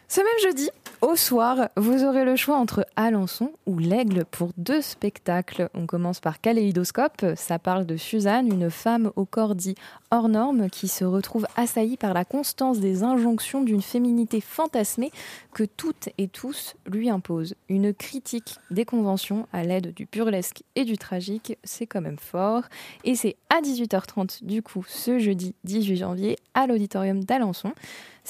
Ce 0.07 0.21
même 0.21 0.27
jeudi, 0.43 0.69
Au 1.01 1.15
soir, 1.15 1.69
vous 1.77 2.03
aurez 2.03 2.25
le 2.25 2.35
choix 2.35 2.57
entre 2.57 2.83
Alençon 2.95 3.51
ou 3.67 3.77
l'Aigle 3.77 4.25
pour 4.25 4.49
deux 4.57 4.81
spectacles. 4.81 5.69
On 5.75 5.85
commence 5.85 6.19
par 6.19 6.41
Kaléidoscope. 6.41 7.23
Ça 7.35 7.59
parle 7.59 7.85
de 7.85 7.97
Suzanne, 7.97 8.47
une 8.47 8.71
femme 8.71 9.11
au 9.15 9.25
corps 9.25 9.53
dit 9.53 9.75
hors 10.09 10.27
norme 10.27 10.71
qui 10.71 10.87
se 10.87 11.05
retrouve 11.05 11.45
assaillie 11.55 11.97
par 11.97 12.15
la 12.15 12.25
constance 12.25 12.79
des 12.79 13.03
injonctions 13.03 13.61
d'une 13.61 13.83
féminité 13.83 14.41
fantasmée 14.41 15.11
que 15.53 15.65
toutes 15.65 16.09
et 16.17 16.27
tous 16.27 16.75
lui 16.87 17.11
imposent. 17.11 17.53
Une 17.69 17.93
critique 17.93 18.55
des 18.71 18.85
conventions 18.85 19.47
à 19.53 19.63
l'aide 19.63 19.93
du 19.93 20.07
burlesque 20.11 20.63
et 20.75 20.83
du 20.83 20.97
tragique, 20.97 21.59
c'est 21.63 21.85
quand 21.85 22.01
même 22.01 22.17
fort. 22.17 22.63
Et 23.03 23.13
c'est 23.13 23.35
à 23.55 23.61
18h30 23.61 24.43
du 24.43 24.63
coup 24.63 24.83
ce 24.87 25.19
jeudi 25.19 25.53
18 25.63 25.95
janvier 25.95 26.37
à 26.55 26.65
l'auditorium 26.65 27.23
d'Alençon. 27.23 27.73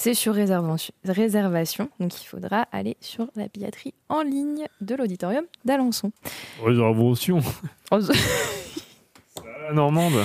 C'est 0.00 0.14
sur 0.14 0.32
réservation, 0.32 0.94
réservation, 1.04 1.90
donc 1.98 2.22
il 2.22 2.24
faudra 2.24 2.68
aller 2.70 2.96
sur 3.00 3.26
la 3.34 3.48
billetterie 3.48 3.94
en 4.08 4.22
ligne 4.22 4.66
de 4.80 4.94
l'auditorium 4.94 5.42
d'Alençon. 5.64 6.12
Réservation. 6.62 7.40
La 7.90 9.74
Normande. 9.74 10.24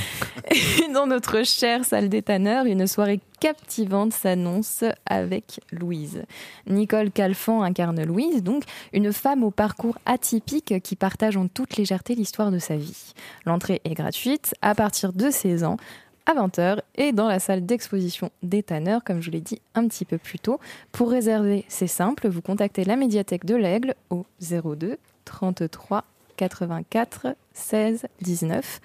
Et 0.51 0.93
dans 0.93 1.07
notre 1.07 1.43
chère 1.43 1.85
salle 1.85 2.07
des 2.07 2.21
tanneurs, 2.21 2.67
une 2.67 2.85
soirée 2.85 3.19
captivante 3.39 4.13
s'annonce 4.13 4.83
avec 5.07 5.59
Louise. 5.71 6.23
Nicole 6.67 7.09
Calfan 7.09 7.63
incarne 7.63 8.03
Louise, 8.03 8.43
donc 8.43 8.65
une 8.93 9.11
femme 9.11 9.43
au 9.43 9.49
parcours 9.49 9.97
atypique 10.05 10.81
qui 10.83 10.95
partage 10.95 11.35
en 11.35 11.47
toute 11.47 11.77
légèreté 11.77 12.13
l'histoire 12.13 12.51
de 12.51 12.59
sa 12.59 12.77
vie. 12.77 13.13
L'entrée 13.47 13.81
est 13.85 13.95
gratuite 13.95 14.53
à 14.61 14.75
partir 14.75 15.13
de 15.13 15.31
16 15.31 15.63
ans 15.63 15.77
à 16.25 16.33
20h 16.33 16.79
et 16.95 17.11
dans 17.11 17.27
la 17.27 17.39
salle 17.39 17.65
d'exposition 17.65 18.31
des 18.41 18.63
tanneurs, 18.63 19.03
comme 19.03 19.21
je 19.21 19.29
l'ai 19.31 19.41
dit 19.41 19.59
un 19.75 19.85
petit 19.87 20.05
peu 20.05 20.17
plus 20.17 20.39
tôt. 20.39 20.59
Pour 20.91 21.11
réserver, 21.11 21.65
c'est 21.67 21.87
simple, 21.87 22.29
vous 22.29 22.41
contactez 22.41 22.85
la 22.85 22.95
médiathèque 22.95 23.45
de 23.45 23.55
l'Aigle 23.55 23.95
au 24.09 24.25
02 24.41 24.97
33 25.25 26.05
84 26.37 27.35
16 27.53 28.05
19 28.21 28.79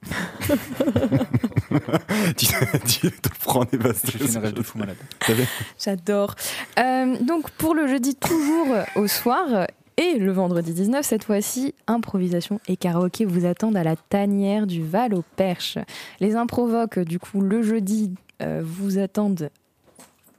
tu, 2.37 2.47
tu 2.87 3.11
te 3.11 3.29
prends 3.43 3.65
des 3.65 3.77
rêve 3.77 4.53
de 4.53 4.61
fou 4.61 4.77
malade. 4.77 4.95
J'adore. 5.77 6.35
Euh, 6.77 7.17
donc 7.21 7.49
pour 7.51 7.75
le 7.75 7.87
jeudi 7.87 8.15
toujours 8.15 8.67
au 8.95 9.07
soir 9.07 9.67
et 9.97 10.17
le 10.17 10.31
vendredi 10.31 10.73
19, 10.73 11.05
cette 11.05 11.25
fois-ci, 11.25 11.75
improvisation 11.87 12.61
et 12.69 12.77
karaoké 12.77 13.25
vous 13.25 13.45
attendent 13.45 13.75
à 13.75 13.83
la 13.83 13.97
tanière 13.97 14.65
du 14.65 14.81
Val 14.81 15.13
au 15.13 15.25
Perche. 15.35 15.77
Les 16.21 16.37
improvoques 16.37 16.99
du 16.99 17.19
coup 17.19 17.41
le 17.41 17.61
jeudi 17.61 18.13
euh, 18.41 18.61
vous 18.63 18.97
attendent 18.97 19.49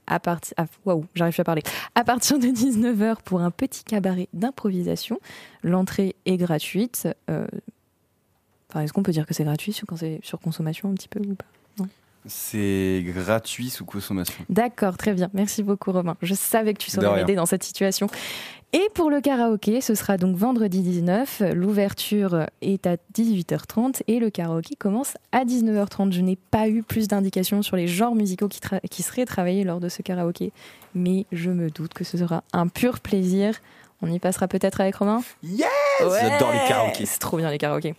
à 0.06 0.18
partir 0.18 0.54
ah, 0.56 0.64
waouh, 0.86 1.04
j'arrive 1.14 1.34
plus 1.34 1.42
à 1.42 1.44
parler. 1.44 1.62
À 1.94 2.04
partir 2.04 2.38
de 2.38 2.46
19h 2.46 3.16
pour 3.24 3.42
un 3.42 3.50
petit 3.50 3.84
cabaret 3.84 4.28
d'improvisation. 4.32 5.20
L'entrée 5.62 6.16
est 6.24 6.38
gratuite. 6.38 7.06
Euh, 7.28 7.46
enfin, 8.70 8.80
est-ce 8.82 8.92
qu'on 8.92 9.02
peut 9.02 9.12
dire 9.12 9.26
que 9.26 9.34
c'est 9.34 9.44
gratuit 9.44 9.72
sur, 9.72 9.86
quand 9.86 9.96
c'est 9.96 10.20
sur 10.22 10.38
consommation 10.40 10.88
un 10.90 10.94
petit 10.94 11.08
peu 11.08 11.20
ou 11.20 11.34
pas? 11.34 11.44
Non? 11.78 11.88
C'est 12.26 13.02
gratuit 13.06 13.70
sous 13.70 13.84
consommation. 13.84 14.44
D'accord, 14.48 14.96
très 14.96 15.12
bien. 15.14 15.30
Merci 15.34 15.62
beaucoup, 15.62 15.92
Romain. 15.92 16.16
Je 16.22 16.34
savais 16.34 16.74
que 16.74 16.78
tu 16.78 16.90
saurais 16.90 17.06
m'aider 17.16 17.34
dans 17.34 17.46
cette 17.46 17.64
situation. 17.64 18.08
Et 18.72 18.86
pour 18.94 19.10
le 19.10 19.20
karaoké, 19.20 19.80
ce 19.80 19.96
sera 19.96 20.16
donc 20.16 20.36
vendredi 20.36 20.80
19. 20.80 21.42
L'ouverture 21.54 22.46
est 22.62 22.86
à 22.86 22.96
18h30 23.16 24.02
et 24.06 24.20
le 24.20 24.30
karaoké 24.30 24.76
commence 24.76 25.16
à 25.32 25.44
19h30. 25.44 26.12
Je 26.12 26.20
n'ai 26.20 26.36
pas 26.36 26.68
eu 26.68 26.84
plus 26.84 27.08
d'indications 27.08 27.62
sur 27.62 27.74
les 27.74 27.88
genres 27.88 28.14
musicaux 28.14 28.46
qui, 28.46 28.60
tra- 28.60 28.80
qui 28.88 29.02
seraient 29.02 29.24
travaillés 29.26 29.64
lors 29.64 29.80
de 29.80 29.88
ce 29.88 30.02
karaoké, 30.02 30.52
mais 30.94 31.26
je 31.32 31.50
me 31.50 31.68
doute 31.68 31.94
que 31.94 32.04
ce 32.04 32.16
sera 32.16 32.44
un 32.52 32.68
pur 32.68 33.00
plaisir. 33.00 33.54
On 34.02 34.06
y 34.12 34.20
passera 34.20 34.46
peut-être 34.46 34.80
avec 34.80 34.94
Romain? 34.96 35.20
Yes 35.42 35.66
Ouais, 36.02 36.20
J'adore 36.22 36.52
les 36.52 36.68
karaokés. 36.68 37.06
C'est 37.06 37.18
trop 37.18 37.38
bien 37.38 37.50
les 37.50 37.58
karaokés. 37.58 37.94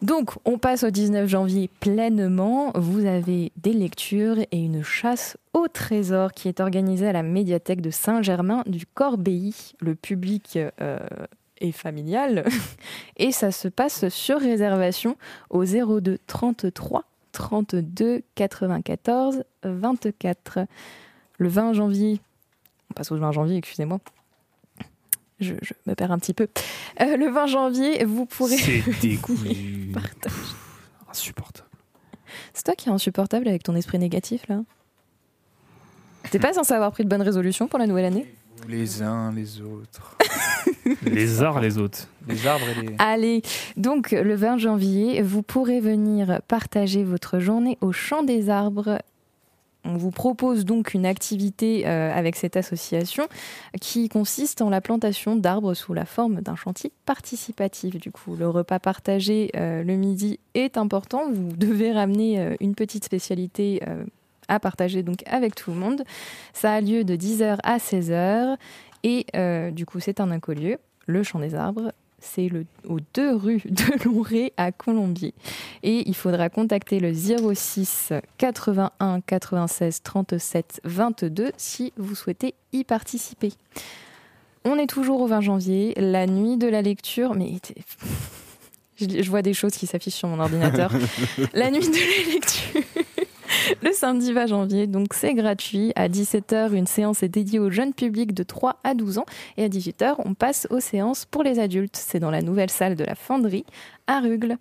Donc, 0.00 0.30
on 0.44 0.58
passe 0.58 0.84
au 0.84 0.90
19 0.90 1.28
janvier 1.28 1.68
pleinement. 1.80 2.70
Vous 2.76 3.04
avez 3.04 3.50
des 3.56 3.72
lectures 3.72 4.38
et 4.38 4.58
une 4.58 4.84
chasse 4.84 5.36
au 5.54 5.66
trésor 5.66 6.32
qui 6.32 6.48
est 6.48 6.60
organisée 6.60 7.08
à 7.08 7.12
la 7.12 7.24
médiathèque 7.24 7.80
de 7.80 7.90
Saint-Germain 7.90 8.62
du 8.66 8.86
Corbéis. 8.86 9.74
Le 9.80 9.96
public 9.96 10.56
euh, 10.80 10.98
est 11.60 11.72
familial 11.72 12.44
et 13.16 13.32
ça 13.32 13.50
se 13.50 13.66
passe 13.66 14.08
sur 14.08 14.38
réservation 14.38 15.16
au 15.50 15.64
02 15.64 16.18
33 16.26 17.04
32 17.32 18.22
94 18.36 19.42
24. 19.64 20.60
Le 21.38 21.48
20 21.48 21.72
janvier, 21.72 22.20
on 22.90 22.94
passe 22.94 23.10
au 23.10 23.16
20 23.16 23.32
janvier, 23.32 23.56
excusez-moi. 23.56 23.98
Je, 25.40 25.54
je 25.62 25.72
me 25.86 25.94
perds 25.94 26.12
un 26.12 26.18
petit 26.18 26.34
peu. 26.34 26.48
Euh, 27.00 27.16
le 27.16 27.30
20 27.30 27.46
janvier, 27.46 28.04
vous 28.04 28.26
pourrez. 28.26 28.56
C'est 28.56 28.82
dégoûté. 29.00 29.56
Insupportable. 31.10 31.68
C'est 32.52 32.64
toi 32.64 32.74
qui 32.74 32.88
es 32.88 32.92
insupportable 32.92 33.48
avec 33.48 33.62
ton 33.62 33.74
esprit 33.74 33.98
négatif 33.98 34.46
là 34.48 34.60
T'es 36.30 36.38
pas 36.38 36.52
censé 36.52 36.74
avoir 36.74 36.92
pris 36.92 37.04
de 37.04 37.08
bonnes 37.08 37.22
résolutions 37.22 37.68
pour 37.68 37.78
la 37.78 37.86
nouvelle 37.86 38.04
année? 38.04 38.26
Les 38.68 39.02
uns, 39.02 39.32
les 39.32 39.60
autres. 39.60 40.16
Les 41.04 41.42
arts, 41.42 41.60
les 41.60 41.76
autres. 41.78 42.08
Les 42.26 42.46
arbres 42.46 42.64
et 42.70 42.86
les. 42.86 42.94
Allez, 42.98 43.42
donc 43.76 44.10
le 44.10 44.34
20 44.34 44.56
janvier, 44.58 45.20
vous 45.22 45.42
pourrez 45.42 45.80
venir 45.80 46.40
partager 46.48 47.04
votre 47.04 47.38
journée 47.38 47.76
au 47.82 47.92
Champ 47.92 48.22
des 48.22 48.48
Arbres. 48.48 48.98
On 49.84 49.96
vous 49.96 50.10
propose 50.10 50.64
donc 50.64 50.92
une 50.92 51.06
activité 51.06 51.86
euh, 51.86 52.12
avec 52.12 52.36
cette 52.36 52.56
association 52.56 53.26
qui 53.80 54.08
consiste 54.08 54.60
en 54.60 54.70
la 54.70 54.80
plantation 54.80 55.36
d'arbres 55.36 55.74
sous 55.74 55.94
la 55.94 56.04
forme 56.04 56.40
d'un 56.40 56.56
chantier 56.56 56.92
participatif. 57.06 57.98
Du 57.98 58.10
coup, 58.10 58.36
le 58.36 58.48
repas 58.48 58.80
partagé 58.80 59.50
euh, 59.56 59.82
le 59.82 59.94
midi 59.94 60.40
est 60.54 60.76
important. 60.76 61.30
Vous 61.30 61.52
devez 61.56 61.92
ramener 61.92 62.40
euh, 62.40 62.56
une 62.60 62.74
petite 62.74 63.04
spécialité 63.04 63.80
à 64.48 64.60
partager 64.60 65.02
donc 65.02 65.22
avec 65.26 65.54
tout 65.54 65.70
le 65.70 65.76
monde. 65.76 66.02
Ça 66.52 66.72
a 66.72 66.80
lieu 66.80 67.04
de 67.04 67.16
10h 67.16 67.58
à 67.62 67.78
16h 67.78 68.56
et 69.04 69.26
du 69.72 69.86
coup, 69.86 70.00
c'est 70.00 70.20
un 70.20 70.30
incolieu, 70.30 70.78
le 71.06 71.22
Champ 71.22 71.38
des 71.38 71.54
Arbres. 71.54 71.92
C'est 72.20 72.48
le, 72.48 72.66
aux 72.86 72.98
deux 73.14 73.34
rues 73.34 73.62
de 73.64 74.04
Longray 74.04 74.52
à 74.56 74.72
Colombier. 74.72 75.34
Et 75.82 76.08
il 76.08 76.14
faudra 76.14 76.48
contacter 76.48 77.00
le 77.00 77.12
06 77.14 78.12
81 78.38 79.20
96 79.20 80.02
37 80.02 80.80
22 80.84 81.52
si 81.56 81.92
vous 81.96 82.14
souhaitez 82.14 82.54
y 82.72 82.84
participer. 82.84 83.52
On 84.64 84.76
est 84.78 84.88
toujours 84.88 85.20
au 85.20 85.26
20 85.26 85.40
janvier, 85.40 85.94
la 85.96 86.26
nuit 86.26 86.56
de 86.56 86.66
la 86.66 86.82
lecture, 86.82 87.34
mais 87.34 87.52
je 88.98 89.30
vois 89.30 89.42
des 89.42 89.54
choses 89.54 89.72
qui 89.72 89.86
s'affichent 89.86 90.14
sur 90.14 90.28
mon 90.28 90.40
ordinateur. 90.40 90.92
la 91.54 91.70
nuit 91.70 91.88
de 91.88 91.94
la 91.94 92.32
lecture. 92.32 92.82
Le 93.82 93.92
samedi 93.92 94.32
20 94.32 94.46
janvier, 94.46 94.86
donc 94.86 95.14
c'est 95.14 95.34
gratuit. 95.34 95.92
À 95.96 96.08
17h, 96.08 96.72
une 96.74 96.86
séance 96.86 97.22
est 97.22 97.28
dédiée 97.28 97.58
au 97.58 97.70
jeune 97.70 97.92
public 97.92 98.32
de 98.32 98.42
3 98.42 98.76
à 98.84 98.94
12 98.94 99.18
ans. 99.18 99.26
Et 99.56 99.64
à 99.64 99.68
18h, 99.68 100.14
on 100.24 100.34
passe 100.34 100.66
aux 100.70 100.80
séances 100.80 101.24
pour 101.24 101.42
les 101.42 101.58
adultes. 101.58 101.96
C'est 101.96 102.20
dans 102.20 102.30
la 102.30 102.42
nouvelle 102.42 102.70
salle 102.70 102.94
de 102.94 103.04
la 103.04 103.14
Fonderie 103.14 103.66
à 104.06 104.20
Rugle. 104.20 104.56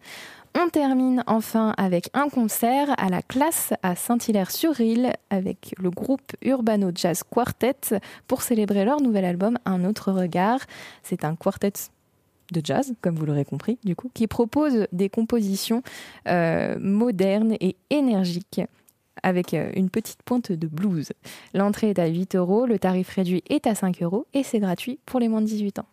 On 0.59 0.69
termine 0.69 1.23
enfin 1.27 1.73
avec 1.77 2.09
un 2.13 2.29
concert 2.29 2.93
à 2.97 3.09
la 3.09 3.21
classe 3.21 3.73
à 3.83 3.95
Saint-Hilaire-sur-Île 3.95 5.13
avec 5.29 5.75
le 5.77 5.91
groupe 5.91 6.33
Urbano 6.41 6.91
Jazz 6.93 7.21
Quartet 7.23 7.99
pour 8.27 8.41
célébrer 8.41 8.83
leur 8.83 9.01
nouvel 9.01 9.25
album 9.25 9.57
Un 9.65 9.85
autre 9.85 10.11
regard. 10.11 10.59
C'est 11.03 11.23
un 11.23 11.35
quartet 11.35 11.73
de 12.51 12.61
jazz, 12.63 12.93
comme 13.01 13.15
vous 13.15 13.25
l'aurez 13.25 13.45
compris, 13.45 13.77
du 13.83 13.95
coup, 13.95 14.09
qui 14.13 14.25
propose 14.25 14.87
des 14.91 15.09
compositions 15.09 15.83
euh, 16.27 16.77
modernes 16.79 17.55
et 17.59 17.75
énergiques 17.89 18.61
avec 19.23 19.53
euh, 19.53 19.69
une 19.75 19.89
petite 19.89 20.21
pointe 20.23 20.51
de 20.51 20.67
blues. 20.67 21.11
L'entrée 21.53 21.89
est 21.89 21.99
à 21.99 22.07
8 22.07 22.35
euros, 22.35 22.65
le 22.65 22.79
tarif 22.79 23.09
réduit 23.09 23.43
est 23.49 23.67
à 23.67 23.75
5 23.75 24.01
euros 24.03 24.25
et 24.33 24.43
c'est 24.43 24.59
gratuit 24.59 24.99
pour 25.05 25.19
les 25.19 25.27
moins 25.27 25.41
de 25.41 25.47
18 25.47 25.79
ans. 25.79 25.85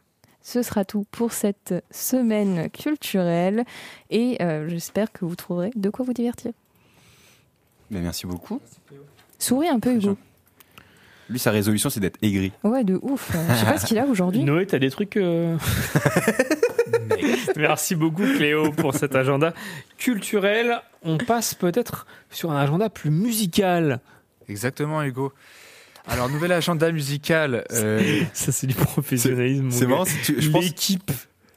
Ce 0.42 0.62
sera 0.62 0.84
tout 0.84 1.04
pour 1.10 1.32
cette 1.32 1.74
semaine 1.90 2.68
culturelle 2.70 3.64
et 4.10 4.36
euh, 4.42 4.68
j'espère 4.68 5.10
que 5.12 5.24
vous 5.24 5.36
trouverez 5.36 5.70
de 5.74 5.88
quoi 5.90 6.04
vous 6.04 6.12
divertir. 6.12 6.52
Ben, 7.90 8.02
merci 8.02 8.26
beaucoup. 8.26 8.60
Souris 9.38 9.68
un 9.68 9.80
peu, 9.80 9.94
Hugo. 9.94 10.16
Lui, 11.30 11.38
sa 11.38 11.50
résolution, 11.50 11.88
c'est 11.88 12.00
d'être 12.00 12.18
aigri. 12.22 12.52
Ouais, 12.62 12.84
de 12.84 12.98
ouf. 13.00 13.32
Je 13.48 13.54
sais 13.54 13.64
pas 13.64 13.78
ce 13.78 13.86
qu'il 13.86 13.98
a 13.98 14.04
aujourd'hui. 14.06 14.44
Noé, 14.44 14.66
t'as 14.66 14.78
des 14.78 14.90
trucs. 14.90 15.16
euh, 15.16 15.56
Merci 17.56 17.94
beaucoup 17.94 18.22
Cléo 18.36 18.70
pour 18.72 18.94
cet 18.94 19.14
agenda 19.14 19.52
culturel. 19.98 20.80
On 21.02 21.18
passe 21.18 21.54
peut-être 21.54 22.06
sur 22.30 22.50
un 22.52 22.56
agenda 22.60 22.88
plus 22.90 23.10
musical. 23.10 24.00
Exactement, 24.48 25.02
Hugo. 25.02 25.32
Alors, 26.06 26.28
nouvel 26.28 26.52
agenda 26.52 26.90
musical. 26.92 27.64
euh, 27.72 28.22
Ça, 28.34 28.52
c'est 28.52 28.66
du 28.66 28.74
professionnalisme. 28.74 29.70
C'est 29.70 29.86
marrant, 29.86 30.04
c'est- 30.04 30.20
tu- 30.34 30.40
je 30.42 30.50
pense- 30.50 30.64
L'équipe. 30.64 31.10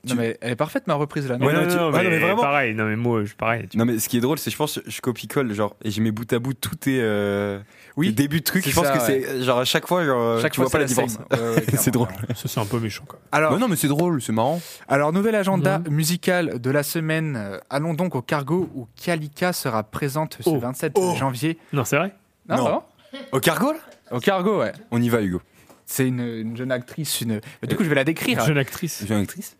Non, 0.09 0.15
mais 0.15 0.37
elle 0.41 0.51
est 0.51 0.55
parfaite 0.55 0.87
ma 0.87 0.93
reprise 0.95 1.27
là. 1.27 1.35
Ouais, 1.37 1.53
non, 1.53 1.61
non, 1.63 1.67
tu- 1.67 1.75
non, 1.75 1.91
ouais, 1.91 1.97
mais 1.99 2.03
non, 2.03 2.09
mais 2.09 2.19
vraiment. 2.19 2.41
pareil, 2.41 2.75
non 2.75 2.85
mais 2.85 2.95
moi, 2.95 3.23
je 3.25 3.33
pareil. 3.35 3.67
tu- 3.67 3.77
Non 3.77 3.85
mais 3.85 3.99
ce 3.99 4.07
qui 4.09 4.17
est 4.17 4.21
drôle, 4.21 4.37
c'est 4.39 4.49
je 4.51 4.57
pense 4.57 4.79
je 4.85 5.01
copie-colle 5.01 5.53
genre 5.53 5.75
et 5.83 5.91
j'ai 5.91 6.01
mis 6.01 6.11
bout 6.11 6.31
à 6.33 6.39
bout 6.39 6.53
tout 6.53 6.75
est 6.89 6.99
euh, 7.01 7.59
Oui, 7.95 8.13
débuts 8.13 8.39
de 8.39 8.43
trucs. 8.45 8.63
c'est 8.63 8.69
Je 8.71 8.75
pense 8.75 8.85
ça, 8.85 8.93
que 8.93 8.99
ouais. 8.99 9.23
c'est 9.27 9.43
genre 9.43 9.59
à 9.59 9.65
chaque 9.65 9.87
fois 9.87 10.03
genre 10.05 10.39
Chaque 10.41 10.51
tu 10.53 10.57
fois, 10.57 10.65
vois 10.65 10.71
pas 10.71 10.77
la 10.79 10.83
la 10.83 10.87
différence. 10.87 11.17
Ouais, 11.31 11.63
c'est 11.77 11.91
drôle. 11.91 12.09
Ça 12.35 12.47
c'est 12.47 12.59
un 12.59 12.65
peu 12.65 12.79
méchant 12.79 13.03
quoi. 13.07 13.19
Alors, 13.31 13.57
non 13.59 13.67
mais 13.67 13.75
c'est 13.75 13.87
drôle, 13.87 14.21
c'est 14.21 14.31
marrant. 14.33 14.61
Alors, 14.87 15.11
nouvel 15.13 15.35
agenda 15.35 15.81
musical 15.89 16.59
de 16.59 16.69
la 16.71 16.83
semaine. 16.83 17.35
Euh, 17.37 17.59
Allons 17.69 17.93
donc 17.93 18.15
au 18.15 18.21
Cargo 18.21 18.69
où 18.75 18.87
Kalika 19.01 19.53
sera 19.53 19.83
présente 19.83 20.37
ce 20.41 20.49
Oh. 20.49 20.59
27 20.59 20.93
Oh. 20.95 21.15
janvier. 21.17 21.57
Non, 21.73 21.83
c'est 21.83 21.97
vrai 21.97 22.13
Non, 22.49 22.57
Non. 22.57 22.83
Au 23.31 23.39
cargo 23.39 23.71
là 23.71 23.79
Au 24.11 24.19
Cargo, 24.19 24.59
ouais. 24.59 24.71
On 24.91 25.01
y 25.01 25.09
va 25.09 25.21
Hugo. 25.21 25.41
C'est 25.85 26.07
une, 26.07 26.19
une 26.19 26.57
jeune 26.57 26.71
actrice, 26.71 27.21
une. 27.21 27.39
mais 27.61 27.67
Du 27.67 27.75
coup, 27.75 27.83
je 27.83 27.89
vais 27.89 27.95
la 27.95 28.03
décrire. 28.03 28.43
Jeune 28.45 28.57
actrice. 28.57 29.05
Jeune 29.07 29.21
actrice. 29.21 29.55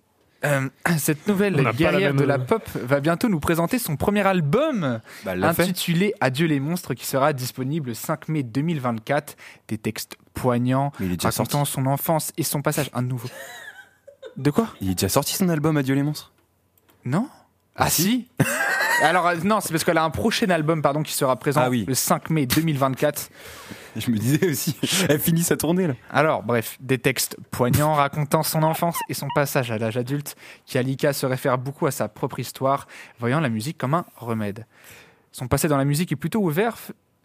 Euh, 0.46 0.70
cette 0.98 1.28
nouvelle 1.28 1.56
la 1.56 1.72
guerrière 1.72 2.14
de 2.14 2.24
la 2.24 2.38
pop 2.40 2.64
va 2.76 3.00
bientôt 3.00 3.28
nous 3.28 3.40
présenter 3.40 3.80
son 3.80 3.96
premier 3.96 4.26
album 4.26 5.00
Bah 5.26 5.54
fait. 5.54 5.64
intitulé 5.64 6.14
Adieu 6.22 6.48
les 6.48 6.60
monstres 6.60 6.94
qui 6.94 7.06
sera 7.06 7.34
disponible 7.34 7.90
le 7.90 7.94
5 7.96 8.30
mai 8.30 8.44
2024. 8.44 9.36
Des 9.68 9.78
textes 9.78 10.16
poignants 10.34 10.92
racontant 11.24 11.66
sorti. 11.66 11.72
son 11.72 11.86
enfance 11.88 12.32
et 12.38 12.44
son 12.44 12.62
passage 12.62 12.90
à 12.94 13.02
nouveau. 13.02 13.30
De 14.38 14.52
quoi? 14.52 14.68
Il 14.82 14.92
est 14.92 14.96
déjà 14.96 15.10
sorti 15.10 15.34
son 15.34 15.50
album 15.50 15.78
Adieu 15.78 15.96
les 15.96 16.04
monstres? 16.04 16.32
Non 17.06 17.28
Ah 17.78 17.90
si 17.90 18.28
Alors 19.04 19.28
euh, 19.28 19.36
non, 19.44 19.62
c'est 19.62 19.72
parce 19.72 19.84
qu'elle 19.84 20.00
a 20.00 20.04
un 20.04 20.10
prochain 20.10 20.50
album 20.50 20.82
pardon 20.82 21.04
qui 21.04 21.14
sera 21.14 21.36
présent 21.36 21.62
Ah 21.64 21.70
oui. 21.70 21.86
le 21.88 21.94
5 21.94 22.32
mai 22.32 22.48
2024. 22.48 23.30
Je 23.96 24.10
me 24.12 24.18
disais 24.18 24.50
aussi, 24.50 24.76
elle 25.10 25.20
finit 25.20 25.44
sa 25.44 25.56
tournée 25.58 25.88
là. 25.88 25.94
Alors, 26.10 26.44
bref, 26.44 26.78
des 26.80 26.98
textes 26.98 27.38
poignants 27.52 27.94
racontant 27.94 28.44
son 28.44 28.64
enfance 28.64 28.98
et 29.10 29.14
son 29.14 29.28
passage 29.36 29.72
à 29.72 29.78
l'âge 29.78 29.98
adulte, 29.98 30.36
qui 30.66 30.78
Alika 30.78 31.14
se 31.14 31.26
réfère 31.26 31.58
beaucoup 31.58 31.86
à 31.86 31.92
sa 31.92 32.08
propre 32.08 32.40
histoire, 32.40 32.88
voyant 33.20 33.40
la 33.40 33.50
musique 33.50 33.78
comme 33.78 33.94
un 33.94 34.06
remède. 34.18 34.66
Son 35.32 35.48
passé 35.48 35.68
dans 35.68 35.78
la 35.78 35.86
musique 35.86 36.12
est 36.12 36.16
plutôt 36.16 36.42
ouvert 36.42 36.78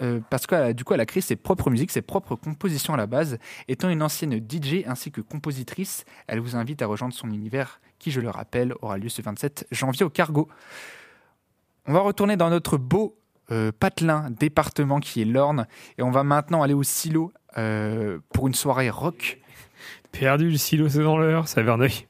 euh, 0.03 0.20
parce 0.31 0.47
que 0.47 0.73
du 0.73 0.85
coup, 0.85 0.95
elle 0.95 1.01
a 1.01 1.07
créé 1.07 1.20
ses 1.20 1.37
propres 1.37 1.70
musiques, 1.70 1.91
ses 1.91 2.03
propres 2.03 2.37
compositions 2.37 2.95
à 2.95 2.97
la 2.97 3.07
base. 3.07 3.39
Étant 3.69 3.89
une 3.89 4.03
ancienne 4.03 4.35
DJ 4.37 4.85
ainsi 4.87 5.11
que 5.11 5.20
compositrice, 5.20 6.05
elle 6.27 6.41
vous 6.41 6.57
invite 6.57 6.83
à 6.83 6.87
rejoindre 6.87 7.15
son 7.15 7.31
univers 7.31 7.81
qui, 8.03 8.11
je 8.11 8.20
le 8.20 8.31
rappelle, 8.31 8.74
aura 8.83 8.99
lieu 8.99 9.09
ce 9.09 9.23
27 9.23 9.69
janvier 9.70 10.05
au 10.05 10.11
Cargo. 10.11 10.49
On 11.87 11.93
va 11.93 12.01
retourner 12.01 12.37
dans 12.37 12.51
notre 12.51 12.77
beau 12.77 13.16
euh, 13.51 13.70
patelin 13.70 14.29
département 14.31 14.99
qui 14.99 15.23
est 15.23 15.24
l'Orne 15.24 15.66
et 15.99 16.03
on 16.03 16.11
va 16.11 16.24
maintenant 16.24 16.62
aller 16.62 16.74
au 16.74 16.83
silo 16.83 17.33
euh, 17.59 18.19
pour 18.33 18.49
une 18.49 18.55
soirée 18.55 18.91
rock. 18.91 19.39
Perdu 20.11 20.51
le 20.51 20.57
silo, 20.57 20.89
c'est 20.89 21.03
dans 21.03 21.16
l'heure, 21.16 21.47
à 21.57 21.62
Verneuil. 21.62 22.07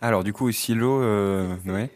Alors 0.00 0.24
du 0.24 0.32
coup 0.32 0.48
au 0.48 0.52
silo, 0.52 1.02
euh, 1.02 1.54
ouais. 1.66 1.90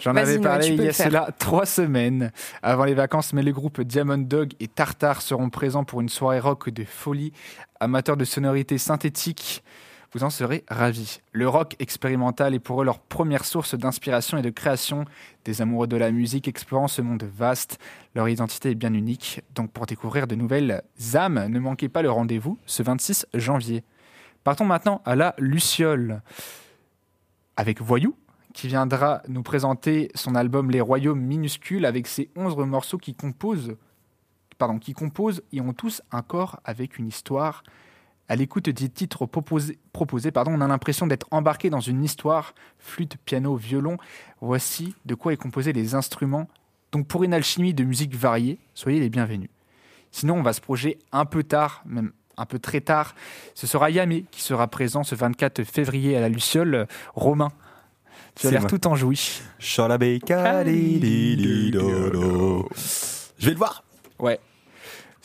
J'en 0.00 0.16
avais 0.16 0.38
parlé 0.38 0.68
il 0.68 0.82
y 0.82 0.88
a 0.88 0.92
cela 0.92 1.30
trois 1.38 1.66
semaines 1.66 2.30
avant 2.62 2.84
les 2.84 2.94
vacances, 2.94 3.32
mais 3.32 3.42
les 3.42 3.52
groupes 3.52 3.80
Diamond 3.80 4.18
Dog 4.18 4.52
et 4.60 4.68
Tartar 4.68 5.22
seront 5.22 5.50
présents 5.50 5.84
pour 5.84 6.00
une 6.00 6.08
soirée 6.08 6.40
rock 6.40 6.68
de 6.68 6.84
folie. 6.84 7.32
Amateurs 7.80 8.16
de 8.16 8.24
sonorités 8.24 8.78
synthétiques, 8.78 9.63
vous 10.14 10.22
en 10.22 10.30
serez 10.30 10.64
ravis. 10.68 11.20
Le 11.32 11.48
rock 11.48 11.74
expérimental 11.80 12.54
est 12.54 12.60
pour 12.60 12.80
eux 12.80 12.84
leur 12.84 13.00
première 13.00 13.44
source 13.44 13.74
d'inspiration 13.74 14.38
et 14.38 14.42
de 14.42 14.50
création. 14.50 15.04
Des 15.44 15.60
amoureux 15.60 15.88
de 15.88 15.96
la 15.96 16.12
musique 16.12 16.46
explorant 16.46 16.86
ce 16.86 17.02
monde 17.02 17.24
vaste, 17.24 17.80
leur 18.14 18.28
identité 18.28 18.70
est 18.70 18.76
bien 18.76 18.94
unique. 18.94 19.42
Donc 19.54 19.72
pour 19.72 19.86
découvrir 19.86 20.28
de 20.28 20.36
nouvelles 20.36 20.82
âmes, 21.14 21.48
ne 21.48 21.58
manquez 21.58 21.88
pas 21.88 22.02
le 22.02 22.12
rendez-vous 22.12 22.58
ce 22.64 22.84
26 22.84 23.26
janvier. 23.34 23.82
Partons 24.44 24.64
maintenant 24.64 25.02
à 25.04 25.16
la 25.16 25.34
Luciole 25.38 26.22
avec 27.56 27.80
Voyou 27.80 28.16
qui 28.52 28.68
viendra 28.68 29.20
nous 29.26 29.42
présenter 29.42 30.12
son 30.14 30.36
album 30.36 30.70
Les 30.70 30.80
Royaumes 30.80 31.20
minuscules 31.20 31.84
avec 31.84 32.06
ses 32.06 32.30
11 32.36 32.56
morceaux 32.58 32.98
qui 32.98 33.14
composent, 33.14 33.76
pardon, 34.58 34.78
qui 34.78 34.92
composent 34.92 35.42
et 35.52 35.60
ont 35.60 35.72
tous 35.72 36.02
un 36.12 36.22
corps 36.22 36.60
avec 36.64 36.98
une 36.98 37.08
histoire. 37.08 37.64
À 38.28 38.36
l'écoute 38.36 38.70
des 38.70 38.88
titres 38.88 39.26
proposés, 39.26 39.78
proposés 39.92 40.30
pardon, 40.30 40.52
on 40.54 40.60
a 40.60 40.66
l'impression 40.66 41.06
d'être 41.06 41.26
embarqué 41.30 41.68
dans 41.68 41.80
une 41.80 42.02
histoire, 42.02 42.54
flûte, 42.78 43.16
piano, 43.24 43.56
violon. 43.56 43.98
Voici 44.40 44.94
de 45.04 45.14
quoi 45.14 45.32
est 45.32 45.36
composé 45.36 45.72
les 45.72 45.94
instruments. 45.94 46.48
Donc 46.92 47.06
pour 47.06 47.24
une 47.24 47.34
alchimie 47.34 47.74
de 47.74 47.84
musique 47.84 48.14
variée, 48.14 48.58
soyez 48.74 49.00
les 49.00 49.10
bienvenus. 49.10 49.50
Sinon, 50.10 50.36
on 50.36 50.42
va 50.42 50.52
se 50.52 50.60
projeter 50.60 50.98
un 51.12 51.24
peu 51.24 51.42
tard, 51.42 51.82
même 51.86 52.12
un 52.36 52.46
peu 52.46 52.58
très 52.58 52.80
tard. 52.80 53.14
Ce 53.54 53.66
sera 53.66 53.90
Yamé 53.90 54.24
qui 54.30 54.42
sera 54.42 54.68
présent 54.68 55.02
ce 55.02 55.14
24 55.14 55.64
février 55.64 56.16
à 56.16 56.20
la 56.20 56.28
Luciole. 56.28 56.86
Romain, 57.14 57.50
tu 58.34 58.46
as 58.46 58.50
l'air 58.50 58.66
tout 58.66 58.86
enjoui. 58.86 59.42
Je 63.38 63.46
vais 63.46 63.52
le 63.52 63.58
voir. 63.58 63.84
Ouais. 64.18 64.40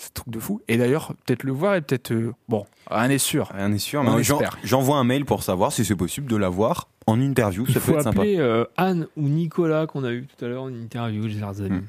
C'est 0.01 0.07
un 0.07 0.13
truc 0.13 0.29
de 0.33 0.39
fou. 0.39 0.61
Et 0.69 0.77
d'ailleurs, 0.77 1.13
peut-être 1.25 1.43
le 1.43 1.51
voir 1.51 1.75
et 1.75 1.81
peut-être. 1.81 2.11
euh, 2.13 2.33
Bon, 2.47 2.65
rien 2.89 3.09
n'est 3.09 3.17
sûr. 3.17 3.49
Rien 3.53 3.67
n'est 3.67 3.79
sûr, 3.79 3.99
On 4.05 4.15
mais 4.15 4.23
j'envoie 4.63 4.95
un 4.97 5.03
mail 5.03 5.25
pour 5.25 5.43
savoir 5.43 5.73
si 5.73 5.83
c'est 5.83 5.97
possible 5.97 6.27
de 6.27 6.37
la 6.37 6.47
voir 6.47 6.87
en 7.05 7.19
interview. 7.19 7.65
Il 7.67 7.73
Ça 7.73 7.79
faut 7.81 7.91
peut 7.91 7.97
être 7.97 8.03
sympa. 8.05 8.19
appeler 8.21 8.37
euh, 8.39 8.63
Anne 8.77 9.07
ou 9.17 9.23
Nicolas 9.27 9.87
qu'on 9.87 10.05
a 10.05 10.11
eu 10.11 10.25
tout 10.25 10.45
à 10.45 10.47
l'heure 10.47 10.63
en 10.63 10.69
interview, 10.73 11.27
leurs 11.39 11.61
amis. 11.61 11.79
Hmm. 11.79 11.85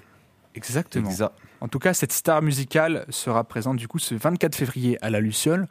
Exactement. 0.57 1.09
Exact. 1.09 1.33
En 1.61 1.69
tout 1.69 1.79
cas, 1.79 1.95
cette 1.95 2.11
star 2.13 2.43
musicale 2.43 3.05
sera 3.11 3.45
présente 3.45 3.77
du 3.77 3.87
coup 3.87 4.01
ce 4.01 4.17
24 4.17 4.57
février 4.57 4.99
à 5.05 5.11
la 5.11 5.21
Luciole. 5.21 5.69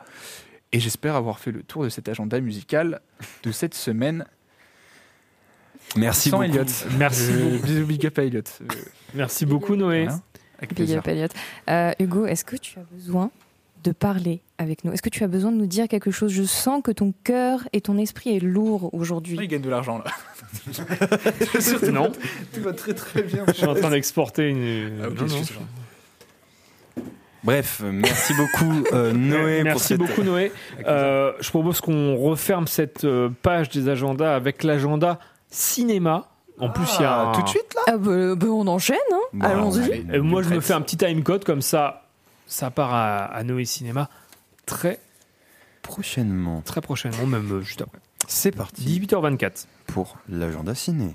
Et 0.72 0.80
j'espère 0.80 1.16
avoir 1.18 1.40
fait 1.40 1.52
le 1.52 1.61
tour 1.64 1.84
de 1.84 1.90
cet 1.90 2.07
agenda 2.07 2.40
musical 2.40 3.02
de 3.44 3.52
cette 3.52 3.74
semaine. 3.74 4.24
Merci 5.98 6.30
sans 6.30 6.38
beaucoup. 6.40 6.49
Elliot. 6.52 6.64
Merci 6.98 7.32
Euh, 7.34 7.49
beaucoup. 7.52 7.66
Bisous, 7.66 7.86
big 7.86 8.06
up 8.06 8.20
à 8.20 8.24
Elliot. 8.24 8.41
Merci 9.16 9.45
beaucoup 9.45 9.76
Noé. 9.76 10.03
voilà. 10.06 10.22
Avec 10.60 10.69
Big 10.69 10.77
plaisir. 10.77 10.99
up, 10.99 11.07
Elliot. 11.07 11.27
Euh, 11.69 11.91
Hugo, 11.99 12.26
est-ce 12.26 12.45
que 12.45 12.56
tu 12.56 12.77
as 12.80 12.84
besoin 12.94 13.31
de 13.84 13.91
parler 13.91 14.41
avec 14.57 14.84
nous? 14.84 14.91
Est-ce 14.91 15.02
que 15.02 15.10
tu 15.10 15.23
as 15.23 15.27
besoin 15.27 15.52
de 15.52 15.57
nous 15.57 15.65
dire 15.68 15.88
quelque 15.88 16.11
chose? 16.11 16.31
Je 16.31 16.44
sens 16.44 16.81
que 16.84 16.91
ton 16.91 17.14
cœur 17.23 17.68
et 17.73 17.80
ton 17.81 17.98
esprit 17.98 18.36
est 18.36 18.40
lourd 18.41 18.94
aujourd'hui. 18.94 19.38
Il 19.41 19.48
gagne 19.48 19.61
de 19.61 19.69
l'argent 19.69 19.98
là. 19.99 20.11
Non, 21.91 22.11
Tout 22.53 22.61
va 22.61 22.73
très 22.73 22.94
très 22.94 23.23
bien. 23.23 23.45
je 23.48 23.53
suis 23.53 23.65
en 23.65 23.73
train 23.76 23.90
d'exporter 23.91 24.49
une. 24.49 24.91
Ah, 25.03 25.07
Non, 25.10 25.26
non. 25.27 25.41
Bref, 27.44 27.80
euh, 27.84 27.91
merci 27.91 28.34
beaucoup 28.34 28.84
euh, 28.94 29.14
Noé 29.14 29.57
pour 29.57 29.64
Merci 29.65 29.88
cette... 29.90 29.99
beaucoup 29.99 30.23
Noé. 30.23 30.52
Euh, 30.86 31.31
je 31.40 31.49
propose 31.49 31.80
qu'on 31.81 32.15
referme 32.18 32.68
cette 32.68 33.07
page 33.41 33.69
des 33.69 33.88
agendas 33.90 34.36
avec 34.36 34.64
l'agenda 34.64 35.19
cinéma. 35.49 36.27
En 36.60 36.69
plus, 36.69 36.86
il 36.99 37.02
y 37.02 37.06
a 37.06 37.19
un- 37.22 37.31
Tout 37.34 37.41
de 37.44 37.48
suite 37.49 37.73
là 37.76 37.81
Ah 37.88 37.98
bah, 37.98 38.36
bah, 38.36 38.48
on 38.48 38.68
enchaîne, 38.68 38.98
hein 39.14 39.18
Bon, 39.34 39.45
Allons-y. 39.45 39.84
allez, 39.84 40.06
Et 40.14 40.19
moi, 40.19 40.41
je 40.44 40.49
me 40.49 40.56
prête. 40.56 40.65
fais 40.68 40.73
un 40.73 40.81
petit 40.81 40.98
time 40.98 41.23
code 41.23 41.44
comme 41.45 41.61
ça. 41.61 42.03
Ça 42.48 42.69
part 42.72 42.94
à, 42.94 43.26
à 43.26 43.44
Noé 43.44 43.65
Cinéma 43.65 44.10
très 44.65 44.99
prochainement. 45.81 46.61
très 46.61 46.81
prochainement, 46.81 47.26
même 47.26 47.52
euh, 47.52 47.61
juste 47.61 47.81
après. 47.81 47.99
C'est 48.27 48.52
parti 48.52 48.84
18h24. 48.99 49.65
pour 49.88 50.18
l'agenda 50.30 50.76
ciné. 50.76 51.14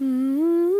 Une 0.00 0.70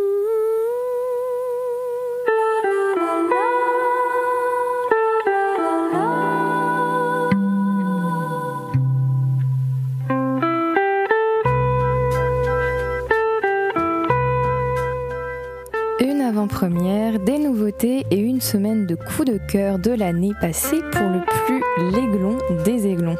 semaine 18.41 18.85
de 18.85 18.95
coups 18.95 19.25
de 19.25 19.37
cœur 19.37 19.79
de 19.79 19.91
l'année 19.91 20.33
passée 20.39 20.81
pour 20.91 21.07
le 21.07 21.21
plus 21.45 21.61
l'aiglon 21.91 22.37
des 22.63 22.87
aiglons. 22.87 23.17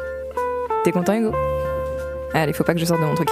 T'es 0.84 0.92
content 0.92 1.14
Hugo? 1.14 1.32
Allez, 2.34 2.52
faut 2.52 2.64
pas 2.64 2.74
que 2.74 2.80
je 2.80 2.84
sorte 2.84 3.00
de 3.00 3.06
mon 3.06 3.14
truc. 3.14 3.28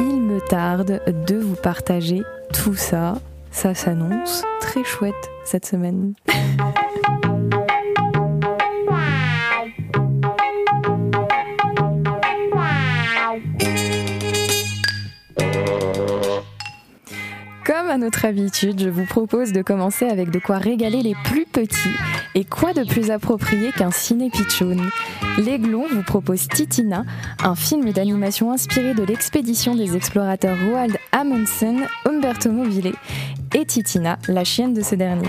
Il 0.00 0.20
me 0.22 0.40
tarde 0.40 1.00
de 1.26 1.36
vous 1.36 1.56
partager 1.56 2.22
tout 2.52 2.74
ça. 2.74 3.14
Ça 3.50 3.74
s'annonce 3.74 4.44
très 4.60 4.84
chouette 4.84 5.30
cette 5.44 5.66
semaine. 5.66 6.14
à 17.92 17.98
notre 17.98 18.24
habitude, 18.24 18.80
je 18.80 18.88
vous 18.88 19.04
propose 19.04 19.52
de 19.52 19.60
commencer 19.60 20.06
avec 20.06 20.30
de 20.30 20.38
quoi 20.38 20.56
régaler 20.56 21.02
les 21.02 21.14
plus 21.24 21.44
petits. 21.44 21.76
Et 22.34 22.44
quoi 22.44 22.72
de 22.72 22.84
plus 22.84 23.10
approprié 23.10 23.72
qu'un 23.72 23.90
ciné 23.90 24.30
pitchoun? 24.30 24.80
L'Aiglon 25.36 25.84
vous 25.90 26.02
propose 26.02 26.48
Titina, 26.48 27.04
un 27.44 27.54
film 27.54 27.92
d'animation 27.92 28.52
inspiré 28.52 28.94
de 28.94 29.02
l'expédition 29.02 29.74
des 29.74 29.96
explorateurs 29.96 30.56
Roald 30.66 30.96
Amundsen, 31.12 31.86
Umberto 32.06 32.50
Mobile 32.50 32.94
et 33.54 33.66
Titina, 33.66 34.18
la 34.28 34.44
chienne 34.44 34.72
de 34.72 34.80
ce 34.80 34.94
dernier. 34.94 35.28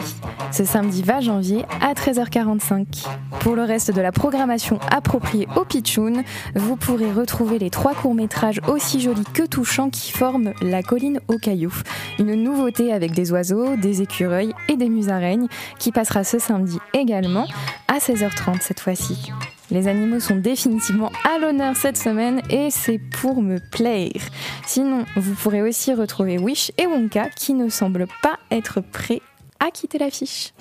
ce 0.52 0.64
samedi 0.64 1.02
20 1.02 1.22
janvier 1.22 1.66
à 1.82 1.94
13h45. 1.94 3.06
Pour 3.42 3.56
le 3.56 3.64
reste 3.64 3.92
de 3.92 4.00
la 4.00 4.14
programmation 4.14 4.80
appropriée 4.90 5.48
au 5.58 5.66
Pitchoun, 5.66 6.24
vous 6.56 6.78
pourrez 6.78 7.12
retrouver 7.12 7.60
les 7.60 7.70
trois 7.70 7.94
courts-métrages 7.94 8.62
aussi 8.68 9.02
jolis 9.02 9.26
que 9.34 9.44
touchants 9.44 9.90
qui 9.90 10.12
forment 10.12 10.54
La 10.62 10.84
colline 10.84 11.20
aux 11.28 11.38
cailloux. 11.38 11.74
Une 12.20 12.36
nouveauté 12.36 12.94
avec 12.94 13.12
des 13.12 13.34
oiseaux, 13.34 13.76
des 13.76 14.02
écureuils 14.02 14.54
et 14.70 14.78
des 14.78 14.90
musaraignes 14.90 15.48
qui 15.80 15.92
passera 15.92 16.24
ce 16.24 16.40
samedi 16.40 16.80
également 16.94 17.48
à 17.88 17.98
16h30 17.98 18.62
cette 18.62 18.80
fois-ci. 18.80 19.32
Les 19.72 19.88
animaux 19.88 20.20
sont 20.20 20.36
définitivement 20.36 21.12
à 21.24 21.40
l'honneur 21.40 21.76
cette 21.76 21.98
semaine 21.98 22.42
et 22.50 22.70
c'est 22.70 23.00
pour 23.00 23.42
me 23.42 23.60
plaire. 23.72 24.22
Sinon, 24.68 25.06
vous 25.16 25.34
pourrez 25.34 25.62
aussi 25.62 25.94
retrouver 25.94 26.38
Wish 26.38 26.72
et 26.78 26.86
Wonka 26.86 27.30
qui 27.30 27.54
ne 27.54 27.70
semblent 27.70 28.08
pas 28.22 28.38
être 28.52 28.82
prêts 28.82 29.22
à 29.60 29.72
quitter 29.72 29.98
l'affiche. 29.98 30.54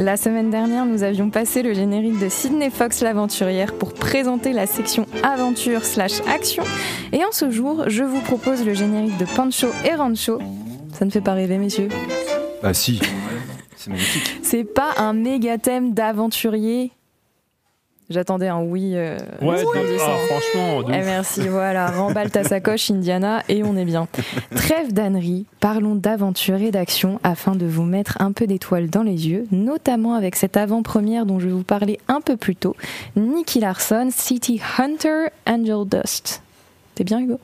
La 0.00 0.16
semaine 0.16 0.48
dernière, 0.48 0.86
nous 0.86 1.02
avions 1.02 1.28
passé 1.28 1.62
le 1.62 1.74
générique 1.74 2.18
de 2.18 2.30
Sydney 2.30 2.70
Fox 2.70 3.02
l'aventurière 3.02 3.74
pour 3.74 3.92
présenter 3.92 4.54
la 4.54 4.64
section 4.66 5.04
aventure 5.22 5.84
slash 5.84 6.22
action. 6.26 6.62
Et 7.12 7.22
en 7.22 7.32
ce 7.32 7.50
jour, 7.50 7.84
je 7.86 8.02
vous 8.02 8.22
propose 8.22 8.64
le 8.64 8.72
générique 8.72 9.18
de 9.18 9.26
Pancho 9.26 9.68
et 9.84 9.94
Rancho. 9.94 10.38
Ça 10.94 11.04
ne 11.04 11.10
fait 11.10 11.20
pas 11.20 11.34
rêver, 11.34 11.58
messieurs 11.58 11.90
Bah 12.62 12.72
si, 12.72 12.98
c'est 13.76 13.90
magnifique. 13.90 14.38
C'est 14.42 14.64
pas 14.64 14.94
un 14.96 15.12
méga 15.12 15.58
thème 15.58 15.92
d'aventurier 15.92 16.92
J'attendais 18.10 18.48
un 18.48 18.60
oui. 18.60 18.92
euh, 18.94 19.16
Ouais, 19.40 19.50
resplendissant. 19.56 20.04
ah, 20.04 20.16
franchement, 20.26 20.82
Eh 20.88 21.04
merci, 21.04 21.40
voilà, 21.48 21.86
remballe 21.92 22.30
ta 22.30 22.42
sacoche 22.42 22.90
Indiana 22.90 23.42
et 23.48 23.62
on 23.62 23.76
est 23.76 23.84
bien. 23.84 24.08
Trêve 24.56 24.92
d'ânerie, 24.92 25.46
parlons 25.60 25.94
d'aventure 25.94 26.60
et 26.60 26.72
d'action 26.72 27.20
afin 27.22 27.54
de 27.54 27.66
vous 27.66 27.84
mettre 27.84 28.16
un 28.20 28.32
peu 28.32 28.46
d'étoiles 28.48 28.90
dans 28.90 29.04
les 29.04 29.28
yeux, 29.28 29.46
notamment 29.52 30.14
avec 30.14 30.34
cette 30.34 30.56
avant-première 30.56 31.24
dont 31.24 31.38
je 31.38 31.48
vous 31.48 31.62
parlais 31.62 31.98
un 32.08 32.20
peu 32.20 32.36
plus 32.36 32.56
tôt, 32.56 32.74
Nicky 33.16 33.60
Larson, 33.60 34.08
City 34.10 34.60
Hunter, 34.78 35.26
Angel 35.46 35.84
Dust. 35.86 36.42
T'es 36.96 37.04
bien 37.04 37.20
Hugo? 37.20 37.38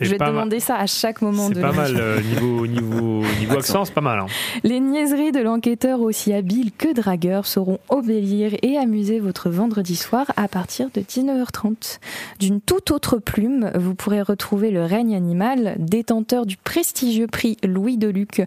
Je 0.00 0.10
vais 0.10 0.18
te 0.18 0.24
demander 0.24 0.60
ça 0.60 0.76
à 0.76 0.86
chaque 0.86 1.22
moment 1.22 1.48
C'est 1.48 1.54
de 1.54 1.60
pas 1.60 1.72
mal 1.72 1.96
euh, 1.96 2.20
niveau, 2.20 2.66
niveau, 2.66 3.22
niveau 3.40 3.56
accent, 3.56 3.84
c'est 3.84 3.94
pas 3.94 4.00
mal. 4.00 4.18
hein. 4.20 4.26
Les 4.62 4.80
niaiseries 4.80 5.32
de 5.32 5.40
l'enquêteur 5.40 6.00
aussi 6.00 6.32
habile 6.32 6.70
que 6.76 6.92
dragueur 6.92 7.46
sauront 7.46 7.78
obéir 7.88 8.52
et 8.62 8.76
amuser 8.76 9.18
votre 9.20 9.48
vendredi 9.50 9.96
soir 9.96 10.26
à 10.36 10.46
partir 10.48 10.88
de 10.92 11.00
19h30. 11.00 11.98
D'une 12.38 12.60
toute 12.60 12.90
autre 12.90 13.18
plume, 13.18 13.70
vous 13.74 13.94
pourrez 13.94 14.22
retrouver 14.22 14.70
le 14.70 14.84
règne 14.84 15.14
animal, 15.14 15.74
détenteur 15.78 16.44
du 16.46 16.56
prestigieux 16.56 17.26
prix 17.26 17.56
Louis 17.64 17.96
Deluc. 17.96 18.42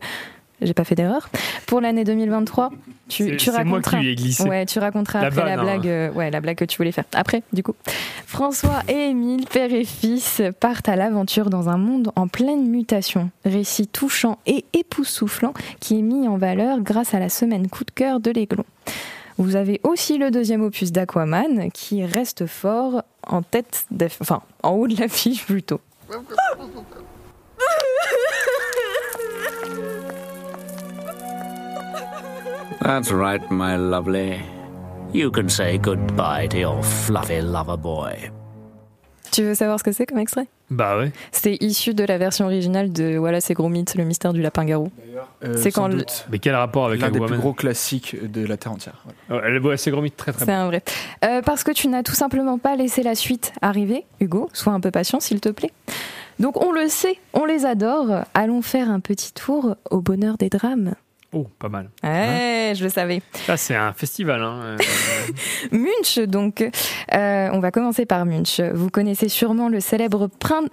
J'ai 0.62 0.74
pas 0.74 0.84
fait 0.84 0.96
d'erreur. 0.96 1.30
Pour 1.66 1.82
l'année 1.82 2.04
2023, 2.04 2.70
tu, 3.10 3.24
moi 3.24 3.56
raconteras. 3.56 3.98
qui 3.98 4.04
lui 4.04 4.12
ai 4.12 4.16
glissé. 4.16 4.44
Ouais, 4.44 4.66
tu 4.66 4.80
raconteras 4.80 5.22
La 5.22 5.28
après 5.28 5.44
la 5.44 5.56
vanne, 5.56 5.60
hein. 5.60 5.64
blague, 5.64 5.88
euh, 5.88 6.12
ouais, 6.12 6.30
la 6.30 6.40
blague 6.40 6.58
que 6.58 6.66
tu 6.66 6.78
voulais 6.78 6.92
faire. 6.92 7.06
Après, 7.14 7.42
du 7.52 7.64
coup, 7.64 7.74
François 8.28 8.82
et 8.88 9.10
Émile, 9.10 9.46
père 9.48 9.74
et 9.74 9.86
fils, 9.86 10.42
partent 10.60 10.88
à 10.88 10.96
l'aventure 10.96 11.50
dans 11.50 11.70
un 11.70 11.78
monde 11.78 12.12
en 12.16 12.28
pleine 12.28 12.68
mutation. 12.68 13.32
Récit 13.44 13.88
touchant 13.88 14.38
et 14.46 14.66
époustouflant 14.74 15.54
qui 15.80 16.00
est 16.00 16.04
mis 16.04 16.28
en 16.28 16.38
valeur 16.38 16.80
grâce 16.82 17.14
à 17.14 17.20
la 17.20 17.30
semaine 17.30 17.68
coup 17.68 17.84
de 17.84 17.92
cœur 17.92 18.20
de 18.20 18.32
l'Aiglon. 18.32 18.66
Vous 19.38 19.56
avez 19.56 19.80
aussi 19.84 20.20
le 20.20 20.30
deuxième 20.30 20.62
opus 20.62 20.92
d'Aquaman 20.92 21.72
qui 21.72 22.06
reste 22.06 22.46
fort 22.46 23.04
en 23.26 23.42
tête, 23.42 23.86
enfin 24.20 24.42
en 24.62 24.72
haut 24.72 24.88
de 24.88 25.00
l'affiche 25.00 25.46
plutôt. 25.46 25.82
That's 32.82 33.12
right, 33.12 33.42
my 33.52 33.76
lovely. 33.78 34.40
You 35.14 35.30
can 35.30 35.50
say 35.50 35.78
goodbye 35.78 36.48
to 36.50 36.58
your 36.58 36.84
fluffy 36.84 37.42
lover 37.42 37.78
boy. 37.78 38.32
Tu 39.32 39.44
veux 39.44 39.56
savoir 39.56 39.80
ce 39.80 39.84
que 39.84 39.92
c'est 39.94 40.06
comme 40.06 40.18
extrait? 40.18 40.48
Bah 40.70 40.98
ouais. 40.98 41.12
C'est 41.32 41.56
issu 41.62 41.94
de 41.94 42.04
la 42.04 42.18
version 42.18 42.46
originale 42.46 42.92
de 42.92 43.18
Voilà, 43.18 43.40
c'est 43.40 43.54
gros 43.54 43.70
mythe, 43.70 43.96
le 43.96 44.04
mystère 44.04 44.34
du 44.34 44.42
lapin-garou. 44.42 44.92
Euh, 45.44 45.56
c'est 45.58 45.72
quand 45.72 45.88
le-. 45.88 46.04
Mais 46.32 46.40
quel 46.40 46.56
rapport 46.56 46.86
avec 46.88 47.00
L'un 47.02 47.12
des 47.12 47.20
plus 47.20 47.38
gros 47.38 47.54
classiques 47.54 48.16
de 48.30 48.46
la 48.46 48.58
Terre 48.58 48.74
entière. 48.74 49.06
Ouais, 49.30 49.60
ouais, 49.60 49.78
c'est 49.78 49.92
gros 49.92 50.02
mythe 50.02 50.18
très 50.18 50.34
très 50.34 50.46
C'est 50.46 50.52
bon. 50.52 50.58
un 50.58 50.66
vrai. 50.66 50.84
Euh, 51.24 51.42
parce 51.42 51.64
que 51.64 51.72
tu 51.72 51.88
n'as 51.88 52.04
tout 52.04 52.16
simplement 52.16 52.58
pas 52.58 52.76
laissé 52.76 53.04
la 53.04 53.16
suite 53.16 53.54
arriver, 53.62 54.06
Hugo. 54.20 54.50
Sois 54.54 54.74
un 54.74 54.80
peu 54.82 54.92
patient, 54.92 55.20
s'il 55.20 55.40
te 55.40 55.50
plaît. 55.50 55.72
Donc 56.40 56.62
on 56.62 56.72
le 56.72 56.88
sait, 56.88 57.18
on 57.34 57.46
les 57.46 57.66
adore. 57.66 58.26
Allons 58.34 58.62
faire 58.62 58.90
un 58.90 59.00
petit 59.00 59.34
tour 59.34 59.76
au 59.92 60.02
bonheur 60.02 60.38
des 60.38 60.50
drames. 60.50 60.96
Oh, 61.34 61.48
pas 61.60 61.70
mal. 61.70 61.90
Ouais, 62.04 62.74
je 62.76 62.84
le 62.84 62.90
savais. 62.90 63.22
Ça, 63.46 63.56
c'est 63.56 63.76
un 63.76 63.94
festival. 63.94 64.42
Hein. 64.44 64.76
Munch, 65.72 66.20
donc, 66.20 66.62
Euh, 67.14 67.50
on 67.54 67.60
va 67.60 67.72
commencer 67.72 68.06
par 68.06 68.26
Munch. 68.26 68.60
Vous 68.60 68.90
connaissez 68.90 69.30
sûrement 69.30 69.70
le 69.70 69.80
célèbre 69.80 70.28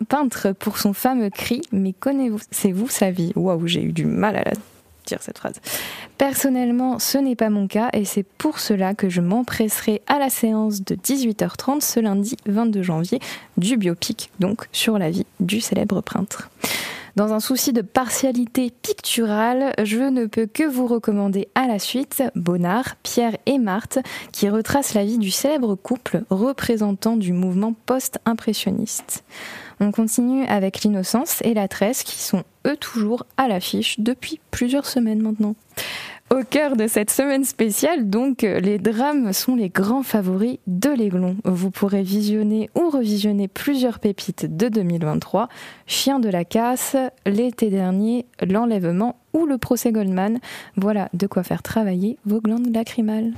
peintre 0.08 0.52
pour 0.52 0.78
son 0.78 0.92
fameux 0.92 1.30
cri, 1.30 1.62
mais 1.72 1.92
connaissez-vous 1.92 2.88
sa 2.88 3.10
vie? 3.10 3.32
Waouh, 3.36 3.66
j'ai 3.66 3.82
eu 3.82 3.92
du 3.92 4.04
mal 4.04 4.36
à 4.36 4.42
la 4.44 4.52
dire 5.06 5.18
cette 5.22 5.38
phrase. 5.38 5.54
Personnellement, 6.18 6.98
ce 6.98 7.16
n'est 7.18 7.36
pas 7.36 7.48
mon 7.50 7.66
cas 7.66 7.88
et 7.92 8.04
c'est 8.04 8.24
pour 8.24 8.58
cela 8.58 8.94
que 8.94 9.08
je 9.08 9.20
m'empresserai 9.20 10.02
à 10.06 10.18
la 10.18 10.28
séance 10.28 10.82
de 10.84 10.94
18h30 10.96 11.80
ce 11.80 11.98
lundi 12.00 12.36
22 12.46 12.82
janvier 12.82 13.18
du 13.56 13.76
biopic, 13.76 14.30
donc 14.38 14.66
sur 14.72 14.98
la 14.98 15.10
vie 15.10 15.24
du 15.40 15.60
célèbre 15.60 16.02
peintre. 16.02 16.50
Dans 17.18 17.32
un 17.32 17.40
souci 17.40 17.72
de 17.72 17.82
partialité 17.82 18.70
picturale, 18.70 19.72
je 19.82 19.98
ne 19.98 20.26
peux 20.26 20.46
que 20.46 20.62
vous 20.62 20.86
recommander 20.86 21.48
à 21.56 21.66
la 21.66 21.80
suite 21.80 22.22
Bonnard, 22.36 22.94
Pierre 23.02 23.36
et 23.44 23.58
Marthe, 23.58 23.98
qui 24.30 24.48
retrace 24.48 24.94
la 24.94 25.04
vie 25.04 25.18
du 25.18 25.32
célèbre 25.32 25.74
couple 25.74 26.22
représentant 26.30 27.16
du 27.16 27.32
mouvement 27.32 27.74
post-impressionniste. 27.86 29.24
On 29.80 29.90
continue 29.90 30.46
avec 30.46 30.84
l'innocence 30.84 31.40
et 31.42 31.54
la 31.54 31.66
tresse 31.66 32.04
qui 32.04 32.18
sont 32.20 32.44
eux 32.68 32.76
toujours 32.76 33.26
à 33.36 33.48
l'affiche 33.48 33.98
depuis 33.98 34.38
plusieurs 34.52 34.86
semaines 34.86 35.20
maintenant. 35.20 35.56
Au 36.30 36.42
cœur 36.44 36.76
de 36.76 36.86
cette 36.86 37.10
semaine 37.10 37.44
spéciale, 37.44 38.10
donc, 38.10 38.42
les 38.42 38.78
drames 38.78 39.32
sont 39.32 39.56
les 39.56 39.70
grands 39.70 40.02
favoris 40.02 40.58
de 40.66 40.90
l'Aiglon. 40.90 41.36
Vous 41.44 41.70
pourrez 41.70 42.02
visionner 42.02 42.68
ou 42.74 42.90
revisionner 42.90 43.48
plusieurs 43.48 43.98
pépites 43.98 44.56
de 44.56 44.68
2023. 44.68 45.48
Chien 45.86 46.20
de 46.20 46.28
la 46.28 46.44
casse, 46.44 46.96
l'été 47.24 47.70
dernier, 47.70 48.26
l'enlèvement 48.46 49.16
ou 49.32 49.46
le 49.46 49.56
procès 49.56 49.90
Goldman. 49.90 50.38
Voilà 50.76 51.08
de 51.14 51.26
quoi 51.26 51.42
faire 51.42 51.62
travailler 51.62 52.18
vos 52.26 52.40
glandes 52.40 52.74
lacrymales. 52.74 53.32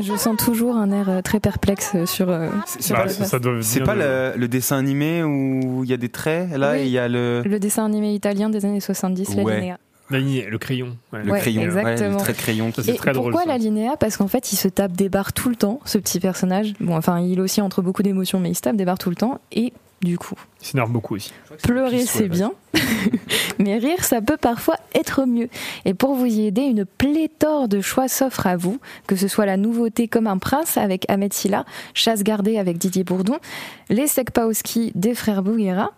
Je 0.00 0.16
sens 0.16 0.36
toujours 0.36 0.76
un 0.76 0.90
air 0.90 1.08
euh, 1.08 1.22
très 1.22 1.40
perplexe 1.40 1.96
sur. 2.04 2.28
euh, 2.30 2.48
sur 2.78 2.96
Bah, 2.96 3.04
le- 3.04 3.10
ça 3.10 3.38
doit 3.38 3.58
C'est 3.62 3.80
pas 3.82 3.94
le, 3.94 4.32
le 4.36 4.48
dessin 4.48 4.76
animé 4.78 5.22
où 5.22 5.82
il 5.84 5.90
y 5.90 5.92
a 5.92 5.96
des 5.96 6.08
traits? 6.08 6.50
Là 6.56 6.72
Oui. 6.72 6.78
et 6.80 6.84
il 6.84 6.90
y 6.90 6.98
a 6.98 7.08
le. 7.08 7.42
Le 7.44 7.58
dessin 7.58 7.84
animé 7.84 8.14
italien 8.14 8.48
des 8.50 8.64
années 8.64 8.80
70, 8.80 9.34
la 9.36 9.42
linéa. 9.42 9.78
La 10.10 10.20
ligne- 10.20 10.46
le 10.48 10.56
crayon. 10.58 10.96
ouais. 11.12 11.22
Le 11.22 11.32
Ouais, 11.32 11.38
crayon, 11.40 11.60
ouais, 11.62 11.68
exactement. 11.68 12.10
le 12.12 12.16
trait 12.16 12.32
de 12.32 12.38
crayon. 12.38 12.70
qui- 12.70 12.76
Ça, 12.76 12.82
c'est 12.82 12.92
Et 12.92 12.96
très 12.96 13.12
drôle, 13.12 13.32
pourquoi 13.32 13.42
ça. 13.42 13.48
la 13.52 13.58
linéa 13.58 13.96
Parce 14.00 14.16
qu'en 14.16 14.28
fait, 14.28 14.52
il 14.52 14.56
se 14.56 14.68
tape 14.68 14.92
des 14.92 15.10
barres 15.10 15.34
tout 15.34 15.50
le 15.50 15.56
temps, 15.56 15.80
ce 15.84 15.98
petit 15.98 16.18
personnage. 16.18 16.72
Bon, 16.80 16.96
enfin, 16.96 17.20
il 17.20 17.40
aussi 17.42 17.60
entre 17.60 17.82
beaucoup 17.82 18.02
d'émotions, 18.02 18.40
mais 18.40 18.50
il 18.50 18.54
se 18.54 18.62
tape 18.62 18.76
des 18.76 18.86
barres 18.86 18.96
tout 18.98 19.10
le 19.10 19.16
temps. 19.16 19.38
Et 19.52 19.74
du 20.00 20.16
coup, 20.16 20.36
Il 20.60 20.66
s'énerve 20.66 20.90
beaucoup 20.90 21.16
aussi. 21.16 21.32
pleurer, 21.62 22.06
c'est 22.06 22.28
bien. 22.28 22.52
mais 23.58 23.78
rire, 23.78 24.04
ça 24.04 24.20
peut 24.20 24.36
parfois 24.36 24.76
être 24.94 25.24
mieux. 25.26 25.48
Et 25.84 25.94
pour 25.94 26.14
vous 26.14 26.26
y 26.26 26.46
aider, 26.46 26.62
une 26.62 26.84
pléthore 26.84 27.66
de 27.68 27.80
choix 27.80 28.06
s'offre 28.06 28.46
à 28.46 28.56
vous, 28.56 28.78
que 29.08 29.16
ce 29.16 29.26
soit 29.26 29.46
la 29.46 29.56
nouveauté 29.56 30.06
comme 30.06 30.28
un 30.28 30.38
prince 30.38 30.76
avec 30.76 31.04
Ahmed 31.10 31.32
Silla, 31.32 31.64
Chasse 31.94 32.22
gardée 32.22 32.58
avec 32.58 32.78
Didier 32.78 33.02
Bourdon, 33.02 33.38
les 33.88 34.06
Sekpaoski 34.06 34.92
des 34.94 35.14
frères 35.14 35.42
Bouguera, 35.42 35.92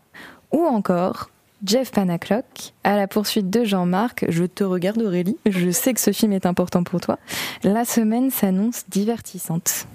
ou 0.50 0.64
encore 0.64 1.28
Jeff 1.64 1.90
Panaclock, 1.92 2.72
à 2.84 2.96
la 2.96 3.06
poursuite 3.06 3.50
de 3.50 3.64
Jean-Marc. 3.64 4.24
Je 4.30 4.44
te 4.44 4.64
regarde 4.64 5.02
Aurélie, 5.02 5.36
je 5.44 5.70
sais 5.70 5.92
que 5.92 6.00
ce 6.00 6.12
film 6.12 6.32
est 6.32 6.46
important 6.46 6.84
pour 6.84 7.00
toi. 7.00 7.18
La 7.64 7.84
semaine 7.84 8.30
s'annonce 8.30 8.84
divertissante. 8.88 9.86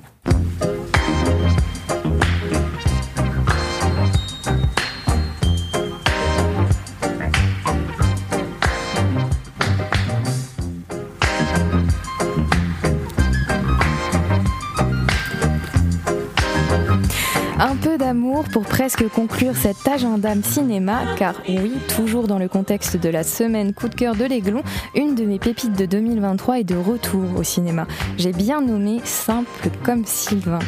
Un 17.58 17.78
peu 17.78 17.98
d'amour 17.98 18.44
pour 18.52 18.64
presque 18.64 19.08
conclure 19.08 19.56
cet 19.56 19.88
agenda 19.88 20.34
cinéma, 20.44 21.16
car 21.18 21.36
oui, 21.48 21.72
toujours 21.96 22.28
dans 22.28 22.38
le 22.38 22.50
contexte 22.50 22.98
de 22.98 23.08
la 23.08 23.24
semaine 23.24 23.74
coup 23.74 23.88
de 23.88 23.96
cœur 23.96 24.14
de 24.14 24.26
l'Aiglon, 24.26 24.62
une 24.94 25.16
de 25.16 25.24
mes 25.24 25.40
pépites 25.40 25.78
de 25.78 25.86
2023 25.86 26.60
est 26.60 26.64
de 26.66 26.76
retour 26.76 27.24
au 27.38 27.44
cinéma. 27.44 27.88
J'ai 28.18 28.34
bien 28.34 28.60
nommé 28.60 29.00
Simple 29.06 29.70
comme 29.84 30.04
Sylvain. 30.06 30.60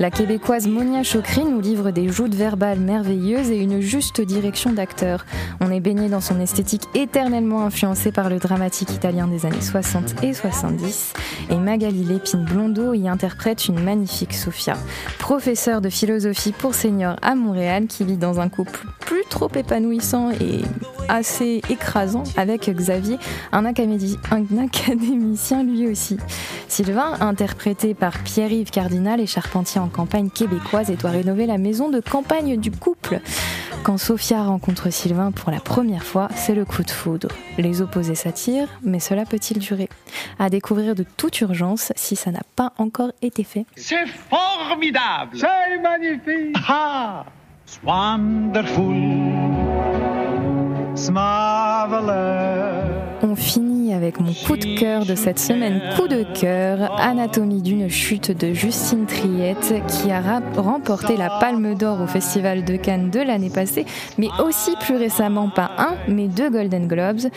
La 0.00 0.10
québécoise 0.10 0.66
Monia 0.66 1.04
Chokri 1.04 1.44
nous 1.44 1.60
livre 1.60 1.92
des 1.92 2.08
joutes 2.08 2.34
verbales 2.34 2.80
merveilleuses 2.80 3.50
et 3.52 3.58
une 3.58 3.80
juste 3.80 4.20
direction 4.20 4.72
d'acteur. 4.72 5.24
On 5.60 5.70
est 5.70 5.78
baigné 5.78 6.08
dans 6.08 6.20
son 6.20 6.40
esthétique 6.40 6.88
éternellement 6.94 7.64
influencée 7.64 8.10
par 8.10 8.28
le 8.28 8.40
dramatique 8.40 8.90
italien 8.90 9.28
des 9.28 9.46
années 9.46 9.60
60 9.60 10.24
et 10.24 10.34
70, 10.34 11.12
et 11.50 11.56
Magali 11.56 12.02
Lépine 12.02 12.44
Blondeau 12.44 12.94
y 12.94 13.08
interprète 13.08 13.68
une 13.68 13.80
magnifique 13.80 14.34
Sophia, 14.34 14.76
professeure 15.20 15.80
de 15.80 15.88
philosophie 15.88 16.31
pour 16.58 16.74
seniors 16.74 17.16
à 17.20 17.34
Montréal 17.34 17.86
qui 17.86 18.04
vit 18.04 18.16
dans 18.16 18.40
un 18.40 18.48
couple 18.48 18.80
plus 19.00 19.24
trop 19.28 19.50
épanouissant 19.54 20.30
et 20.30 20.62
assez 21.08 21.60
écrasant 21.68 22.24
avec 22.36 22.70
Xavier, 22.70 23.18
un, 23.52 23.64
académi- 23.64 24.18
un 24.30 24.58
académicien 24.58 25.62
lui 25.62 25.86
aussi. 25.88 26.16
Sylvain, 26.68 27.18
interprété 27.20 27.92
par 27.94 28.18
Pierre-Yves 28.18 28.70
Cardinal, 28.70 29.20
est 29.20 29.26
charpentier 29.26 29.80
en 29.80 29.88
campagne 29.88 30.30
québécoise 30.30 30.90
et 30.90 30.96
doit 30.96 31.10
rénover 31.10 31.46
la 31.46 31.58
maison 31.58 31.90
de 31.90 32.00
campagne 32.00 32.56
du 32.56 32.70
couple. 32.70 33.20
Quand 33.82 33.98
Sophia 33.98 34.44
rencontre 34.44 34.90
Sylvain 34.90 35.32
pour 35.32 35.50
la 35.50 35.58
première 35.58 36.04
fois, 36.04 36.28
c'est 36.36 36.54
le 36.54 36.64
coup 36.64 36.84
de 36.84 36.90
foudre. 36.90 37.28
Les 37.58 37.82
opposés 37.82 38.14
s'attirent, 38.14 38.68
mais 38.82 39.00
cela 39.00 39.24
peut-il 39.26 39.58
durer? 39.58 39.88
À 40.38 40.48
découvrir 40.50 40.94
de 40.94 41.04
toute 41.16 41.40
urgence 41.40 41.92
si 41.96 42.14
ça 42.14 42.30
n'a 42.30 42.42
pas 42.54 42.72
encore 42.78 43.10
été 43.22 43.42
fait. 43.42 43.66
C'est 43.74 44.06
formidable. 44.06 45.36
C'est 45.36 45.80
magnifique. 45.82 46.21
It's 46.24 47.80
wonderful. 47.82 48.94
It's 50.92 51.10
marvelous. 51.10 52.12
On 53.22 53.34
finit 53.34 53.92
avec 53.92 54.20
mon 54.20 54.32
coup 54.32 54.56
de 54.56 54.78
cœur 54.78 55.04
de 55.04 55.14
cette 55.16 55.38
semaine, 55.40 55.80
coup 55.96 56.06
de 56.06 56.24
cœur, 56.38 57.00
Anatomie 57.00 57.62
d'une 57.62 57.88
chute 57.88 58.30
de 58.36 58.52
Justine 58.52 59.06
Triette, 59.06 59.74
qui 59.88 60.12
a 60.12 60.40
remporté 60.56 61.16
la 61.16 61.30
Palme 61.40 61.74
d'Or 61.74 62.00
au 62.02 62.06
Festival 62.06 62.64
de 62.64 62.76
Cannes 62.76 63.10
de 63.10 63.20
l'année 63.20 63.50
passée, 63.50 63.86
mais 64.18 64.28
aussi 64.44 64.76
plus 64.80 64.96
récemment 64.96 65.48
pas 65.48 65.70
un, 65.78 65.94
mais 66.08 66.28
deux 66.28 66.50
Golden 66.50 66.86
Globes, 66.86 67.30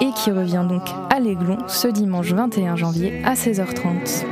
et 0.00 0.10
qui 0.16 0.30
revient 0.30 0.66
donc 0.68 0.82
à 1.10 1.18
l'Aiglon 1.18 1.58
ce 1.66 1.88
dimanche 1.88 2.32
21 2.32 2.76
janvier 2.76 3.22
à 3.24 3.34
16h30. 3.34 4.24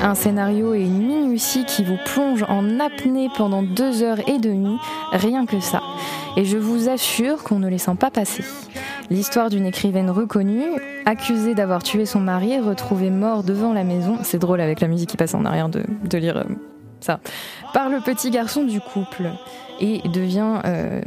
Un 0.00 0.14
scénario 0.14 0.74
et 0.74 0.82
une 0.82 1.06
minutie 1.06 1.64
qui 1.64 1.84
vous 1.84 1.98
plongent 2.04 2.46
en 2.48 2.80
apnée 2.80 3.28
pendant 3.36 3.62
deux 3.62 4.02
heures 4.02 4.28
et 4.28 4.38
demie, 4.38 4.78
rien 5.12 5.46
que 5.46 5.60
ça. 5.60 5.82
Et 6.36 6.44
je 6.44 6.56
vous 6.56 6.88
assure 6.88 7.42
qu'on 7.44 7.58
ne 7.58 7.68
les 7.68 7.78
sent 7.78 7.96
pas 7.98 8.10
passer. 8.10 8.44
L'histoire 9.10 9.50
d'une 9.50 9.66
écrivaine 9.66 10.10
reconnue, 10.10 10.64
accusée 11.04 11.54
d'avoir 11.54 11.82
tué 11.82 12.06
son 12.06 12.20
mari 12.20 12.52
et 12.52 12.60
retrouvée 12.60 13.10
mort 13.10 13.42
devant 13.42 13.72
la 13.72 13.84
maison, 13.84 14.18
c'est 14.22 14.38
drôle 14.38 14.60
avec 14.60 14.80
la 14.80 14.88
musique 14.88 15.10
qui 15.10 15.16
passe 15.16 15.34
en 15.34 15.44
arrière 15.44 15.68
de, 15.68 15.82
de 16.08 16.18
lire 16.18 16.38
euh, 16.38 16.44
ça, 17.02 17.20
par 17.72 17.88
le 17.88 18.00
petit 18.00 18.30
garçon 18.30 18.64
du 18.64 18.80
couple. 18.80 19.30
Et 19.80 20.00
devient, 20.10 20.60
euh, 20.64 21.00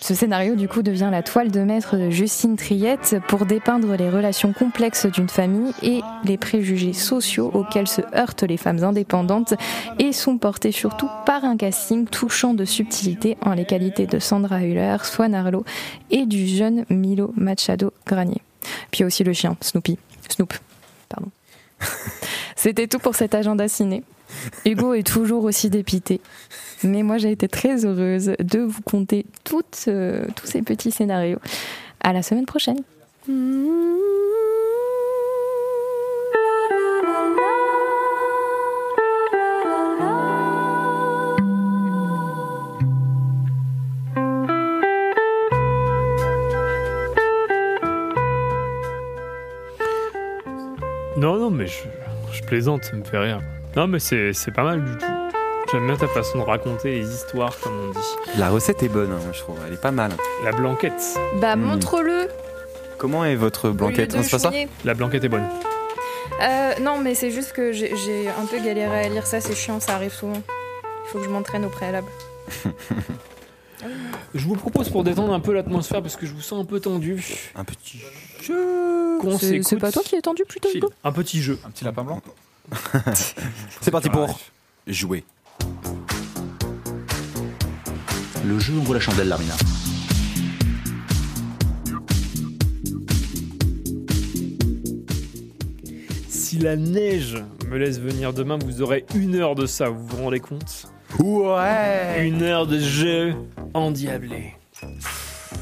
ce 0.00 0.14
scénario 0.14 0.54
du 0.54 0.66
coup 0.66 0.82
devient 0.82 1.10
la 1.10 1.22
toile 1.22 1.50
de 1.50 1.60
maître 1.60 1.98
de 1.98 2.08
Justine 2.08 2.56
Triette 2.56 3.16
pour 3.28 3.44
dépeindre 3.44 3.94
les 3.94 4.08
relations 4.08 4.54
complexes 4.54 5.04
d'une 5.04 5.28
famille 5.28 5.74
et 5.82 6.00
les 6.24 6.38
préjugés 6.38 6.94
sociaux 6.94 7.50
auxquels 7.52 7.88
se 7.88 8.00
heurtent 8.16 8.44
les 8.44 8.56
femmes 8.56 8.82
indépendantes 8.84 9.52
et 9.98 10.12
sont 10.12 10.38
portés 10.38 10.72
surtout 10.72 11.10
par 11.26 11.44
un 11.44 11.58
casting 11.58 12.06
touchant 12.06 12.54
de 12.54 12.64
subtilité 12.64 13.36
en 13.42 13.52
les 13.52 13.66
qualités 13.66 14.06
de 14.06 14.18
Sandra 14.18 14.62
Hüller, 14.62 14.96
Swan 15.02 15.34
Arlo 15.34 15.64
et 16.10 16.24
du 16.24 16.46
jeune 16.46 16.86
Milo 16.88 17.34
Machado 17.36 17.92
Granier. 18.06 18.40
Puis 18.90 19.04
aussi 19.04 19.24
le 19.24 19.32
chien, 19.32 19.56
Snoopy. 19.60 19.98
Snoop, 20.28 20.54
pardon. 21.08 21.30
C'était 22.56 22.86
tout 22.86 22.98
pour 22.98 23.14
cet 23.14 23.34
agenda 23.34 23.68
ciné. 23.68 24.04
Hugo 24.64 24.94
est 24.94 25.06
toujours 25.06 25.44
aussi 25.44 25.70
dépité. 25.70 26.20
Mais 26.84 27.02
moi, 27.02 27.18
j'ai 27.18 27.30
été 27.30 27.48
très 27.48 27.84
heureuse 27.84 28.32
de 28.38 28.60
vous 28.60 28.82
conter 28.82 29.26
euh, 29.88 30.26
tous 30.34 30.46
ces 30.46 30.62
petits 30.62 30.90
scénarios. 30.90 31.38
À 32.00 32.12
la 32.12 32.22
semaine 32.22 32.46
prochaine. 32.46 32.82
Non, 51.22 51.38
non, 51.38 51.50
mais 51.50 51.66
je, 51.68 52.42
plaisante, 52.42 52.82
ça 52.82 52.96
me 52.96 53.04
fait 53.04 53.18
rire. 53.18 53.40
Non, 53.76 53.86
mais 53.86 53.98
c'est 53.98 54.32
c'est 54.32 54.50
pas 54.50 54.64
mal 54.64 54.84
du 54.84 54.96
tout. 54.98 55.06
J'aime 55.70 55.86
bien 55.86 55.96
ta 55.96 56.06
façon 56.08 56.38
de 56.38 56.42
raconter 56.44 56.96
les 56.96 57.08
histoires, 57.14 57.58
comme 57.60 57.72
on 57.88 57.90
dit. 57.92 58.38
La 58.38 58.50
recette 58.50 58.82
est 58.82 58.88
bonne, 58.88 59.10
hein, 59.12 59.30
je 59.32 59.38
trouve. 59.40 59.56
Elle 59.66 59.72
est 59.72 59.80
pas 59.80 59.90
mal. 59.90 60.12
La 60.44 60.52
blanquette. 60.52 61.16
Bah, 61.40 61.56
Hmm. 61.56 61.62
montre-le. 61.62 62.28
Comment 62.98 63.24
est 63.24 63.36
votre 63.36 63.70
blanquette 63.70 64.14
Non, 64.14 64.22
c'est 64.22 64.30
pas 64.32 64.38
ça. 64.38 64.52
La 64.84 64.94
blanquette 64.94 65.24
est 65.24 65.28
bonne. 65.28 65.48
Euh, 66.42 66.72
non, 66.80 66.98
mais 66.98 67.14
c'est 67.14 67.30
juste 67.30 67.52
que 67.52 67.72
j'ai 67.72 67.96
j'ai 67.96 68.28
un 68.28 68.46
peu 68.46 68.58
galéré 68.58 69.06
à 69.06 69.08
lire 69.08 69.26
ça, 69.26 69.40
c'est 69.40 69.54
chiant, 69.54 69.80
ça 69.80 69.94
arrive 69.94 70.12
souvent. 70.12 70.42
Il 71.04 71.08
faut 71.10 71.18
que 71.18 71.24
je 71.24 71.30
m'entraîne 71.30 71.64
au 71.64 71.68
préalable. 71.70 72.08
Je 74.34 74.46
vous 74.46 74.54
propose 74.54 74.88
pour 74.88 75.02
détendre 75.02 75.32
un 75.34 75.40
peu 75.40 75.52
l'atmosphère, 75.52 76.00
parce 76.02 76.14
que 76.16 76.24
je 76.24 76.32
vous 76.32 76.40
sens 76.40 76.62
un 76.62 76.64
peu 76.64 76.78
tendu. 76.78 77.22
Un 77.56 77.64
petit 77.64 78.00
jeu. 78.40 79.18
Qu'on 79.20 79.36
C'est- 79.36 79.46
s'écoute. 79.46 79.66
c'est 79.68 79.76
pas 79.76 79.90
toi 79.92 80.02
qui 80.04 80.14
es 80.14 80.20
tendu 80.22 80.44
plutôt, 80.44 80.68
Un 81.02 81.12
petit 81.12 81.42
jeu. 81.42 81.58
Un 81.66 81.70
petit 81.70 81.84
lapin 81.84 82.02
blanc? 82.04 82.22
C'est 83.80 83.90
parti 83.90 84.08
pour 84.08 84.38
jouer. 84.86 85.24
Le 88.44 88.58
jeu 88.58 88.74
en 88.78 88.82
vaut 88.82 88.94
la 88.94 89.00
chandelle, 89.00 89.28
Larmina. 89.28 89.54
Si 96.28 96.58
la 96.58 96.76
neige 96.76 97.42
me 97.68 97.78
laisse 97.78 97.98
venir 98.00 98.32
demain, 98.32 98.58
vous 98.58 98.82
aurez 98.82 99.06
une 99.14 99.36
heure 99.36 99.54
de 99.54 99.66
ça, 99.66 99.88
vous 99.88 100.06
vous 100.06 100.24
rendez 100.24 100.40
compte? 100.40 100.86
Ouais 101.18 102.26
Une 102.26 102.42
heure 102.42 102.66
de 102.66 102.78
jeu 102.78 103.34
endiablé. 103.74 104.54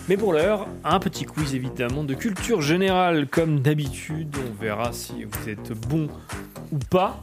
Mais 0.09 0.17
pour 0.17 0.33
l'heure, 0.33 0.67
un 0.85 0.99
petit 0.99 1.25
quiz 1.25 1.55
évidemment 1.55 2.03
de 2.05 2.15
culture 2.15 2.61
générale 2.63 3.27
comme 3.29 3.61
d'habitude. 3.61 4.35
On 4.39 4.63
verra 4.63 4.93
si 4.93 5.25
vous 5.25 5.49
êtes 5.49 5.73
bon 5.89 6.09
ou 6.73 6.79
pas. 6.91 7.21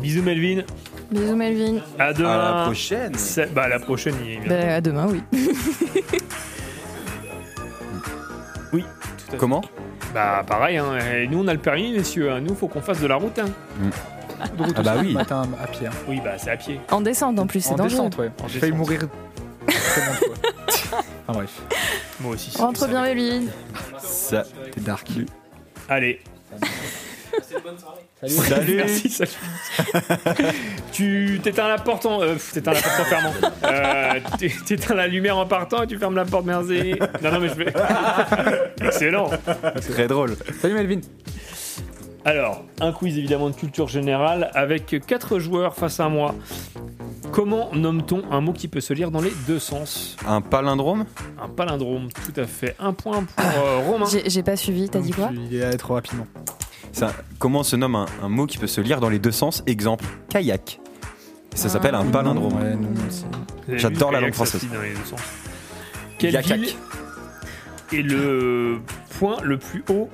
Bisous 0.00 0.22
Melvin. 0.22 0.62
Bisous 1.10 1.36
Melvin. 1.36 1.80
À 1.98 2.12
demain. 2.12 2.30
À 2.30 2.54
la 2.58 2.64
prochaine. 2.64 3.14
C'est- 3.16 3.52
Bah 3.52 3.64
à 3.64 3.68
la 3.68 3.78
prochaine. 3.80 4.14
il. 4.24 4.48
Bah, 4.48 4.74
à 4.76 4.80
demain, 4.80 5.06
oui. 5.10 5.22
Oui. 8.72 8.82
tout 8.82 9.24
à 9.28 9.30
fait. 9.32 9.36
Comment? 9.36 9.60
Bah 10.14 10.42
pareil. 10.46 10.78
Hein. 10.78 10.98
Et 11.14 11.26
nous 11.28 11.40
on 11.40 11.48
a 11.48 11.52
le 11.52 11.58
permis, 11.58 11.92
messieurs. 11.92 12.30
hein. 12.32 12.40
Nous 12.40 12.54
faut 12.54 12.68
qu'on 12.68 12.80
fasse 12.80 13.00
de 13.00 13.06
la 13.06 13.16
route. 13.16 13.38
hein. 13.38 13.50
De 14.56 14.62
retour 14.62 14.74
Ah 14.78 14.82
bah 14.82 14.94
ce 14.96 15.00
oui. 15.04 15.12
matin 15.12 15.42
à 15.62 15.66
pied. 15.66 15.86
hein. 15.86 15.90
Oui 16.08 16.20
bah 16.24 16.32
c'est 16.38 16.50
à 16.50 16.56
pied. 16.56 16.80
En 16.90 17.00
descente 17.00 17.38
en 17.38 17.46
plus, 17.46 17.60
c'est 17.60 17.72
En 17.72 17.76
dangereux. 17.76 17.90
descente, 18.08 18.18
ouais. 18.18 18.30
En 18.42 18.48
J'ai 18.48 18.60
failli 18.60 18.72
mourir 18.72 19.00
Enfin 21.32 21.38
bref. 21.38 21.62
Moi 22.20 22.34
aussi. 22.34 22.56
Rentre 22.58 22.86
bien 22.88 23.02
Melvin. 23.02 23.46
Ça. 23.98 24.44
T'es 24.72 24.80
dark. 24.80 25.08
Allez. 25.88 26.20
Salut. 28.26 28.76
Merci, 28.76 29.08
salut. 29.10 29.30
tu 30.92 31.40
t'éteins 31.42 31.68
la 31.68 31.78
porte 31.78 32.04
en. 32.06 32.22
Euh, 32.22 32.36
t'éteins 32.52 32.72
la 32.72 32.80
porte 32.82 33.00
en 33.00 33.04
fermant. 33.04 33.32
Euh, 33.64 34.20
tu- 34.38 34.62
t'éteins 34.64 34.94
la 34.94 35.08
lumière 35.08 35.38
en 35.38 35.46
partant 35.46 35.82
et 35.82 35.86
tu 35.86 35.98
fermes 35.98 36.14
la 36.14 36.24
porte, 36.24 36.44
merci. 36.44 36.94
Non, 37.22 37.32
non, 37.32 37.40
mais 37.40 37.48
je 37.48 37.54
vais. 37.54 37.72
Excellent. 38.86 39.30
Très 39.90 40.06
drôle. 40.06 40.36
Salut 40.60 40.74
Melvin. 40.74 41.00
Alors, 42.24 42.62
un 42.80 42.92
quiz 42.92 43.18
évidemment 43.18 43.50
de 43.50 43.54
culture 43.56 43.88
générale 43.88 44.50
avec 44.54 44.94
quatre 45.06 45.38
joueurs 45.40 45.74
face 45.74 45.98
à 45.98 46.08
moi. 46.08 46.34
Comment 47.32 47.70
nomme-t-on 47.74 48.30
un 48.30 48.40
mot 48.40 48.52
qui 48.52 48.68
peut 48.68 48.80
se 48.80 48.92
lire 48.92 49.10
dans 49.10 49.20
les 49.20 49.32
deux 49.46 49.58
sens? 49.58 50.16
Un 50.26 50.40
palindrome? 50.40 51.04
Un 51.42 51.48
palindrome, 51.48 52.08
tout 52.12 52.40
à 52.40 52.44
fait. 52.46 52.76
Un 52.78 52.92
point 52.92 53.24
pour 53.24 53.44
euh, 53.44 53.78
Romain. 53.86 54.06
J'ai 54.10 54.28
j'ai 54.30 54.42
pas 54.42 54.56
suivi, 54.56 54.88
t'as 54.88 55.00
dit 55.00 55.12
quoi? 55.12 55.30
Il 55.32 55.54
est 55.56 55.64
allé 55.64 55.76
trop 55.78 55.94
rapidement. 55.94 56.26
Ça, 56.92 57.12
comment 57.38 57.62
se 57.62 57.74
nomme 57.74 57.96
un, 57.96 58.06
un 58.22 58.28
mot 58.28 58.46
qui 58.46 58.58
peut 58.58 58.66
se 58.66 58.80
lire 58.80 59.00
dans 59.00 59.08
les 59.08 59.18
deux 59.18 59.32
sens? 59.32 59.62
Exemple, 59.66 60.04
kayak. 60.28 60.78
Ça 61.54 61.68
s'appelle 61.68 61.94
un 61.94 62.04
palindrome. 62.04 62.52
Ouais, 62.54 62.74
non, 62.74 62.82
non, 62.90 62.94
c'est- 63.08 63.24
Vous 63.66 63.70
avez 63.70 63.78
J'adore 63.78 64.10
vu, 64.10 64.14
la 64.14 64.20
kayak, 64.20 64.36
langue 64.38 64.46
ça 64.46 64.52
se 64.52 64.58
française. 64.58 64.70
lit 64.70 64.76
dans 64.76 64.82
les 64.82 64.90
deux 64.94 65.04
sens. 65.06 65.20
Quelle 66.18 66.34
Yakak. 66.34 66.60
ville 66.60 66.74
est 67.92 68.02
le 68.02 68.78
point 69.18 69.36
le 69.42 69.58
plus 69.58 69.84
haut 69.90 70.08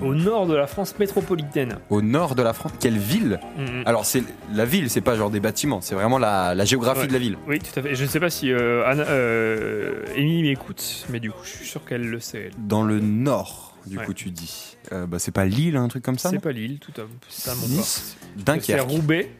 Au 0.00 0.14
nord 0.14 0.46
de 0.46 0.54
la 0.54 0.66
France 0.66 0.94
métropolitaine. 0.98 1.78
Au 1.90 2.00
nord 2.02 2.34
de 2.34 2.42
la 2.42 2.52
France. 2.52 2.72
Quelle 2.80 2.98
ville. 2.98 3.38
Alors, 3.86 4.04
c'est 4.06 4.22
la 4.52 4.64
ville, 4.64 4.88
c'est 4.90 5.00
pas 5.00 5.16
genre 5.16 5.30
des 5.30 5.40
bâtiments, 5.40 5.80
c'est 5.80 5.94
vraiment 5.94 6.18
la, 6.18 6.54
la 6.54 6.64
géographie 6.64 7.00
Ouais. 7.02 7.06
de 7.06 7.12
la 7.12 7.18
ville. 7.18 7.36
Oui, 7.46 7.58
tout 7.58 7.78
à 7.78 7.82
fait. 7.82 7.94
Je 7.94 8.04
ne 8.04 8.08
sais 8.08 8.20
pas 8.20 8.30
si 8.30 8.50
euh, 8.52 8.84
Anna, 8.86 9.04
euh, 9.08 10.04
Émilie 10.16 10.42
m'écoute, 10.42 11.06
mais 11.10 11.20
du 11.20 11.30
coup, 11.30 11.40
je 11.44 11.50
suis 11.50 11.66
sûr 11.66 11.84
qu'elle 11.84 12.08
le 12.08 12.20
sait. 12.20 12.46
elle. 12.46 12.66
Dans 12.66 12.82
le 12.82 13.00
nord, 13.00 13.76
du 13.86 13.98
Ouais. 13.98 14.04
coup, 14.04 14.14
tu 14.14 14.30
dis. 14.30 14.76
Euh, 14.92 15.06
bah, 15.06 15.18
c'est 15.18 15.32
pas 15.32 15.44
Lille, 15.44 15.76
un 15.76 15.88
truc 15.88 16.02
comme 16.02 16.18
ça 16.18 16.30
C'est 16.30 16.38
pas 16.40 16.52
Lille, 16.52 16.78
tout 16.78 16.92
à 16.92 17.04
totalement 17.36 17.66
Nice. 17.68 18.16
pas. 18.18 18.26
Est-ce 18.26 18.38
que 18.38 18.44
Dunkerque. 18.44 18.80
C'est 18.88 18.94
Roubaix. 18.96 19.30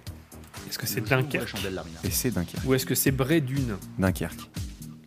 Est-ce 0.68 0.78
que 0.78 0.86
c'est 0.86 1.00
Dunkerque 1.00 1.54
Et 2.04 2.10
c'est 2.10 2.30
Dunkerque. 2.30 2.64
Ou 2.66 2.74
est-ce 2.74 2.86
que 2.86 2.94
c'est 2.94 3.10
Brédune? 3.10 3.76
Dunkerque. 3.98 4.40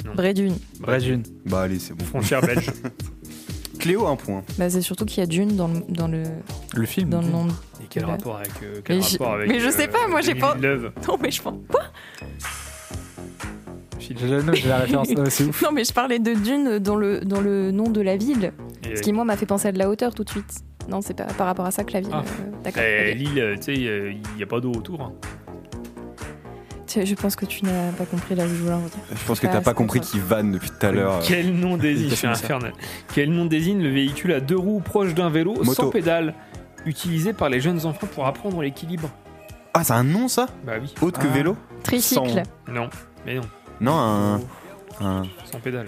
Non. 0.06 0.16
Brédune. 0.16 0.58
Brédune. 0.80 1.24
Bah, 1.46 1.62
allez, 1.62 1.80
c'est 1.80 1.94
bon. 1.94 2.04
Frontière 2.06 2.42
belge. 2.42 2.68
Cléo, 3.84 4.08
un 4.08 4.16
point. 4.16 4.44
Bah, 4.58 4.70
c'est 4.70 4.82
surtout 4.82 5.04
qu'il 5.06 5.20
y 5.20 5.24
a 5.24 5.26
Dune 5.28 5.56
dans 5.58 5.68
le, 5.68 5.82
dans 5.90 6.08
le, 6.08 6.24
Le 6.74 6.86
film. 6.86 7.10
dans 7.10 7.22
le 7.22 7.28
nom. 7.28 7.48
Et 7.82 7.88
quel 7.90 8.06
rapport 8.06 8.38
avec, 8.38 8.50
euh, 8.64 8.80
quel 8.84 8.96
Mais 8.98 9.02
je- 9.02 9.12
rapport 9.18 9.34
avec 9.34 9.50
mais 9.50 9.60
je 9.60 9.70
sais 9.70 9.88
pas, 9.90 10.08
moi, 10.08 10.22
j'ai 10.22 10.36
pas- 10.36 10.56
Non, 11.08 11.18
mais 11.22 11.32
je 11.32 11.42
pense. 11.42 11.56
Quoi 11.70 11.82
J'ai 14.00 14.16
j'ai 14.18 14.68
la 14.70 14.78
référence. 14.78 15.10
Non, 15.16 15.24
mais 15.24 15.30
c'est 15.30 15.44
ouf. 15.46 15.62
Non, 15.62 15.72
mais 15.74 15.84
je 15.84 15.92
parlais 15.94 16.20
de 16.20 16.34
Dune 16.34 16.80
dans 16.80 16.96
le, 16.96 17.20
dans 17.22 17.42
le 17.42 17.72
nom 17.72 17.90
de 17.90 18.00
la 18.02 18.16
ville. 18.18 18.54
Et- 18.90 18.96
Ce 18.96 19.02
qui, 19.02 19.12
moi, 19.14 19.26
m'a 19.26 19.36
fait 19.38 19.46
penser 19.46 19.68
à 19.68 19.72
de 19.72 19.78
la 19.80 19.90
hauteur 19.90 20.14
tout 20.16 20.24
de 20.24 20.30
suite. 20.30 20.62
Non, 20.90 21.02
c'est 21.02 21.14
pas 21.14 21.26
par 21.26 21.48
rapport 21.48 21.66
à 21.66 21.72
ça 21.72 21.84
que 21.84 21.94
la 21.94 22.02
ville. 22.02 22.10
Ah. 22.14 22.24
euh, 22.24 22.52
D'accord. 22.64 22.84
Ok. 22.84 23.16
Lille, 23.18 23.40
euh, 23.40 23.56
tu 23.58 23.64
sais, 23.64 23.74
il 23.74 24.22
n'y 24.38 24.44
a 24.44 24.48
pas 24.48 24.60
d'eau 24.60 24.72
autour. 24.72 25.02
hein. 25.02 25.12
Tu- 26.94 27.06
Je 27.06 27.16
pense 27.16 27.36
que 27.36 27.46
tu 27.46 27.66
n'as 27.66 27.92
pas 27.92 28.06
compris 28.06 28.36
là 28.36 28.46
où 28.46 28.50
je 28.50 28.54
voulais 28.56 28.74
en 28.74 28.78
venir. 28.80 28.92
Je 29.10 29.26
pense 29.26 29.40
que 29.40 29.48
Bah, 29.48 29.54
t'as 29.54 29.62
pas 29.62 29.72
c'est 29.72 29.76
compris 29.76 30.00
qu'il 30.00 30.20
vanne 30.22 30.52
depuis 30.52 30.70
tout 30.70 30.86
à 30.86 30.92
l'heure. 30.92 31.20
Quel 31.26 31.54
nom 31.54 31.76
désigne, 31.78 32.12
infernal. 32.30 32.74
Quel 33.14 33.32
nom 33.32 33.46
désigne 33.46 33.82
le 33.82 33.90
véhicule 33.90 34.32
à 34.34 34.40
deux 34.40 34.58
roues 34.58 34.80
proche 34.82 35.14
d'un 35.14 35.30
vélo 35.30 35.54
Moto. 35.56 35.74
sans 35.74 35.90
pédale, 35.90 36.34
utilisé 36.86 37.34
par 37.34 37.50
les 37.50 37.60
jeunes 37.62 37.86
enfants 37.86 38.08
pour 38.14 38.26
apprendre 38.28 38.62
l'équilibre 38.62 39.10
Ah, 39.74 39.84
c'est 39.84 39.94
un 39.94 40.04
nom 40.04 40.28
ça? 40.28 40.48
Bah 40.66 40.74
oui. 40.82 40.94
Autre 41.02 41.20
que 41.20 41.28
Ah. 41.28 41.34
vélo? 41.34 41.58
Tricycle. 41.84 42.44
Non, 42.72 42.90
mais 43.26 43.36
non, 43.36 43.42
Non, 43.82 43.98
un. 43.98 44.36
un- 45.02 45.24
sans 45.52 45.60
pédale. 45.60 45.88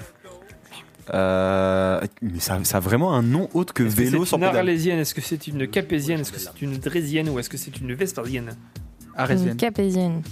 euh, 1.14 2.02
mais 2.23 2.40
ça, 2.40 2.57
ça 2.64 2.77
a 2.77 2.80
vraiment 2.80 3.14
un 3.14 3.22
nom 3.22 3.48
autre 3.53 3.73
que 3.73 3.84
Est-ce 3.84 3.95
que 3.95 4.02
vélo 4.02 4.26
c'est 4.26 4.32
sans 4.32 4.38
une 4.38 4.41
pédale? 4.44 4.57
arlésienne? 4.57 4.99
Est-ce 4.99 5.14
que 5.14 5.22
c'est 5.22 5.48
une 5.48 5.68
capésienne? 5.68 6.22
Est-ce 6.22 6.32
que 6.32 6.40
c'est 6.40 6.61
une 6.61 6.77
drésienne? 6.77 7.30
Ou 7.30 7.38
est-ce 7.40 7.49
que 7.49 7.57
c'est 7.57 7.77
une 7.80 7.94
vesperdienne 7.94 8.56
Une 9.03 9.11
Arrésienne. 9.22 9.56
capésienne. 9.57 10.23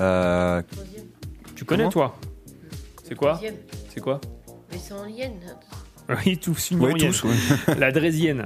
Euh, 0.00 0.62
Tu 1.54 1.64
connais 1.64 1.88
toi 1.88 2.16
C'est 3.04 3.14
quoi. 3.14 3.40
C'est 3.88 4.00
quoi 4.00 4.20
Mais 4.70 4.78
c'est 4.78 4.94
en 4.94 5.04
lienne. 5.04 5.38
Oui, 6.26 6.36
tous 6.38 6.72
une 6.72 6.80
ouais, 6.80 6.90
moyenne. 6.90 7.10
tous, 7.12 7.24
ouais. 7.24 7.34
La 7.78 7.92
drésienne. 7.92 8.44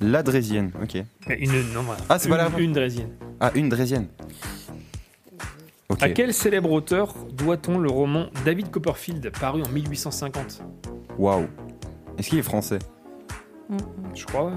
La 0.00 0.22
Drésienne, 0.22 0.70
ok. 0.82 1.02
Une, 1.38 1.72
non, 1.72 1.82
voilà. 1.82 2.00
Ah, 2.08 2.18
c'est 2.18 2.28
pas 2.28 2.44
une, 2.46 2.52
la- 2.52 2.58
Une 2.60 2.72
drésienne. 2.72 3.08
Ah, 3.40 3.50
une 3.54 3.68
Drésienne. 3.70 4.06
Ok. 5.88 6.02
À 6.02 6.08
quel 6.10 6.34
célèbre 6.34 6.70
auteur 6.72 7.14
doit-on 7.32 7.78
le 7.78 7.90
roman 7.90 8.26
David 8.44 8.70
Copperfield, 8.70 9.30
paru 9.38 9.62
en 9.62 9.68
1850 9.68 10.62
Waouh. 11.18 11.46
Est-ce 12.18 12.28
qu'il 12.28 12.38
est 12.38 12.42
français? 12.42 12.78
Je 14.14 14.24
crois, 14.26 14.46
ouais. 14.46 14.52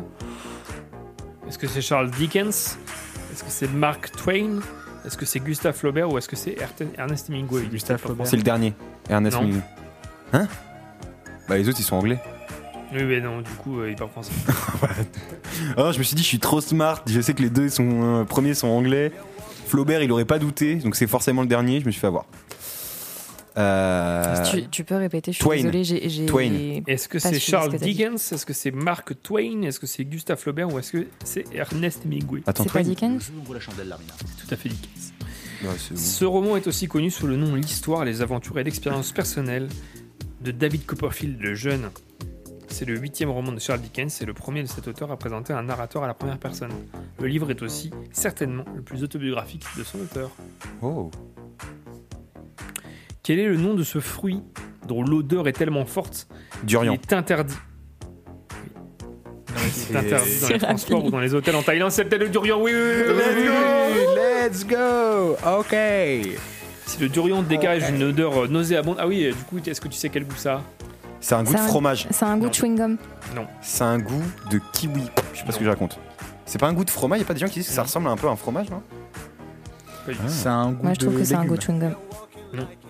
Est-ce 1.48 1.58
que 1.58 1.68
c'est 1.68 1.82
Charles 1.82 2.12
Dickens? 2.12 2.78
Est-ce 3.32 3.44
que 3.44 3.50
c'est 3.50 3.72
Mark 3.72 4.12
Twain? 4.12 4.60
Est-ce 5.08 5.18
que 5.18 5.26
c'est 5.26 5.40
Gustave 5.40 5.74
Flaubert 5.74 6.12
ou 6.12 6.18
est-ce 6.18 6.28
que 6.28 6.36
c'est 6.36 6.58
Ernest 6.98 7.30
Hemingway? 7.30 7.64
Gustave 7.68 7.98
Flaubert. 7.98 8.28
C'est 8.28 8.36
le 8.36 8.44
dernier. 8.44 8.74
Ernest 9.10 9.38
Non. 9.38 9.44
Hemingway. 9.44 9.62
Hein? 10.34 10.48
Bah, 11.48 11.58
les 11.58 11.70
autres, 11.70 11.80
ils 11.80 11.84
sont 11.84 11.96
anglais. 11.96 12.20
Oui, 12.94 13.04
mais 13.06 13.22
non, 13.22 13.40
du 13.40 13.50
coup, 13.52 13.80
euh, 13.80 13.90
il 13.90 13.96
parle 13.96 14.10
français. 14.10 14.34
Ah, 15.78 15.92
je 15.94 15.98
me 15.98 16.04
suis 16.04 16.16
dit, 16.18 16.24
je 16.24 16.28
suis 16.28 16.40
trop 16.40 16.60
smart. 16.60 17.02
Je 17.08 17.22
sais 17.22 17.34
que 17.34 17.42
les 17.42 17.50
deux 17.50 17.70
sont, 17.70 17.88
euh, 17.90 18.24
premiers 18.26 18.54
sont 18.54 18.68
anglais. 18.68 19.14
Flaubert, 19.66 20.04
il 20.04 20.12
aurait 20.12 20.26
pas 20.26 20.40
douté, 20.40 20.76
donc 20.76 20.98
c'est 20.98 21.08
forcément 21.08 21.42
le 21.42 21.48
dernier. 21.48 21.80
Je 21.80 21.86
me 21.86 21.92
suis 21.92 22.02
fait 22.02 22.08
avoir. 22.08 22.26
Euh, 23.58 24.44
Tu, 24.52 24.68
tu 24.70 24.84
peux 24.84 24.96
répéter, 24.96 25.32
je 25.32 25.38
suis 25.38 25.44
Twain. 25.44 25.56
désolée, 25.58 25.84
j'ai. 25.84 26.10
j'ai 26.10 26.26
Twain. 26.26 26.82
Est-ce 26.86 27.08
que 27.08 27.20
c'est 27.20 27.40
Charles 27.40 27.72
ce 27.72 27.78
que. 27.78 27.84
Dickens? 27.84 28.32
Est-ce 28.32 28.46
que 28.46 28.54
c'est 28.54 28.72
Mark 28.72 29.14
Twain? 29.24 29.64
Est-ce 29.64 29.80
que 29.80 29.88
c'est 29.88 30.06
Gustave 30.06 30.38
Flaubert? 30.40 30.72
Ou 30.72 30.80
est-ce 30.80 30.92
que 30.92 31.08
c'est 31.24 31.46
Ernest 31.54 32.06
Hemingway? 32.06 32.42
Attends, 32.46 32.64
C'est 32.64 32.70
pas 32.70 32.80
Twain 32.80 32.90
Dickens 32.90 33.32
la 33.54 33.60
chandelle, 33.60 33.88
Larmina. 33.88 34.14
Tout 34.14 34.54
à 34.54 34.58
fait 34.58 34.70
Dickens. 34.70 35.14
Ouais, 35.64 35.70
c'est 35.80 35.94
bon. 35.96 36.00
Ce 36.00 36.26
roman 36.26 36.58
est 36.58 36.68
aussi 36.68 36.88
connu 36.88 37.10
sous 37.10 37.26
le 37.26 37.36
nom 37.36 37.56
L'histoire, 37.56 38.06
les 38.06 38.22
aventures 38.22 38.60
et 38.60 38.64
l'expérience 38.64 39.12
personnelle 39.12 39.68
de 40.42 40.52
David 40.52 40.86
Copperfield 40.86 41.42
le 41.42 41.56
jeune. 41.56 41.90
C'est 42.70 42.86
le 42.86 42.96
huitième 42.98 43.32
roman 43.32 43.52
de 43.54 43.60
Charles 43.60 43.82
Dickens 43.82 44.22
et 44.22 44.26
le 44.26 44.34
premier 44.36 44.62
de 44.62 44.68
cet 44.68 44.88
auteur 44.88 45.10
à 45.12 45.18
présenter 45.18 45.52
un 45.54 45.64
narrateur 45.64 46.04
à 46.04 46.08
la 46.08 46.14
première 46.14 46.38
personne. 46.38 46.70
Le 47.20 47.26
livre 47.28 47.50
est 47.50 47.62
aussi 47.64 47.90
certainement 48.12 48.66
le 48.76 48.84
plus 48.84 49.04
autobiographique 49.04 49.64
de 49.78 49.84
son 49.84 50.00
auteur. 50.00 50.30
Oh. 50.84 51.10
Quel 53.28 53.40
est 53.40 53.48
le 53.50 53.58
nom 53.58 53.74
de 53.74 53.84
ce 53.84 54.00
fruit 54.00 54.42
dont 54.88 55.04
l'odeur 55.04 55.50
est 55.50 55.52
tellement 55.52 55.84
forte 55.84 56.30
Durian. 56.64 56.94
est 56.94 57.12
interdit 57.12 57.56
Il 59.50 59.58
est 59.58 59.70
C'est- 59.70 59.96
interdit 59.98 60.40
dans 60.40 60.48
c'est 60.48 60.54
les 60.54 60.60
transports 60.60 61.04
ou 61.04 61.12
dans 61.12 61.20
les 61.20 61.34
hôtels 61.34 61.58
en 61.58 61.62
Thaïlande. 61.62 61.92
C'est 61.92 62.06
peut-être 62.06 62.22
le 62.22 62.30
durian, 62.30 62.58
oui, 62.62 62.72
oui, 62.74 63.04
oui, 63.06 63.14
oui. 63.18 64.00
Let's 64.16 64.66
go 64.66 65.36
Ok 65.46 65.76
Si 66.86 67.02
le 67.02 67.10
durian 67.10 67.42
dégage 67.42 67.90
une 67.90 68.02
odeur 68.02 68.50
nauséabonde. 68.50 68.96
Ah 68.98 69.06
oui, 69.06 69.28
du 69.28 69.44
coup, 69.44 69.58
est-ce 69.58 69.82
que 69.82 69.90
tu 69.90 69.98
sais 69.98 70.08
quel 70.08 70.24
goût 70.24 70.38
ça 70.38 70.54
a 70.54 70.62
C'est 71.20 71.36
un 71.36 71.44
goût 71.44 71.52
de 71.52 71.60
fromage. 71.60 72.08
C'est 72.10 72.24
un 72.24 72.38
goût 72.38 72.48
de 72.48 72.54
chewing-gum. 72.54 72.96
C'est 73.60 73.84
un 73.84 74.00
goût 74.00 74.24
de 74.50 74.62
kiwi. 74.72 75.04
Je 75.34 75.40
sais 75.40 75.46
pas 75.46 75.52
ce 75.52 75.60
que 75.60 75.66
je 75.66 75.70
raconte. 75.70 76.00
C'est 76.46 76.60
pas 76.62 76.68
un 76.68 76.74
goût 76.74 76.86
de 76.86 76.90
fromage, 76.90 77.20
y 77.20 77.24
a 77.24 77.26
pas 77.26 77.34
des 77.34 77.42
gens 77.42 77.48
qui 77.48 77.60
disent 77.60 77.68
que 77.68 77.74
ça 77.74 77.84
ressemble 77.84 78.08
un 78.08 78.16
peu 78.16 78.30
à 78.30 78.32
un 78.32 78.38
fromage, 78.38 78.70
non? 78.70 78.82
C'est 80.28 80.48
un 80.48 80.72
goût 80.72 80.84
Moi, 80.84 80.94
je 80.94 81.00
trouve 81.00 81.14
de 81.16 81.20
que 81.20 81.26
c'est 81.26 81.36
un 81.36 81.44
goût 81.44 81.58
de 81.58 81.62
chewing-gum. 81.62 81.94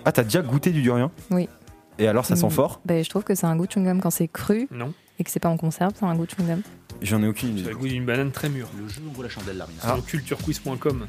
Ah, 0.07 0.11
t'as 0.13 0.23
déjà 0.23 0.41
goûté 0.41 0.71
du 0.71 0.81
durian 0.81 1.11
Oui. 1.31 1.49
Et 1.99 2.07
alors, 2.07 2.23
ça 2.25 2.37
sent 2.37 2.47
Mm. 2.47 2.51
fort 2.51 2.79
Ben, 2.85 3.03
je 3.03 3.09
trouve 3.09 3.25
que 3.25 3.35
c'est 3.35 3.45
un 3.45 3.57
goût 3.57 3.67
de 3.67 3.71
chewing-gum 3.73 3.99
quand 3.99 4.09
c'est 4.09 4.29
cru 4.29 4.69
Non. 4.71 4.93
et 5.19 5.25
que 5.25 5.29
c'est 5.29 5.41
pas 5.41 5.49
en 5.49 5.57
conserve, 5.57 5.91
c'est 5.99 6.05
un 6.05 6.15
goût 6.15 6.25
de 6.25 6.31
chewing-gum. 6.31 6.61
J'en 7.01 7.21
ai 7.23 7.27
aucune 7.27 7.55
C'est 7.55 7.61
idée. 7.63 7.69
le 7.71 7.75
goût 7.75 7.87
d'une 7.89 8.05
banane 8.05 8.31
très 8.31 8.47
mûre. 8.47 8.69
Le 8.79 8.87
jeu 8.87 9.01
ouvre 9.11 9.23
la 9.23 9.27
chandelle, 9.29 9.57
Larmina. 9.57 9.81
Sur 9.81 10.05
culturequiz.com. 10.05 11.07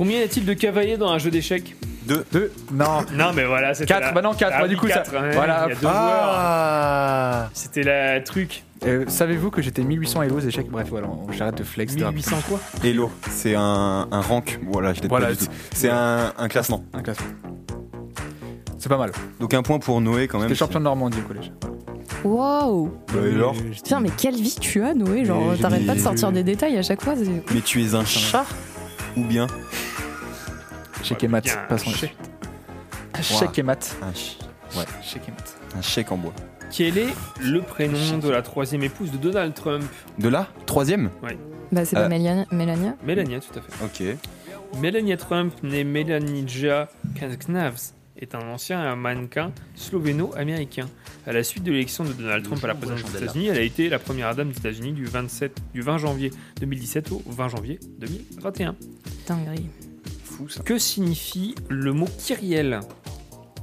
Combien 0.00 0.20
y 0.20 0.22
a-t-il 0.22 0.46
de 0.46 0.54
cavaliers 0.54 0.96
dans 0.96 1.10
un 1.10 1.18
jeu 1.18 1.30
d'échecs 1.30 1.76
Deux. 2.06 2.24
Deux 2.32 2.50
Non. 2.72 3.04
Non, 3.12 3.32
mais 3.34 3.44
voilà, 3.44 3.74
c'était. 3.74 3.92
4, 3.92 4.00
la- 4.00 4.12
bah 4.12 4.22
non, 4.22 4.32
4, 4.32 4.50
Ah 4.56 4.62
bah 4.62 4.66
du 4.68 4.74
coup, 4.78 4.86
quatre, 4.86 5.10
ça. 5.10 5.20
ouais, 5.20 5.32
voilà. 5.34 5.64
Il 5.66 5.68
y 5.68 5.72
a 5.72 5.74
deux 5.74 5.80
joueurs. 5.82 5.94
Ah 5.94 7.50
C'était 7.52 7.82
la 7.82 8.18
truc. 8.22 8.64
Euh, 8.86 9.04
Savez-vous 9.08 9.50
que 9.50 9.60
j'étais 9.60 9.82
1800 9.82 10.22
Elo 10.22 10.36
aux 10.36 10.40
échecs? 10.40 10.70
Bref, 10.70 10.86
voilà, 10.88 11.06
on- 11.08 11.30
j'arrête 11.32 11.58
de 11.58 11.64
flex. 11.64 11.96
de 11.96 12.02
1800 12.06 12.36
quoi? 12.48 12.58
Hello, 12.82 13.10
c'est 13.28 13.54
un, 13.54 14.08
un 14.10 14.20
rank. 14.22 14.58
Voilà, 14.72 14.94
je 14.94 15.02
l'ai 15.02 15.08
Voilà, 15.08 15.26
pas 15.26 15.32
du 15.34 15.38
tout. 15.44 15.52
C'est 15.74 15.90
un, 15.90 16.32
un 16.38 16.48
classement. 16.48 16.82
Un 16.94 17.02
classement. 17.02 17.26
C'est 18.78 18.88
pas 18.88 18.96
mal. 18.96 19.12
Donc 19.38 19.52
un 19.52 19.60
point 19.62 19.80
pour 19.80 20.00
Noé 20.00 20.28
quand 20.28 20.38
même. 20.38 20.48
J'étais 20.48 20.58
champion 20.60 20.78
de 20.78 20.84
Normandie 20.84 21.18
au 21.22 21.28
collège. 21.28 21.52
Waouh 22.24 22.90
Bah, 23.12 23.18
alors 23.34 23.54
Putain, 23.70 24.00
mais 24.00 24.08
quelle 24.16 24.36
vie 24.36 24.56
tu 24.58 24.82
as, 24.82 24.94
Noé 24.94 25.26
Genre, 25.26 25.58
t'arrêtes 25.60 25.86
pas 25.86 25.94
de 25.94 26.00
sortir 26.00 26.32
des 26.32 26.42
détails 26.42 26.78
à 26.78 26.82
chaque 26.82 27.02
fois. 27.02 27.12
Mais 27.54 27.60
tu 27.60 27.82
es 27.84 27.94
un 27.94 28.06
chat. 28.06 28.46
Ou 29.18 29.24
bien 29.24 29.48
Chèque 31.02 31.24
et 31.24 31.28
maths, 31.28 31.44
bien, 31.44 31.56
passons. 31.68 31.90
chèque. 31.90 32.16
Chèque 33.22 33.58
et 33.58 33.62
maths. 33.62 33.96
un, 34.02 34.12
Chèque 35.02 35.22
et 35.28 35.30
maths. 35.32 35.56
un 35.76 35.82
chèque 35.82 36.12
en 36.12 36.16
bois. 36.16 36.32
Quel 36.70 36.98
est 36.98 37.08
le 37.40 37.62
prénom 37.62 38.18
de 38.18 38.28
la 38.30 38.42
troisième 38.42 38.82
épouse 38.84 39.10
de 39.10 39.16
Donald 39.18 39.54
Trump 39.54 39.84
De 40.18 40.28
là 40.28 40.46
Troisième 40.66 41.10
Oui. 41.22 41.32
Bah, 41.72 41.84
c'est 41.84 41.96
Euh. 41.96 42.02
pas 42.02 42.08
Mélania, 42.08 42.46
Mélania 42.52 42.96
Melania, 43.04 43.40
tout 43.40 43.58
à 43.58 43.62
fait. 43.62 43.84
Ok. 43.84 44.16
Melania 44.80 45.16
Trump, 45.16 45.52
née 45.64 45.82
Melanija 45.84 46.88
Kanknavs, 47.18 47.92
est 48.16 48.34
un 48.36 48.48
ancien 48.48 48.94
mannequin 48.94 49.50
slovéno-américain. 49.74 50.86
À 51.26 51.32
la 51.32 51.42
suite 51.42 51.64
de 51.64 51.72
l'élection 51.72 52.04
de 52.04 52.12
Donald 52.12 52.44
Trump 52.44 52.62
à 52.62 52.68
la 52.68 52.74
présidence 52.74 53.10
des 53.12 53.22
États-Unis, 53.22 53.48
elle 53.48 53.58
a 53.58 53.62
été 53.62 53.88
la 53.88 53.98
première 53.98 54.34
dame 54.36 54.50
des 54.50 54.58
États-Unis 54.58 54.92
du, 54.92 55.04
27 55.06 55.56
du 55.74 55.80
20 55.82 55.98
janvier 55.98 56.30
2017 56.60 57.10
au 57.12 57.22
20 57.26 57.48
janvier 57.48 57.80
2021. 57.98 58.76
Dinguerie. 59.26 59.68
Fou 60.40 60.48
ça. 60.48 60.62
Que 60.62 60.78
signifie 60.78 61.54
le 61.68 61.92
mot 61.92 62.08
Kyriel 62.18 62.80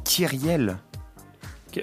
Kyriel. 0.03 0.77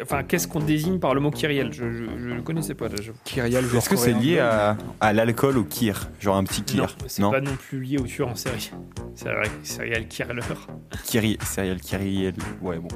Enfin, 0.02 0.22
qu'est-ce 0.22 0.48
qu'on 0.48 0.60
désigne 0.60 0.98
par 0.98 1.14
le 1.14 1.20
mot 1.20 1.30
Kyriel 1.30 1.72
Je 1.72 1.84
ne 1.84 2.34
le 2.34 2.42
connaissais 2.42 2.74
pas 2.74 2.88
déjà. 2.88 3.12
Kyriel, 3.24 3.64
Est-ce 3.76 3.88
que 3.88 3.96
c'est 3.96 4.12
lié 4.12 4.38
à, 4.38 4.76
à 5.00 5.12
l'alcool 5.12 5.58
au 5.58 5.64
kir 5.64 6.08
Genre 6.20 6.36
un 6.36 6.44
petit 6.44 6.62
Non, 6.76 6.86
kir 6.86 6.96
c'est 7.06 7.22
pas 7.22 7.40
non 7.40 7.56
plus 7.56 7.80
lié 7.80 7.98
au 7.98 8.06
tueur 8.06 8.28
en 8.28 8.34
série. 8.34 8.70
C'est 9.14 9.28
vrai, 9.32 9.50
serial 9.62 10.06
killer. 10.08 10.40
Kiri, 11.04 11.38
serial 11.44 11.80
Kyriel. 11.80 12.34
Ouais, 12.62 12.78
bon. 12.78 12.88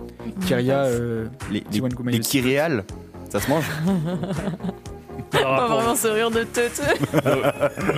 Kyria, 0.47 0.85
euh, 0.85 1.29
Les, 1.51 1.65
les, 1.70 2.83
ça 3.31 3.41
se 3.41 3.51
mange? 3.51 3.66
Va 5.33 5.47
rapport- 5.49 5.77
vraiment 5.79 5.95
se 5.97 6.09
rire 6.09 6.31
de 6.31 6.43
tête. 6.45 6.81
Euh, 7.27 7.51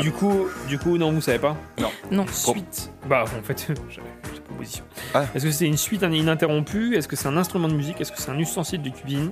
du 0.03 0.11
coup, 0.13 0.47
du 0.69 0.79
coup, 0.79 0.99
non, 0.99 1.13
vous 1.13 1.21
savez 1.21 1.39
pas 1.39 1.57
Non. 1.79 1.91
Non. 2.11 2.27
Suite. 2.33 2.91
Bah, 3.09 3.25
en 3.25 3.43
fait, 3.43 3.67
j'avais- 3.69 3.81
j'ai 3.91 4.01
pas 4.01 4.41
propositions. 4.49 4.85
Ah. 5.15 5.25
Est-ce 5.35 5.45
que 5.45 5.51
c'est 5.53 5.67
une 5.67 5.77
suite 5.77 6.03
ininterrompue 6.03 6.97
Est-ce 6.97 7.07
que 7.09 7.17
c'est 7.17 7.29
un 7.29 7.37
instrument 7.37 7.69
de 7.69 7.75
musique? 7.75 8.01
Est-ce 8.01 8.11
que 8.13 8.21
c'est 8.21 8.31
un 8.31 8.39
ustensile 8.39 8.83
de 8.83 8.91
cuisine? 8.91 9.31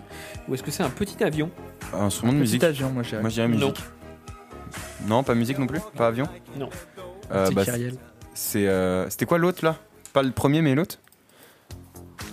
Ou 0.48 0.54
est-ce 0.54 0.62
que 0.62 0.70
c'est 0.70 0.82
un 0.84 0.90
petit 0.90 1.22
avion? 1.24 1.50
Un 1.92 2.02
instrument 2.06 2.32
de 2.32 2.38
Petit 2.38 2.42
musique. 2.42 2.64
avion, 2.64 2.90
moi, 2.90 3.02
je 3.02 3.08
dirais. 3.10 3.20
Moi, 3.20 3.30
je 3.30 3.34
dirais 3.34 3.48
Non. 3.48 3.68
musique. 3.68 3.84
Non, 5.06 5.22
pas 5.22 5.34
musique 5.34 5.58
non 5.58 5.66
plus? 5.66 5.80
Pas 5.96 6.08
avion? 6.08 6.26
Non. 6.56 6.68
Euh, 7.32 7.46
C'est 7.46 7.54
bah, 7.54 7.62
c'est, 8.34 8.66
euh, 8.68 9.08
C'était 9.10 9.26
quoi 9.26 9.38
l'autre 9.38 9.64
là? 9.64 9.76
Pas 10.12 10.22
le 10.22 10.30
premier, 10.30 10.62
mais 10.62 10.74
l'autre? 10.74 10.98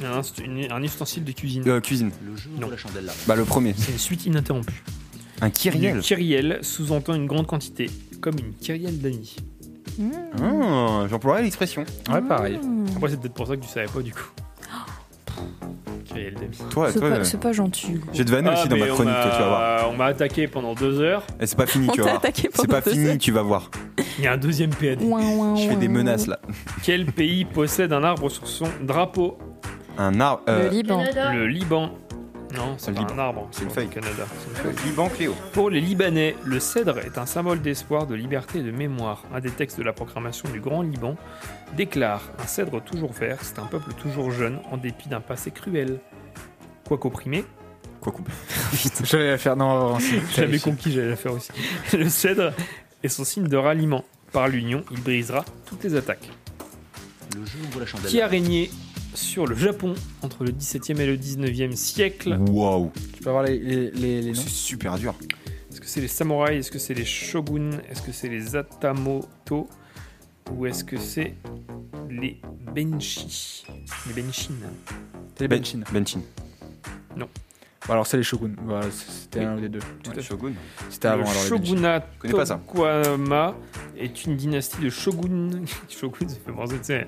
Un, 0.04 0.84
ustensile 0.84 1.24
de 1.24 1.32
cuisine. 1.32 1.64
Euh, 1.68 1.80
Cuisine. 1.80 2.12
Le 2.26 2.36
jeu 2.36 2.50
Non. 2.60 2.68
de 2.68 2.72
la 2.72 2.78
chandelle 2.78 3.06
là. 3.06 3.14
Bah, 3.28 3.36
le 3.36 3.46
premier. 3.46 3.74
C'est 3.78 3.94
une 3.94 3.98
suite 3.98 4.26
ininterrompue. 4.26 4.84
Un 5.42 5.50
Kyriel 5.50 5.96
Le 5.98 6.02
kyriel 6.02 6.60
sous-entend 6.62 7.14
une 7.14 7.26
grande 7.28 7.46
quantité, 7.48 7.90
comme 8.22 8.36
une 8.40 8.54
kyrielle 8.54 9.00
d'anis. 9.02 9.36
Ah, 10.42 11.06
J'emploierais 11.10 11.44
l'expression. 11.44 11.84
Ouais, 12.12 12.22
pareil. 12.22 12.60
Après, 12.96 13.10
c'est 13.10 13.20
peut-être 13.20 13.34
pour 13.34 13.48
ça 13.48 13.56
que 13.56 13.62
tu 13.62 13.68
savais 13.70 13.88
pas 13.88 14.02
du 14.02 14.12
coup. 14.14 14.30
Kyrielle 16.06 16.36
d'anis. 16.36 16.58
Toi, 16.70 16.90
C'est 16.92 17.00
toi, 17.00 17.10
pas, 17.10 17.16
euh, 17.18 17.24
c'est 17.24 17.40
pas 17.40 17.52
gentil. 17.52 18.00
j'ai 18.14 18.24
de 18.24 18.32
vanner 18.32 18.50
aussi 18.52 18.68
dans 18.70 18.76
Ah, 18.76 18.80
mais 18.80 18.86
ma 18.88 18.92
on 18.92 18.96
chronique, 18.96 19.14
toi, 19.14 19.32
tu 19.34 19.40
vas 19.42 19.48
voir. 19.48 19.60
m'a- 19.84 19.88
On 19.90 19.98
m'a 19.98 20.06
attaqué 20.06 20.48
pendant 20.48 20.74
deux 20.74 21.00
heures. 21.02 21.24
Et 21.40 21.46
c'est 21.48 21.58
pas 21.58 21.66
fini, 21.66 21.88
On 21.90 21.92
tu 21.92 21.98
t'a 21.98 22.04
vas 22.04 22.10
voir. 22.12 22.20
attaqué 22.24 22.42
C'est 22.44 22.52
pendant 22.56 22.70
pas 22.74 22.82
deux 22.82 22.92
fini, 22.92 23.08
heures. 23.08 23.18
tu 23.18 23.32
vas 23.32 23.42
voir. 23.42 23.72
Il 24.20 24.24
y 24.24 24.28
a 24.28 24.34
un 24.34 24.38
deuxième 24.38 24.70
PAD. 24.70 25.02
Ouin, 25.02 25.22
ouin, 25.36 25.56
Je 25.56 25.68
fais 25.68 25.76
des 25.76 25.88
menaces 25.90 26.28
là. 26.28 26.40
Quel 26.84 27.06
pays 27.08 27.44
possède 27.46 27.92
un 27.92 28.04
arbre 28.04 28.30
sur 28.30 28.48
son 28.48 28.68
drapeau? 28.82 29.38
Un 29.98 30.20
arbre. 30.20 30.44
Le 30.48 30.54
euh, 30.54 30.70
Liban. 30.70 31.04
Le 31.34 31.48
Liban. 31.48 31.92
Non, 32.56 32.76
c'est 32.78 32.98
un 32.98 33.20
arbre. 33.20 33.48
C'est 33.52 33.64
une 33.64 33.68
au 33.68 33.72
feuille. 33.72 33.90
Canada. 33.90 34.26
C'est 34.40 34.50
une 34.50 34.56
feuille. 34.56 34.86
Liban 34.86 35.10
Cléo. 35.10 35.36
Pour 35.54 35.70
les 35.70 35.82
Libanais, 35.82 36.36
le 36.44 36.60
cèdre 36.60 37.00
est 37.00 37.18
un 37.18 37.26
symbole 37.26 37.62
d'espoir, 37.62 38.08
de 38.08 38.16
liberté 38.16 38.60
et 38.60 38.64
de 38.64 38.72
mémoire. 38.72 39.24
Un 39.34 39.40
des 39.40 39.52
textes 39.52 39.78
de 39.78 39.84
la 39.84 39.94
proclamation 39.94 40.50
du 40.50 40.60
Grand 40.60 40.82
Liban 40.82 41.16
déclare 41.76 42.22
Un 42.40 42.48
cèdre 42.48 42.82
toujours 42.82 43.12
vert, 43.12 43.40
c'est 43.42 43.60
un 43.60 43.66
peuple 43.66 43.94
toujours 43.94 44.32
jeune, 44.32 44.60
en 44.72 44.78
dépit 44.78 45.10
d'un 45.10 45.22
passé 45.22 45.52
cruel. 45.52 46.00
Quoique 46.88 47.08
opprimé, 47.08 47.44
Quoi 48.02 48.14
J'allais 49.04 49.32
la 49.32 49.38
faire. 49.38 49.56
Non, 49.56 49.98
j'avais 50.36 50.60
conquis, 50.60 50.92
j'allais 50.92 51.10
la 51.10 51.16
faire 51.16 51.34
aussi. 51.34 51.52
Le 51.94 52.10
cèdre 52.10 52.54
est 53.04 53.10
son 53.10 53.24
signe 53.24 53.48
de 53.48 53.58
ralliement. 53.58 54.04
Par 54.32 54.48
l'union, 54.48 54.84
il 54.92 55.02
brisera 55.02 55.46
toutes 55.66 55.84
les 55.84 55.96
attaques. 55.96 56.30
Le 57.36 57.46
jeu 57.46 57.58
ouvre 57.68 57.80
la 57.80 57.86
chandelle. 57.86 58.12
Qui 58.12 58.22
a 58.22 58.28
régné 58.28 58.70
sur 59.16 59.48
le 59.48 59.56
Japon 59.56 59.94
entre 60.22 60.44
le 60.44 60.52
17e 60.52 61.00
et 61.00 61.06
le 61.08 61.18
19e 61.18 61.76
siècle 61.76 62.38
Waouh. 62.50 62.92
Tu 63.14 63.22
peux 63.24 63.30
avoir 63.30 63.44
les, 63.44 63.58
les, 63.60 63.92
les, 63.92 64.22
les 64.22 64.28
noms 64.32 64.34
C'est 64.36 64.50
super 64.50 64.98
dur. 64.98 65.16
Est-ce 65.72 65.82
que 65.82 65.88
c'est 65.88 66.02
les 66.02 66.08
samouraïs? 66.08 66.60
Est-ce 66.60 66.72
que 66.72 66.80
c'est 66.80 66.94
les 66.94 67.06
shoguns? 67.06 67.80
Est-ce 67.90 68.02
que 68.02 68.12
c'est 68.12 68.30
les 68.30 68.56
atamoto? 68.56 69.68
Ou 70.52 70.66
est-ce 70.68 70.84
que 70.84 70.98
c'est 70.98 71.34
les 72.10 72.40
benshi 72.74 73.66
Les 74.16 74.22
benshin 74.22 74.54
C'est 75.36 75.42
les 75.42 75.48
Ben- 75.48 75.60
Benchin. 75.60 75.80
Benchin. 75.92 76.20
Bon, 77.18 77.28
alors, 77.90 78.08
c'est 78.08 78.18
les 78.18 78.24
Shogun. 78.24 78.52
Voilà, 78.66 78.88
c'était 78.92 79.40
Oui. 79.40 79.46
un 79.46 79.56
des 79.58 79.70
deux. 79.70 79.80
Fait. 80.14 80.22
Shogun. 80.22 80.54
C'était 80.90 81.08
avant, 81.08 81.24
Le 81.24 81.30
alors. 81.30 81.44
shogunat. 81.44 82.00
Tokugawa 82.22 83.56
est 83.98 84.26
une 84.26 84.36
dynastie 84.36 84.82
de 84.82 84.90
shogun. 84.90 85.50
shogun, 85.90 86.28
ça 86.28 86.36
fait 86.46 86.52
penser, 86.52 86.78
tu 86.78 86.84
sais. 86.86 87.08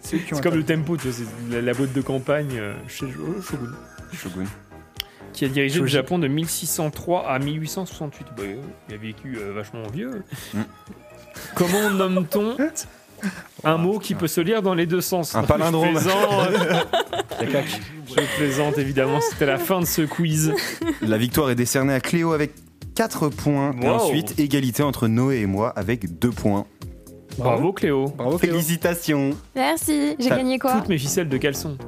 C'est 0.00 0.40
comme 0.42 0.54
le 0.56 0.64
tempo, 0.64 0.96
tu 0.96 1.08
vois, 1.08 1.12
c'est 1.12 1.52
la, 1.54 1.62
la 1.62 1.72
boîte 1.72 1.92
de 1.92 2.00
campagne 2.02 2.58
euh, 2.58 2.74
chez 2.86 3.06
Shogun. 3.10 3.72
Shogun. 4.12 4.44
Qui 5.32 5.46
a 5.46 5.48
dirigé 5.48 5.80
le. 5.80 5.86
Japon 5.86 6.18
de 6.18 6.28
1603 6.28 7.26
à 7.26 7.38
1868. 7.38 8.26
Bah, 8.36 8.42
euh, 8.42 8.56
il 8.88 8.94
a 8.94 8.98
vécu 8.98 9.38
euh, 9.38 9.52
vachement 9.54 9.82
vieux. 9.90 10.22
Mm. 10.52 10.60
Comment 11.54 11.90
nomme-t-on 11.90 12.56
un 13.64 13.76
mot 13.76 13.98
qui 13.98 14.14
peut 14.14 14.26
se 14.26 14.40
lire 14.40 14.62
dans 14.62 14.74
les 14.74 14.86
deux 14.86 15.00
sens 15.00 15.34
Un 15.34 15.42
palindrome. 15.44 15.88
Je 15.88 16.00
plaisante, 16.00 16.50
je 18.08 18.36
plaisante 18.36 18.78
évidemment, 18.78 19.20
c'était 19.20 19.46
la 19.46 19.58
fin 19.58 19.80
de 19.80 19.86
ce 19.86 20.02
quiz. 20.02 20.52
La 21.00 21.18
victoire 21.18 21.50
est 21.50 21.54
décernée 21.54 21.94
à 21.94 22.00
Cléo 22.00 22.32
avec 22.32 22.52
4 22.94 23.28
points. 23.28 23.72
Et 23.80 23.88
ensuite, 23.88 24.38
égalité 24.38 24.82
entre 24.82 25.08
Noé 25.08 25.38
et 25.40 25.46
moi 25.46 25.70
avec 25.70 26.18
2 26.18 26.30
points. 26.30 26.66
Bravo 27.38 27.72
Cléo. 27.72 28.08
Bravo, 28.16 28.36
Cléo. 28.38 28.52
Félicitations. 28.52 29.30
Merci. 29.54 30.16
J'ai 30.18 30.28
gagné 30.28 30.58
quoi 30.58 30.74
Toutes 30.74 30.88
mes 30.88 30.98
ficelles 30.98 31.28
de 31.28 31.36
caleçon. 31.38 31.78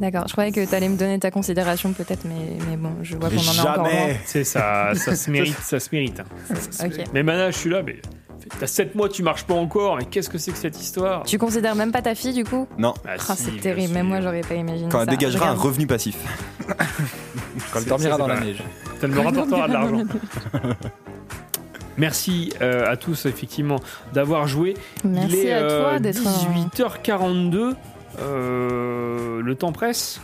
D'accord, 0.00 0.24
je 0.28 0.32
croyais 0.32 0.50
que 0.52 0.64
t'allais 0.64 0.88
me 0.88 0.96
donner 0.96 1.18
ta 1.18 1.30
considération 1.30 1.92
peut-être, 1.92 2.24
mais, 2.24 2.56
mais 2.70 2.76
bon, 2.78 2.90
je 3.02 3.16
vois 3.18 3.28
qu'on 3.28 3.36
en 3.36 3.40
est 3.40 3.60
encore. 3.60 3.84
Jamais. 3.86 4.20
C'est 4.24 4.44
ça, 4.44 4.92
ça 4.94 5.14
se 5.14 5.30
mérite, 5.30 5.58
ça 5.58 5.78
se 5.78 5.88
mérite. 5.92 6.20
hein. 6.20 6.88
Mais 7.12 7.22
Mana, 7.22 7.50
je 7.50 7.58
suis 7.58 7.68
là, 7.68 7.82
mais 7.82 7.96
t'as 8.58 8.66
7 8.66 8.94
mois, 8.94 9.08
tu 9.08 9.22
marches 9.22 9.44
pas 9.44 9.54
encore, 9.54 10.00
et 10.00 10.04
qu'est-ce 10.04 10.28
que 10.30 10.38
c'est 10.38 10.52
que 10.52 10.58
cette 10.58 10.80
histoire 10.80 11.22
Tu 11.24 11.38
considères 11.38 11.74
même 11.74 11.92
pas 11.92 12.02
ta 12.02 12.14
fille 12.14 12.32
du 12.32 12.44
coup 12.44 12.66
Non. 12.78 12.94
Si, 13.18 13.36
c'est 13.36 13.60
terrible, 13.60 13.92
même 13.94 14.08
moi 14.08 14.20
j'aurais 14.20 14.40
pas 14.40 14.54
imaginé 14.54 14.88
Quand 14.90 14.98
ça. 14.98 15.04
elle 15.04 15.10
dégagera 15.18 15.50
un 15.50 15.54
revenu 15.54 15.86
passif. 15.86 16.16
Quand 17.72 17.80
elle 17.80 17.84
dormira 17.86 18.16
dans 18.16 18.26
la 18.26 18.40
neige. 18.40 18.62
Ça 19.00 19.08
me 19.08 19.18
rapportera 19.20 19.68
de 19.68 19.72
l'argent. 19.72 20.04
Merci 21.96 22.52
euh, 22.62 22.90
à 22.90 22.96
tous, 22.96 23.26
effectivement, 23.26 23.76
d'avoir 24.14 24.46
joué. 24.46 24.74
Merci 25.04 25.36
Il 25.40 25.46
est 25.46 25.52
à 25.52 25.60
toi 25.60 25.68
euh, 25.94 25.98
d'être 25.98 26.26
un- 26.26 26.30
18h42. 26.66 27.74
euh, 28.20 29.42
le 29.42 29.54
temps 29.54 29.72
presse. 29.72 30.20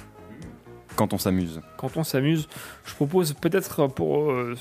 Quand 0.95 1.13
on 1.13 1.19
s'amuse. 1.19 1.61
Quand 1.77 1.97
on 1.97 2.05
s'amuse, 2.05 2.49
je 2.87 2.95
propose 2.95 3.35
peut-être 3.35 3.87
pour 3.89 4.31
euh, 4.33 4.55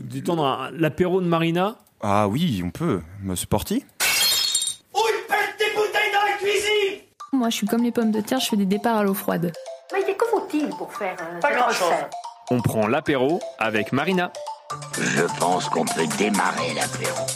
détendre 0.00 0.70
l'apéro 0.76 1.20
de 1.22 1.26
Marina. 1.26 1.76
Ah 2.00 2.28
oui, 2.28 2.62
on 2.64 2.70
peut. 2.70 3.02
Bah, 3.22 3.34
C'est 3.36 3.48
parti. 3.48 3.84
Moi 7.32 7.50
je 7.50 7.56
suis 7.56 7.66
comme 7.66 7.84
les 7.84 7.92
pommes 7.92 8.10
de 8.10 8.20
terre, 8.20 8.40
je 8.40 8.48
fais 8.48 8.56
des 8.56 8.66
départs 8.66 8.96
à 8.96 9.04
l'eau 9.04 9.14
froide. 9.14 9.52
Mais 9.92 10.02
que 10.02 10.24
faut-il 10.26 10.68
pour 10.70 10.92
faire 10.92 11.16
euh, 11.20 11.40
Pas 11.40 11.54
grand-chose. 11.54 11.92
On 12.50 12.60
prend 12.60 12.86
l'apéro 12.86 13.40
avec 13.58 13.92
Marina. 13.92 14.32
Je 14.98 15.22
pense 15.38 15.68
qu'on 15.68 15.84
peut 15.84 16.06
démarrer 16.18 16.74
l'apéro. 16.74 17.26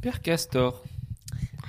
Père 0.00 0.22
Castor, 0.22 0.82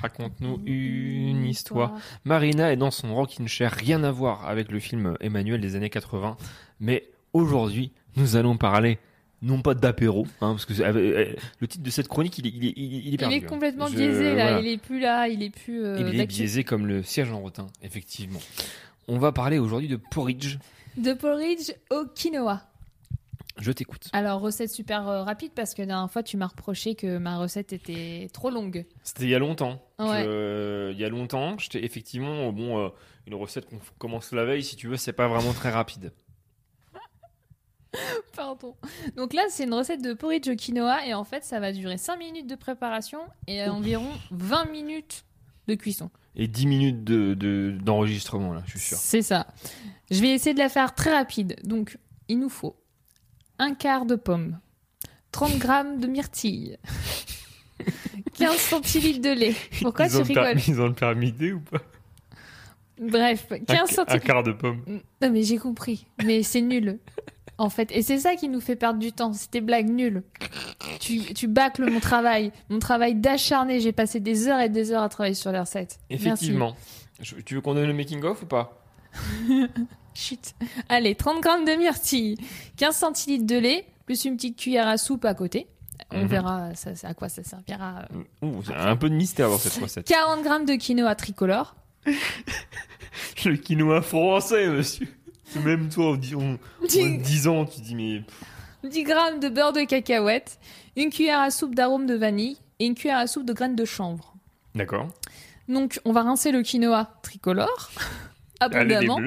raconte-nous 0.01 0.61
une 0.65 1.45
histoire. 1.45 1.91
Marina 2.25 2.71
est 2.71 2.77
dans 2.77 2.91
son 2.91 3.13
rocking 3.13 3.47
chair, 3.47 3.71
rien 3.71 4.03
à 4.03 4.11
voir 4.11 4.47
avec 4.47 4.71
le 4.71 4.79
film 4.79 5.15
Emmanuel 5.19 5.61
des 5.61 5.75
années 5.75 5.89
80. 5.91 6.37
Mais 6.79 7.09
aujourd'hui, 7.33 7.91
nous 8.15 8.35
allons 8.35 8.57
parler 8.57 8.99
non 9.41 9.61
pas 9.61 9.73
d'apéro, 9.73 10.25
hein, 10.39 10.51
parce 10.53 10.65
que 10.65 10.73
c'est- 10.73 10.83
euh, 10.85 11.33
le 11.59 11.67
titre 11.67 11.83
de 11.83 11.89
cette 11.89 12.07
chronique, 12.07 12.37
il 12.37 12.47
est, 12.47 12.49
il 12.51 12.65
est, 12.65 12.73
il 12.77 12.95
est- 12.95 13.01
il 13.11 13.17
perdu. 13.17 13.35
hein. 13.35 13.41
complètement 13.47 13.87
Je- 13.87 13.95
biaisé 13.97 14.35
là, 14.35 14.43
voilà. 14.51 14.59
il 14.61 14.67
est 14.67 14.77
plus 14.77 14.99
là, 15.01 15.27
il 15.27 15.43
est 15.43 15.49
plus 15.49 15.83
euh, 15.83 15.97
Il 15.99 16.19
est 16.19 16.25
biaisé 16.25 16.63
comme 16.63 16.87
le 16.87 17.03
siège 17.03 17.29
en 17.31 17.41
rotin, 17.41 17.67
effectivement. 17.81 18.39
On 19.09 19.17
va 19.17 19.33
parler 19.33 19.59
aujourd'hui 19.59 19.89
de 19.89 19.97
porridge. 19.97 20.57
De 20.95 21.11
porridge 21.13 21.73
au 21.91 22.05
quinoa. 22.15 22.61
Je 23.59 23.71
t'écoute. 23.71 24.07
Alors 24.13 24.39
recette 24.41 24.71
super 24.71 25.07
euh, 25.07 25.23
rapide 25.23 25.51
parce 25.53 25.73
que 25.75 25.81
la 25.83 25.87
dernière 25.87 26.09
fois 26.09 26.23
tu 26.23 26.37
m'as 26.37 26.47
reproché 26.47 26.95
que 26.95 27.17
ma 27.17 27.37
recette 27.37 27.71
était 27.73 28.29
trop 28.33 28.49
longue. 28.49 28.85
C'était 29.03 29.25
il 29.25 29.29
y 29.29 29.35
a 29.35 29.39
longtemps. 29.39 29.83
Ouais. 29.99 30.23
Je- 30.23 30.27
euh, 30.27 30.91
il 30.93 30.99
y 30.99 31.03
a 31.05 31.09
longtemps, 31.09 31.57
j'étais 31.59 31.83
effectivement 31.85 32.51
bon 32.51 32.79
euh, 32.79 32.89
une 33.27 33.35
recette 33.35 33.65
qu'on 33.69 33.79
commence 33.99 34.31
la 34.31 34.43
veille 34.45 34.63
si 34.63 34.75
tu 34.75 34.87
veux, 34.87 34.97
c'est 34.97 35.13
pas 35.13 35.27
vraiment 35.27 35.53
très 35.53 35.69
rapide. 35.69 36.11
Pardon. 38.35 38.75
Donc 39.15 39.33
là 39.33 39.43
c'est 39.49 39.63
une 39.65 39.73
recette 39.73 40.01
de 40.01 40.13
porridge 40.13 40.47
au 40.49 40.55
quinoa 40.55 41.05
et 41.05 41.13
en 41.13 41.23
fait 41.23 41.43
ça 41.43 41.59
va 41.59 41.71
durer 41.71 41.97
5 41.97 42.17
minutes 42.17 42.47
de 42.47 42.55
préparation 42.55 43.19
et 43.47 43.63
environ 43.65 44.09
20 44.31 44.65
minutes 44.71 45.25
de 45.67 45.75
cuisson. 45.75 46.09
Et 46.35 46.47
10 46.47 46.65
minutes 46.67 47.03
de 47.03 47.33
de- 47.35 47.77
d'enregistrement 47.81 48.53
là, 48.53 48.63
je 48.65 48.71
suis 48.71 48.79
sûr. 48.89 48.97
C'est 48.97 49.21
ça. 49.21 49.47
Je 50.11 50.19
vais 50.21 50.29
essayer 50.31 50.53
de 50.53 50.59
la 50.59 50.69
faire 50.69 50.93
très 50.95 51.13
rapide. 51.15 51.55
Donc, 51.63 51.97
il 52.27 52.39
nous 52.39 52.49
faut 52.49 52.75
un 53.59 53.73
quart 53.75 54.05
de 54.05 54.15
pomme, 54.15 54.59
30 55.31 55.57
grammes 55.59 55.99
de 55.99 56.07
myrtille, 56.07 56.77
15 58.37 58.57
centilitres 58.57 59.21
de 59.21 59.29
lait. 59.29 59.55
Pourquoi 59.81 60.05
Ils 60.07 60.11
tu 60.11 60.17
rigoles? 60.23 60.57
Ils 60.67 60.81
ont 60.81 60.87
le 60.87 60.93
permis 60.93 61.31
D 61.31 61.53
ou 61.53 61.59
pas? 61.59 61.79
Bref, 62.99 63.47
15 63.49 63.59
un, 63.69 63.83
un 63.83 63.87
centilitres. 63.87 64.25
quart 64.25 64.43
de 64.43 64.51
pomme. 64.53 64.83
Non, 65.21 65.29
mais 65.31 65.43
j'ai 65.43 65.57
compris. 65.57 66.05
Mais 66.23 66.43
c'est 66.43 66.61
nul. 66.61 66.99
En 67.59 67.69
fait, 67.69 67.91
et 67.91 68.01
c'est 68.01 68.17
ça 68.17 68.35
qui 68.35 68.49
nous 68.49 68.59
fait 68.61 68.75
perdre 68.75 68.99
du 68.99 69.11
temps. 69.11 69.31
C'était 69.33 69.61
blague 69.61 69.87
nulle. 69.89 70.23
Tu, 70.99 71.19
tu 71.33 71.47
bâcles 71.47 71.89
mon 71.89 71.99
travail, 71.99 72.51
mon 72.69 72.79
travail 72.79 73.13
d'acharné. 73.15 73.79
J'ai 73.79 73.91
passé 73.91 74.19
des 74.19 74.47
heures 74.47 74.59
et 74.59 74.69
des 74.69 74.91
heures 74.91 75.03
à 75.03 75.09
travailler 75.09 75.35
sur 75.35 75.51
les 75.51 75.59
recettes. 75.59 75.99
Effectivement. 76.09 76.75
Je- 77.21 77.35
tu 77.35 77.53
veux 77.55 77.61
qu'on 77.61 77.75
donne 77.75 77.85
le 77.87 77.93
making 77.93 78.23
of 78.23 78.41
ou 78.41 78.45
pas? 78.47 78.81
Chut. 80.15 80.53
Allez, 80.89 81.15
30 81.15 81.41
grammes 81.41 81.65
de 81.65 81.71
myrtille, 81.73 82.37
15 82.77 82.95
centilitres 82.95 83.45
de 83.45 83.55
lait, 83.57 83.85
plus 84.05 84.25
une 84.25 84.35
petite 84.35 84.57
cuillère 84.57 84.87
à 84.87 84.97
soupe 84.97 85.25
à 85.25 85.33
côté. 85.33 85.67
On 86.11 86.21
Mhm. 86.21 86.27
verra 86.27 86.75
ça, 86.75 86.91
à 87.03 87.13
quoi 87.13 87.29
ça 87.29 87.43
servira. 87.43 88.05
euh. 88.13 88.23
Ouh, 88.47 88.63
c'est 88.63 88.73
un 88.73 88.95
peu 88.95 89.09
de 89.09 89.15
mystère 89.15 89.49
dans 89.49 89.57
cette 89.57 89.81
recette. 89.81 90.07
40 90.07 90.43
grammes 90.43 90.65
de 90.65 90.73
quinoa 90.73 91.15
tricolore. 91.15 91.75
Le 93.45 93.55
quinoa 93.57 94.01
français, 94.01 94.67
monsieur. 94.67 95.07
Même 95.63 95.89
toi, 95.89 96.11
en, 96.11 96.15
di- 96.15 96.35
en- 96.35 96.53
en 96.53 96.87
Tu- 96.87 97.17
10 97.17 97.47
ans, 97.47 97.65
tu 97.65 97.81
dis 97.81 97.95
mais 97.95 98.21
pff, 98.21 98.89
10 98.91 99.03
grammes 99.03 99.39
de 99.39 99.49
beurre 99.49 99.73
de 99.73 99.81
cacahuète, 99.83 100.57
une 100.95 101.09
cuillère 101.09 101.39
à 101.39 101.51
soupe 101.51 101.75
d'arôme 101.75 102.05
de 102.05 102.15
vanille 102.15 102.57
et 102.79 102.85
une 102.85 102.95
cuillère 102.95 103.17
à 103.19 103.27
soupe 103.27 103.45
de 103.45 103.53
graines 103.53 103.75
de 103.75 103.85
chanvre. 103.85 104.33
D'accord. 104.75 105.07
Donc, 105.69 105.99
on 106.05 106.11
va 106.11 106.23
rincer 106.23 106.51
le 106.51 106.61
quinoa 106.61 107.09
tricolore 107.21 107.91
abondamment 108.59 109.19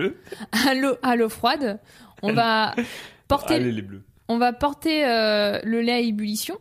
à 1.05 1.17
l'eau 1.17 1.29
froide. 1.29 1.79
On 2.23 2.33
va 2.33 2.75
porter 3.29 3.55
Allez, 3.55 3.73
les 3.73 3.83
bleus. 3.83 4.03
on 4.29 4.39
va 4.39 4.53
porter 4.53 5.05
euh, 5.07 5.61
le 5.65 5.81
lait 5.81 5.93
à 5.93 5.99
ébullition. 6.01 6.59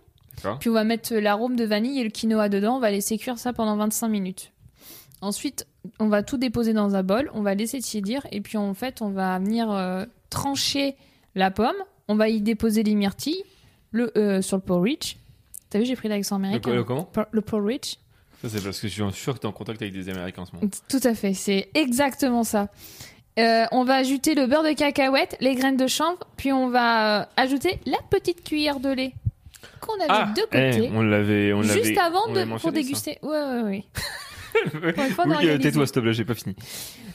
Puis 0.60 0.70
on 0.70 0.74
va 0.74 0.84
mettre 0.84 1.16
l'arôme 1.16 1.56
de 1.56 1.66
vanille 1.66 2.00
et 2.00 2.04
le 2.04 2.10
quinoa 2.12 2.50
dedans. 2.50 2.76
On 2.76 2.80
va 2.80 2.92
laisser 2.92 3.18
cuire 3.18 3.40
ça 3.40 3.52
pendant 3.54 3.76
25 3.78 4.10
minutes. 4.10 4.52
Ensuite, 5.22 5.66
on 6.00 6.08
va 6.08 6.24
tout 6.24 6.38
déposer 6.38 6.74
dans 6.74 6.96
un 6.96 7.04
bol. 7.04 7.30
On 7.34 7.42
va 7.42 7.56
laisser 7.56 7.80
tiédir. 7.80 8.26
Et 8.32 8.42
puis 8.42 8.58
en 8.58 8.74
fait, 8.74 9.02
on 9.02 9.10
va 9.10 9.38
venir 9.40 9.72
euh, 9.72 10.06
trancher 10.30 10.96
la 11.36 11.52
pomme. 11.52 11.76
On 12.08 12.16
va 12.16 12.30
y 12.30 12.42
déposer 12.42 12.84
les 12.84 12.96
myrtilles 12.96 13.44
le, 13.92 14.12
euh, 14.18 14.42
sur 14.42 14.58
le 14.58 14.62
porridge. 14.64 15.16
T'as 15.70 15.80
vu, 15.80 15.86
j'ai 15.86 15.96
pris 15.96 16.08
l'accent 16.08 16.36
américain. 16.36 16.70
Le- 16.70 16.76
le 16.78 16.84
comment? 16.84 17.04
Por- 17.04 17.26
Le 17.32 17.42
porridge. 17.42 17.96
Ça, 18.42 18.50
c'est 18.50 18.64
parce 18.64 18.80
que 18.80 18.88
je 18.88 18.94
suis 19.04 19.14
sûr 19.14 19.34
que 19.34 19.40
tu 19.40 19.46
es 19.46 19.50
en 19.50 19.52
contact 19.54 19.82
avec 19.82 19.94
des 19.94 20.10
Américains 20.10 20.44
en 20.44 20.46
ce 20.46 20.52
moment. 20.56 20.70
Tout 20.88 21.00
à 21.04 21.16
fait, 21.16 21.34
c'est 21.34 21.70
exactement 21.74 22.44
ça. 22.44 22.68
Euh, 23.40 23.66
on 23.72 23.84
va 23.84 23.96
ajouter 23.96 24.36
le 24.36 24.46
beurre 24.48 24.64
de 24.64 24.74
cacahuète, 24.74 25.36
les 25.42 25.56
graines 25.56 25.76
de 25.78 25.88
chanvre, 25.88 26.20
puis 26.38 26.54
on 26.54 26.70
va 26.70 27.22
euh, 27.22 27.26
ajouter 27.38 27.80
la 27.86 27.98
petite 28.10 28.44
cuillère 28.44 28.80
de 28.80 28.90
lait 28.90 29.14
qu'on 29.82 29.94
avait 30.00 30.32
de 30.34 30.42
côté. 30.42 30.90
Eh, 30.90 30.96
on 30.96 31.02
l'avait, 31.02 31.52
on 31.54 31.62
l'avait. 31.62 31.84
Juste 31.84 31.98
avant 31.98 32.22
on 32.28 32.34
de, 32.34 32.46
pour 32.60 32.72
déguster. 32.72 33.18
Ouais, 33.24 33.30
ouais, 33.32 33.62
ouais. 33.64 33.84
Oui, 35.26 35.60
tais-toi, 35.60 35.88
s'il 35.88 36.12
j'ai 36.12 36.26
pas 36.26 36.36
fini. 36.36 36.56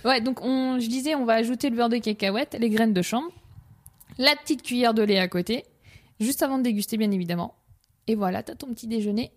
Ouais, 0.04 0.20
donc 0.20 0.40
on, 0.42 0.78
je 0.78 0.86
disais, 0.86 1.14
on 1.14 1.24
va 1.24 1.34
ajouter 1.34 1.70
le 1.70 1.76
beurre 1.76 1.88
de 1.88 1.98
cacahuète, 1.98 2.56
les 2.58 2.70
graines 2.70 2.92
de 2.92 3.02
chanvre, 3.02 3.30
la 4.18 4.34
petite 4.36 4.62
cuillère 4.62 4.94
de 4.94 5.02
lait 5.02 5.18
à 5.18 5.28
côté, 5.28 5.64
juste 6.20 6.42
avant 6.42 6.58
de 6.58 6.62
déguster, 6.64 6.96
bien 6.96 7.10
évidemment. 7.10 7.54
Et 8.06 8.14
voilà, 8.14 8.42
t'as 8.42 8.54
ton 8.54 8.68
petit 8.68 8.86
déjeuner. 8.86 9.32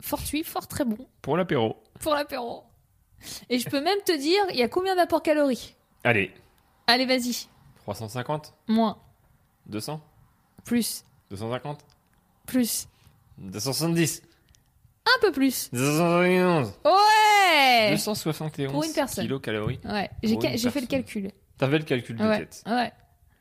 Fortuit, 0.00 0.42
fort 0.44 0.66
très 0.66 0.84
bon. 0.84 0.98
Pour 1.22 1.36
l'apéro. 1.36 1.76
pour 2.00 2.14
l'apéro. 2.14 2.64
Et 3.50 3.58
je 3.58 3.68
peux 3.68 3.80
même 3.80 3.98
te 4.04 4.16
dire, 4.16 4.42
il 4.50 4.56
y 4.56 4.62
a 4.62 4.68
combien 4.68 4.96
d'apport 4.96 5.22
calories 5.22 5.74
Allez, 6.04 6.32
Allez, 6.86 7.06
vas-y. 7.06 7.46
350 7.82 8.54
Moins, 8.68 8.98
200 9.66 10.00
plus, 10.64 11.04
250 11.30 11.84
plus, 12.46 12.88
270 13.38 14.22
un 15.16 15.20
peu 15.20 15.32
plus. 15.32 15.70
271 15.72 16.72
Ouais 16.84 17.90
271 17.92 18.70
Pour 18.72 18.84
une 18.84 18.92
personne. 18.92 19.24
kilocalories. 19.24 19.80
Ouais, 19.84 20.10
j'ai 20.22 20.38
ca- 20.40 20.70
fait 20.70 20.80
le 20.80 20.86
calcul. 20.86 21.30
T'avais 21.58 21.78
le 21.78 21.84
calcul 21.84 22.16
de 22.16 22.24
Ouais, 22.24 22.38
tête. 22.38 22.62
ouais. 22.66 22.92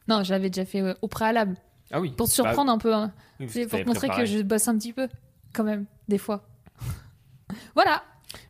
Non, 0.07 0.23
je 0.23 0.31
l'avais 0.31 0.49
déjà 0.49 0.65
fait 0.65 0.81
euh, 0.81 0.93
au 1.01 1.07
préalable. 1.07 1.55
Ah 1.91 1.99
oui. 1.99 2.11
Pour 2.11 2.27
te 2.27 2.33
surprendre 2.33 2.71
un 2.71 2.77
peu. 2.77 2.93
hein. 2.93 3.11
Oui, 3.39 3.47
pour 3.67 3.79
te 3.79 3.85
montrer 3.87 4.09
que 4.09 4.25
je 4.25 4.39
bosse 4.41 4.67
un 4.67 4.77
petit 4.77 4.93
peu, 4.93 5.07
quand 5.53 5.63
même, 5.63 5.85
des 6.07 6.17
fois. 6.17 6.43
voilà. 7.75 8.03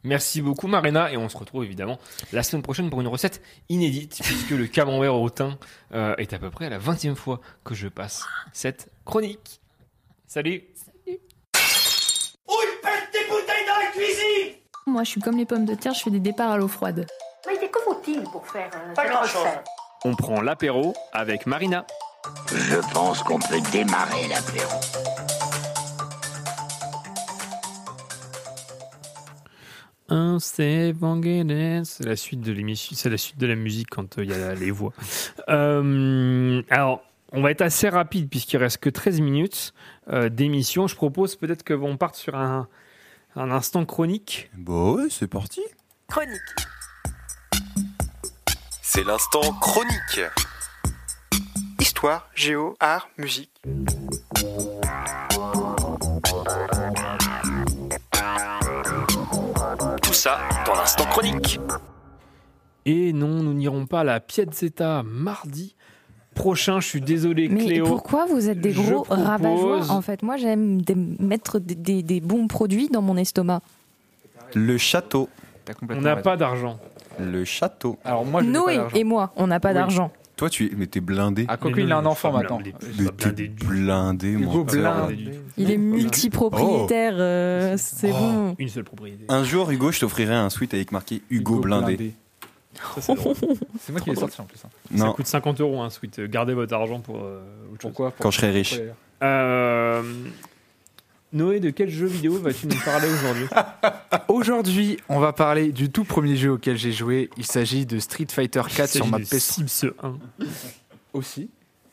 Merci 0.04 0.42
beaucoup 0.42 0.68
Marina 0.68 1.10
et 1.12 1.16
on 1.18 1.30
se 1.30 1.38
retrouve 1.38 1.64
évidemment 1.64 2.00
la 2.34 2.44
semaine 2.44 2.62
prochaine 2.64 2.90
pour 2.90 3.00
une 3.00 3.08
recette 3.08 3.42
inédite 3.70 4.20
puisque 4.24 4.50
le 4.50 4.68
camembert 4.68 5.16
au 5.16 5.30
thym 5.30 5.56
euh, 5.94 6.16
est 6.18 6.34
à 6.34 6.40
peu 6.40 6.50
près 6.50 6.66
à 6.66 6.70
la 6.70 6.80
20e 6.80 7.16
fois 7.16 7.40
que 7.64 7.76
je 7.76 7.88
passe 7.88 8.26
cette 8.52 8.90
chronique. 9.06 9.62
Salut 10.28 10.64
des 13.12 13.26
bouteilles 13.30 13.66
dans 13.68 13.80
la 13.80 13.92
cuisine 13.92 14.56
Moi, 14.88 15.04
je 15.04 15.10
suis 15.10 15.22
comme 15.22 15.38
les 15.38 15.46
pommes 15.46 15.66
de 15.66 15.76
terre, 15.76 15.94
je 15.94 16.02
fais 16.02 16.10
des 16.10 16.20
départs 16.20 16.52
à 16.52 16.58
l'eau 16.58 16.68
froide. 16.68 17.06
Mais 17.48 17.68
que 17.68 17.80
faut-il 17.80 18.24
pour 18.24 18.48
faire 18.48 18.70
euh, 18.74 18.94
Pas 18.94 19.08
grand-chose. 19.08 19.48
On 20.06 20.16
prend 20.16 20.42
l'apéro 20.42 20.94
avec 21.14 21.46
Marina. 21.46 21.86
Je 22.48 22.78
pense 22.94 23.24
qu'on 23.24 23.40
peut 23.40 23.62
démarrer 23.72 24.28
l'apéro. 24.28 24.80
C'est 30.50 30.94
la 32.06 32.16
suite 32.16 32.42
de 32.42 32.52
l'émission, 32.52 32.96
c'est 32.96 33.10
la 33.10 33.18
suite 33.18 33.38
de 33.38 33.48
la 33.48 33.56
musique 33.56 33.90
quand 33.90 34.18
euh, 34.18 34.24
il 34.24 34.32
y 34.32 34.34
a 34.34 34.54
les 34.56 34.72
voix. 34.72 34.94
Euh, 35.48 36.62
alors, 36.70 37.02
on 37.32 37.42
va 37.42 37.50
être 37.50 37.62
assez 37.62 37.90
rapide 37.90 38.30
puisqu'il 38.30 38.58
reste 38.58 38.78
que 38.78 38.92
13 38.92 39.20
minutes 39.20 39.74
euh, 40.12 40.30
d'émission. 40.30 40.86
Je 40.86 40.96
propose 40.96 41.36
peut-être 41.38 41.64
que 41.64 41.74
on 41.74 41.98
parte 41.98 42.14
sur 42.14 42.36
un, 42.36 42.68
un 43.36 43.52
instant 43.52 43.86
chronique. 43.86 44.50
Bon, 44.58 44.96
ouais, 44.96 45.08
c'est 45.10 45.28
parti. 45.28 45.62
Chronique. 46.08 46.40
C'est 48.82 49.04
l'instant 49.04 49.54
chronique. 49.62 50.22
Histoire, 51.80 52.28
géo, 52.34 52.76
art, 52.80 53.08
musique. 53.18 53.52
Tout 60.02 60.14
ça 60.14 60.40
dans 60.66 60.76
l'instant 60.76 61.06
chronique. 61.06 61.60
Et 62.86 63.14
non, 63.14 63.44
nous 63.44 63.54
n'irons 63.54 63.86
pas 63.86 64.00
à 64.02 64.04
la 64.04 64.20
Piazzetta 64.20 65.04
mardi 65.04 65.76
prochain. 66.40 66.80
Je 66.80 66.88
suis 66.88 67.02
désolé, 67.02 67.50
Mais 67.50 67.66
Cléo. 67.66 67.86
pourquoi 67.86 68.26
vous 68.26 68.50
êtes 68.50 68.60
des 68.62 68.72
gros 68.74 69.04
propose- 69.04 69.24
rabat-joie 69.26 69.92
En 69.92 70.02
fait, 70.02 70.24
moi, 70.24 70.38
j'aime 70.38 70.82
des- 70.82 70.96
mettre 71.20 71.60
des, 71.60 71.76
des- 71.76 72.02
des 72.04 72.20
bons 72.22 72.48
produits 72.48 72.88
dans 72.90 73.02
mon 73.02 73.18
estomac. 73.18 73.62
Le 74.56 74.78
château. 74.78 75.30
On 75.90 76.02
n'a 76.02 76.16
pas 76.16 76.36
d'argent. 76.38 76.80
Le 77.20 77.44
château. 77.46 77.98
Alors 78.06 78.26
moi, 78.26 78.42
Noé 78.42 78.80
et 78.96 79.04
moi, 79.04 79.32
on 79.36 79.46
n'a 79.48 79.60
pas 79.60 79.70
Oui. 79.70 79.76
d'argent. 79.76 80.12
Toi, 80.38 80.50
tu 80.50 80.68
es, 80.68 80.72
mais 80.78 80.88
t'es 80.88 81.02
blindé. 81.02 81.44
Ah, 81.50 81.58
Coco, 81.58 81.78
il 81.80 81.92
a 81.92 81.98
un 81.98 82.06
enfant 82.06 82.32
maintenant. 82.32 82.60
Mais 82.64 83.10
t'es 83.18 83.50
blindé, 83.50 84.30
Hugo 84.32 84.60
menteur. 84.60 85.08
blindé. 85.08 85.32
Il 85.58 85.70
est 85.70 85.78
multipropriétaire, 85.78 87.14
euh, 87.18 87.76
c'est 87.78 88.12
bon. 88.12 88.56
Une 88.58 88.70
seule 88.70 88.86
propriété. 88.86 89.26
Un 89.28 89.44
jour, 89.44 89.70
Hugo, 89.70 89.92
je 89.92 90.00
t'offrirai 90.00 90.34
un 90.36 90.50
sweat 90.50 90.74
avec 90.74 90.92
marqué 90.94 91.22
Hugo, 91.30 91.60
blindé. 91.60 92.14
c'est 93.00 93.92
moi 93.92 94.02
qui 94.02 94.10
l'ai 94.10 94.16
sorti 94.16 94.40
en 94.42 94.46
plus. 94.46 94.60
hein. 94.66 94.70
Ça 94.98 95.06
Non. 95.06 95.14
coûte 95.14 95.28
50 95.28 95.62
euros 95.62 95.82
un 95.82 95.90
sweat. 95.90 96.20
Gardez 96.22 96.54
votre 96.54 96.74
argent 96.74 97.00
pour 97.00 97.18
euh, 97.18 97.42
autre 97.72 97.82
chose. 97.82 97.92
Pourquoi 97.92 98.14
Quand 98.20 98.32
je 98.32 98.38
serai 98.38 98.52
riche. 98.52 98.80
Euh, 99.24 100.02
Noé, 101.32 101.60
de 101.60 101.70
quel 101.70 101.90
jeu 101.90 102.08
vidéo 102.08 102.40
vas-tu 102.40 102.66
nous 102.68 102.80
parler 102.84 103.08
aujourd'hui 103.12 103.46
Aujourd'hui, 104.30 104.98
on 105.10 105.20
va 105.20 105.32
parler 105.34 105.72
du 105.72 105.90
tout 105.92 106.04
premier 106.04 106.36
jeu 106.36 106.52
auquel 106.54 106.78
j'ai 106.78 106.92
joué. 106.92 107.30
Il 107.38 107.46
s'agit 107.46 107.86
de 107.86 108.00
Street 108.00 108.26
Fighter 108.32 108.62
4 108.68 108.90
sur 108.90 109.00
s'agit 109.06 109.12
ma 109.12 109.20
de 109.20 109.24
PS 109.26 109.38
Sims 109.40 109.90
1. 110.02 110.16
aussi, 111.14 111.50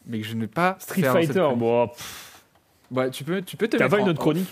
mais 0.07 0.21
que 0.21 0.27
je 0.27 0.35
n'ai 0.35 0.47
pas 0.47 0.77
Street 0.81 1.03
fait 1.03 1.07
avant 1.09 1.19
cette 1.21 1.27
Fighter, 1.29 1.41
chronique. 1.41 1.59
bon. 1.61 1.91
Ouais, 2.93 3.11
tu 3.11 3.25
peux, 3.25 3.43
tu 3.43 3.57
peux 3.57 3.67
te 3.69 3.77
T'as 3.77 3.85
mettre 3.85 3.97
pas 3.97 4.03
une 4.03 4.09
autre 4.09 4.21
chronique 4.21 4.49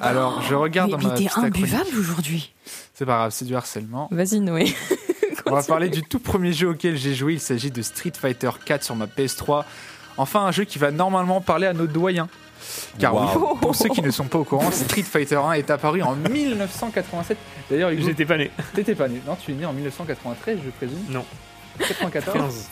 Alors, 0.00 0.42
je 0.42 0.54
regarde 0.54 0.90
Mais, 0.90 0.96
dans 0.98 1.02
mais 1.02 1.08
ma 1.08 1.14
t'es 1.18 1.24
petite 1.24 1.38
imbuvable 1.38 1.98
aujourd'hui. 1.98 2.52
C'est 2.94 3.06
pas 3.06 3.16
grave, 3.16 3.30
c'est 3.32 3.44
du 3.44 3.56
harcèlement. 3.56 4.08
Vas-y, 4.12 4.38
Noé. 4.40 4.66
On 5.48 5.54
va 5.54 5.62
parler 5.62 5.88
du 5.88 6.02
tout 6.02 6.18
premier 6.18 6.52
jeu 6.52 6.68
auquel 6.70 6.96
j'ai 6.96 7.14
joué. 7.14 7.34
Il 7.34 7.40
s'agit 7.40 7.70
de 7.70 7.82
Street 7.82 8.12
Fighter 8.18 8.50
4 8.64 8.82
sur 8.82 8.96
ma 8.96 9.06
PS3. 9.06 9.64
Enfin, 10.16 10.40
un 10.40 10.50
jeu 10.52 10.64
qui 10.64 10.78
va 10.78 10.90
normalement 10.90 11.40
parler 11.40 11.66
à 11.66 11.72
nos 11.72 11.86
doyens. 11.86 12.28
Car 12.98 13.14
Wow. 13.14 13.22
oui, 13.52 13.58
pour 13.60 13.74
ceux 13.76 13.88
qui 13.90 14.02
ne 14.02 14.10
sont 14.10 14.24
pas 14.24 14.38
au 14.38 14.44
courant, 14.44 14.70
Street 14.70 15.02
Fighter 15.02 15.36
1 15.36 15.52
est 15.52 15.70
apparu 15.70 16.02
en 16.02 16.16
1987. 16.16 17.36
D'ailleurs, 17.70 17.90
Hugo, 17.90 18.02
J'étais 18.06 18.24
pas 18.24 18.38
né. 18.38 18.50
t'étais 18.74 18.94
pas 18.94 19.08
né. 19.08 19.20
Non, 19.26 19.36
tu 19.36 19.52
es 19.52 19.54
né 19.54 19.66
en 19.66 19.72
1993, 19.72 20.58
je 20.64 20.70
présume. 20.70 20.98
Non. 21.10 21.24
94. 21.78 22.34
15. 22.34 22.68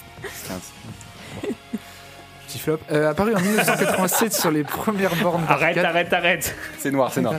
15. 0.48 1.50
Petit 2.48 2.58
flop. 2.58 2.78
Euh, 2.90 3.10
apparu 3.10 3.34
en 3.36 3.40
1987 3.40 4.32
sur 4.32 4.50
les 4.50 4.64
premières 4.64 5.14
bornes 5.16 5.44
Arrête, 5.48 5.76
arrête, 5.78 6.12
arrête. 6.12 6.56
C'est 6.78 6.90
noir, 6.90 7.10
c'est 7.12 7.20
noir. 7.20 7.34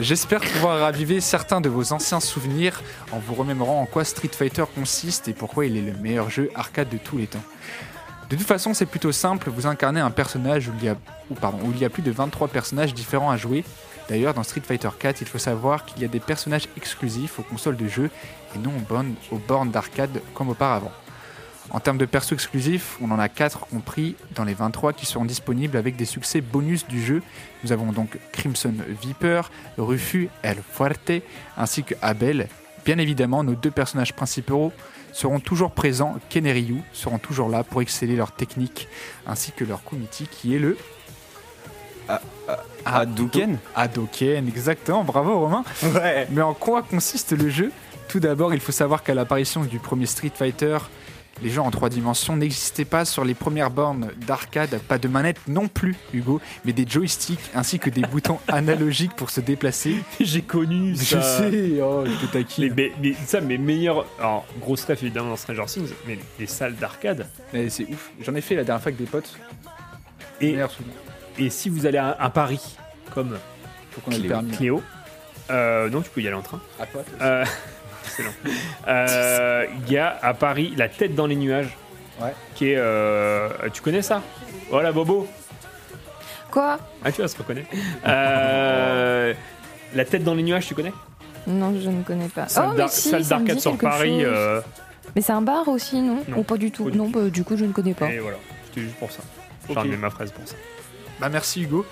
J'espère 0.00 0.40
pouvoir 0.40 0.78
raviver 0.78 1.20
certains 1.20 1.60
de 1.60 1.68
vos 1.68 1.92
anciens 1.92 2.20
souvenirs 2.20 2.82
en 3.10 3.18
vous 3.18 3.34
remémorant 3.34 3.82
en 3.82 3.86
quoi 3.86 4.04
Street 4.04 4.30
Fighter 4.32 4.62
consiste 4.72 5.26
et 5.26 5.32
pourquoi 5.32 5.66
il 5.66 5.76
est 5.76 5.80
le 5.80 5.92
meilleur 5.98 6.30
jeu 6.30 6.50
arcade 6.54 6.88
de 6.88 6.98
tous 6.98 7.18
les 7.18 7.26
temps. 7.26 7.42
De 8.30 8.36
toute 8.36 8.46
façon, 8.46 8.74
c'est 8.74 8.86
plutôt 8.86 9.10
simple, 9.10 9.50
vous 9.50 9.66
incarnez 9.66 9.98
un 9.98 10.12
personnage 10.12 10.68
où 10.68 10.72
il 10.78 10.84
y 10.84 11.84
a, 11.84 11.90
plus 11.90 12.02
de 12.02 12.12
23 12.12 12.46
personnages 12.46 12.94
différents 12.94 13.30
à 13.30 13.36
jouer. 13.36 13.64
D'ailleurs, 14.08 14.34
dans 14.34 14.44
Street 14.44 14.62
Fighter 14.64 14.90
4, 14.96 15.20
il 15.20 15.26
faut 15.26 15.38
savoir 15.38 15.84
qu'il 15.84 16.00
y 16.00 16.04
a 16.04 16.08
des 16.08 16.20
personnages 16.20 16.68
exclusifs 16.76 17.40
aux 17.40 17.42
consoles 17.42 17.76
de 17.76 17.88
jeu 17.88 18.08
et 18.54 18.58
non 18.58 18.70
aux 19.32 19.38
bornes 19.38 19.70
d'arcade 19.72 20.22
comme 20.32 20.50
auparavant. 20.50 20.92
En 21.70 21.80
termes 21.80 21.98
de 21.98 22.06
persos 22.06 22.32
exclusifs, 22.32 22.96
on 23.02 23.10
en 23.10 23.18
a 23.18 23.28
4 23.28 23.66
compris 23.66 24.16
dans 24.34 24.44
les 24.44 24.54
23 24.54 24.94
qui 24.94 25.04
seront 25.04 25.26
disponibles 25.26 25.76
avec 25.76 25.96
des 25.96 26.06
succès 26.06 26.40
bonus 26.40 26.86
du 26.86 27.04
jeu. 27.04 27.22
Nous 27.62 27.72
avons 27.72 27.92
donc 27.92 28.18
Crimson 28.32 28.74
Viper, 29.02 29.42
Rufus 29.76 30.30
El 30.42 30.58
Fuerte 30.72 31.12
ainsi 31.56 31.84
que 31.84 31.94
Abel. 32.00 32.48
Bien 32.84 32.96
évidemment, 32.96 33.44
nos 33.44 33.54
deux 33.54 33.70
personnages 33.70 34.14
principaux 34.14 34.72
seront 35.12 35.40
toujours 35.40 35.72
présents, 35.72 36.16
Ken 36.30 36.46
et 36.46 36.52
Ryu 36.52 36.82
seront 36.92 37.18
toujours 37.18 37.48
là 37.48 37.64
pour 37.64 37.82
exceller 37.82 38.16
leur 38.16 38.32
technique 38.32 38.88
ainsi 39.26 39.52
que 39.52 39.64
leur 39.64 39.82
comité 39.82 40.24
qui 40.30 40.54
est 40.54 40.58
le 40.58 40.76
Hadouken 42.86 43.58
Hadouken, 43.74 44.48
exactement, 44.48 45.04
bravo 45.04 45.40
Romain. 45.40 45.64
Ouais. 45.82 46.26
Mais 46.30 46.40
en 46.40 46.54
quoi 46.54 46.82
consiste 46.82 47.32
le 47.32 47.50
jeu? 47.50 47.72
Tout 48.08 48.20
d'abord, 48.20 48.54
il 48.54 48.60
faut 48.60 48.72
savoir 48.72 49.02
qu'à 49.02 49.12
l'apparition 49.12 49.64
du 49.64 49.78
premier 49.78 50.06
Street 50.06 50.32
Fighter, 50.34 50.78
Les 51.42 51.50
jeux 51.50 51.60
en 51.60 51.70
trois 51.70 51.88
dimensions 51.88 52.36
n'existaient 52.36 52.84
pas 52.84 53.04
sur 53.04 53.24
les 53.24 53.34
premières 53.34 53.70
bornes 53.70 54.10
d'arcade, 54.26 54.78
pas 54.88 54.98
de 54.98 55.06
manette 55.06 55.38
non 55.46 55.68
plus, 55.68 55.94
Hugo, 56.12 56.40
mais 56.64 56.72
des 56.72 56.84
joysticks 56.88 57.38
ainsi 57.54 57.78
que 57.78 57.90
des 57.90 58.00
boutons 58.12 58.38
analogiques 58.48 59.14
pour 59.14 59.30
se 59.30 59.40
déplacer. 59.40 59.96
J'ai 60.18 60.42
connu 60.42 60.96
Je 60.96 61.04
ça. 61.04 61.22
sais, 61.22 61.80
oh, 61.80 62.04
je 62.04 62.26
te 62.26 62.32
taquine. 62.32 62.72
Mais, 62.76 62.92
mais- 63.00 63.10
mais 63.10 63.16
ça, 63.24 63.40
mes 63.40 63.56
meilleurs. 63.58 64.04
Alors, 64.18 64.46
gros 64.60 64.76
stuff 64.76 65.00
évidemment 65.02 65.30
dans 65.30 65.36
Stranger 65.36 65.64
Things, 65.66 65.90
mais 66.06 66.18
les 66.40 66.46
salles 66.48 66.74
d'arcade. 66.74 67.28
C'est 67.68 67.84
ouf. 67.88 68.10
J'en 68.20 68.34
ai 68.34 68.40
fait 68.40 68.56
la 68.56 68.64
dernière 68.64 68.82
fois 68.82 68.90
avec 68.90 68.98
des 68.98 69.08
potes. 69.10 69.36
Et, 70.40 70.56
et 71.38 71.50
si 71.50 71.68
vous 71.68 71.86
allez 71.86 71.98
à, 71.98 72.16
à 72.18 72.30
Paris, 72.30 72.76
comme 73.14 73.38
Faut 73.92 74.10
Cléo. 74.10 74.40
Cléo, 74.56 74.82
euh, 75.50 75.88
non, 75.88 76.02
tu 76.02 76.10
peux 76.10 76.20
y 76.20 76.26
aller 76.26 76.36
en 76.36 76.42
train. 76.42 76.60
À 76.80 76.84
Euh, 77.22 77.44
excellent. 78.08 78.32
Euh, 78.88 79.66
Il 79.86 79.92
y 79.92 79.98
a 79.98 80.18
à 80.22 80.34
Paris 80.34 80.74
la 80.76 80.88
tête 80.88 81.14
dans 81.14 81.26
les 81.26 81.36
nuages. 81.36 81.76
Ouais. 82.20 82.34
Qui 82.54 82.70
est. 82.72 82.76
euh, 82.76 83.48
tu 83.72 83.80
connais 83.82 84.02
ça? 84.02 84.22
Voilà, 84.70 84.90
Bobo. 84.92 85.28
Quoi? 86.50 86.78
Ah, 87.04 87.12
tu 87.12 87.20
vois, 87.20 87.28
se 87.28 87.36
reconnaît. 87.36 87.64
Euh, 88.06 89.34
la 89.94 90.04
tête 90.04 90.24
dans 90.24 90.34
les 90.34 90.42
nuages, 90.42 90.66
tu 90.66 90.74
connais? 90.74 90.92
Non, 91.46 91.74
je 91.80 91.88
ne 91.88 92.02
connais 92.02 92.28
pas. 92.28 92.48
Salle 92.48 92.70
oh, 92.78 92.86
si, 92.88 93.10
d'arcade 93.28 93.60
sur 93.60 93.76
Paris. 93.78 94.24
euh, 94.24 94.60
Mais 95.14 95.22
c'est 95.22 95.32
un 95.32 95.42
bar 95.42 95.68
aussi, 95.68 96.00
non, 96.00 96.24
Non, 96.28 96.38
Ou 96.38 96.42
pas 96.42 96.56
du 96.56 96.70
tout 96.70 96.84
pas 96.84 96.90
du 96.90 96.98
Non, 96.98 97.08
bah, 97.08 97.28
du 97.30 97.44
coup, 97.44 97.56
je 97.56 97.64
ne 97.64 97.72
connais 97.72 97.94
pas. 97.94 98.10
Et 98.10 98.18
voilà, 98.18 98.38
c'était 98.66 98.80
juste 98.82 98.96
pour 98.96 99.10
ça. 99.12 99.20
J'ai 99.66 99.72
Ok. 99.72 99.78
ramené 99.78 99.96
ma 99.96 100.10
fraise 100.10 100.32
pour 100.32 100.46
ça. 100.48 100.56
Bah 101.20 101.28
merci 101.28 101.62
Hugo. 101.62 101.84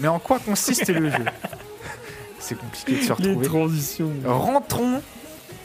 Mais 0.00 0.08
en 0.08 0.18
quoi 0.18 0.38
consiste 0.38 0.88
le 0.88 1.10
jeu? 1.10 1.24
C'est 2.38 2.56
compliqué 2.58 2.96
de 2.96 3.02
se 3.02 3.12
retrouver. 3.12 3.46
transitions. 3.46 4.10
Rentrons, 4.24 5.00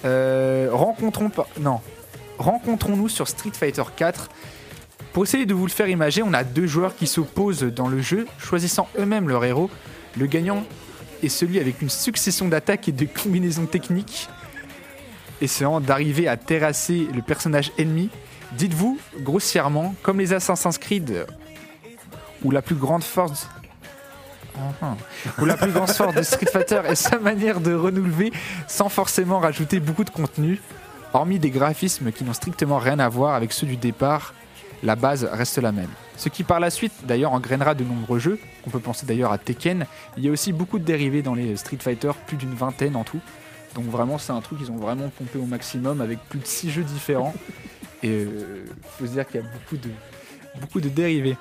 euh, 0.05 0.69
rencontrons 0.71 1.29
pas, 1.29 1.47
non, 1.59 1.81
rencontrons-nous 2.37 3.09
sur 3.09 3.27
Street 3.27 3.51
Fighter 3.53 3.83
4. 3.95 4.29
Pour 5.13 5.23
essayer 5.23 5.45
de 5.45 5.53
vous 5.53 5.65
le 5.65 5.71
faire 5.71 5.89
imager, 5.89 6.23
on 6.23 6.33
a 6.33 6.43
deux 6.43 6.67
joueurs 6.67 6.95
qui 6.95 7.05
s'opposent 7.05 7.63
dans 7.63 7.87
le 7.87 8.01
jeu, 8.01 8.27
choisissant 8.37 8.87
eux-mêmes 8.97 9.27
leur 9.27 9.43
héros. 9.43 9.69
Le 10.17 10.25
gagnant 10.25 10.63
est 11.21 11.29
celui 11.29 11.59
avec 11.59 11.81
une 11.81 11.89
succession 11.89 12.47
d'attaques 12.47 12.87
et 12.87 12.91
de 12.93 13.05
combinaisons 13.05 13.65
techniques, 13.65 14.29
essayant 15.41 15.79
d'arriver 15.81 16.27
à 16.27 16.37
terrasser 16.37 17.07
le 17.13 17.21
personnage 17.21 17.71
ennemi. 17.77 18.09
Dites-vous 18.53 18.99
grossièrement, 19.19 19.95
comme 20.01 20.19
les 20.19 20.33
Assassin's 20.33 20.77
Creed, 20.77 21.25
où 22.43 22.51
la 22.51 22.61
plus 22.61 22.75
grande 22.75 23.03
force 23.03 23.47
Où 25.39 25.45
la 25.45 25.57
plus 25.57 25.71
grande 25.71 25.89
force 25.89 26.15
de 26.15 26.23
Street 26.23 26.47
Fighter 26.51 26.81
est 26.85 26.95
sa 26.95 27.19
manière 27.19 27.59
de 27.59 27.73
renouveler 27.73 28.31
sans 28.67 28.89
forcément 28.89 29.39
rajouter 29.39 29.79
beaucoup 29.79 30.03
de 30.03 30.09
contenu. 30.09 30.59
Hormis 31.13 31.39
des 31.39 31.49
graphismes 31.49 32.11
qui 32.11 32.23
n'ont 32.23 32.33
strictement 32.33 32.77
rien 32.77 32.99
à 32.99 33.09
voir 33.09 33.35
avec 33.35 33.51
ceux 33.51 33.67
du 33.67 33.77
départ, 33.77 34.33
la 34.83 34.95
base 34.95 35.25
reste 35.25 35.57
la 35.57 35.71
même. 35.71 35.89
Ce 36.17 36.29
qui 36.29 36.43
par 36.43 36.59
la 36.59 36.69
suite 36.69 36.93
d'ailleurs 37.05 37.33
engrainera 37.33 37.75
de 37.75 37.83
nombreux 37.83 38.19
jeux, 38.19 38.39
on 38.65 38.69
peut 38.69 38.79
penser 38.79 39.05
d'ailleurs 39.05 39.31
à 39.31 39.37
Tekken, 39.37 39.85
il 40.17 40.23
y 40.23 40.29
a 40.29 40.31
aussi 40.31 40.53
beaucoup 40.53 40.79
de 40.79 40.83
dérivés 40.83 41.21
dans 41.21 41.33
les 41.33 41.55
Street 41.57 41.77
Fighter, 41.79 42.11
plus 42.27 42.37
d'une 42.37 42.53
vingtaine 42.53 42.95
en 42.95 43.03
tout. 43.03 43.19
Donc 43.75 43.85
vraiment 43.85 44.17
c'est 44.17 44.31
un 44.31 44.41
truc 44.41 44.59
qu'ils 44.59 44.71
ont 44.71 44.77
vraiment 44.77 45.09
pompé 45.09 45.37
au 45.37 45.45
maximum 45.45 46.01
avec 46.01 46.19
plus 46.29 46.39
de 46.39 46.45
6 46.45 46.71
jeux 46.71 46.83
différents. 46.83 47.33
Et 48.03 48.09
euh, 48.09 48.65
faut 48.97 49.05
se 49.05 49.11
dire 49.11 49.27
qu'il 49.27 49.41
y 49.41 49.43
a 49.43 49.47
beaucoup 49.47 49.77
de, 49.77 49.89
beaucoup 50.59 50.81
de 50.81 50.89
dérivés. 50.89 51.37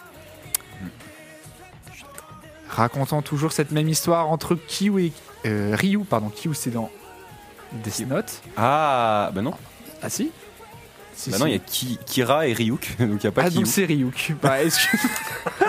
Racontant 2.71 3.21
toujours 3.23 3.53
cette 3.53 3.71
même 3.73 3.89
histoire 3.89 4.29
entre 4.31 4.55
Kyu 4.55 5.07
et 5.07 5.13
euh, 5.47 5.75
Ryu, 5.79 6.05
pardon, 6.05 6.29
Kyu 6.31 6.55
c'est 6.55 6.71
dans 6.71 6.91
Death 7.73 8.07
Note. 8.09 8.33
Ah, 8.57 9.31
bah 9.35 9.43
non. 9.43 9.55
Ah 10.03 10.09
si 10.09 10.31
Si, 11.15 11.31
bah 11.31 11.37
si. 11.37 11.43
non, 11.43 11.47
il 11.49 11.53
y 11.53 11.57
a 11.57 11.59
Ki- 11.59 11.99
Kira 12.07 12.47
et 12.47 12.53
Ryuk, 12.53 12.97
donc 13.01 13.09
il 13.11 13.21
n'y 13.21 13.27
a 13.27 13.33
pas 13.33 13.43
Ah 13.45 13.49
Kyu. 13.51 13.57
donc 13.57 13.67
c'est 13.67 13.85
Ryuk. 13.85 14.35
Bah, 14.41 14.63
excuse- 14.63 15.01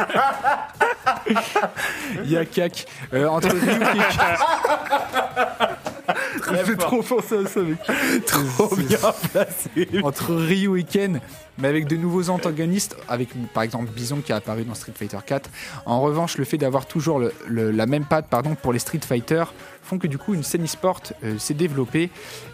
Il 2.24 2.32
y 2.32 2.38
a 2.38 2.46
Kak. 2.46 2.86
Euh, 3.14 3.28
entre 3.28 3.50
Ryuk 3.50 3.96
et 3.96 4.00
Je 6.36 6.64
fais 6.64 6.76
trop 6.76 7.02
penser 7.02 7.38
à 7.38 7.48
ça, 7.48 7.62
mec. 7.62 7.78
Trop 8.26 8.76
bien 8.76 8.98
placé. 9.32 9.88
Entre 10.04 10.34
Ryu 10.34 10.80
et 10.80 10.84
Ken, 10.84 11.20
mais 11.58 11.68
avec 11.68 11.88
de 11.88 11.96
nouveaux 11.98 12.30
antagonistes, 12.30 12.96
avec 13.10 13.30
par 13.54 13.64
exemple 13.64 13.90
Bison 13.92 14.22
qui 14.22 14.32
a 14.32 14.38
apparu 14.38 14.64
dans 14.64 14.74
Street 14.76 14.94
Fighter 14.96 15.18
4. 15.26 15.50
En 15.86 16.02
revanche, 16.02 16.38
le 16.38 16.46
fait 16.46 16.58
d'avoir 16.58 16.86
toujours 16.86 17.20
le- 17.20 17.34
le- 17.48 17.72
la 17.72 17.86
même 17.86 18.06
patte 18.06 18.28
pardon, 18.30 18.56
pour 18.56 18.74
les 18.74 18.80
Street 18.80 19.02
Fighter 19.06 19.44
font 19.84 19.98
que 19.98 20.08
du 20.08 20.18
coup 20.18 20.34
une 20.34 20.44
scène 20.44 20.64
e-sport 20.64 21.02
euh, 21.24 21.38
s'est 21.38 21.54
développée. 21.54 22.10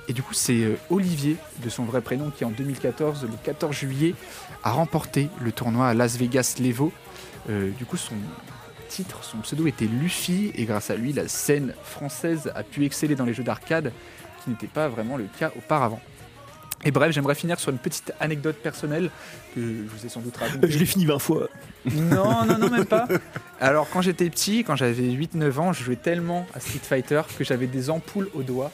Et 0.07 0.13
du 0.13 0.23
coup, 0.23 0.33
c'est 0.33 0.61
euh, 0.63 0.75
Olivier, 0.89 1.35
de 1.63 1.69
son 1.69 1.83
vrai 1.83 2.01
prénom, 2.01 2.31
qui 2.35 2.45
en 2.45 2.51
2014, 2.51 3.23
le 3.23 3.29
14 3.43 3.75
juillet, 3.75 4.15
a 4.63 4.71
remporté 4.71 5.29
le 5.41 5.51
tournoi 5.51 5.87
à 5.87 5.93
Las 5.93 6.17
Vegas 6.17 6.55
Levo. 6.59 6.91
Euh, 7.49 7.69
du 7.77 7.85
coup, 7.85 7.97
son 7.97 8.15
titre, 8.87 9.23
son 9.23 9.39
pseudo 9.39 9.67
était 9.67 9.85
Luffy, 9.85 10.51
et 10.55 10.65
grâce 10.65 10.89
à 10.89 10.95
lui, 10.95 11.13
la 11.13 11.27
scène 11.27 11.73
française 11.83 12.51
a 12.55 12.63
pu 12.63 12.85
exceller 12.85 13.15
dans 13.15 13.25
les 13.25 13.33
jeux 13.33 13.43
d'arcade, 13.43 13.91
qui 14.43 14.49
n'était 14.49 14.67
pas 14.67 14.87
vraiment 14.87 15.17
le 15.17 15.27
cas 15.39 15.51
auparavant. 15.57 16.01
Et 16.83 16.91
bref, 16.91 17.11
j'aimerais 17.11 17.35
finir 17.35 17.59
sur 17.59 17.71
une 17.71 17.79
petite 17.79 18.13
anecdote 18.19 18.57
personnelle 18.57 19.09
que 19.55 19.61
je 19.61 19.89
vous 19.89 20.05
ai 20.05 20.09
sans 20.09 20.21
doute 20.21 20.37
racontée. 20.37 20.69
Je 20.69 20.77
l'ai 20.77 20.85
fini 20.85 21.05
20 21.05 21.19
fois. 21.19 21.49
Non, 21.91 22.45
non, 22.45 22.57
non, 22.59 22.69
même 22.69 22.85
pas. 22.85 23.07
Alors, 23.59 23.89
quand 23.89 24.01
j'étais 24.01 24.29
petit, 24.29 24.63
quand 24.63 24.75
j'avais 24.75 25.09
8-9 25.09 25.59
ans, 25.59 25.73
je 25.73 25.83
jouais 25.83 25.95
tellement 25.95 26.45
à 26.53 26.59
Street 26.59 26.79
Fighter 26.81 27.21
que 27.37 27.43
j'avais 27.43 27.67
des 27.67 27.89
ampoules 27.89 28.29
au 28.35 28.43
doigt 28.43 28.71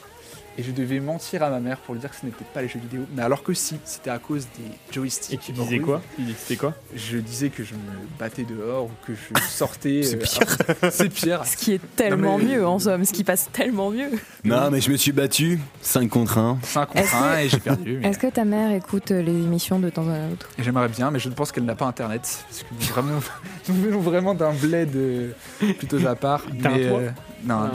et 0.56 0.62
je 0.62 0.70
devais 0.72 1.00
mentir 1.00 1.42
à 1.42 1.50
ma 1.50 1.58
mère 1.60 1.78
pour 1.78 1.94
lui 1.94 2.00
dire 2.00 2.10
que 2.10 2.16
ce 2.16 2.24
n'était 2.26 2.44
pas 2.52 2.62
les 2.62 2.68
jeux 2.68 2.78
vidéo. 2.78 3.02
Mais 3.14 3.22
alors 3.22 3.42
que 3.42 3.52
si, 3.54 3.76
c'était 3.84 4.10
à 4.10 4.18
cause 4.18 4.46
des 4.58 4.92
joysticks. 4.92 5.34
Et 5.34 5.38
tu 5.44 5.52
disais 5.52 5.78
quoi 5.80 6.00
Il 6.18 6.26
dit 6.26 6.34
c'était 6.38 6.56
quoi 6.56 6.74
Je 6.94 7.18
disais 7.18 7.48
que 7.50 7.64
je 7.64 7.74
me 7.74 7.80
battais 8.18 8.44
dehors 8.44 8.84
ou 8.84 8.90
que 9.06 9.14
je 9.14 9.40
sortais. 9.48 10.02
C'est 10.02 10.16
euh, 10.16 10.18
pire. 10.20 10.56
C'est 10.92 11.08
pire. 11.08 11.44
Ce 11.44 11.56
qui 11.56 11.72
est 11.72 11.80
tellement 11.96 12.38
mais- 12.38 12.44
mieux 12.56 12.66
en 12.66 12.78
somme, 12.78 13.04
ce 13.04 13.12
qui 13.12 13.24
passe 13.24 13.48
tellement 13.52 13.90
mieux. 13.90 14.10
Non, 14.44 14.70
mais 14.70 14.80
je 14.80 14.90
me 14.90 14.96
suis 14.96 15.12
battu 15.12 15.58
5 15.82 16.08
contre 16.08 16.38
1. 16.38 16.58
5 16.62 16.94
Est-ce 16.96 17.10
contre 17.12 17.16
1 17.24 17.34
que- 17.34 17.38
et 17.40 17.48
j'ai 17.48 17.58
perdu. 17.60 17.98
mais- 18.00 18.08
Est-ce 18.10 18.18
que 18.18 18.26
ta 18.28 18.44
mère 18.44 18.70
écoute 18.72 19.10
euh, 19.10 19.22
les 19.22 19.32
émissions 19.32 19.78
de 19.78 19.90
temps 19.90 20.08
à 20.08 20.32
autre? 20.32 20.48
J'aimerais 20.58 20.88
bien, 20.88 21.10
mais 21.10 21.18
je 21.18 21.28
pense 21.30 21.50
qu'elle 21.52 21.64
n'a 21.64 21.74
pas 21.74 21.86
internet. 21.86 22.22
Parce 22.48 22.62
que 22.62 22.66
nous, 22.72 22.80
vraiment, 22.86 23.20
nous 23.68 23.74
venons 23.74 24.00
vraiment 24.00 24.34
d'un 24.34 24.52
bled 24.52 24.94
euh, 24.94 25.32
plutôt 25.78 26.04
à 26.06 26.14
part. 26.14 26.42
T'as 26.62 26.70
un 26.70 26.72
toit 26.88 26.98
euh, 27.00 27.10
non, 27.44 27.70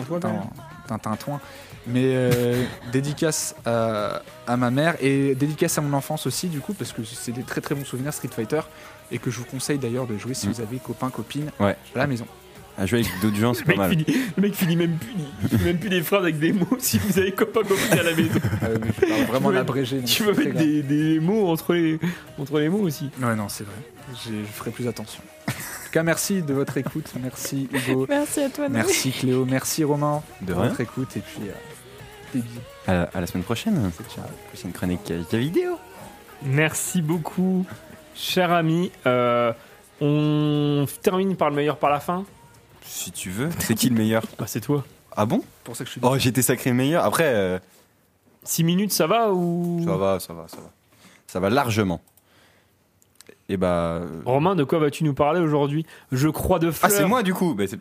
T'as 0.88 1.10
un 1.10 1.16
toit. 1.18 1.40
Mais 1.92 2.04
euh, 2.06 2.64
dédicace 2.92 3.56
à, 3.66 4.22
à 4.48 4.58
ma 4.58 4.70
mère 4.70 4.96
et 5.02 5.34
dédicace 5.36 5.78
à 5.78 5.82
mon 5.82 5.94
enfance 5.98 6.28
aussi, 6.28 6.48
du 6.48 6.60
coup, 6.60 6.74
parce 6.74 6.92
que 6.94 7.04
c'est 7.04 7.32
des 7.32 7.44
très 7.44 7.62
très 7.62 7.74
bons 7.76 7.86
souvenirs 7.86 8.14
Street 8.14 8.30
Fighter 8.34 8.62
et 9.12 9.18
que 9.18 9.32
je 9.32 9.40
vous 9.40 9.46
conseille 9.46 9.78
d'ailleurs 9.80 10.06
de 10.06 10.18
jouer 10.18 10.34
si 10.34 10.48
Mm. 10.48 10.52
vous 10.52 10.62
avez 10.62 10.78
copains, 10.78 11.10
copines 11.10 11.52
Ouais. 11.60 11.76
à 11.96 11.98
la 12.00 12.08
maison. 12.08 12.26
À 12.78 12.86
jouer 12.86 13.00
avec 13.00 13.12
d'autres 13.22 13.36
gens, 13.36 13.54
c'est 13.54 13.68
Le 13.68 13.74
pas 13.76 13.88
mec, 13.90 13.98
mal. 13.98 14.06
finit, 14.06 14.18
le 14.38 14.42
mec 14.42 14.54
finit 14.56 14.76
même 14.78 14.98
plus, 14.98 15.12
il 15.52 15.60
même 15.66 15.78
plus 15.80 15.90
des 15.90 16.02
phrases 16.02 16.22
avec 16.24 16.40
des 16.40 16.54
mots 16.54 16.66
si 16.80 16.98
vous 16.98 17.18
avez 17.20 17.34
copain 17.34 17.62
copine 17.64 18.00
à 18.00 18.04
la 18.04 18.14
maison. 18.16 18.40
Ah 18.62 18.68
je 18.72 19.08
parle 19.08 19.24
vraiment 19.24 19.26
Tu 19.26 19.32
peux 19.32 19.36
en 19.48 19.50
mettre- 19.50 19.60
abrégé. 19.62 19.98
donc 19.98 20.06
Tu 20.06 20.24
très 20.24 20.34
mettre 20.46 20.58
des, 20.60 20.84
des 20.84 21.20
mots 21.20 21.50
entre 21.50 21.74
les, 21.74 22.00
entre 22.38 22.60
les 22.60 22.70
mots 22.70 22.80
aussi. 22.80 23.10
Ouais, 23.22 23.36
non, 23.36 23.50
c'est 23.50 23.66
vrai. 23.66 23.76
Je 24.26 24.32
ferai 24.54 24.72
plus 24.72 24.88
attention. 24.88 25.22
En 25.50 25.52
tout 25.52 25.94
cas, 25.94 26.04
merci 26.04 26.42
de 26.42 26.54
votre 26.54 26.78
écoute. 26.78 27.12
Merci 27.22 27.68
Hugo. 27.74 28.06
Merci 28.08 28.42
à 28.42 28.50
toi. 28.50 28.70
Merci 28.70 29.12
Cléo. 29.12 29.44
Merci 29.44 29.84
Romain 29.84 30.22
De 30.42 30.54
rien. 30.54 30.68
votre 30.70 30.80
écoute. 30.80 31.18
Et 31.18 31.22
puis, 31.22 31.50
euh, 31.50 31.52
des 32.34 32.42
bisous. 32.42 32.60
À, 32.88 33.08
la 33.20 33.28
semaine 33.28 33.44
prochaine. 33.44 33.92
Prochaine 34.48 34.72
chronique 34.72 35.12
euh, 35.12 35.24
vidéo. 35.38 35.78
Merci 36.44 37.02
beaucoup, 37.02 37.66
cher 38.16 38.52
ami. 38.52 38.92
Euh, 39.06 39.52
on 40.02 40.86
termine 41.02 41.36
par 41.36 41.50
le 41.50 41.56
meilleur 41.58 41.78
par 41.78 41.90
la 41.90 42.00
fin. 42.00 42.26
Si 42.82 43.12
tu 43.12 43.30
veux. 43.30 43.50
C'est 43.60 43.76
qui 43.76 43.90
le 43.90 43.96
meilleur 43.96 44.24
Bah, 44.40 44.46
c'est 44.48 44.62
toi. 44.62 44.84
Ah 45.16 45.26
bon? 45.26 45.42
Pour 45.64 45.76
ça 45.76 45.84
que 45.84 45.88
je 45.90 45.94
suis 45.94 46.02
Oh, 46.04 46.18
j'étais 46.18 46.42
sacré 46.42 46.72
meilleur. 46.72 47.04
Après, 47.04 47.26
euh, 47.34 47.60
6 48.44 48.64
minutes, 48.64 48.94
ça 48.94 49.06
va 49.08 49.32
ou? 49.34 49.82
Ça 49.86 49.98
va, 49.98 50.20
ça 50.20 50.34
va, 50.34 50.48
ça 50.48 50.58
va. 50.58 50.72
Ça 51.28 51.40
va 51.40 51.50
largement. 51.50 52.02
Et 53.50 53.58
bah. 53.58 53.68
euh, 54.02 54.22
Romain, 54.26 54.56
de 54.56 54.64
quoi 54.64 54.80
vas-tu 54.80 55.04
nous 55.04 55.14
parler 55.14 55.40
aujourd'hui? 55.42 55.86
Je 56.12 56.28
crois 56.30 56.60
de 56.60 56.70
Ah, 56.70 56.72
fleurs. 56.72 56.92
c'est 56.92 57.06
moi 57.06 57.22
du 57.24 57.34
coup. 57.34 57.54
Bah, 57.54 57.66
c'est-. 57.68 57.80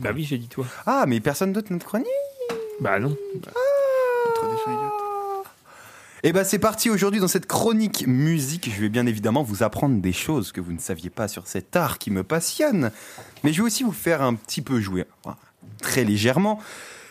Bah 0.00 0.10
oui, 0.14 0.24
j'ai 0.24 0.38
dit 0.38 0.48
toi. 0.48 0.64
Ah, 0.86 1.04
mais 1.06 1.20
personne 1.20 1.52
d'autre 1.52 1.72
notre 1.72 1.86
chronique? 1.86 2.06
Bah 2.80 2.98
non. 2.98 3.16
Et 6.24 6.32
bah 6.32 6.44
c'est 6.44 6.58
parti 6.58 6.90
aujourd'hui 6.90 7.20
dans 7.20 7.28
cette 7.28 7.46
chronique 7.46 8.04
musique. 8.06 8.70
Je 8.74 8.80
vais 8.80 8.88
bien 8.88 9.06
évidemment 9.06 9.42
vous 9.42 9.62
apprendre 9.62 10.00
des 10.00 10.12
choses 10.12 10.50
que 10.50 10.60
vous 10.60 10.72
ne 10.72 10.78
saviez 10.80 11.10
pas 11.10 11.28
sur 11.28 11.46
cet 11.46 11.76
art 11.76 11.98
qui 11.98 12.10
me 12.10 12.24
passionne. 12.24 12.90
Mais 13.44 13.52
je 13.52 13.62
vais 13.62 13.66
aussi 13.66 13.84
vous 13.84 13.92
faire 13.92 14.20
un 14.20 14.34
petit 14.34 14.60
peu 14.60 14.80
jouer, 14.80 15.04
très 15.80 16.04
légèrement. 16.04 16.58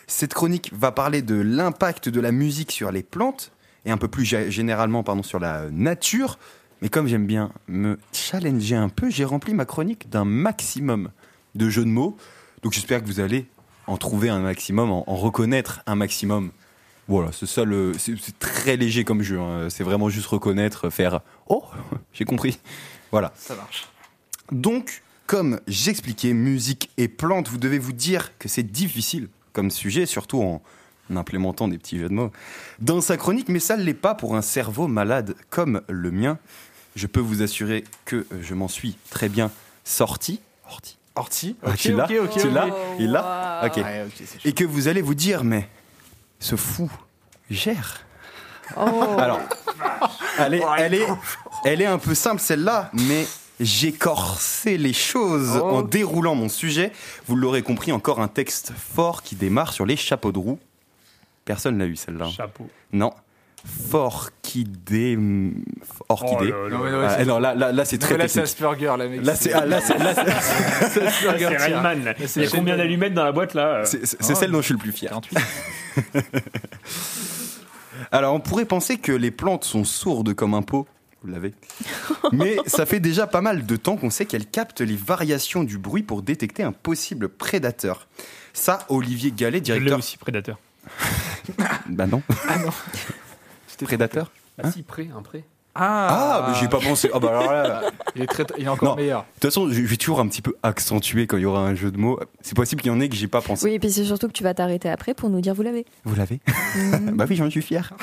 Cette 0.08 0.34
chronique 0.34 0.72
va 0.74 0.92
parler 0.92 1.22
de 1.22 1.36
l'impact 1.36 2.10
de 2.10 2.20
la 2.20 2.32
musique 2.32 2.72
sur 2.72 2.92
les 2.92 3.02
plantes 3.04 3.52
et 3.86 3.92
un 3.92 3.98
peu 3.98 4.08
plus 4.10 4.24
gé- 4.24 4.50
généralement 4.50 5.04
pardon, 5.04 5.24
sur 5.24 5.40
la 5.40 5.70
nature. 5.72 6.38
Mais 6.82 6.90
comme 6.90 7.08
j'aime 7.08 7.26
bien 7.26 7.52
me 7.68 7.98
challenger 8.12 8.76
un 8.76 8.90
peu, 8.90 9.10
j'ai 9.10 9.26
rempli 9.26 9.54
ma 9.54 9.66
chronique 9.66 10.10
d'un 10.10 10.26
maximum 10.26 11.12
de 11.56 11.70
jeux 11.70 11.86
de 11.86 11.90
mots. 11.90 12.18
Donc 12.62 12.74
j'espère 12.74 13.02
que 13.02 13.08
vous 13.08 13.20
allez 13.22 13.48
en 13.88 13.98
trouver 13.98 14.30
un 14.30 14.40
maximum, 14.40 14.92
en 14.92 15.04
reconnaître 15.16 15.82
un 15.88 15.96
maximum 15.96 16.52
Voilà, 17.08 17.32
c'est 17.32 17.46
ça 17.46 17.64
le. 17.64 17.94
C'est 17.98 18.16
très 18.40 18.76
léger 18.78 19.04
comme 19.04 19.22
jeu. 19.22 19.40
hein. 19.40 19.70
C'est 19.70 19.84
vraiment 19.84 20.10
juste 20.10 20.28
reconnaître, 20.28 20.90
faire 20.90 21.22
Oh, 21.48 21.64
j'ai 22.14 22.26
compris. 22.26 22.60
Voilà. 23.12 23.32
Ça 23.38 23.56
marche. 23.56 23.88
Donc, 24.52 25.02
comme 25.26 25.60
j'expliquais, 25.68 26.34
musique 26.34 26.90
et 26.98 27.08
plantes, 27.08 27.48
vous 27.50 27.58
devez 27.58 27.80
vous 27.80 27.94
dire 27.94 28.38
que 28.38 28.48
c'est 28.50 28.64
difficile 28.64 29.30
comme 29.54 29.72
sujet, 29.72 30.06
surtout 30.06 30.42
en 30.42 30.62
implémentant 31.16 31.68
des 31.70 31.78
petits 31.78 31.98
jeux 31.98 32.10
de 32.10 32.14
mots 32.14 32.32
dans 32.80 33.00
sa 33.00 33.16
chronique, 33.16 33.48
mais 33.50 33.60
ça 33.60 33.78
ne 33.78 33.84
l'est 33.84 33.94
pas 33.94 34.14
pour 34.14 34.36
un 34.36 34.42
cerveau 34.42 34.88
malade 34.88 35.36
comme 35.50 35.82
le 35.88 36.12
mien. 36.12 36.38
Je 36.98 37.08
peux 37.08 37.20
vous 37.22 37.42
assurer 37.42 37.84
que 38.06 38.26
je 38.42 38.54
m'en 38.54 38.68
suis 38.68 38.98
très 39.10 39.30
bien 39.30 39.52
sorti. 39.86 40.42
Horty. 40.70 40.98
Horty 41.16 41.56
Ah, 41.64 41.70
Ok, 41.70 41.78
tu 41.78 41.94
l'as 41.94 42.06
ok, 42.06 42.14
ok, 42.24 42.42
Tu 42.42 42.50
l'as 42.50 42.70
Il 43.00 43.12
l'a 43.12 43.72
chaud. 43.74 43.82
Et 44.46 44.52
que 44.54 44.66
vous 44.66 44.88
allez 44.90 45.02
vous 45.02 45.16
dire, 45.16 45.44
mais 45.46 45.70
ce 46.40 46.56
fou 46.56 46.92
gère. 47.50 48.02
Oh. 48.76 49.16
Alors, 49.18 49.40
elle 50.40 50.56
est, 50.56 50.64
elle, 50.78 50.94
est, 50.94 51.08
elle 51.66 51.82
est 51.82 51.86
un 51.86 51.98
peu 51.98 52.14
simple 52.14 52.42
celle-là, 52.42 52.90
mais 52.94 53.26
j'ai 53.60 53.92
corsé 53.94 54.78
les 54.78 54.94
choses 54.94 55.60
Oh. 55.64 55.68
en 55.78 55.82
déroulant 55.82 56.36
mon 56.36 56.50
sujet. 56.50 56.92
Vous 57.28 57.36
l'aurez 57.36 57.62
compris, 57.64 57.92
encore 57.92 58.20
un 58.20 58.28
texte 58.28 58.74
fort 58.78 59.24
qui 59.24 59.36
démarre 59.36 59.72
sur 59.74 59.86
les 59.86 59.96
chapeaux 59.96 60.32
de 60.32 60.40
roue. 60.40 60.60
Personne 61.46 61.78
l'a 61.78 61.86
eu 61.86 61.96
celle-là. 61.96 62.28
Chapeau. 62.30 62.70
Non. 62.92 63.14
Fort 63.90 64.30
qui 64.42 64.64
dé... 64.66 65.18
Orchidée. 66.10 66.54
Oh 66.54 66.68
là 66.68 66.70
là. 66.70 66.78
Non, 66.78 67.02
non, 67.02 67.08
Ah, 67.10 67.26
non, 67.26 67.40
là, 67.40 67.56
là, 67.56 67.72
là, 67.72 67.86
c'est 67.86 67.98
très 67.98 68.14
mais 68.16 68.24
là, 68.24 68.28
c'est 68.28 68.42
technique. 68.44 68.54
Asperger, 68.78 68.98
là, 68.98 69.08
mec. 69.08 69.26
Là, 69.26 69.36
c'est 69.36 69.54
ah, 69.54 69.66
là, 69.66 69.82
c'est- 69.82 69.98
là, 69.98 70.14
c'est- 70.14 70.24
c'est 70.90 71.02
Ah, 71.04 71.08
Asperger, 71.08 71.48
C'est 71.60 71.70
là. 71.70 72.16
c'est 72.28 72.40
Il 72.42 72.44
y 72.44 72.48
a 72.48 72.50
combien 72.50 72.78
d'allumettes 72.78 73.14
dans 73.14 73.24
la 73.26 73.32
boîte 73.32 73.54
là 73.56 73.68
euh 73.68 73.86
C'est 73.86 74.06
c'est- 74.06 74.18
c'est 74.22 74.34
Oh. 74.34 74.36
celle 74.36 74.52
dont 74.52 74.60
je 74.60 74.66
suis 74.66 74.74
le 74.74 74.80
plus 74.80 74.92
fier. 74.92 75.10
48. 75.10 75.38
Alors, 78.12 78.34
on 78.36 78.40
pourrait 78.40 78.66
penser 78.66 78.98
que 78.98 79.12
les 79.12 79.32
plantes 79.32 79.64
sont 79.64 79.84
sourdes 79.84 80.34
comme 80.34 80.54
un 80.54 80.62
pot. 80.62 80.88
Vous 81.24 81.32
l'avez. 81.32 81.54
Mais 82.32 82.58
ça 82.68 82.86
fait 82.86 83.00
déjà 83.00 83.26
pas 83.28 83.42
mal 83.42 83.66
de 83.66 83.76
temps 83.76 83.98
qu'on 83.98 84.10
sait 84.12 84.26
qu'elles 84.26 84.46
captent 84.46 84.82
les 84.82 84.96
variations 84.96 85.64
du 85.64 85.78
bruit 85.78 86.04
pour 86.04 86.22
détecter 86.22 86.64
un 86.64 86.72
possible 86.72 87.28
prédateur. 87.30 88.08
Ça, 88.54 88.80
Olivier 88.90 89.32
Gallet, 89.32 89.58
Je 89.64 89.74
l'ai 89.74 89.80
directeur. 89.80 90.00
aussi, 90.00 90.18
prédateur. 90.18 90.60
Bah 91.90 92.08
non. 92.08 92.22
Ah 92.48 92.60
non. 92.60 92.72
Prédateur 93.82 94.32
Ah 94.62 94.72
si, 94.72 94.84
pré, 94.84 95.10
un 95.16 95.22
pré. 95.22 95.44
Ah, 95.80 96.46
mais 96.50 96.58
j'y 96.60 96.66
ai 96.66 96.68
pas 96.68 96.80
pensé. 96.80 97.10
Ah 97.14 97.20
bah 97.20 97.30
alors 97.30 97.52
là. 97.52 97.82
Il 98.16 98.24
est, 98.24 98.26
très, 98.28 98.44
il 98.58 98.66
est 98.66 98.68
encore 98.70 98.90
Non. 98.90 98.96
meilleur. 98.96 99.20
De 99.22 99.26
toute 99.36 99.44
façon, 99.44 99.70
je 99.70 99.80
vais 99.80 99.96
toujours 99.96 100.20
un 100.20 100.28
petit 100.28 100.42
peu 100.42 100.56
accentuer 100.64 101.28
quand 101.28 101.38
il 101.38 101.44
y 101.44 101.46
aura 101.46 101.60
un 101.60 101.76
jeu 101.76 101.92
de 101.92 101.98
mots. 102.00 102.20
C'est 102.42 102.56
possible 102.56 102.82
qu'il 102.82 102.92
y 102.92 102.96
en 102.96 103.00
ait 103.00 103.10
que 103.10 103.16
j'ai 103.16 103.28
pas 103.28 103.42
pensé. 103.42 103.64
Oui, 103.64 103.74
et 103.76 103.80
puis 103.80 103.92
c'est 103.92 104.06
surtout 104.06 104.28
que 104.28 104.34
tu 104.34 104.42
vas 104.42 104.56
t'arrêter 104.56 104.90
après 104.90 105.14
pour 105.14 105.30
nous 105.30 105.40
dire 105.40 105.54
vous 105.54 105.62
l'avez. 105.62 105.86
Vous 106.04 106.16
l'avez 106.16 106.40
Bah 107.14 107.26
oui, 107.30 107.36
j'en 107.36 107.48
suis 107.52 107.62
fier. 107.62 107.94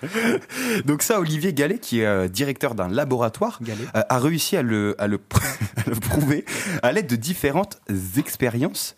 Donc 0.84 1.02
ça, 1.02 1.18
Olivier 1.20 1.52
Gallet, 1.52 1.78
qui 1.78 2.00
est 2.00 2.06
euh, 2.06 2.28
directeur 2.28 2.74
d'un 2.76 2.88
laboratoire, 2.88 3.58
euh, 3.68 4.02
a 4.08 4.18
réussi 4.20 4.56
à 4.56 4.62
le, 4.62 4.94
à 4.98 5.08
le, 5.08 5.16
pr- 5.18 5.42
à 5.84 5.90
le 5.90 5.96
prouver 5.96 6.44
à 6.82 6.92
l'aide 6.92 7.06
de 7.08 7.16
différentes 7.16 7.80
expériences. 8.18 8.94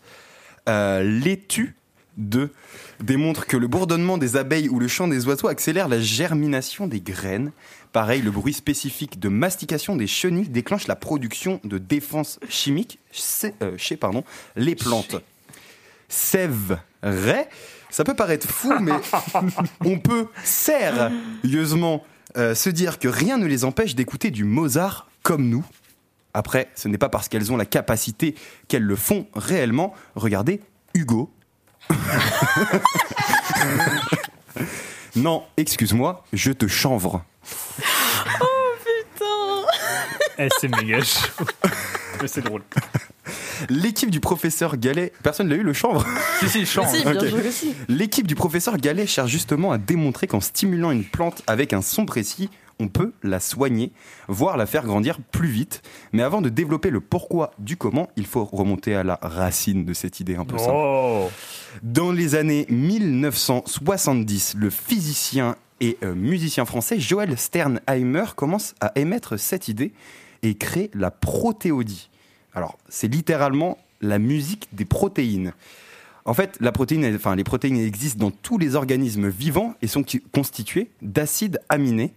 Euh, 0.69 1.03
L'étude 1.03 1.73
de 2.19 2.51
démontre 3.01 3.47
que 3.47 3.57
le 3.57 3.69
bourdonnement 3.69 4.19
des 4.19 4.37
abeilles 4.37 4.69
ou 4.69 4.81
le 4.81 4.89
chant 4.89 5.07
des 5.07 5.27
oiseaux 5.29 5.47
accélère 5.47 5.87
la 5.89 6.01
germination 6.01 6.87
des 6.89 7.01
graines. 7.01 7.53
Pareil, 7.99 8.23
le 8.23 8.31
bruit 8.31 8.53
spécifique 8.53 9.19
de 9.19 9.29
mastication 9.29 9.97
des 9.97 10.07
chenilles 10.07 10.49
déclenche 10.49 10.87
la 10.87 10.95
production 10.95 11.61
de 11.65 11.79
défense 11.79 12.39
chimique 12.49 13.01
chez, 13.11 13.55
euh, 13.61 13.77
chez, 13.77 13.97
pardon, 13.97 14.23
les 14.55 14.77
plantes. 14.77 15.17
Vrai. 17.03 17.49
Ça 17.91 18.05
peut 18.05 18.15
paraître 18.15 18.47
fou, 18.47 18.73
mais 18.81 18.93
on 19.85 19.99
peut 19.99 20.29
sérieusement 20.45 22.05
euh, 22.37 22.55
se 22.55 22.71
dire 22.71 23.01
que 23.01 23.09
rien 23.09 23.37
ne 23.37 23.47
les 23.47 23.65
empêche 23.65 23.97
d'écouter 23.97 24.31
du 24.31 24.45
Mozart 24.45 25.11
comme 25.25 25.49
nous. 25.49 25.65
Après, 26.35 26.71
ce 26.77 26.87
n'est 26.87 26.99
pas 26.99 27.09
parce 27.09 27.29
qu'elles 27.29 27.51
ont 27.51 27.57
la 27.57 27.67
capacité 27.67 28.37
qu'elles 28.69 28.85
le 28.85 28.95
font 28.95 29.27
réellement. 29.35 29.93
Regardez 30.15 30.61
Hugo. 30.95 31.33
non, 35.19 35.43
excuse-moi, 35.57 36.25
je 36.33 36.53
te 36.53 36.69
chanvre. 36.69 37.25
Eh, 40.39 40.49
c'est 40.61 40.69
méga 40.69 41.03
chaud. 41.03 41.45
Mais 42.23 42.29
c'est 42.29 42.43
drôle. 42.43 42.63
L'équipe 43.69 44.11
du 44.11 44.21
professeur 44.21 44.77
Gallet. 44.77 45.13
Personne 45.23 45.49
l'a 45.49 45.57
eu 45.57 45.63
le 45.63 45.73
chanvre 45.73 46.07
Si, 46.41 46.49
si, 46.49 46.67
chanvre. 46.67 46.91
Si. 47.51 47.75
L'équipe 47.89 48.27
du 48.27 48.37
professeur 48.37 48.77
Gallet 48.77 49.07
cherche 49.07 49.31
justement 49.31 49.73
à 49.73 49.79
démontrer 49.79 50.29
qu'en 50.29 50.41
stimulant 50.41 50.93
une 50.93 51.05
plante 51.05 51.43
avec 51.49 51.73
un 51.73 51.83
son 51.83 52.07
précis, 52.07 52.51
on 52.81 52.89
peut 52.89 53.13
la 53.23 53.41
soigner, 53.41 53.93
voire 54.29 54.57
la 54.57 54.67
faire 54.67 54.85
grandir 54.85 55.19
plus 55.33 55.49
vite. 55.49 55.83
Mais 56.13 56.23
avant 56.23 56.41
de 56.41 56.49
développer 56.49 56.91
le 56.91 57.01
pourquoi 57.01 57.51
du 57.59 57.77
comment, 57.77 58.09
il 58.17 58.27
faut 58.27 58.45
remonter 58.45 58.95
à 58.95 59.03
la 59.03 59.19
racine 59.21 59.85
de 59.85 59.93
cette 59.95 60.21
idée 60.21 60.37
un 60.37 60.45
peu 60.45 60.59
simple. 60.59 60.73
Oh 60.75 61.29
Dans 61.83 62.13
les 62.13 62.35
années 62.35 62.67
1970, 62.71 64.55
le 64.57 64.71
physicien 64.71 65.57
et 65.81 65.97
euh, 66.03 66.15
musicien 66.15 66.65
français 66.65 66.99
Joël 66.99 67.37
Sternheimer 67.39 68.25
commence 68.37 68.75
à 68.81 68.93
émettre 68.97 69.39
cette 69.39 69.69
idée 69.69 69.93
et 70.43 70.55
crée 70.55 70.91
la 70.95 71.11
protéodie. 71.11 72.11
Alors, 72.55 72.79
c'est 72.89 73.09
littéralement 73.09 73.79
la 74.01 74.19
musique 74.19 74.69
des 74.73 74.85
protéines. 74.85 75.53
En 76.25 76.35
fait, 76.35 76.57
la 76.61 76.73
protéine, 76.73 77.05
elle- 77.05 77.17
enfin, 77.17 77.35
les 77.37 77.45
protéines 77.45 77.77
existent 77.79 78.19
dans 78.27 78.31
tous 78.31 78.59
les 78.59 78.75
organismes 78.75 79.29
vivants 79.29 79.75
et 79.83 79.87
sont 79.87 80.05
constituées 80.33 80.91
d'acides 81.03 81.59
aminés. 81.69 82.13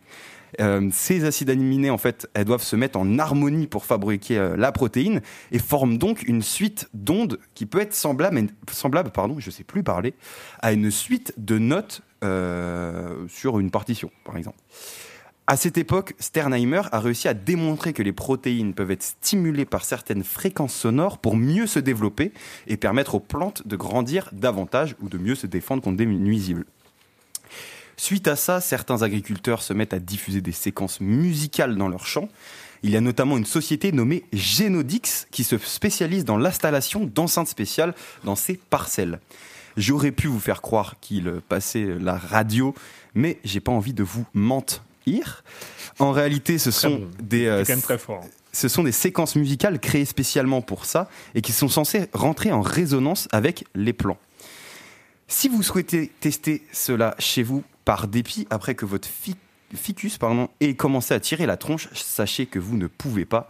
Euh, 0.60 0.90
ces 0.92 1.24
acides 1.26 1.50
aminés, 1.50 1.90
en 1.90 1.98
fait, 1.98 2.30
elles 2.34 2.46
doivent 2.46 2.64
se 2.64 2.76
mettre 2.76 3.00
en 3.00 3.20
harmonie 3.20 3.68
pour 3.68 3.86
fabriquer 3.86 4.38
euh, 4.38 4.58
la 4.58 4.72
protéine 4.72 5.22
et 5.52 5.60
forment 5.60 5.98
donc 5.98 6.24
une 6.24 6.42
suite 6.42 6.90
d'ondes 6.94 7.40
qui 7.54 7.66
peut 7.66 7.80
être 7.80 7.94
semblable, 7.94 8.48
semblable 8.72 9.12
pardon, 9.12 9.40
je 9.40 9.50
sais 9.50 9.64
plus 9.64 9.84
parler, 9.84 10.14
à 10.62 10.74
une 10.74 10.92
suite 10.92 11.34
de 11.38 11.58
notes 11.58 12.02
euh, 12.24 13.28
sur 13.28 13.60
une 13.60 13.72
partition, 13.72 14.12
par 14.24 14.38
exemple. 14.38 14.58
À 15.48 15.58
cette 15.58 15.78
époque, 15.78 16.14
Sternheimer 16.20 16.84
a 16.92 17.00
réussi 17.00 17.28
à 17.28 17.34
démontrer 17.34 17.94
que 17.94 18.04
les 18.04 18.14
protéines 18.14 18.74
peuvent 18.74 18.92
être 18.92 19.04
stimulées 19.04 19.66
par 19.66 19.84
certaines 19.84 20.24
fréquences 20.24 20.74
sonores 20.74 21.18
pour 21.18 21.36
mieux 21.36 21.68
se 21.68 21.80
développer 21.80 22.32
et 22.68 22.78
permettre 22.78 23.16
aux 23.16 23.20
plantes 23.20 23.68
de 23.68 23.76
grandir 23.76 24.30
davantage 24.32 24.96
ou 25.02 25.10
de 25.10 25.18
mieux 25.18 25.36
se 25.36 25.48
défendre 25.48 25.82
contre 25.82 25.98
des 25.98 26.06
nuisibles. 26.06 26.66
Suite 28.02 28.28
à 28.28 28.36
ça, 28.36 28.62
certains 28.62 29.04
agriculteurs 29.04 29.62
se 29.62 29.74
mettent 29.74 29.94
à 29.94 30.00
diffuser 30.00 30.42
des 30.42 30.54
séquences 30.54 31.02
musicales 31.02 31.76
dans 31.76 31.88
leurs 31.88 32.08
champs. 32.08 32.30
Il 32.82 32.90
y 32.90 32.98
a 32.98 33.00
notamment 33.00 33.38
une 33.38 33.46
société 33.46 33.92
nommée 33.92 34.24
Genodix 34.34 35.28
qui 35.30 35.44
se 35.44 35.56
spécialise 35.60 36.26
dans 36.26 36.36
l'installation 36.36 37.06
d'enceintes 37.06 37.48
spéciales 37.48 37.94
dans 38.24 38.36
ces 38.36 38.56
parcelles. 38.56 39.20
J'aurais 39.78 40.12
pu 40.12 40.26
vous 40.26 40.40
faire 40.40 40.64
croire 40.64 40.96
qu'il 41.00 41.32
passait 41.48 41.86
la 42.02 42.18
radio, 42.18 42.74
mais 43.14 43.38
j'ai 43.44 43.60
pas 43.60 43.72
envie 43.72 43.94
de 43.94 44.02
vous 44.02 44.26
mentir. 44.34 45.44
En 46.00 46.12
réalité, 46.12 46.58
ce 46.58 46.72
sont 46.72 46.90
bon. 46.90 47.10
des 47.22 47.46
euh, 47.46 47.60
C'est 47.60 47.74
quand 47.74 47.78
même 47.78 47.84
très 47.84 48.00
fort. 48.00 48.26
ce 48.52 48.68
sont 48.68 48.82
des 48.82 48.92
séquences 48.92 49.36
musicales 49.36 49.78
créées 49.78 50.06
spécialement 50.06 50.64
pour 50.64 50.86
ça 50.86 51.08
et 51.36 51.42
qui 51.42 51.52
sont 51.52 51.70
censées 51.70 52.10
rentrer 52.14 52.52
en 52.52 52.62
résonance 52.62 53.28
avec 53.32 53.64
les 53.76 53.94
plans. 53.94 54.18
Si 55.28 55.48
vous 55.48 55.62
souhaitez 55.62 56.12
tester 56.20 56.64
cela 56.74 57.16
chez 57.20 57.44
vous 57.44 57.64
par 57.92 58.08
dépit, 58.08 58.48
après 58.50 58.74
que 58.74 58.86
votre 58.86 59.06
fi- 59.06 59.36
ficus 59.76 60.18
pardon, 60.18 60.48
ait 60.62 60.76
commencé 60.76 61.14
à 61.14 61.20
tirer 61.20 61.46
la 61.46 61.58
tronche, 61.58 61.90
sachez 61.94 62.46
que 62.46 62.58
vous 62.58 62.78
ne 62.78 62.88
pouvez 62.88 63.26
pas. 63.26 63.50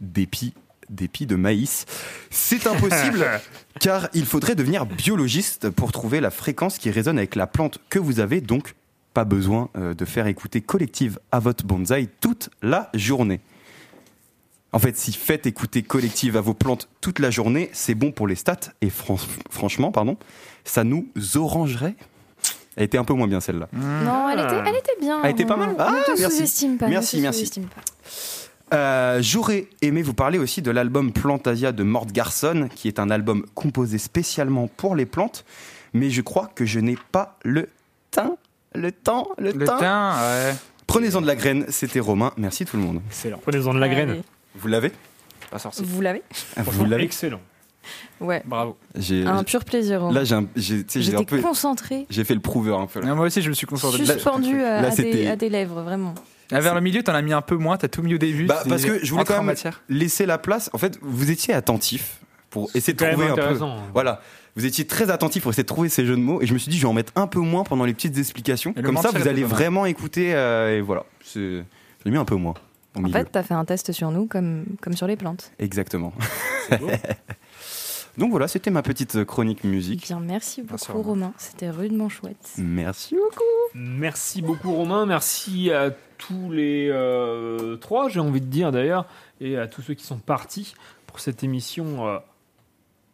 Dépit, 0.00 0.54
dépit 0.90 1.26
de 1.26 1.34
maïs. 1.34 1.86
C'est 2.30 2.68
impossible 2.68 3.26
car 3.80 4.08
il 4.14 4.26
faudrait 4.26 4.54
devenir 4.54 4.86
biologiste 4.86 5.70
pour 5.70 5.90
trouver 5.90 6.20
la 6.20 6.30
fréquence 6.30 6.78
qui 6.78 6.88
résonne 6.92 7.18
avec 7.18 7.34
la 7.34 7.48
plante 7.48 7.80
que 7.90 7.98
vous 7.98 8.20
avez, 8.20 8.40
donc 8.40 8.76
pas 9.12 9.24
besoin 9.24 9.70
euh, 9.76 9.92
de 9.92 10.04
faire 10.04 10.28
écouter 10.28 10.60
collective 10.60 11.18
à 11.32 11.40
votre 11.40 11.64
bonsaï 11.64 12.08
toute 12.20 12.48
la 12.62 12.90
journée. 12.94 13.40
En 14.70 14.78
fait, 14.78 14.96
si 14.96 15.12
faites 15.12 15.46
écouter 15.46 15.82
collective 15.82 16.36
à 16.36 16.40
vos 16.40 16.54
plantes 16.54 16.88
toute 17.00 17.18
la 17.18 17.32
journée, 17.32 17.70
c'est 17.72 17.96
bon 17.96 18.12
pour 18.12 18.28
les 18.28 18.36
stats. 18.36 18.70
Et 18.82 18.88
fran- 18.88 19.18
franchement, 19.50 19.90
pardon, 19.90 20.16
ça 20.62 20.84
nous 20.84 21.08
orangerait. 21.34 21.96
Elle 22.76 22.84
était 22.84 22.98
un 22.98 23.04
peu 23.04 23.14
moins 23.14 23.26
bien 23.26 23.40
celle-là. 23.40 23.68
Non, 23.72 24.28
elle 24.30 24.38
était, 24.40 24.68
elle 24.70 24.76
était 24.76 24.96
bien. 25.00 25.20
Elle 25.24 25.30
était 25.32 25.44
pas 25.44 25.56
mal 25.56 25.70
On- 25.70 25.76
Ah, 25.80 25.90
ne 26.08 26.20
merci. 26.20 26.36
sous-estime 26.36 26.78
pas. 26.78 26.86
ne 26.86 26.90
Merci, 26.92 27.16
te 27.16 27.22
merci. 27.22 27.38
sous-estime 27.40 27.64
pas. 27.66 28.76
Euh, 28.76 29.18
J'aurais 29.20 29.66
aimé 29.82 30.02
vous 30.02 30.14
parler 30.14 30.38
aussi 30.38 30.62
de 30.62 30.70
l'album 30.70 31.12
Plantasia 31.12 31.72
de 31.72 31.82
Mort 31.82 32.06
Garson, 32.06 32.68
qui 32.74 32.86
est 32.88 32.98
un 33.00 33.10
album 33.10 33.44
composé 33.54 33.98
spécialement 33.98 34.68
pour 34.68 34.94
les 34.94 35.06
plantes, 35.06 35.44
mais 35.92 36.10
je 36.10 36.20
crois 36.22 36.48
que 36.54 36.64
je 36.64 36.78
n'ai 36.78 36.96
pas 37.10 37.38
le 37.44 37.68
temps. 38.12 38.38
Le 38.74 38.92
temps, 38.92 39.26
le, 39.38 39.50
Le 39.50 39.66
temps. 39.66 39.78
teint, 39.78 40.14
ouais. 40.20 40.54
Prenez-en 40.86 41.20
de 41.20 41.26
la 41.26 41.34
graine, 41.34 41.64
c'était 41.68 41.98
Romain. 42.00 42.32
Merci 42.36 42.64
tout 42.64 42.76
le 42.76 42.82
monde. 42.84 43.00
Excellent. 43.08 43.38
Prenez-en 43.42 43.74
de 43.74 43.80
la 43.80 43.88
graine. 43.88 44.10
Allez. 44.10 44.22
Vous 44.54 44.68
l'avez? 44.68 44.92
Pas 45.50 45.58
sorcier. 45.58 45.84
Vous 45.84 46.00
l'avez? 46.00 46.22
Vous 46.56 46.62
Franchement, 46.62 46.84
l'avez? 46.86 47.02
Excellent. 47.04 47.40
Ouais. 48.20 48.42
Bravo. 48.44 48.76
Un 49.26 49.44
pur 49.44 49.64
plaisir. 49.64 50.04
hein. 50.04 50.12
Là, 50.12 50.24
j'ai 50.24 50.34
un, 50.34 50.44
peu. 51.24 51.40
concentrée, 51.40 52.06
J'ai 52.10 52.24
fait 52.24 52.34
le 52.34 52.40
prouveur 52.40 52.78
un 52.80 52.86
peu. 52.86 53.00
là. 53.00 53.14
moi 53.14 53.26
aussi, 53.26 53.40
je 53.40 53.48
me 53.48 53.54
suis 53.54 53.66
concentré. 53.66 54.04
suspendue 54.04 54.62
à, 54.62 54.82
Là, 54.82 54.88
à 54.88 54.94
des, 54.94 55.26
à 55.28 55.36
des 55.36 55.48
lèvres, 55.48 55.80
vraiment. 55.82 56.14
Ah, 56.52 56.60
vers 56.60 56.74
le 56.74 56.80
milieu, 56.80 57.02
t'en 57.02 57.14
as 57.14 57.22
mis 57.22 57.32
un 57.32 57.40
peu 57.42 57.56
moins, 57.56 57.76
t'as 57.76 57.88
tout 57.88 58.02
mis 58.02 58.14
au 58.14 58.18
début. 58.18 58.44
Bah, 58.46 58.60
c'est- 58.62 58.68
parce 58.68 58.84
que 58.84 59.04
je 59.04 59.10
voulais 59.12 59.24
quand 59.24 59.36
même 59.38 59.46
matière. 59.46 59.82
laisser 59.88 60.26
la 60.26 60.36
place. 60.36 60.68
En 60.72 60.78
fait, 60.78 60.98
vous 61.00 61.30
étiez 61.30 61.54
attentif 61.54 62.18
pour 62.50 62.68
essayer 62.74 62.92
de 62.92 62.98
trouver 63.04 63.28
un 63.28 63.34
peu. 63.36 63.58
Voilà. 63.94 64.20
Vous 64.56 64.66
étiez 64.66 64.84
très 64.86 65.10
attentif 65.10 65.42
pour 65.42 65.52
essayer 65.52 65.62
de 65.62 65.68
trouver 65.68 65.88
ces 65.88 66.04
jeux 66.04 66.16
de 66.16 66.20
mots 66.20 66.42
et 66.42 66.46
je 66.46 66.52
me 66.52 66.58
suis 66.58 66.68
dit 66.70 66.76
je 66.76 66.82
vais 66.82 66.88
en 66.88 66.92
mettre 66.92 67.12
un 67.14 67.28
peu 67.28 67.38
moins 67.38 67.62
pendant 67.62 67.84
les 67.84 67.94
petites 67.94 68.18
explications. 68.18 68.74
Et 68.76 68.82
Comme 68.82 68.96
ça, 68.96 69.10
vous 69.14 69.28
allez 69.28 69.44
vraiment 69.44 69.86
écouter 69.86 70.34
euh, 70.34 70.76
et 70.76 70.80
voilà. 70.80 71.04
C'est- 71.24 71.64
J'ai 72.04 72.10
mis 72.10 72.18
un 72.18 72.24
peu 72.24 72.34
moins. 72.34 72.54
En 72.96 73.02
milieu. 73.02 73.12
fait, 73.12 73.28
t'as 73.30 73.44
fait 73.44 73.54
un 73.54 73.64
test 73.64 73.92
sur 73.92 74.10
nous 74.10 74.26
comme, 74.26 74.64
comme 74.80 74.94
sur 74.94 75.06
les 75.06 75.14
plantes. 75.14 75.52
Exactement. 75.60 76.12
Donc 78.18 78.30
voilà, 78.30 78.48
c'était 78.48 78.70
ma 78.70 78.82
petite 78.82 79.24
chronique 79.24 79.64
musique. 79.64 80.02
Bien, 80.06 80.20
merci 80.20 80.62
beaucoup, 80.62 80.72
Merci, 80.72 80.92
Romain. 80.92 81.32
C'était 81.38 81.70
rudement 81.70 82.08
chouette. 82.08 82.52
Merci 82.58 83.14
beaucoup. 83.14 83.44
Merci 83.74 84.42
beaucoup 84.42 84.72
Romain, 84.72 85.06
merci 85.06 85.70
à 85.70 85.90
tous 86.18 86.50
les 86.50 86.88
euh, 86.90 87.76
trois, 87.76 88.08
j'ai 88.08 88.20
envie 88.20 88.40
de 88.40 88.46
dire 88.46 88.72
d'ailleurs, 88.72 89.06
et 89.40 89.56
à 89.56 89.66
tous 89.68 89.80
ceux 89.82 89.94
qui 89.94 90.04
sont 90.04 90.18
partis 90.18 90.74
pour 91.06 91.20
cette 91.20 91.44
émission 91.44 92.06
euh, 92.08 92.18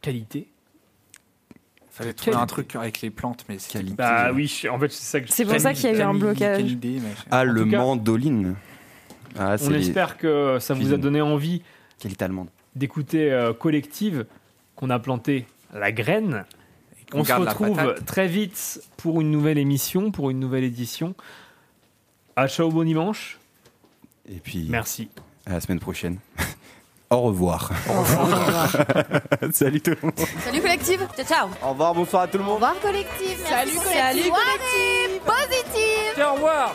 qualité. 0.01 0.49
Fallait 1.91 2.13
trouver 2.15 2.37
un 2.37 2.47
truc 2.47 2.75
avec 2.77 3.01
les 3.01 3.11
plantes, 3.11 3.45
mais 3.49 3.59
c'est 3.59 3.83
Bah 3.95 4.31
oui, 4.33 4.63
en 4.71 4.79
fait 4.79 4.89
c'est 4.93 5.03
ça 5.05 5.21
que 5.21 5.29
je- 5.29 5.33
C'est 5.33 5.45
pour 5.45 5.59
ça 5.61 5.73
qu'il 5.73 5.85
y 5.85 5.95
a 5.95 5.97
eu 5.99 6.03
un 6.03 6.15
blocage. 6.15 6.71
Idée, 6.71 7.01
Ah, 7.31 7.45
le 7.45 7.65
cas- 7.65 7.79
mandoline. 7.79 8.55
Ah, 9.39 9.57
On 9.63 9.71
les- 9.71 9.81
espère 9.81 10.17
que 10.19 10.59
ça 10.59 10.75
vous 10.75 10.93
a 10.93 10.97
donné 10.97 11.21
envie 11.21 11.63
Qualité 11.99 12.25
allemande. 12.25 12.49
d'écouter 12.75 13.31
euh, 13.33 13.53
Collective, 13.55 14.27
qu'on 14.77 14.91
a 14.91 14.99
planté 14.99 15.47
la 15.75 15.91
graine. 15.93 16.45
qu'on 17.11 17.21
On 17.21 17.25
se 17.25 17.33
retrouve 17.33 17.95
très 18.05 18.29
vite 18.29 18.83
pour 18.97 19.21
une 19.21 19.31
nouvelle 19.31 19.59
émission, 19.59 20.11
pour 20.11 20.31
une 20.31 20.39
nouvelle 20.39 20.65
édition. 20.65 21.15
À 22.37 22.49
ciao 22.49 22.71
bon 22.71 22.85
dimanche. 22.85 23.39
Et 24.29 24.39
puis. 24.39 24.67
Merci. 24.69 25.09
À 25.47 25.55
la 25.55 25.61
semaine 25.61 25.81
prochaine. 25.81 26.19
Au 27.11 27.23
revoir. 27.23 27.71
Salut 29.53 29.81
tout 29.81 29.91
le 29.91 29.99
monde. 30.03 30.19
Salut 30.45 30.61
collective. 30.61 31.07
Ciao 31.17 31.25
ciao. 31.25 31.49
Au 31.63 31.71
revoir, 31.71 31.95
bonsoir 31.95 32.23
à 32.23 32.27
tout 32.29 32.39
le 32.39 32.45
monde. 32.45 32.55
Au 32.55 32.67
revoir 32.67 32.81
collective. 32.81 33.39
Salut, 33.49 33.71
soirée 33.71 35.21
positive. 35.25 36.15
Tiens, 36.15 36.31
au 36.31 36.35
revoir. 36.35 36.75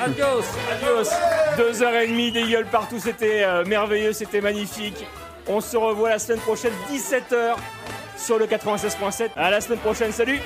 Adios, 0.00 0.44
adios. 0.70 1.10
Deux 1.56 1.82
heures 1.82 1.94
et 1.94 2.06
demie 2.06 2.30
des 2.32 2.48
gueules 2.48 2.66
partout, 2.66 2.98
c'était 2.98 3.44
euh, 3.44 3.64
merveilleux, 3.64 4.12
c'était 4.12 4.40
magnifique. 4.40 5.06
On 5.48 5.60
se 5.60 5.76
revoit 5.76 6.10
la 6.10 6.18
semaine 6.18 6.40
prochaine, 6.40 6.72
17h, 6.90 7.56
sur 8.16 8.38
le 8.38 8.46
96.7. 8.46 9.30
À 9.36 9.50
la 9.50 9.60
semaine 9.60 9.80
prochaine, 9.80 10.12
salut 10.12 10.40